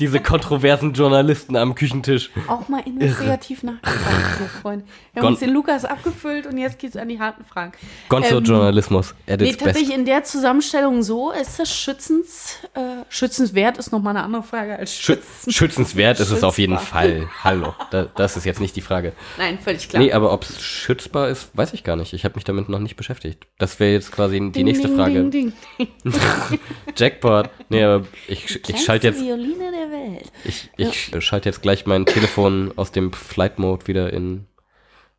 diese 0.00 0.20
kontroversen 0.20 0.92
Journalisten 0.92 1.54
am 1.56 1.74
Küchentisch. 1.76 2.30
auch 2.48 2.68
mal 2.68 2.82
investigativ 2.84 3.62
nachgefragt, 3.62 4.38
so 4.40 4.44
Freunde. 4.60 4.84
Wir 5.12 5.20
haben 5.20 5.26
Gon- 5.26 5.32
uns 5.34 5.40
den 5.40 5.50
Lukas 5.50 5.84
abgefüllt 5.84 6.46
und 6.46 6.58
jetzt 6.58 6.80
geht's 6.80 6.96
an 6.96 7.08
die 7.08 7.20
harten 7.20 7.44
Fragen. 7.44 7.72
Gonzo-Journalismus 8.08 9.14
at 9.28 9.40
Nee, 9.40 9.50
its 9.50 9.56
best. 9.58 9.66
tatsächlich 9.66 9.94
in 9.94 10.04
der 10.04 10.24
Zusammenstellung 10.24 11.04
so, 11.04 11.30
ist 11.30 11.60
das 11.60 11.72
schützens, 11.72 12.58
äh, 12.74 12.80
schützenswert, 13.08 13.78
ist 13.78 13.92
nochmal 13.92 14.16
eine 14.16 14.24
andere 14.24 14.42
Frage 14.42 14.76
als 14.76 14.92
Schü 14.92 15.12
schützen. 15.14 15.52
schützenswert 15.52 16.18
ist 16.18 16.30
es 16.32 16.42
auf 16.42 16.58
jeden. 16.58 16.76
Fall. 16.78 17.28
Hallo, 17.44 17.74
da, 17.92 18.06
das 18.16 18.36
ist 18.36 18.44
jetzt 18.44 18.60
nicht 18.60 18.74
die 18.74 18.80
Frage. 18.80 19.12
Nein, 19.38 19.58
völlig 19.62 19.88
klar. 19.88 20.02
Nee, 20.02 20.12
aber 20.12 20.32
ob 20.32 20.44
es 20.56 20.62
schützbar 20.62 21.28
ist, 21.28 21.56
weiß 21.56 21.72
ich 21.74 21.84
gar 21.84 21.96
nicht. 21.96 22.12
Ich 22.12 22.24
habe 22.24 22.34
mich 22.36 22.44
damit 22.44 22.68
noch 22.68 22.78
nicht 22.78 22.96
beschäftigt. 22.96 23.46
Das 23.58 23.78
wäre 23.80 23.92
jetzt 23.92 24.12
quasi 24.12 24.38
die 24.40 24.50
Ding, 24.52 24.64
nächste 24.64 24.88
ding, 24.88 24.96
Frage. 24.96 25.24
Ding, 25.30 25.52
ding. 25.78 25.88
Jackpot. 26.96 27.50
Nee, 27.68 27.82
aber 27.82 28.06
ich, 28.28 28.68
ich 28.68 28.84
schalte 28.84 29.08
jetzt, 29.08 29.20
Violine 29.20 29.70
der 29.70 29.90
Welt. 29.90 30.32
ich, 30.44 30.70
ich 30.76 31.24
schalte 31.24 31.48
jetzt 31.48 31.62
gleich 31.62 31.86
mein 31.86 32.06
Telefon 32.06 32.72
aus 32.76 32.92
dem 32.92 33.12
Flight 33.12 33.58
Mode 33.58 33.86
wieder 33.86 34.12
in 34.12 34.46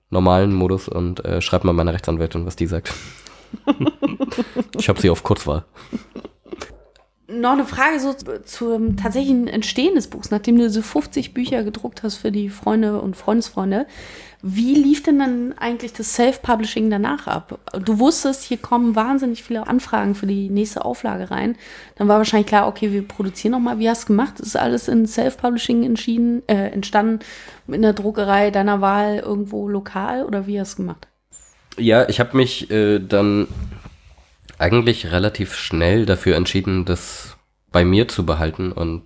normalen 0.10 0.54
Modus 0.54 0.88
und 0.88 1.24
äh, 1.26 1.42
schreibe 1.42 1.68
mal 1.68 1.74
meiner 1.74 1.94
Rechtsanwältin, 1.94 2.46
was 2.46 2.56
die 2.56 2.68
sagt. 2.68 2.94
ich 4.78 4.90
habe 4.90 5.02
sie 5.02 5.10
auf 5.10 5.24
Kurzwahl. 5.24 5.66
Noch 7.30 7.52
eine 7.52 7.66
Frage 7.66 8.00
so 8.00 8.14
zu- 8.14 8.42
zum 8.44 8.96
tatsächlichen 8.96 9.50
Entstehen 9.50 9.96
des 9.96 10.08
Buchs, 10.08 10.32
nachdem 10.32 10.58
du 10.58 10.70
so 10.70 10.82
50 10.82 11.34
Bücher 11.34 11.66
gedruckt 11.66 12.02
hast 12.04 12.16
für 12.16 12.32
die 12.32 12.48
Freunde 12.50 13.02
und 13.02 13.18
Freundesfreunde. 13.18 13.86
Wie 14.44 14.76
lief 14.76 15.02
denn 15.02 15.18
dann 15.18 15.58
eigentlich 15.58 15.94
das 15.94 16.14
Self-Publishing 16.14 16.92
danach 16.92 17.26
ab? 17.26 17.60
Du 17.84 17.98
wusstest, 17.98 18.44
hier 18.44 18.58
kommen 18.58 18.96
wahnsinnig 18.96 19.44
viele 19.44 19.66
Anfragen 19.66 20.14
für 20.14 20.28
die 20.28 20.50
nächste 20.50 20.86
Auflage 20.86 21.32
rein. 21.32 21.56
Dann 21.96 22.08
war 22.08 22.18
wahrscheinlich 22.18 22.48
klar, 22.48 22.68
okay, 22.68 22.92
wir 22.92 23.08
produzieren 23.08 23.54
nochmal. 23.54 23.80
Wie 23.80 23.90
hast 23.90 24.04
du 24.04 24.08
gemacht? 24.08 24.40
Ist 24.40 24.56
alles 24.56 24.88
in 24.88 25.08
Self-Publishing 25.08 25.84
entschieden, 25.84 26.48
äh, 26.48 26.70
entstanden 26.70 27.20
mit 27.66 27.80
einer 27.80 27.94
Druckerei 27.94 28.52
deiner 28.52 28.80
Wahl 28.80 29.18
irgendwo 29.18 29.68
lokal 29.68 30.24
oder 30.24 30.46
wie 30.46 30.60
hast 30.60 30.74
du 30.74 30.84
gemacht? 30.84 31.08
Ja, 31.78 32.08
ich 32.08 32.20
habe 32.20 32.38
mich 32.38 32.70
äh, 32.70 33.00
dann 33.00 33.48
eigentlich 34.60 35.12
relativ 35.12 35.56
schnell 35.56 36.06
dafür 36.06 36.36
entschieden, 36.36 36.86
das 36.86 37.38
bei 37.72 37.86
mir 37.86 38.08
zu 38.08 38.26
behalten 38.26 38.72
und 38.72 39.04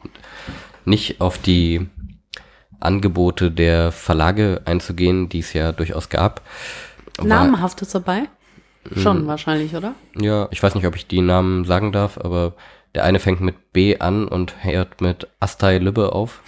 nicht 0.86 1.22
auf 1.22 1.38
die 1.38 1.88
Angebote 2.82 3.52
der 3.52 3.92
Verlage 3.92 4.62
einzugehen, 4.66 5.30
die 5.30 5.40
es 5.40 5.54
ja 5.54 5.72
durchaus 5.72 6.10
gab. 6.10 6.42
Namenhaftes 7.22 7.90
dabei? 7.90 8.24
Schon 8.96 9.28
wahrscheinlich, 9.28 9.76
oder? 9.76 9.94
Ja, 10.16 10.48
ich 10.52 10.62
weiß 10.62 10.74
nicht, 10.76 10.88
ob 10.88 10.96
ich 10.96 11.06
die 11.08 11.22
Namen 11.22 11.66
sagen 11.66 11.92
darf, 11.92 12.18
aber 12.18 12.54
Der 12.94 13.06
eine 13.06 13.20
fängt 13.20 13.40
mit 13.40 13.72
B 13.72 14.00
an 14.00 14.28
und 14.28 14.66
hört 14.66 15.00
mit 15.00 15.28
Astei 15.40 15.78
Lübbe 15.78 16.12
auf. 16.14 16.42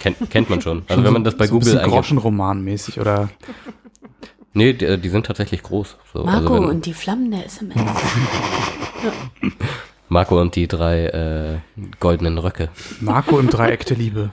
Kennt, 0.00 0.30
kennt 0.30 0.50
man 0.50 0.60
schon. 0.60 0.82
Also 0.88 1.04
wenn 1.04 1.12
man 1.12 1.22
das 1.22 1.36
bei 1.36 1.46
so 1.46 1.54
ein 1.54 1.60
Google 1.60 1.74
bisschen 1.74 1.78
eingibt. 1.78 1.96
Groschenroman-mäßig 1.96 3.00
oder 3.00 3.28
Nee, 4.52 4.72
die, 4.72 4.98
die 4.98 5.08
sind 5.08 5.26
tatsächlich 5.26 5.62
groß. 5.62 5.96
So, 6.12 6.24
Marco 6.24 6.38
also 6.38 6.54
wenn, 6.54 6.64
und 6.64 6.86
die 6.86 6.92
Flammen 6.94 7.30
der 7.30 7.44
SMS. 7.46 7.76
Marco 10.08 10.40
und 10.40 10.54
die 10.54 10.68
drei 10.68 11.06
äh, 11.06 11.58
goldenen 11.98 12.38
Röcke. 12.38 12.68
Marco 13.00 13.38
im 13.38 13.48
Dreieck 13.48 13.84
der 13.86 13.96
Liebe. 13.96 14.30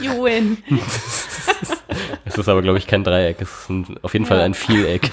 You 0.00 0.24
win. 0.24 0.58
Es 2.24 2.38
ist 2.38 2.48
aber, 2.48 2.62
glaube 2.62 2.78
ich, 2.78 2.86
kein 2.86 3.04
Dreieck. 3.04 3.40
Es 3.40 3.52
ist 3.52 3.70
ein, 3.70 3.98
auf 4.02 4.12
jeden 4.12 4.26
Fall 4.26 4.40
ein 4.40 4.54
Vieleck. 4.54 5.12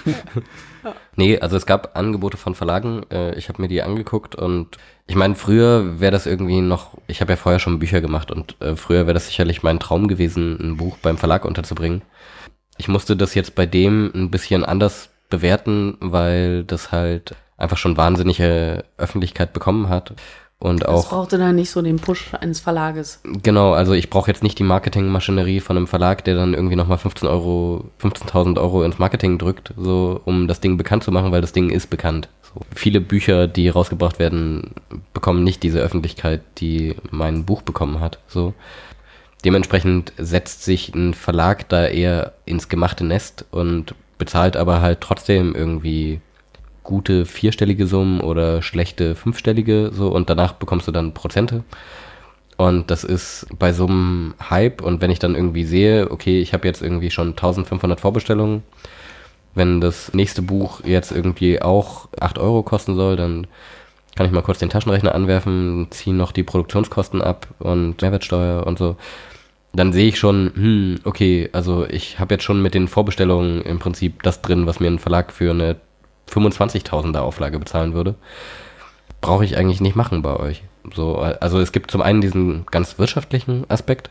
nee, 1.15 1.38
also 1.38 1.56
es 1.56 1.65
gab 1.65 1.95
Angebote 1.95 2.38
von 2.38 2.56
Verlagen. 2.56 3.03
Äh, 3.11 3.35
ich 3.35 3.49
habe 3.49 3.61
mir 3.61 3.68
die 3.68 3.84
angeguckt 3.84 4.34
und 4.34 4.77
ich 5.06 5.15
meine, 5.15 5.35
früher 5.35 5.99
wäre 5.99 6.11
das 6.11 6.26
irgendwie 6.26 6.61
noch, 6.61 6.98
ich 7.07 7.22
habe 7.22 7.34
ja 7.34 7.38
vorher 7.38 7.60
schon 7.60 7.80
Bücher 7.80 8.02
gemacht 8.02 8.31
und 8.31 8.60
äh, 8.61 8.76
früher 8.76 9.06
wäre 9.06 9.14
das 9.14 9.27
sicherlich 9.27 9.61
mein 9.61 9.80
Traum 9.80 10.07
gewesen, 10.07 10.57
ein 10.60 10.77
Buch 10.77 10.98
beim 10.98 11.18
Verlag 11.18 11.45
unterzubringen. 11.45 12.02
Ich 12.77 12.88
musste 12.88 13.15
das 13.15 13.35
jetzt 13.35 13.53
bei 13.53 13.65
dem 13.65 14.11
ein 14.15 14.31
bisschen 14.31 14.64
anders 14.65 15.10
bewerten, 15.30 15.98
weil 15.99 16.64
das 16.64 16.91
halt 16.91 17.35
einfach 17.57 17.77
schon 17.77 17.98
wahnsinnige 17.98 18.84
Öffentlichkeit 18.98 19.53
bekommen 19.53 19.89
hat. 19.89 20.14
Und 20.61 20.83
Das 20.83 20.89
auch 20.89 21.09
brauchte 21.09 21.39
dann 21.39 21.55
nicht 21.55 21.71
so 21.71 21.81
den 21.81 21.95
Push 21.95 22.35
eines 22.35 22.59
Verlages. 22.59 23.19
Genau, 23.23 23.73
also 23.73 23.93
ich 23.93 24.11
brauche 24.11 24.29
jetzt 24.29 24.43
nicht 24.43 24.59
die 24.59 24.63
Marketingmaschinerie 24.63 25.59
von 25.59 25.75
einem 25.75 25.88
Verlag, 25.88 26.23
der 26.23 26.35
dann 26.35 26.53
irgendwie 26.53 26.75
nochmal 26.75 26.99
15 26.99 27.27
Euro, 27.27 27.85
15.000 27.99 28.61
Euro 28.61 28.83
ins 28.83 28.99
Marketing 28.99 29.39
drückt, 29.39 29.73
so 29.75 30.21
um 30.23 30.47
das 30.47 30.59
Ding 30.59 30.77
bekannt 30.77 31.03
zu 31.03 31.11
machen, 31.11 31.31
weil 31.31 31.41
das 31.41 31.51
Ding 31.51 31.71
ist 31.71 31.89
bekannt. 31.89 32.29
So. 32.43 32.61
Viele 32.75 33.01
Bücher, 33.01 33.47
die 33.47 33.69
rausgebracht 33.69 34.19
werden, 34.19 34.75
bekommen 35.13 35.43
nicht 35.43 35.63
diese 35.63 35.79
Öffentlichkeit, 35.79 36.41
die 36.59 36.95
mein 37.09 37.43
Buch 37.43 37.63
bekommen 37.63 37.99
hat. 37.99 38.19
So. 38.27 38.53
Dementsprechend 39.43 40.13
setzt 40.19 40.63
sich 40.63 40.93
ein 40.93 41.15
Verlag 41.15 41.69
da 41.69 41.88
eher 41.88 42.33
ins 42.45 42.69
gemachte 42.69 43.03
Nest 43.03 43.45
und 43.49 43.95
bezahlt 44.19 44.55
aber 44.55 44.81
halt 44.81 45.01
trotzdem 45.01 45.55
irgendwie 45.55 46.21
gute 46.83 47.25
vierstellige 47.25 47.87
Summen 47.87 48.21
oder 48.21 48.61
schlechte 48.61 49.15
fünfstellige 49.15 49.91
so 49.93 50.09
und 50.09 50.29
danach 50.29 50.53
bekommst 50.53 50.87
du 50.87 50.91
dann 50.91 51.13
Prozente. 51.13 51.63
Und 52.57 52.91
das 52.91 53.03
ist 53.03 53.47
bei 53.57 53.73
so 53.73 53.87
einem 53.87 54.35
Hype 54.49 54.81
und 54.81 55.01
wenn 55.01 55.11
ich 55.11 55.19
dann 55.19 55.35
irgendwie 55.35 55.63
sehe, 55.63 56.11
okay, 56.11 56.41
ich 56.41 56.53
habe 56.53 56.67
jetzt 56.67 56.81
irgendwie 56.81 57.09
schon 57.09 57.29
1500 57.29 57.99
Vorbestellungen, 57.99 58.63
wenn 59.55 59.81
das 59.81 60.13
nächste 60.13 60.41
Buch 60.41 60.81
jetzt 60.85 61.11
irgendwie 61.11 61.61
auch 61.61 62.07
8 62.19 62.37
Euro 62.39 62.63
kosten 62.63 62.95
soll, 62.95 63.15
dann 63.15 63.47
kann 64.15 64.25
ich 64.25 64.31
mal 64.31 64.43
kurz 64.43 64.59
den 64.59 64.69
Taschenrechner 64.69 65.15
anwerfen, 65.15 65.87
ziehe 65.89 66.15
noch 66.15 66.31
die 66.31 66.43
Produktionskosten 66.43 67.21
ab 67.21 67.47
und 67.59 68.01
Mehrwertsteuer 68.01 68.67
und 68.67 68.77
so. 68.77 68.97
Dann 69.73 69.93
sehe 69.93 70.09
ich 70.09 70.19
schon, 70.19 70.51
hm, 70.53 70.99
okay, 71.05 71.49
also 71.53 71.85
ich 71.87 72.19
habe 72.19 72.33
jetzt 72.33 72.43
schon 72.43 72.61
mit 72.61 72.73
den 72.73 72.87
Vorbestellungen 72.87 73.61
im 73.61 73.79
Prinzip 73.79 74.21
das 74.23 74.41
drin, 74.41 74.67
was 74.67 74.79
mir 74.79 74.87
ein 74.87 74.99
Verlag 74.99 75.31
für 75.31 75.51
eine 75.51 75.77
25.000er 76.31 77.19
Auflage 77.19 77.59
bezahlen 77.59 77.93
würde. 77.93 78.15
Brauche 79.19 79.45
ich 79.45 79.57
eigentlich 79.57 79.81
nicht 79.81 79.95
machen 79.95 80.21
bei 80.21 80.35
euch. 80.35 80.63
So, 80.93 81.17
also 81.17 81.59
es 81.59 81.71
gibt 81.71 81.91
zum 81.91 82.01
einen 82.01 82.21
diesen 82.21 82.65
ganz 82.71 82.97
wirtschaftlichen 82.97 83.69
Aspekt, 83.69 84.09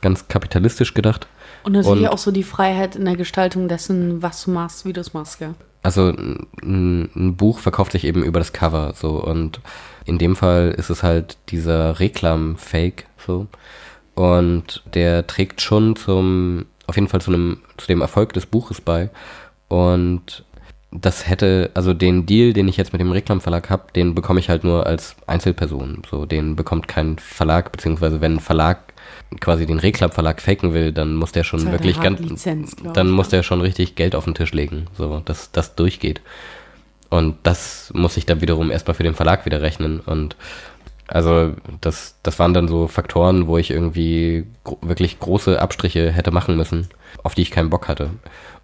ganz 0.00 0.28
kapitalistisch 0.28 0.94
gedacht. 0.94 1.26
Und 1.64 1.72
natürlich 1.72 2.02
Und- 2.02 2.08
auch 2.08 2.18
so 2.18 2.30
die 2.30 2.44
Freiheit 2.44 2.96
in 2.96 3.04
der 3.04 3.16
Gestaltung 3.16 3.68
dessen, 3.68 4.22
was 4.22 4.44
du 4.44 4.50
machst, 4.52 4.84
wie 4.84 4.92
du 4.92 5.00
es 5.00 5.12
machst, 5.14 5.40
ja. 5.40 5.54
Also 5.82 6.08
ein, 6.10 7.10
ein 7.16 7.36
Buch 7.36 7.58
verkauft 7.58 7.92
sich 7.92 8.04
eben 8.04 8.22
über 8.22 8.38
das 8.38 8.52
Cover 8.52 8.92
so 8.94 9.12
und 9.24 9.60
in 10.04 10.18
dem 10.18 10.36
Fall 10.36 10.74
ist 10.76 10.90
es 10.90 11.02
halt 11.02 11.38
dieser 11.48 11.98
Reklam-Fake 11.98 13.06
so 13.16 13.46
und 14.14 14.82
der 14.92 15.26
trägt 15.26 15.62
schon 15.62 15.96
zum 15.96 16.66
auf 16.86 16.96
jeden 16.96 17.08
Fall 17.08 17.22
zu 17.22 17.30
einem 17.30 17.62
zu 17.78 17.86
dem 17.86 18.02
Erfolg 18.02 18.34
des 18.34 18.44
Buches 18.44 18.82
bei 18.82 19.08
und 19.68 20.44
das 20.92 21.28
hätte 21.28 21.70
also 21.74 21.94
den 21.94 22.26
Deal, 22.26 22.52
den 22.52 22.66
ich 22.66 22.76
jetzt 22.76 22.92
mit 22.92 23.00
dem 23.00 23.12
Reklamverlag 23.12 23.70
habe, 23.70 23.92
den 23.94 24.14
bekomme 24.14 24.40
ich 24.40 24.48
halt 24.48 24.64
nur 24.64 24.86
als 24.86 25.14
Einzelperson 25.26 26.02
so 26.10 26.26
den 26.26 26.56
bekommt 26.56 26.88
kein 26.88 27.18
Verlag 27.18 27.70
beziehungsweise 27.70 28.20
wenn 28.20 28.34
ein 28.34 28.40
Verlag 28.40 28.78
quasi 29.40 29.66
den 29.66 29.78
Reklamverlag 29.78 30.40
faken 30.40 30.74
will, 30.74 30.92
dann 30.92 31.14
muss 31.14 31.30
der 31.30 31.44
schon 31.44 31.60
halt 31.60 31.72
wirklich 31.72 32.00
ganz 32.00 32.20
Lizenz, 32.20 32.74
dann 32.94 33.08
ich, 33.08 33.12
muss 33.12 33.28
ja. 33.28 33.38
der 33.38 33.42
schon 33.44 33.60
richtig 33.60 33.94
Geld 33.94 34.16
auf 34.16 34.24
den 34.24 34.34
Tisch 34.34 34.52
legen, 34.52 34.86
so 34.96 35.20
dass 35.24 35.52
das 35.52 35.76
durchgeht. 35.76 36.20
Und 37.10 37.36
das 37.42 37.92
muss 37.94 38.16
ich 38.16 38.26
dann 38.26 38.40
wiederum 38.40 38.70
erstmal 38.70 38.94
für 38.94 39.02
den 39.02 39.14
Verlag 39.14 39.44
wieder 39.44 39.60
rechnen. 39.60 40.00
Und 40.00 40.36
also 41.08 41.54
das, 41.80 42.16
das 42.22 42.38
waren 42.38 42.54
dann 42.54 42.68
so 42.68 42.86
Faktoren, 42.86 43.48
wo 43.48 43.58
ich 43.58 43.70
irgendwie 43.70 44.46
gro 44.62 44.78
wirklich 44.80 45.18
große 45.18 45.60
Abstriche 45.60 46.12
hätte 46.12 46.30
machen 46.30 46.56
müssen, 46.56 46.88
auf 47.24 47.34
die 47.34 47.42
ich 47.42 47.50
keinen 47.50 47.70
Bock 47.70 47.88
hatte. 47.88 48.10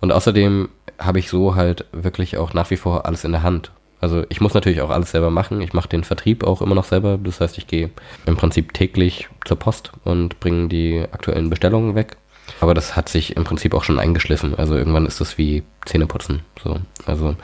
Und 0.00 0.12
außerdem 0.12 0.68
habe 0.98 1.18
ich 1.18 1.28
so 1.28 1.54
halt 1.54 1.84
wirklich 1.92 2.36
auch 2.36 2.54
nach 2.54 2.70
wie 2.70 2.76
vor 2.76 3.06
alles 3.06 3.24
in 3.24 3.32
der 3.32 3.42
Hand. 3.42 3.70
Also 4.00 4.24
ich 4.28 4.40
muss 4.40 4.54
natürlich 4.54 4.82
auch 4.82 4.90
alles 4.90 5.10
selber 5.10 5.30
machen. 5.30 5.60
Ich 5.60 5.72
mache 5.72 5.88
den 5.88 6.04
Vertrieb 6.04 6.44
auch 6.44 6.60
immer 6.60 6.74
noch 6.74 6.84
selber. 6.84 7.18
Das 7.22 7.40
heißt, 7.40 7.58
ich 7.58 7.66
gehe 7.66 7.90
im 8.26 8.36
Prinzip 8.36 8.74
täglich 8.74 9.28
zur 9.44 9.58
Post 9.58 9.92
und 10.04 10.38
bringe 10.40 10.68
die 10.68 11.04
aktuellen 11.10 11.50
Bestellungen 11.50 11.94
weg. 11.94 12.16
Aber 12.60 12.74
das 12.74 12.94
hat 12.94 13.08
sich 13.08 13.36
im 13.36 13.44
Prinzip 13.44 13.74
auch 13.74 13.84
schon 13.84 13.98
eingeschliffen. 13.98 14.54
Also 14.54 14.76
irgendwann 14.76 15.06
ist 15.06 15.20
das 15.20 15.38
wie 15.38 15.62
Zähneputzen. 15.84 16.42
So. 16.62 16.76
Also 17.06 17.34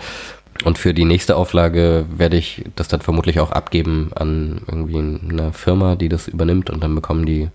und 0.64 0.78
für 0.78 0.94
die 0.94 1.04
nächste 1.04 1.36
Auflage 1.36 2.06
werde 2.14 2.36
ich 2.36 2.64
das 2.76 2.88
dann 2.88 3.00
vermutlich 3.00 3.40
auch 3.40 3.50
abgeben 3.50 4.10
an 4.14 4.60
irgendwie 4.68 4.98
eine 4.98 5.52
Firma, 5.52 5.96
die 5.96 6.08
das 6.08 6.28
übernimmt 6.28 6.70
und 6.70 6.82
dann 6.84 6.94
bekommen 6.94 7.26
die 7.26 7.48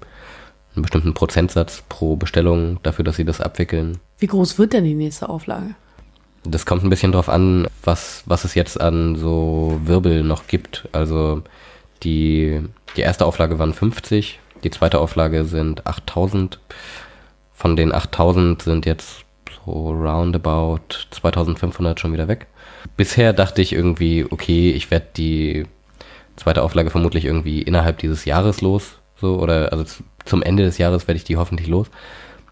einen 0.77 0.83
bestimmten 0.83 1.13
Prozentsatz 1.13 1.83
pro 1.89 2.15
Bestellung 2.15 2.79
dafür, 2.83 3.03
dass 3.03 3.17
sie 3.17 3.25
das 3.25 3.41
abwickeln. 3.41 3.99
Wie 4.19 4.27
groß 4.27 4.57
wird 4.57 4.73
denn 4.73 4.83
die 4.83 4.93
nächste 4.93 5.27
Auflage? 5.27 5.75
Das 6.43 6.65
kommt 6.65 6.83
ein 6.83 6.89
bisschen 6.89 7.11
drauf 7.11 7.27
an, 7.27 7.67
was, 7.83 8.23
was 8.25 8.45
es 8.45 8.55
jetzt 8.55 8.79
an 8.79 9.15
so 9.15 9.79
Wirbel 9.83 10.23
noch 10.23 10.47
gibt. 10.47 10.87
Also 10.93 11.41
die, 12.03 12.61
die 12.95 13.01
erste 13.01 13.25
Auflage 13.25 13.59
waren 13.59 13.73
50, 13.73 14.39
die 14.63 14.71
zweite 14.71 14.99
Auflage 14.99 15.45
sind 15.45 15.85
8000. 15.85 16.59
Von 17.53 17.75
den 17.75 17.93
8000 17.93 18.61
sind 18.61 18.85
jetzt 18.85 19.25
so 19.65 19.89
roundabout 19.89 21.07
2500 21.11 21.99
schon 21.99 22.13
wieder 22.13 22.27
weg. 22.27 22.47
Bisher 22.95 23.33
dachte 23.33 23.61
ich 23.61 23.73
irgendwie, 23.73 24.25
okay, 24.29 24.71
ich 24.71 24.89
werde 24.91 25.07
die 25.17 25.65
zweite 26.35 26.61
Auflage 26.63 26.91
vermutlich 26.91 27.25
irgendwie 27.25 27.61
innerhalb 27.61 27.97
dieses 27.97 28.25
Jahres 28.25 28.61
los. 28.61 28.99
So, 29.19 29.39
oder 29.39 29.71
also 29.73 29.83
zum 30.27 30.43
Ende 30.43 30.63
des 30.63 30.77
Jahres 30.77 31.07
werde 31.07 31.17
ich 31.17 31.23
die 31.23 31.37
hoffentlich 31.37 31.67
los. 31.67 31.87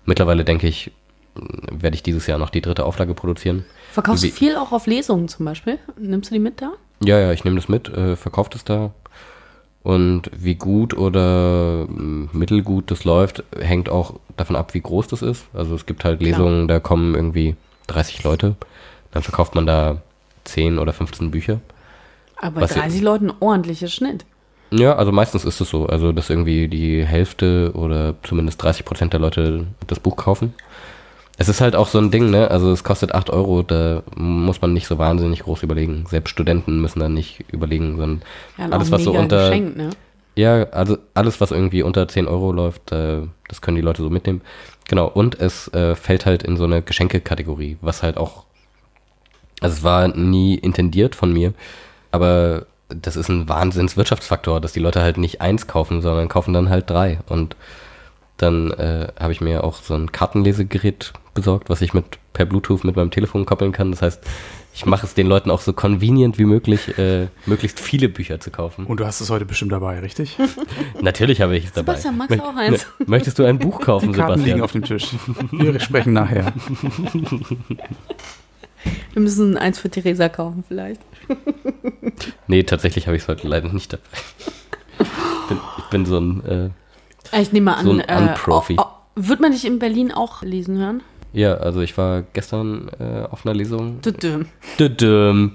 Mittlerweile 0.06 0.44
denke 0.44 0.68
ich, 0.68 0.92
werde 1.72 1.96
ich 1.96 2.04
dieses 2.04 2.28
Jahr 2.28 2.38
noch 2.38 2.50
die 2.50 2.62
dritte 2.62 2.86
Auflage 2.86 3.14
produzieren. 3.14 3.66
Verkaufst 3.92 4.24
du 4.24 4.30
viel 4.30 4.56
auch 4.56 4.72
auf 4.72 4.88
Lesungen 4.88 5.28
zum 5.28 5.46
Beispiel? 5.46 5.80
Nimmst 6.00 6.30
du 6.32 6.36
die 6.36 6.40
mit 6.40 6.62
da? 6.62 6.74
Ja, 7.04 7.20
ja, 7.20 7.32
ich 7.32 7.44
nehme 7.44 7.58
das 7.58 7.68
mit, 7.68 7.90
äh, 7.90 8.16
verkauft 8.16 8.56
es 8.56 8.64
da. 8.64 8.92
Und 9.84 10.32
wie 10.36 10.56
gut 10.56 10.98
oder 10.98 11.86
mh, 11.88 12.30
mittelgut 12.34 12.90
das 12.90 13.04
läuft, 13.04 13.44
hängt 13.60 13.90
auch 13.90 14.16
davon 14.38 14.56
ab, 14.56 14.74
wie 14.74 14.82
groß 14.82 15.08
das 15.08 15.22
ist. 15.22 15.46
Also 15.54 15.76
es 15.76 15.86
gibt 15.86 16.04
halt 16.06 16.20
Klar. 16.20 16.32
Lesungen, 16.32 16.68
da 16.68 16.80
kommen 16.80 17.14
irgendwie 17.14 17.56
30 17.88 18.24
Leute. 18.24 18.56
Dann 19.12 19.22
verkauft 19.22 19.54
man 19.56 19.66
da 19.68 20.02
10 20.46 20.80
oder 20.80 20.94
15 20.94 21.32
Bücher. 21.32 21.60
Aber 22.38 22.62
Was 22.62 22.74
bei 22.74 22.82
30 22.82 23.02
Leuten 23.02 23.30
ein 23.30 23.36
ordentlicher 23.40 23.88
Schnitt. 23.88 24.26
Ja, 24.72 24.96
also 24.96 25.12
meistens 25.12 25.46
ist 25.46 25.62
es 25.62 25.70
so. 25.70 25.86
Also, 25.86 26.12
dass 26.12 26.30
irgendwie 26.30 26.68
die 26.68 27.06
Hälfte 27.06 27.72
oder 27.74 28.16
zumindest 28.24 28.62
30 28.62 28.86
Prozent 28.86 29.14
der 29.14 29.20
Leute 29.20 29.68
das 29.88 30.00
Buch 30.00 30.18
kaufen. 30.18 30.54
Es 31.38 31.50
ist 31.50 31.60
halt 31.62 31.76
auch 31.76 31.88
so 31.88 31.98
ein 31.98 32.12
Ding, 32.12 32.30
ne? 32.30 32.50
Also, 32.50 32.72
es 32.72 32.84
kostet 32.84 33.14
8 33.14 33.30
Euro, 33.30 33.62
da 33.62 34.04
muss 34.16 34.62
man 34.62 34.74
nicht 34.74 34.88
so 34.88 34.98
wahnsinnig 34.98 35.44
groß 35.44 35.64
überlegen. 35.64 36.06
Selbst 36.10 36.32
Studenten 36.32 36.82
müssen 36.82 37.00
da 37.00 37.10
nicht 37.10 37.44
überlegen, 37.52 37.98
sondern 37.98 38.22
Ja, 38.58 38.70
alles, 38.70 38.92
was 38.92 39.04
so 39.04 39.12
unter. 39.14 39.50
Geschenk, 39.50 39.78
ne? 39.78 39.90
Ja, 40.38 40.64
also 40.72 40.98
alles, 41.14 41.40
was 41.40 41.52
irgendwie 41.52 41.82
unter 41.82 42.08
10 42.08 42.28
Euro 42.28 42.52
läuft, 42.52 42.92
das 42.92 43.62
können 43.62 43.76
die 43.76 43.82
Leute 43.82 44.02
so 44.02 44.10
mitnehmen. 44.10 44.42
Genau, 44.88 45.08
und 45.08 45.40
es 45.40 45.74
äh, 45.74 45.96
fällt 45.96 46.26
halt 46.26 46.44
in 46.44 46.58
so 46.58 46.66
eine 46.66 46.82
Geschenkekategorie, 46.82 47.78
was 47.82 48.04
halt 48.04 48.18
auch, 48.18 48.44
also 49.62 49.78
es 49.78 49.84
war 49.84 50.10
nie 50.10 50.56
intendiert 50.56 51.16
von 51.16 51.32
mir, 51.32 51.54
aber 52.12 52.66
das 52.90 53.16
ist 53.16 53.30
ein 53.30 53.50
Wahnsinnswirtschaftsfaktor, 53.50 54.62
dass 54.62 54.74
die 54.74 54.80
Leute 54.80 55.02
halt 55.02 55.18
nicht 55.18 55.42
eins 55.42 55.68
kaufen, 55.68 56.02
sondern 56.02 56.28
kaufen 56.30 56.54
dann 56.54 56.70
halt 56.70 56.90
drei. 56.90 57.20
Und 57.28 57.56
dann 58.38 58.72
äh, 58.72 59.08
habe 59.20 59.32
ich 59.32 59.42
mir 59.42 59.64
auch 59.64 59.82
so 59.82 59.94
ein 59.96 60.12
Kartenlesegerät 60.12 61.14
besorgt, 61.34 61.70
was 61.70 61.82
ich 61.82 61.94
mit 61.94 62.06
per 62.34 62.46
Bluetooth 62.46 62.84
mit 62.84 62.96
meinem 62.96 63.12
Telefon 63.12 63.46
koppeln 63.46 63.72
kann. 63.72 63.92
Das 63.92 64.02
heißt, 64.02 64.22
ich 64.74 64.86
mache 64.86 65.06
es 65.06 65.14
den 65.14 65.26
Leuten 65.28 65.50
auch 65.52 65.62
so 65.62 65.72
convenient 65.72 66.38
wie 66.38 66.44
möglich, 66.44 66.98
äh, 66.98 67.28
möglichst 67.46 67.80
viele 67.80 68.10
Bücher 68.10 68.42
zu 68.42 68.52
kaufen. 68.52 68.86
Und 68.86 69.00
du 69.00 69.06
hast 69.06 69.22
es 69.22 69.30
heute 69.30 69.46
bestimmt 69.46 69.72
dabei, 69.72 70.00
richtig? 70.02 70.38
Natürlich 71.02 71.40
habe 71.40 71.56
ich 71.56 71.66
es 71.66 71.72
dabei. 71.72 71.94
Sebastian, 71.94 72.18
magst 72.18 72.38
du 72.38 72.44
auch 72.44 72.56
eins? 72.58 72.84
mö- 73.00 73.04
Möchtest 73.08 73.40
du 73.40 73.46
ein 73.46 73.58
Buch 73.58 73.80
kaufen, 73.80 74.12
Die 74.12 74.20
Karten 74.20 74.44
liegen 74.44 74.58
Sebastian? 74.58 74.62
auf 74.62 74.72
dem 74.74 74.84
Tisch. 74.84 75.08
Wir 75.52 75.80
sprechen 75.80 76.12
nachher. 76.12 76.52
Wir 79.14 79.22
müssen 79.22 79.58
eins 79.58 79.80
für 79.80 79.90
Theresa 79.90 80.30
kaufen 80.30 80.64
vielleicht. 80.68 81.02
Nee, 82.48 82.64
tatsächlich 82.64 83.08
habe 83.08 83.18
ich 83.18 83.24
es 83.24 83.28
heute 83.30 83.48
leider 83.48 83.70
nicht 83.70 83.92
dabei. 83.94 84.04
Ich 85.00 85.48
bin, 85.50 85.58
ich 85.80 85.84
bin 85.86 86.06
so 86.06 86.18
ein, 86.20 86.46
äh, 87.34 87.40
Ich 87.42 87.52
nehme 87.52 87.76
an, 87.76 87.86
So 87.86 87.92
ein 87.92 88.00
äh, 88.02 88.16
Unprofi. 88.30 88.76
oh, 88.80 88.84
oh, 88.84 88.92
wird 89.16 89.40
man 89.42 89.52
dich 89.52 89.66
in 89.66 89.80
Berlin 89.80 90.12
auch 90.12 90.42
lesen 90.42 90.78
hören? 90.78 91.02
ja, 91.34 91.56
also 91.56 91.82
ich 91.82 91.98
war 91.98 92.22
gestern 92.34 92.90
äh, 93.00 93.24
auf 93.30 93.46
einer 93.46 93.54
Lesung. 93.56 94.00
Düdüm. 94.02 94.46
Düdüm. 94.80 95.52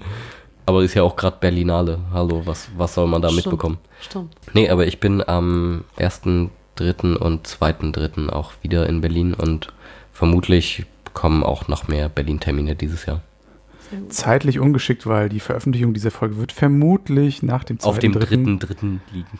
Aber 0.67 0.83
ist 0.83 0.93
ja 0.93 1.01
auch 1.01 1.15
gerade 1.15 1.37
Berlinale. 1.39 1.97
Hallo, 2.13 2.43
was, 2.45 2.69
was 2.77 2.93
soll 2.93 3.07
man 3.07 3.21
da 3.23 3.29
Stimmt. 3.29 3.45
mitbekommen? 3.47 3.77
Stimmt. 3.99 4.35
Nee, 4.53 4.69
aber 4.69 4.85
ich 4.85 4.99
bin 4.99 5.27
am 5.27 5.83
1.3. 5.97 7.15
und 7.17 7.47
2.3. 7.47 8.29
auch 8.29 8.53
wieder 8.61 8.87
in 8.87 9.01
Berlin 9.01 9.33
und 9.33 9.73
vermutlich 10.13 10.85
kommen 11.13 11.43
auch 11.43 11.67
noch 11.67 11.87
mehr 11.87 12.09
Berlin-Termine 12.09 12.75
dieses 12.75 13.07
Jahr. 13.07 13.21
Zeitlich 14.09 14.59
ungeschickt, 14.59 15.05
weil 15.07 15.29
die 15.29 15.39
Veröffentlichung 15.39 15.93
dieser 15.93 16.11
Folge 16.11 16.37
wird 16.37 16.51
vermutlich 16.51 17.43
nach 17.43 17.63
dem 17.63 17.79
zweiten, 17.79 17.89
Auf 17.89 17.99
dem 17.99 18.11
dritten 18.13 18.59
3.3. 18.59 18.99
liegen. 19.13 19.39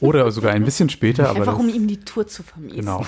oder 0.00 0.30
sogar 0.30 0.52
ein 0.52 0.64
bisschen 0.64 0.88
später, 0.88 1.28
aber 1.28 1.40
Einfach 1.40 1.58
um 1.58 1.68
ihm 1.68 1.86
die 1.86 1.98
Tour 1.98 2.26
zu 2.26 2.42
vermiesen. 2.42 2.78
genau. 2.80 3.04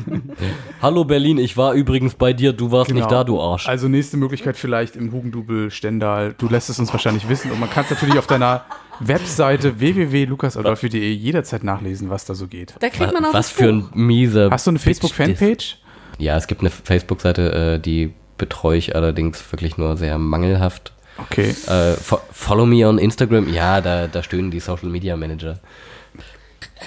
Hallo 0.82 1.04
Berlin, 1.04 1.38
ich 1.38 1.56
war 1.56 1.74
übrigens 1.74 2.14
bei 2.14 2.32
dir, 2.32 2.52
du 2.52 2.70
warst 2.70 2.88
Genau. 2.88 3.00
nicht 3.00 3.10
da, 3.10 3.24
du 3.24 3.40
Arsch. 3.40 3.68
Also 3.68 3.88
nächste 3.88 4.16
Möglichkeit 4.16 4.56
vielleicht 4.56 4.96
im 4.96 5.12
Hugendubel 5.12 5.70
Stendal. 5.70 6.34
Du 6.38 6.48
lässt 6.48 6.70
es 6.70 6.78
uns 6.78 6.92
wahrscheinlich 6.92 7.28
wissen 7.28 7.50
und 7.50 7.58
man 7.60 7.68
kann 7.70 7.84
es 7.84 7.90
natürlich 7.90 8.18
auf 8.18 8.26
deiner 8.26 8.64
Webseite 9.00 9.80
www.lukasadolfi.de 9.80 11.12
jederzeit 11.12 11.64
nachlesen, 11.64 12.10
was 12.10 12.24
da 12.24 12.34
so 12.34 12.46
geht. 12.46 12.74
Da 12.80 12.88
kriegt 12.90 13.12
man 13.12 13.24
auch 13.24 13.34
was 13.34 13.50
für 13.50 13.68
ein 13.70 13.88
mieser. 13.94 14.50
Hast 14.50 14.66
du 14.66 14.70
eine 14.70 14.78
Facebook-Fanpage? 14.78 15.78
Ja, 16.18 16.36
es 16.36 16.46
gibt 16.46 16.60
eine 16.60 16.70
Facebook-Seite, 16.70 17.52
äh, 17.76 17.78
die 17.80 18.12
betreue 18.40 18.78
ich 18.78 18.96
allerdings 18.96 19.52
wirklich 19.52 19.76
nur 19.76 19.96
sehr 19.96 20.18
mangelhaft. 20.18 20.92
Okay. 21.18 21.50
Äh, 21.68 21.94
fo 21.94 22.18
follow 22.32 22.64
me 22.66 22.88
on 22.88 22.98
Instagram. 22.98 23.52
Ja, 23.52 23.80
da, 23.80 24.06
da 24.06 24.22
stöhnen 24.22 24.50
die 24.50 24.60
Social 24.60 24.88
Media 24.88 25.16
Manager. 25.16 25.60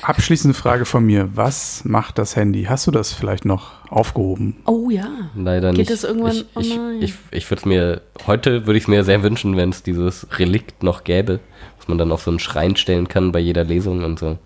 Abschließende 0.02 0.56
Frage 0.56 0.86
von 0.86 1.06
mir. 1.06 1.30
Was 1.36 1.86
macht 1.86 2.18
das 2.18 2.36
Handy? 2.36 2.64
Hast 2.64 2.88
du 2.88 2.92
das 2.92 3.14
vielleicht 3.14 3.46
noch 3.46 3.72
aufgehoben? 3.90 4.56
Oh 4.66 4.90
ja. 4.90 5.08
Leider 5.36 5.70
Geht 5.70 5.78
nicht. 5.78 5.92
es 5.92 6.04
irgendwann 6.04 6.32
ich, 6.32 6.46
ich, 6.60 6.72
online? 6.72 7.06
ich, 7.06 7.14
ich 7.30 7.52
würde 7.52 7.60
es 7.60 7.66
mir, 7.66 8.02
heute 8.26 8.66
würde 8.66 8.78
ich 8.78 8.86
es 8.86 8.88
mir 8.88 9.04
sehr 9.04 9.22
wünschen, 9.22 9.56
wenn 9.56 9.70
es 9.70 9.84
dieses 9.84 10.28
Relikt 10.40 10.82
noch 10.82 11.04
gäbe, 11.04 11.40
was 11.78 11.88
man 11.88 12.00
dann 12.00 12.12
auf 12.12 12.24
so 12.24 12.32
einen 12.32 12.40
Schrein 12.40 12.76
stellen 12.76 13.08
kann 13.08 13.32
bei 13.32 13.40
jeder 13.40 13.64
Lesung 13.64 14.04
und 14.04 14.18
so. 14.18 14.40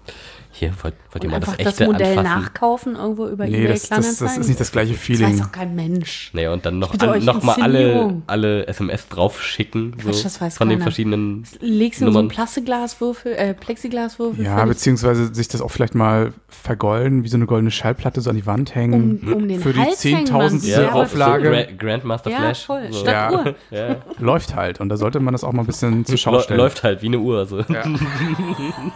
Hier, 0.60 0.72
wollt, 0.82 0.96
wollt 1.12 1.24
ihr 1.24 1.30
mal 1.30 1.40
das 1.40 1.50
einfach 1.50 1.64
das, 1.64 1.74
echte 1.80 1.86
Modell 1.86 2.18
anfassen? 2.18 2.42
nachkaufen 2.42 2.96
irgendwo 2.96 3.28
über 3.28 3.46
Nee, 3.46 3.58
eBay 3.58 3.68
das, 3.74 3.90
das, 3.90 4.18
das 4.18 4.38
ist 4.38 4.48
nicht 4.48 4.60
das 4.60 4.72
gleiche 4.72 4.94
Das 4.94 5.00
weiß 5.02 5.06
Feeling. 5.06 5.40
doch 5.40 5.52
kein 5.52 5.76
Mensch. 5.76 6.32
Nee, 6.34 6.48
und 6.48 6.66
dann 6.66 6.80
noch, 6.80 6.98
an, 7.00 7.24
noch 7.24 7.44
mal 7.44 7.62
alle, 7.62 8.22
alle 8.26 8.66
SMS 8.68 9.08
draufschicken, 9.08 9.94
so, 10.02 10.10
Quatsch, 10.10 10.26
das 10.26 10.42
weiß 10.42 10.58
von 10.58 10.68
den 10.70 10.78
keiner. 10.80 10.84
verschiedenen 10.90 11.44
Legst 11.60 12.02
du 12.02 12.06
so 12.06 12.08
einen 12.08 12.14
Nummern. 12.16 12.28
Plastikglaswürfel, 12.30 13.34
äh, 13.34 13.54
Plexiglaswürfel? 13.54 14.44
Ja, 14.44 14.66
beziehungsweise 14.66 15.32
sich 15.34 15.48
das 15.48 15.62
auch 15.62 15.70
vielleicht 15.70 15.94
mal 15.94 16.34
vergolden, 16.48 17.24
wie 17.24 17.28
so 17.28 17.38
eine 17.38 17.46
goldene 17.46 17.70
Schallplatte 17.70 18.22
so 18.22 18.32
an 18.32 18.36
die 18.36 18.46
Wand 18.48 18.74
hängen. 18.74 19.20
Um- 19.24 19.34
um 19.34 19.48
den 19.48 19.60
Für 19.60 19.74
die 19.74 19.80
Hals 19.80 20.04
hängen 20.04 20.26
man 20.32 20.48
10.000. 20.50 20.60
sie, 20.60 20.72
Ja, 20.72 20.92
Auflage. 20.92 21.50
Gra 21.52 21.64
Grandmaster 21.78 22.32
Ja, 22.32 22.38
Flash. 22.40 22.66
voll. 22.66 22.88
So. 22.92 23.00
Statt 23.02 23.14
Ja. 23.14 23.32
Uhr. 23.32 23.56
Ja. 23.70 23.96
Läuft 24.18 24.56
halt. 24.56 24.80
Und 24.80 24.90
da 24.90 24.98
sollte 24.98 25.20
man 25.20 25.34
das 25.34 25.44
auch 25.44 25.52
mal 25.54 25.62
ein 25.62 25.68
bisschen 25.68 26.04
zur 26.06 26.18
Schau 26.18 26.40
stellen. 26.40 26.60
Läuft 26.60 26.82
halt 26.84 27.04
wie 27.04 27.08
eine 27.08 27.20
Uhr. 27.20 27.46
So. 27.46 27.58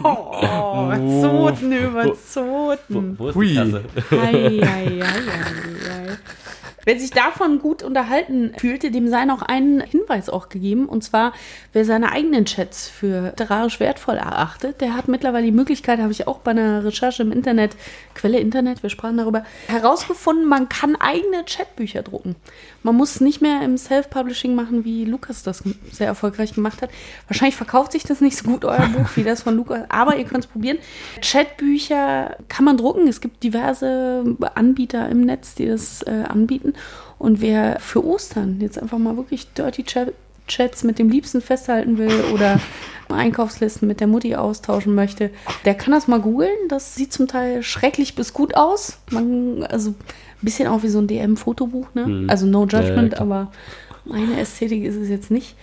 Oh, 0.04 1.51
Zoten 1.54 1.72
über 1.72 2.04
Wo, 2.06 2.12
Zoten. 2.14 3.18
wo 3.18 3.34
Hui. 3.34 3.58
ei, 3.58 3.64
ei, 4.10 4.62
ei, 4.62 5.02
ei. 5.02 6.18
Wer 6.84 6.98
sich 6.98 7.10
davon 7.10 7.60
gut 7.60 7.84
unterhalten 7.84 8.52
fühlte, 8.58 8.90
dem 8.90 9.06
sei 9.08 9.24
noch 9.24 9.42
ein 9.42 9.80
Hinweis 9.80 10.28
auch 10.28 10.48
gegeben. 10.48 10.86
Und 10.86 11.04
zwar, 11.04 11.32
wer 11.72 11.84
seine 11.84 12.10
eigenen 12.10 12.44
Chats 12.44 12.88
für 12.88 13.26
literarisch 13.26 13.78
wertvoll 13.78 14.16
erachtet, 14.16 14.80
der 14.80 14.96
hat 14.96 15.06
mittlerweile 15.06 15.44
die 15.44 15.52
Möglichkeit, 15.52 16.00
habe 16.00 16.10
ich 16.10 16.26
auch 16.26 16.38
bei 16.38 16.50
einer 16.50 16.84
Recherche 16.84 17.22
im 17.22 17.30
Internet, 17.30 17.76
Quelle 18.14 18.40
Internet, 18.40 18.82
wir 18.82 18.90
sprachen 18.90 19.16
darüber, 19.16 19.44
herausgefunden, 19.68 20.44
man 20.46 20.68
kann 20.68 20.96
eigene 20.96 21.44
Chatbücher 21.44 22.02
drucken. 22.02 22.34
Man 22.82 22.96
muss 22.96 23.20
nicht 23.20 23.40
mehr 23.40 23.62
im 23.62 23.76
Self-Publishing 23.76 24.54
machen, 24.54 24.84
wie 24.84 25.04
Lukas 25.04 25.42
das 25.42 25.62
sehr 25.90 26.06
erfolgreich 26.06 26.54
gemacht 26.54 26.82
hat. 26.82 26.90
Wahrscheinlich 27.28 27.56
verkauft 27.56 27.92
sich 27.92 28.02
das 28.02 28.20
nicht 28.20 28.36
so 28.36 28.44
gut, 28.50 28.64
euer 28.64 28.88
Buch, 28.88 29.08
wie 29.14 29.24
das 29.24 29.42
von 29.42 29.56
Lukas, 29.56 29.82
aber 29.88 30.16
ihr 30.16 30.24
könnt 30.24 30.44
es 30.44 30.50
probieren. 30.50 30.78
Chatbücher 31.20 32.36
kann 32.48 32.64
man 32.64 32.76
drucken. 32.76 33.06
Es 33.08 33.20
gibt 33.20 33.42
diverse 33.42 34.36
Anbieter 34.54 35.08
im 35.08 35.20
Netz, 35.20 35.54
die 35.54 35.66
das 35.66 36.02
äh, 36.02 36.24
anbieten. 36.28 36.74
Und 37.18 37.40
wer 37.40 37.78
für 37.78 38.04
Ostern 38.04 38.60
jetzt 38.60 38.80
einfach 38.80 38.98
mal 38.98 39.16
wirklich 39.16 39.52
Dirty 39.52 39.84
Chat 39.84 40.12
Chats 40.48 40.84
mit 40.84 40.98
dem 40.98 41.08
Liebsten 41.10 41.40
festhalten 41.40 41.98
will 41.98 42.24
oder 42.32 42.60
Einkaufslisten 43.08 43.86
mit 43.86 44.00
der 44.00 44.06
Mutti 44.06 44.34
austauschen 44.34 44.94
möchte, 44.94 45.30
der 45.64 45.74
kann 45.74 45.92
das 45.92 46.08
mal 46.08 46.20
googeln. 46.20 46.68
Das 46.68 46.94
sieht 46.94 47.12
zum 47.12 47.28
Teil 47.28 47.62
schrecklich 47.62 48.14
bis 48.14 48.32
gut 48.32 48.54
aus. 48.54 48.98
Man, 49.10 49.64
also 49.64 49.90
ein 49.90 49.96
bisschen 50.40 50.68
auch 50.68 50.82
wie 50.82 50.88
so 50.88 50.98
ein 50.98 51.06
DM-Fotobuch, 51.06 51.88
ne? 51.94 52.06
Mhm. 52.06 52.30
Also 52.30 52.46
no 52.46 52.66
Ja, 52.66 52.80
ja, 52.80 52.86
judgment, 52.86 53.14
klar. 53.14 53.22
aber 53.22 53.52
meine 54.04 54.40
Ästhetik 54.40 54.84
ist 54.84 54.96
es 54.96 55.08
jetzt 55.08 55.30
nicht. 55.30 55.54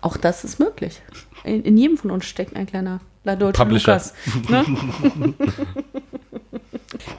Auch 0.00 0.16
das 0.16 0.44
ist 0.44 0.58
möglich. 0.58 1.00
In, 1.44 1.62
in 1.62 1.76
jedem 1.76 1.96
von 1.96 2.10
uns 2.10 2.24
steckt 2.24 2.56
ein 2.56 2.66
kleiner 2.66 3.00
La 3.24 3.36
Dolce 3.36 3.58
Publisher. 3.58 3.92
Lukas. 3.92 4.14
Ne? 4.48 4.64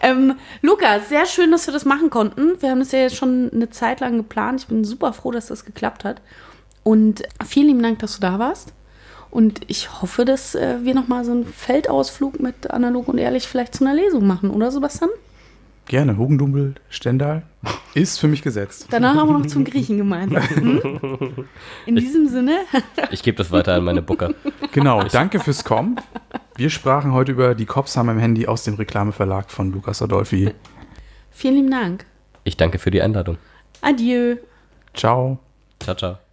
ähm, 0.01 0.35
Lukas, 0.61 1.09
sehr 1.09 1.25
schön, 1.25 1.51
dass 1.51 1.67
wir 1.67 1.73
das 1.73 1.85
machen 1.85 2.09
konnten. 2.09 2.61
Wir 2.61 2.71
haben 2.71 2.79
das 2.79 2.91
ja 2.91 2.99
jetzt 2.99 3.15
schon 3.15 3.51
eine 3.53 3.69
Zeit 3.69 3.99
lang 3.99 4.17
geplant. 4.17 4.61
Ich 4.61 4.67
bin 4.67 4.83
super 4.83 5.13
froh, 5.13 5.31
dass 5.31 5.47
das 5.47 5.65
geklappt 5.65 6.05
hat. 6.05 6.21
Und 6.87 7.23
vielen 7.45 7.67
lieben 7.67 7.83
Dank, 7.83 7.99
dass 7.99 8.15
du 8.15 8.21
da 8.21 8.39
warst. 8.39 8.71
Und 9.29 9.59
ich 9.67 10.01
hoffe, 10.01 10.23
dass 10.23 10.55
äh, 10.55 10.77
wir 10.83 10.95
nochmal 10.95 11.25
so 11.25 11.33
einen 11.33 11.45
Feldausflug 11.45 12.39
mit 12.39 12.71
Analog 12.71 13.09
und 13.09 13.17
Ehrlich 13.17 13.45
vielleicht 13.45 13.75
zu 13.75 13.83
einer 13.83 13.93
Lesung 13.93 14.25
machen, 14.25 14.51
oder 14.51 14.71
Sebastian? 14.71 15.09
Gerne. 15.87 16.15
Hugendubel, 16.15 16.75
Stendal. 16.87 17.43
Ist 17.93 18.19
für 18.21 18.29
mich 18.29 18.41
gesetzt. 18.41 18.87
Danach 18.89 19.15
haben 19.15 19.27
wir 19.27 19.37
noch 19.37 19.47
zum 19.47 19.65
Griechen 19.65 19.97
gemeinsam. 19.97 20.41
Hm? 20.43 21.45
In 21.85 21.97
diesem 21.97 22.29
Sinne, 22.29 22.59
Ich 23.11 23.21
gebe 23.21 23.37
das 23.37 23.51
weiter 23.51 23.73
an 23.73 23.83
meine 23.83 24.01
Booker. 24.01 24.33
Genau. 24.71 25.03
Danke 25.03 25.41
fürs 25.41 25.65
Kommen. 25.65 25.99
Wir 26.55 26.69
sprachen 26.69 27.11
heute 27.11 27.33
über 27.33 27.53
die 27.53 27.65
Cops 27.65 27.97
haben 27.97 28.07
im 28.07 28.19
Handy 28.19 28.47
aus 28.47 28.63
dem 28.63 28.75
Reklameverlag 28.75 29.51
von 29.51 29.73
Lukas 29.73 30.01
Adolfi. 30.01 30.53
vielen 31.31 31.55
lieben 31.55 31.71
Dank. 31.71 32.05
Ich 32.45 32.55
danke 32.55 32.79
für 32.79 32.91
die 32.91 33.01
Einladung. 33.01 33.37
Adieu. 33.81 34.37
Ciao. 34.93 35.39
Ciao, 35.81 35.93
ciao. 35.93 36.26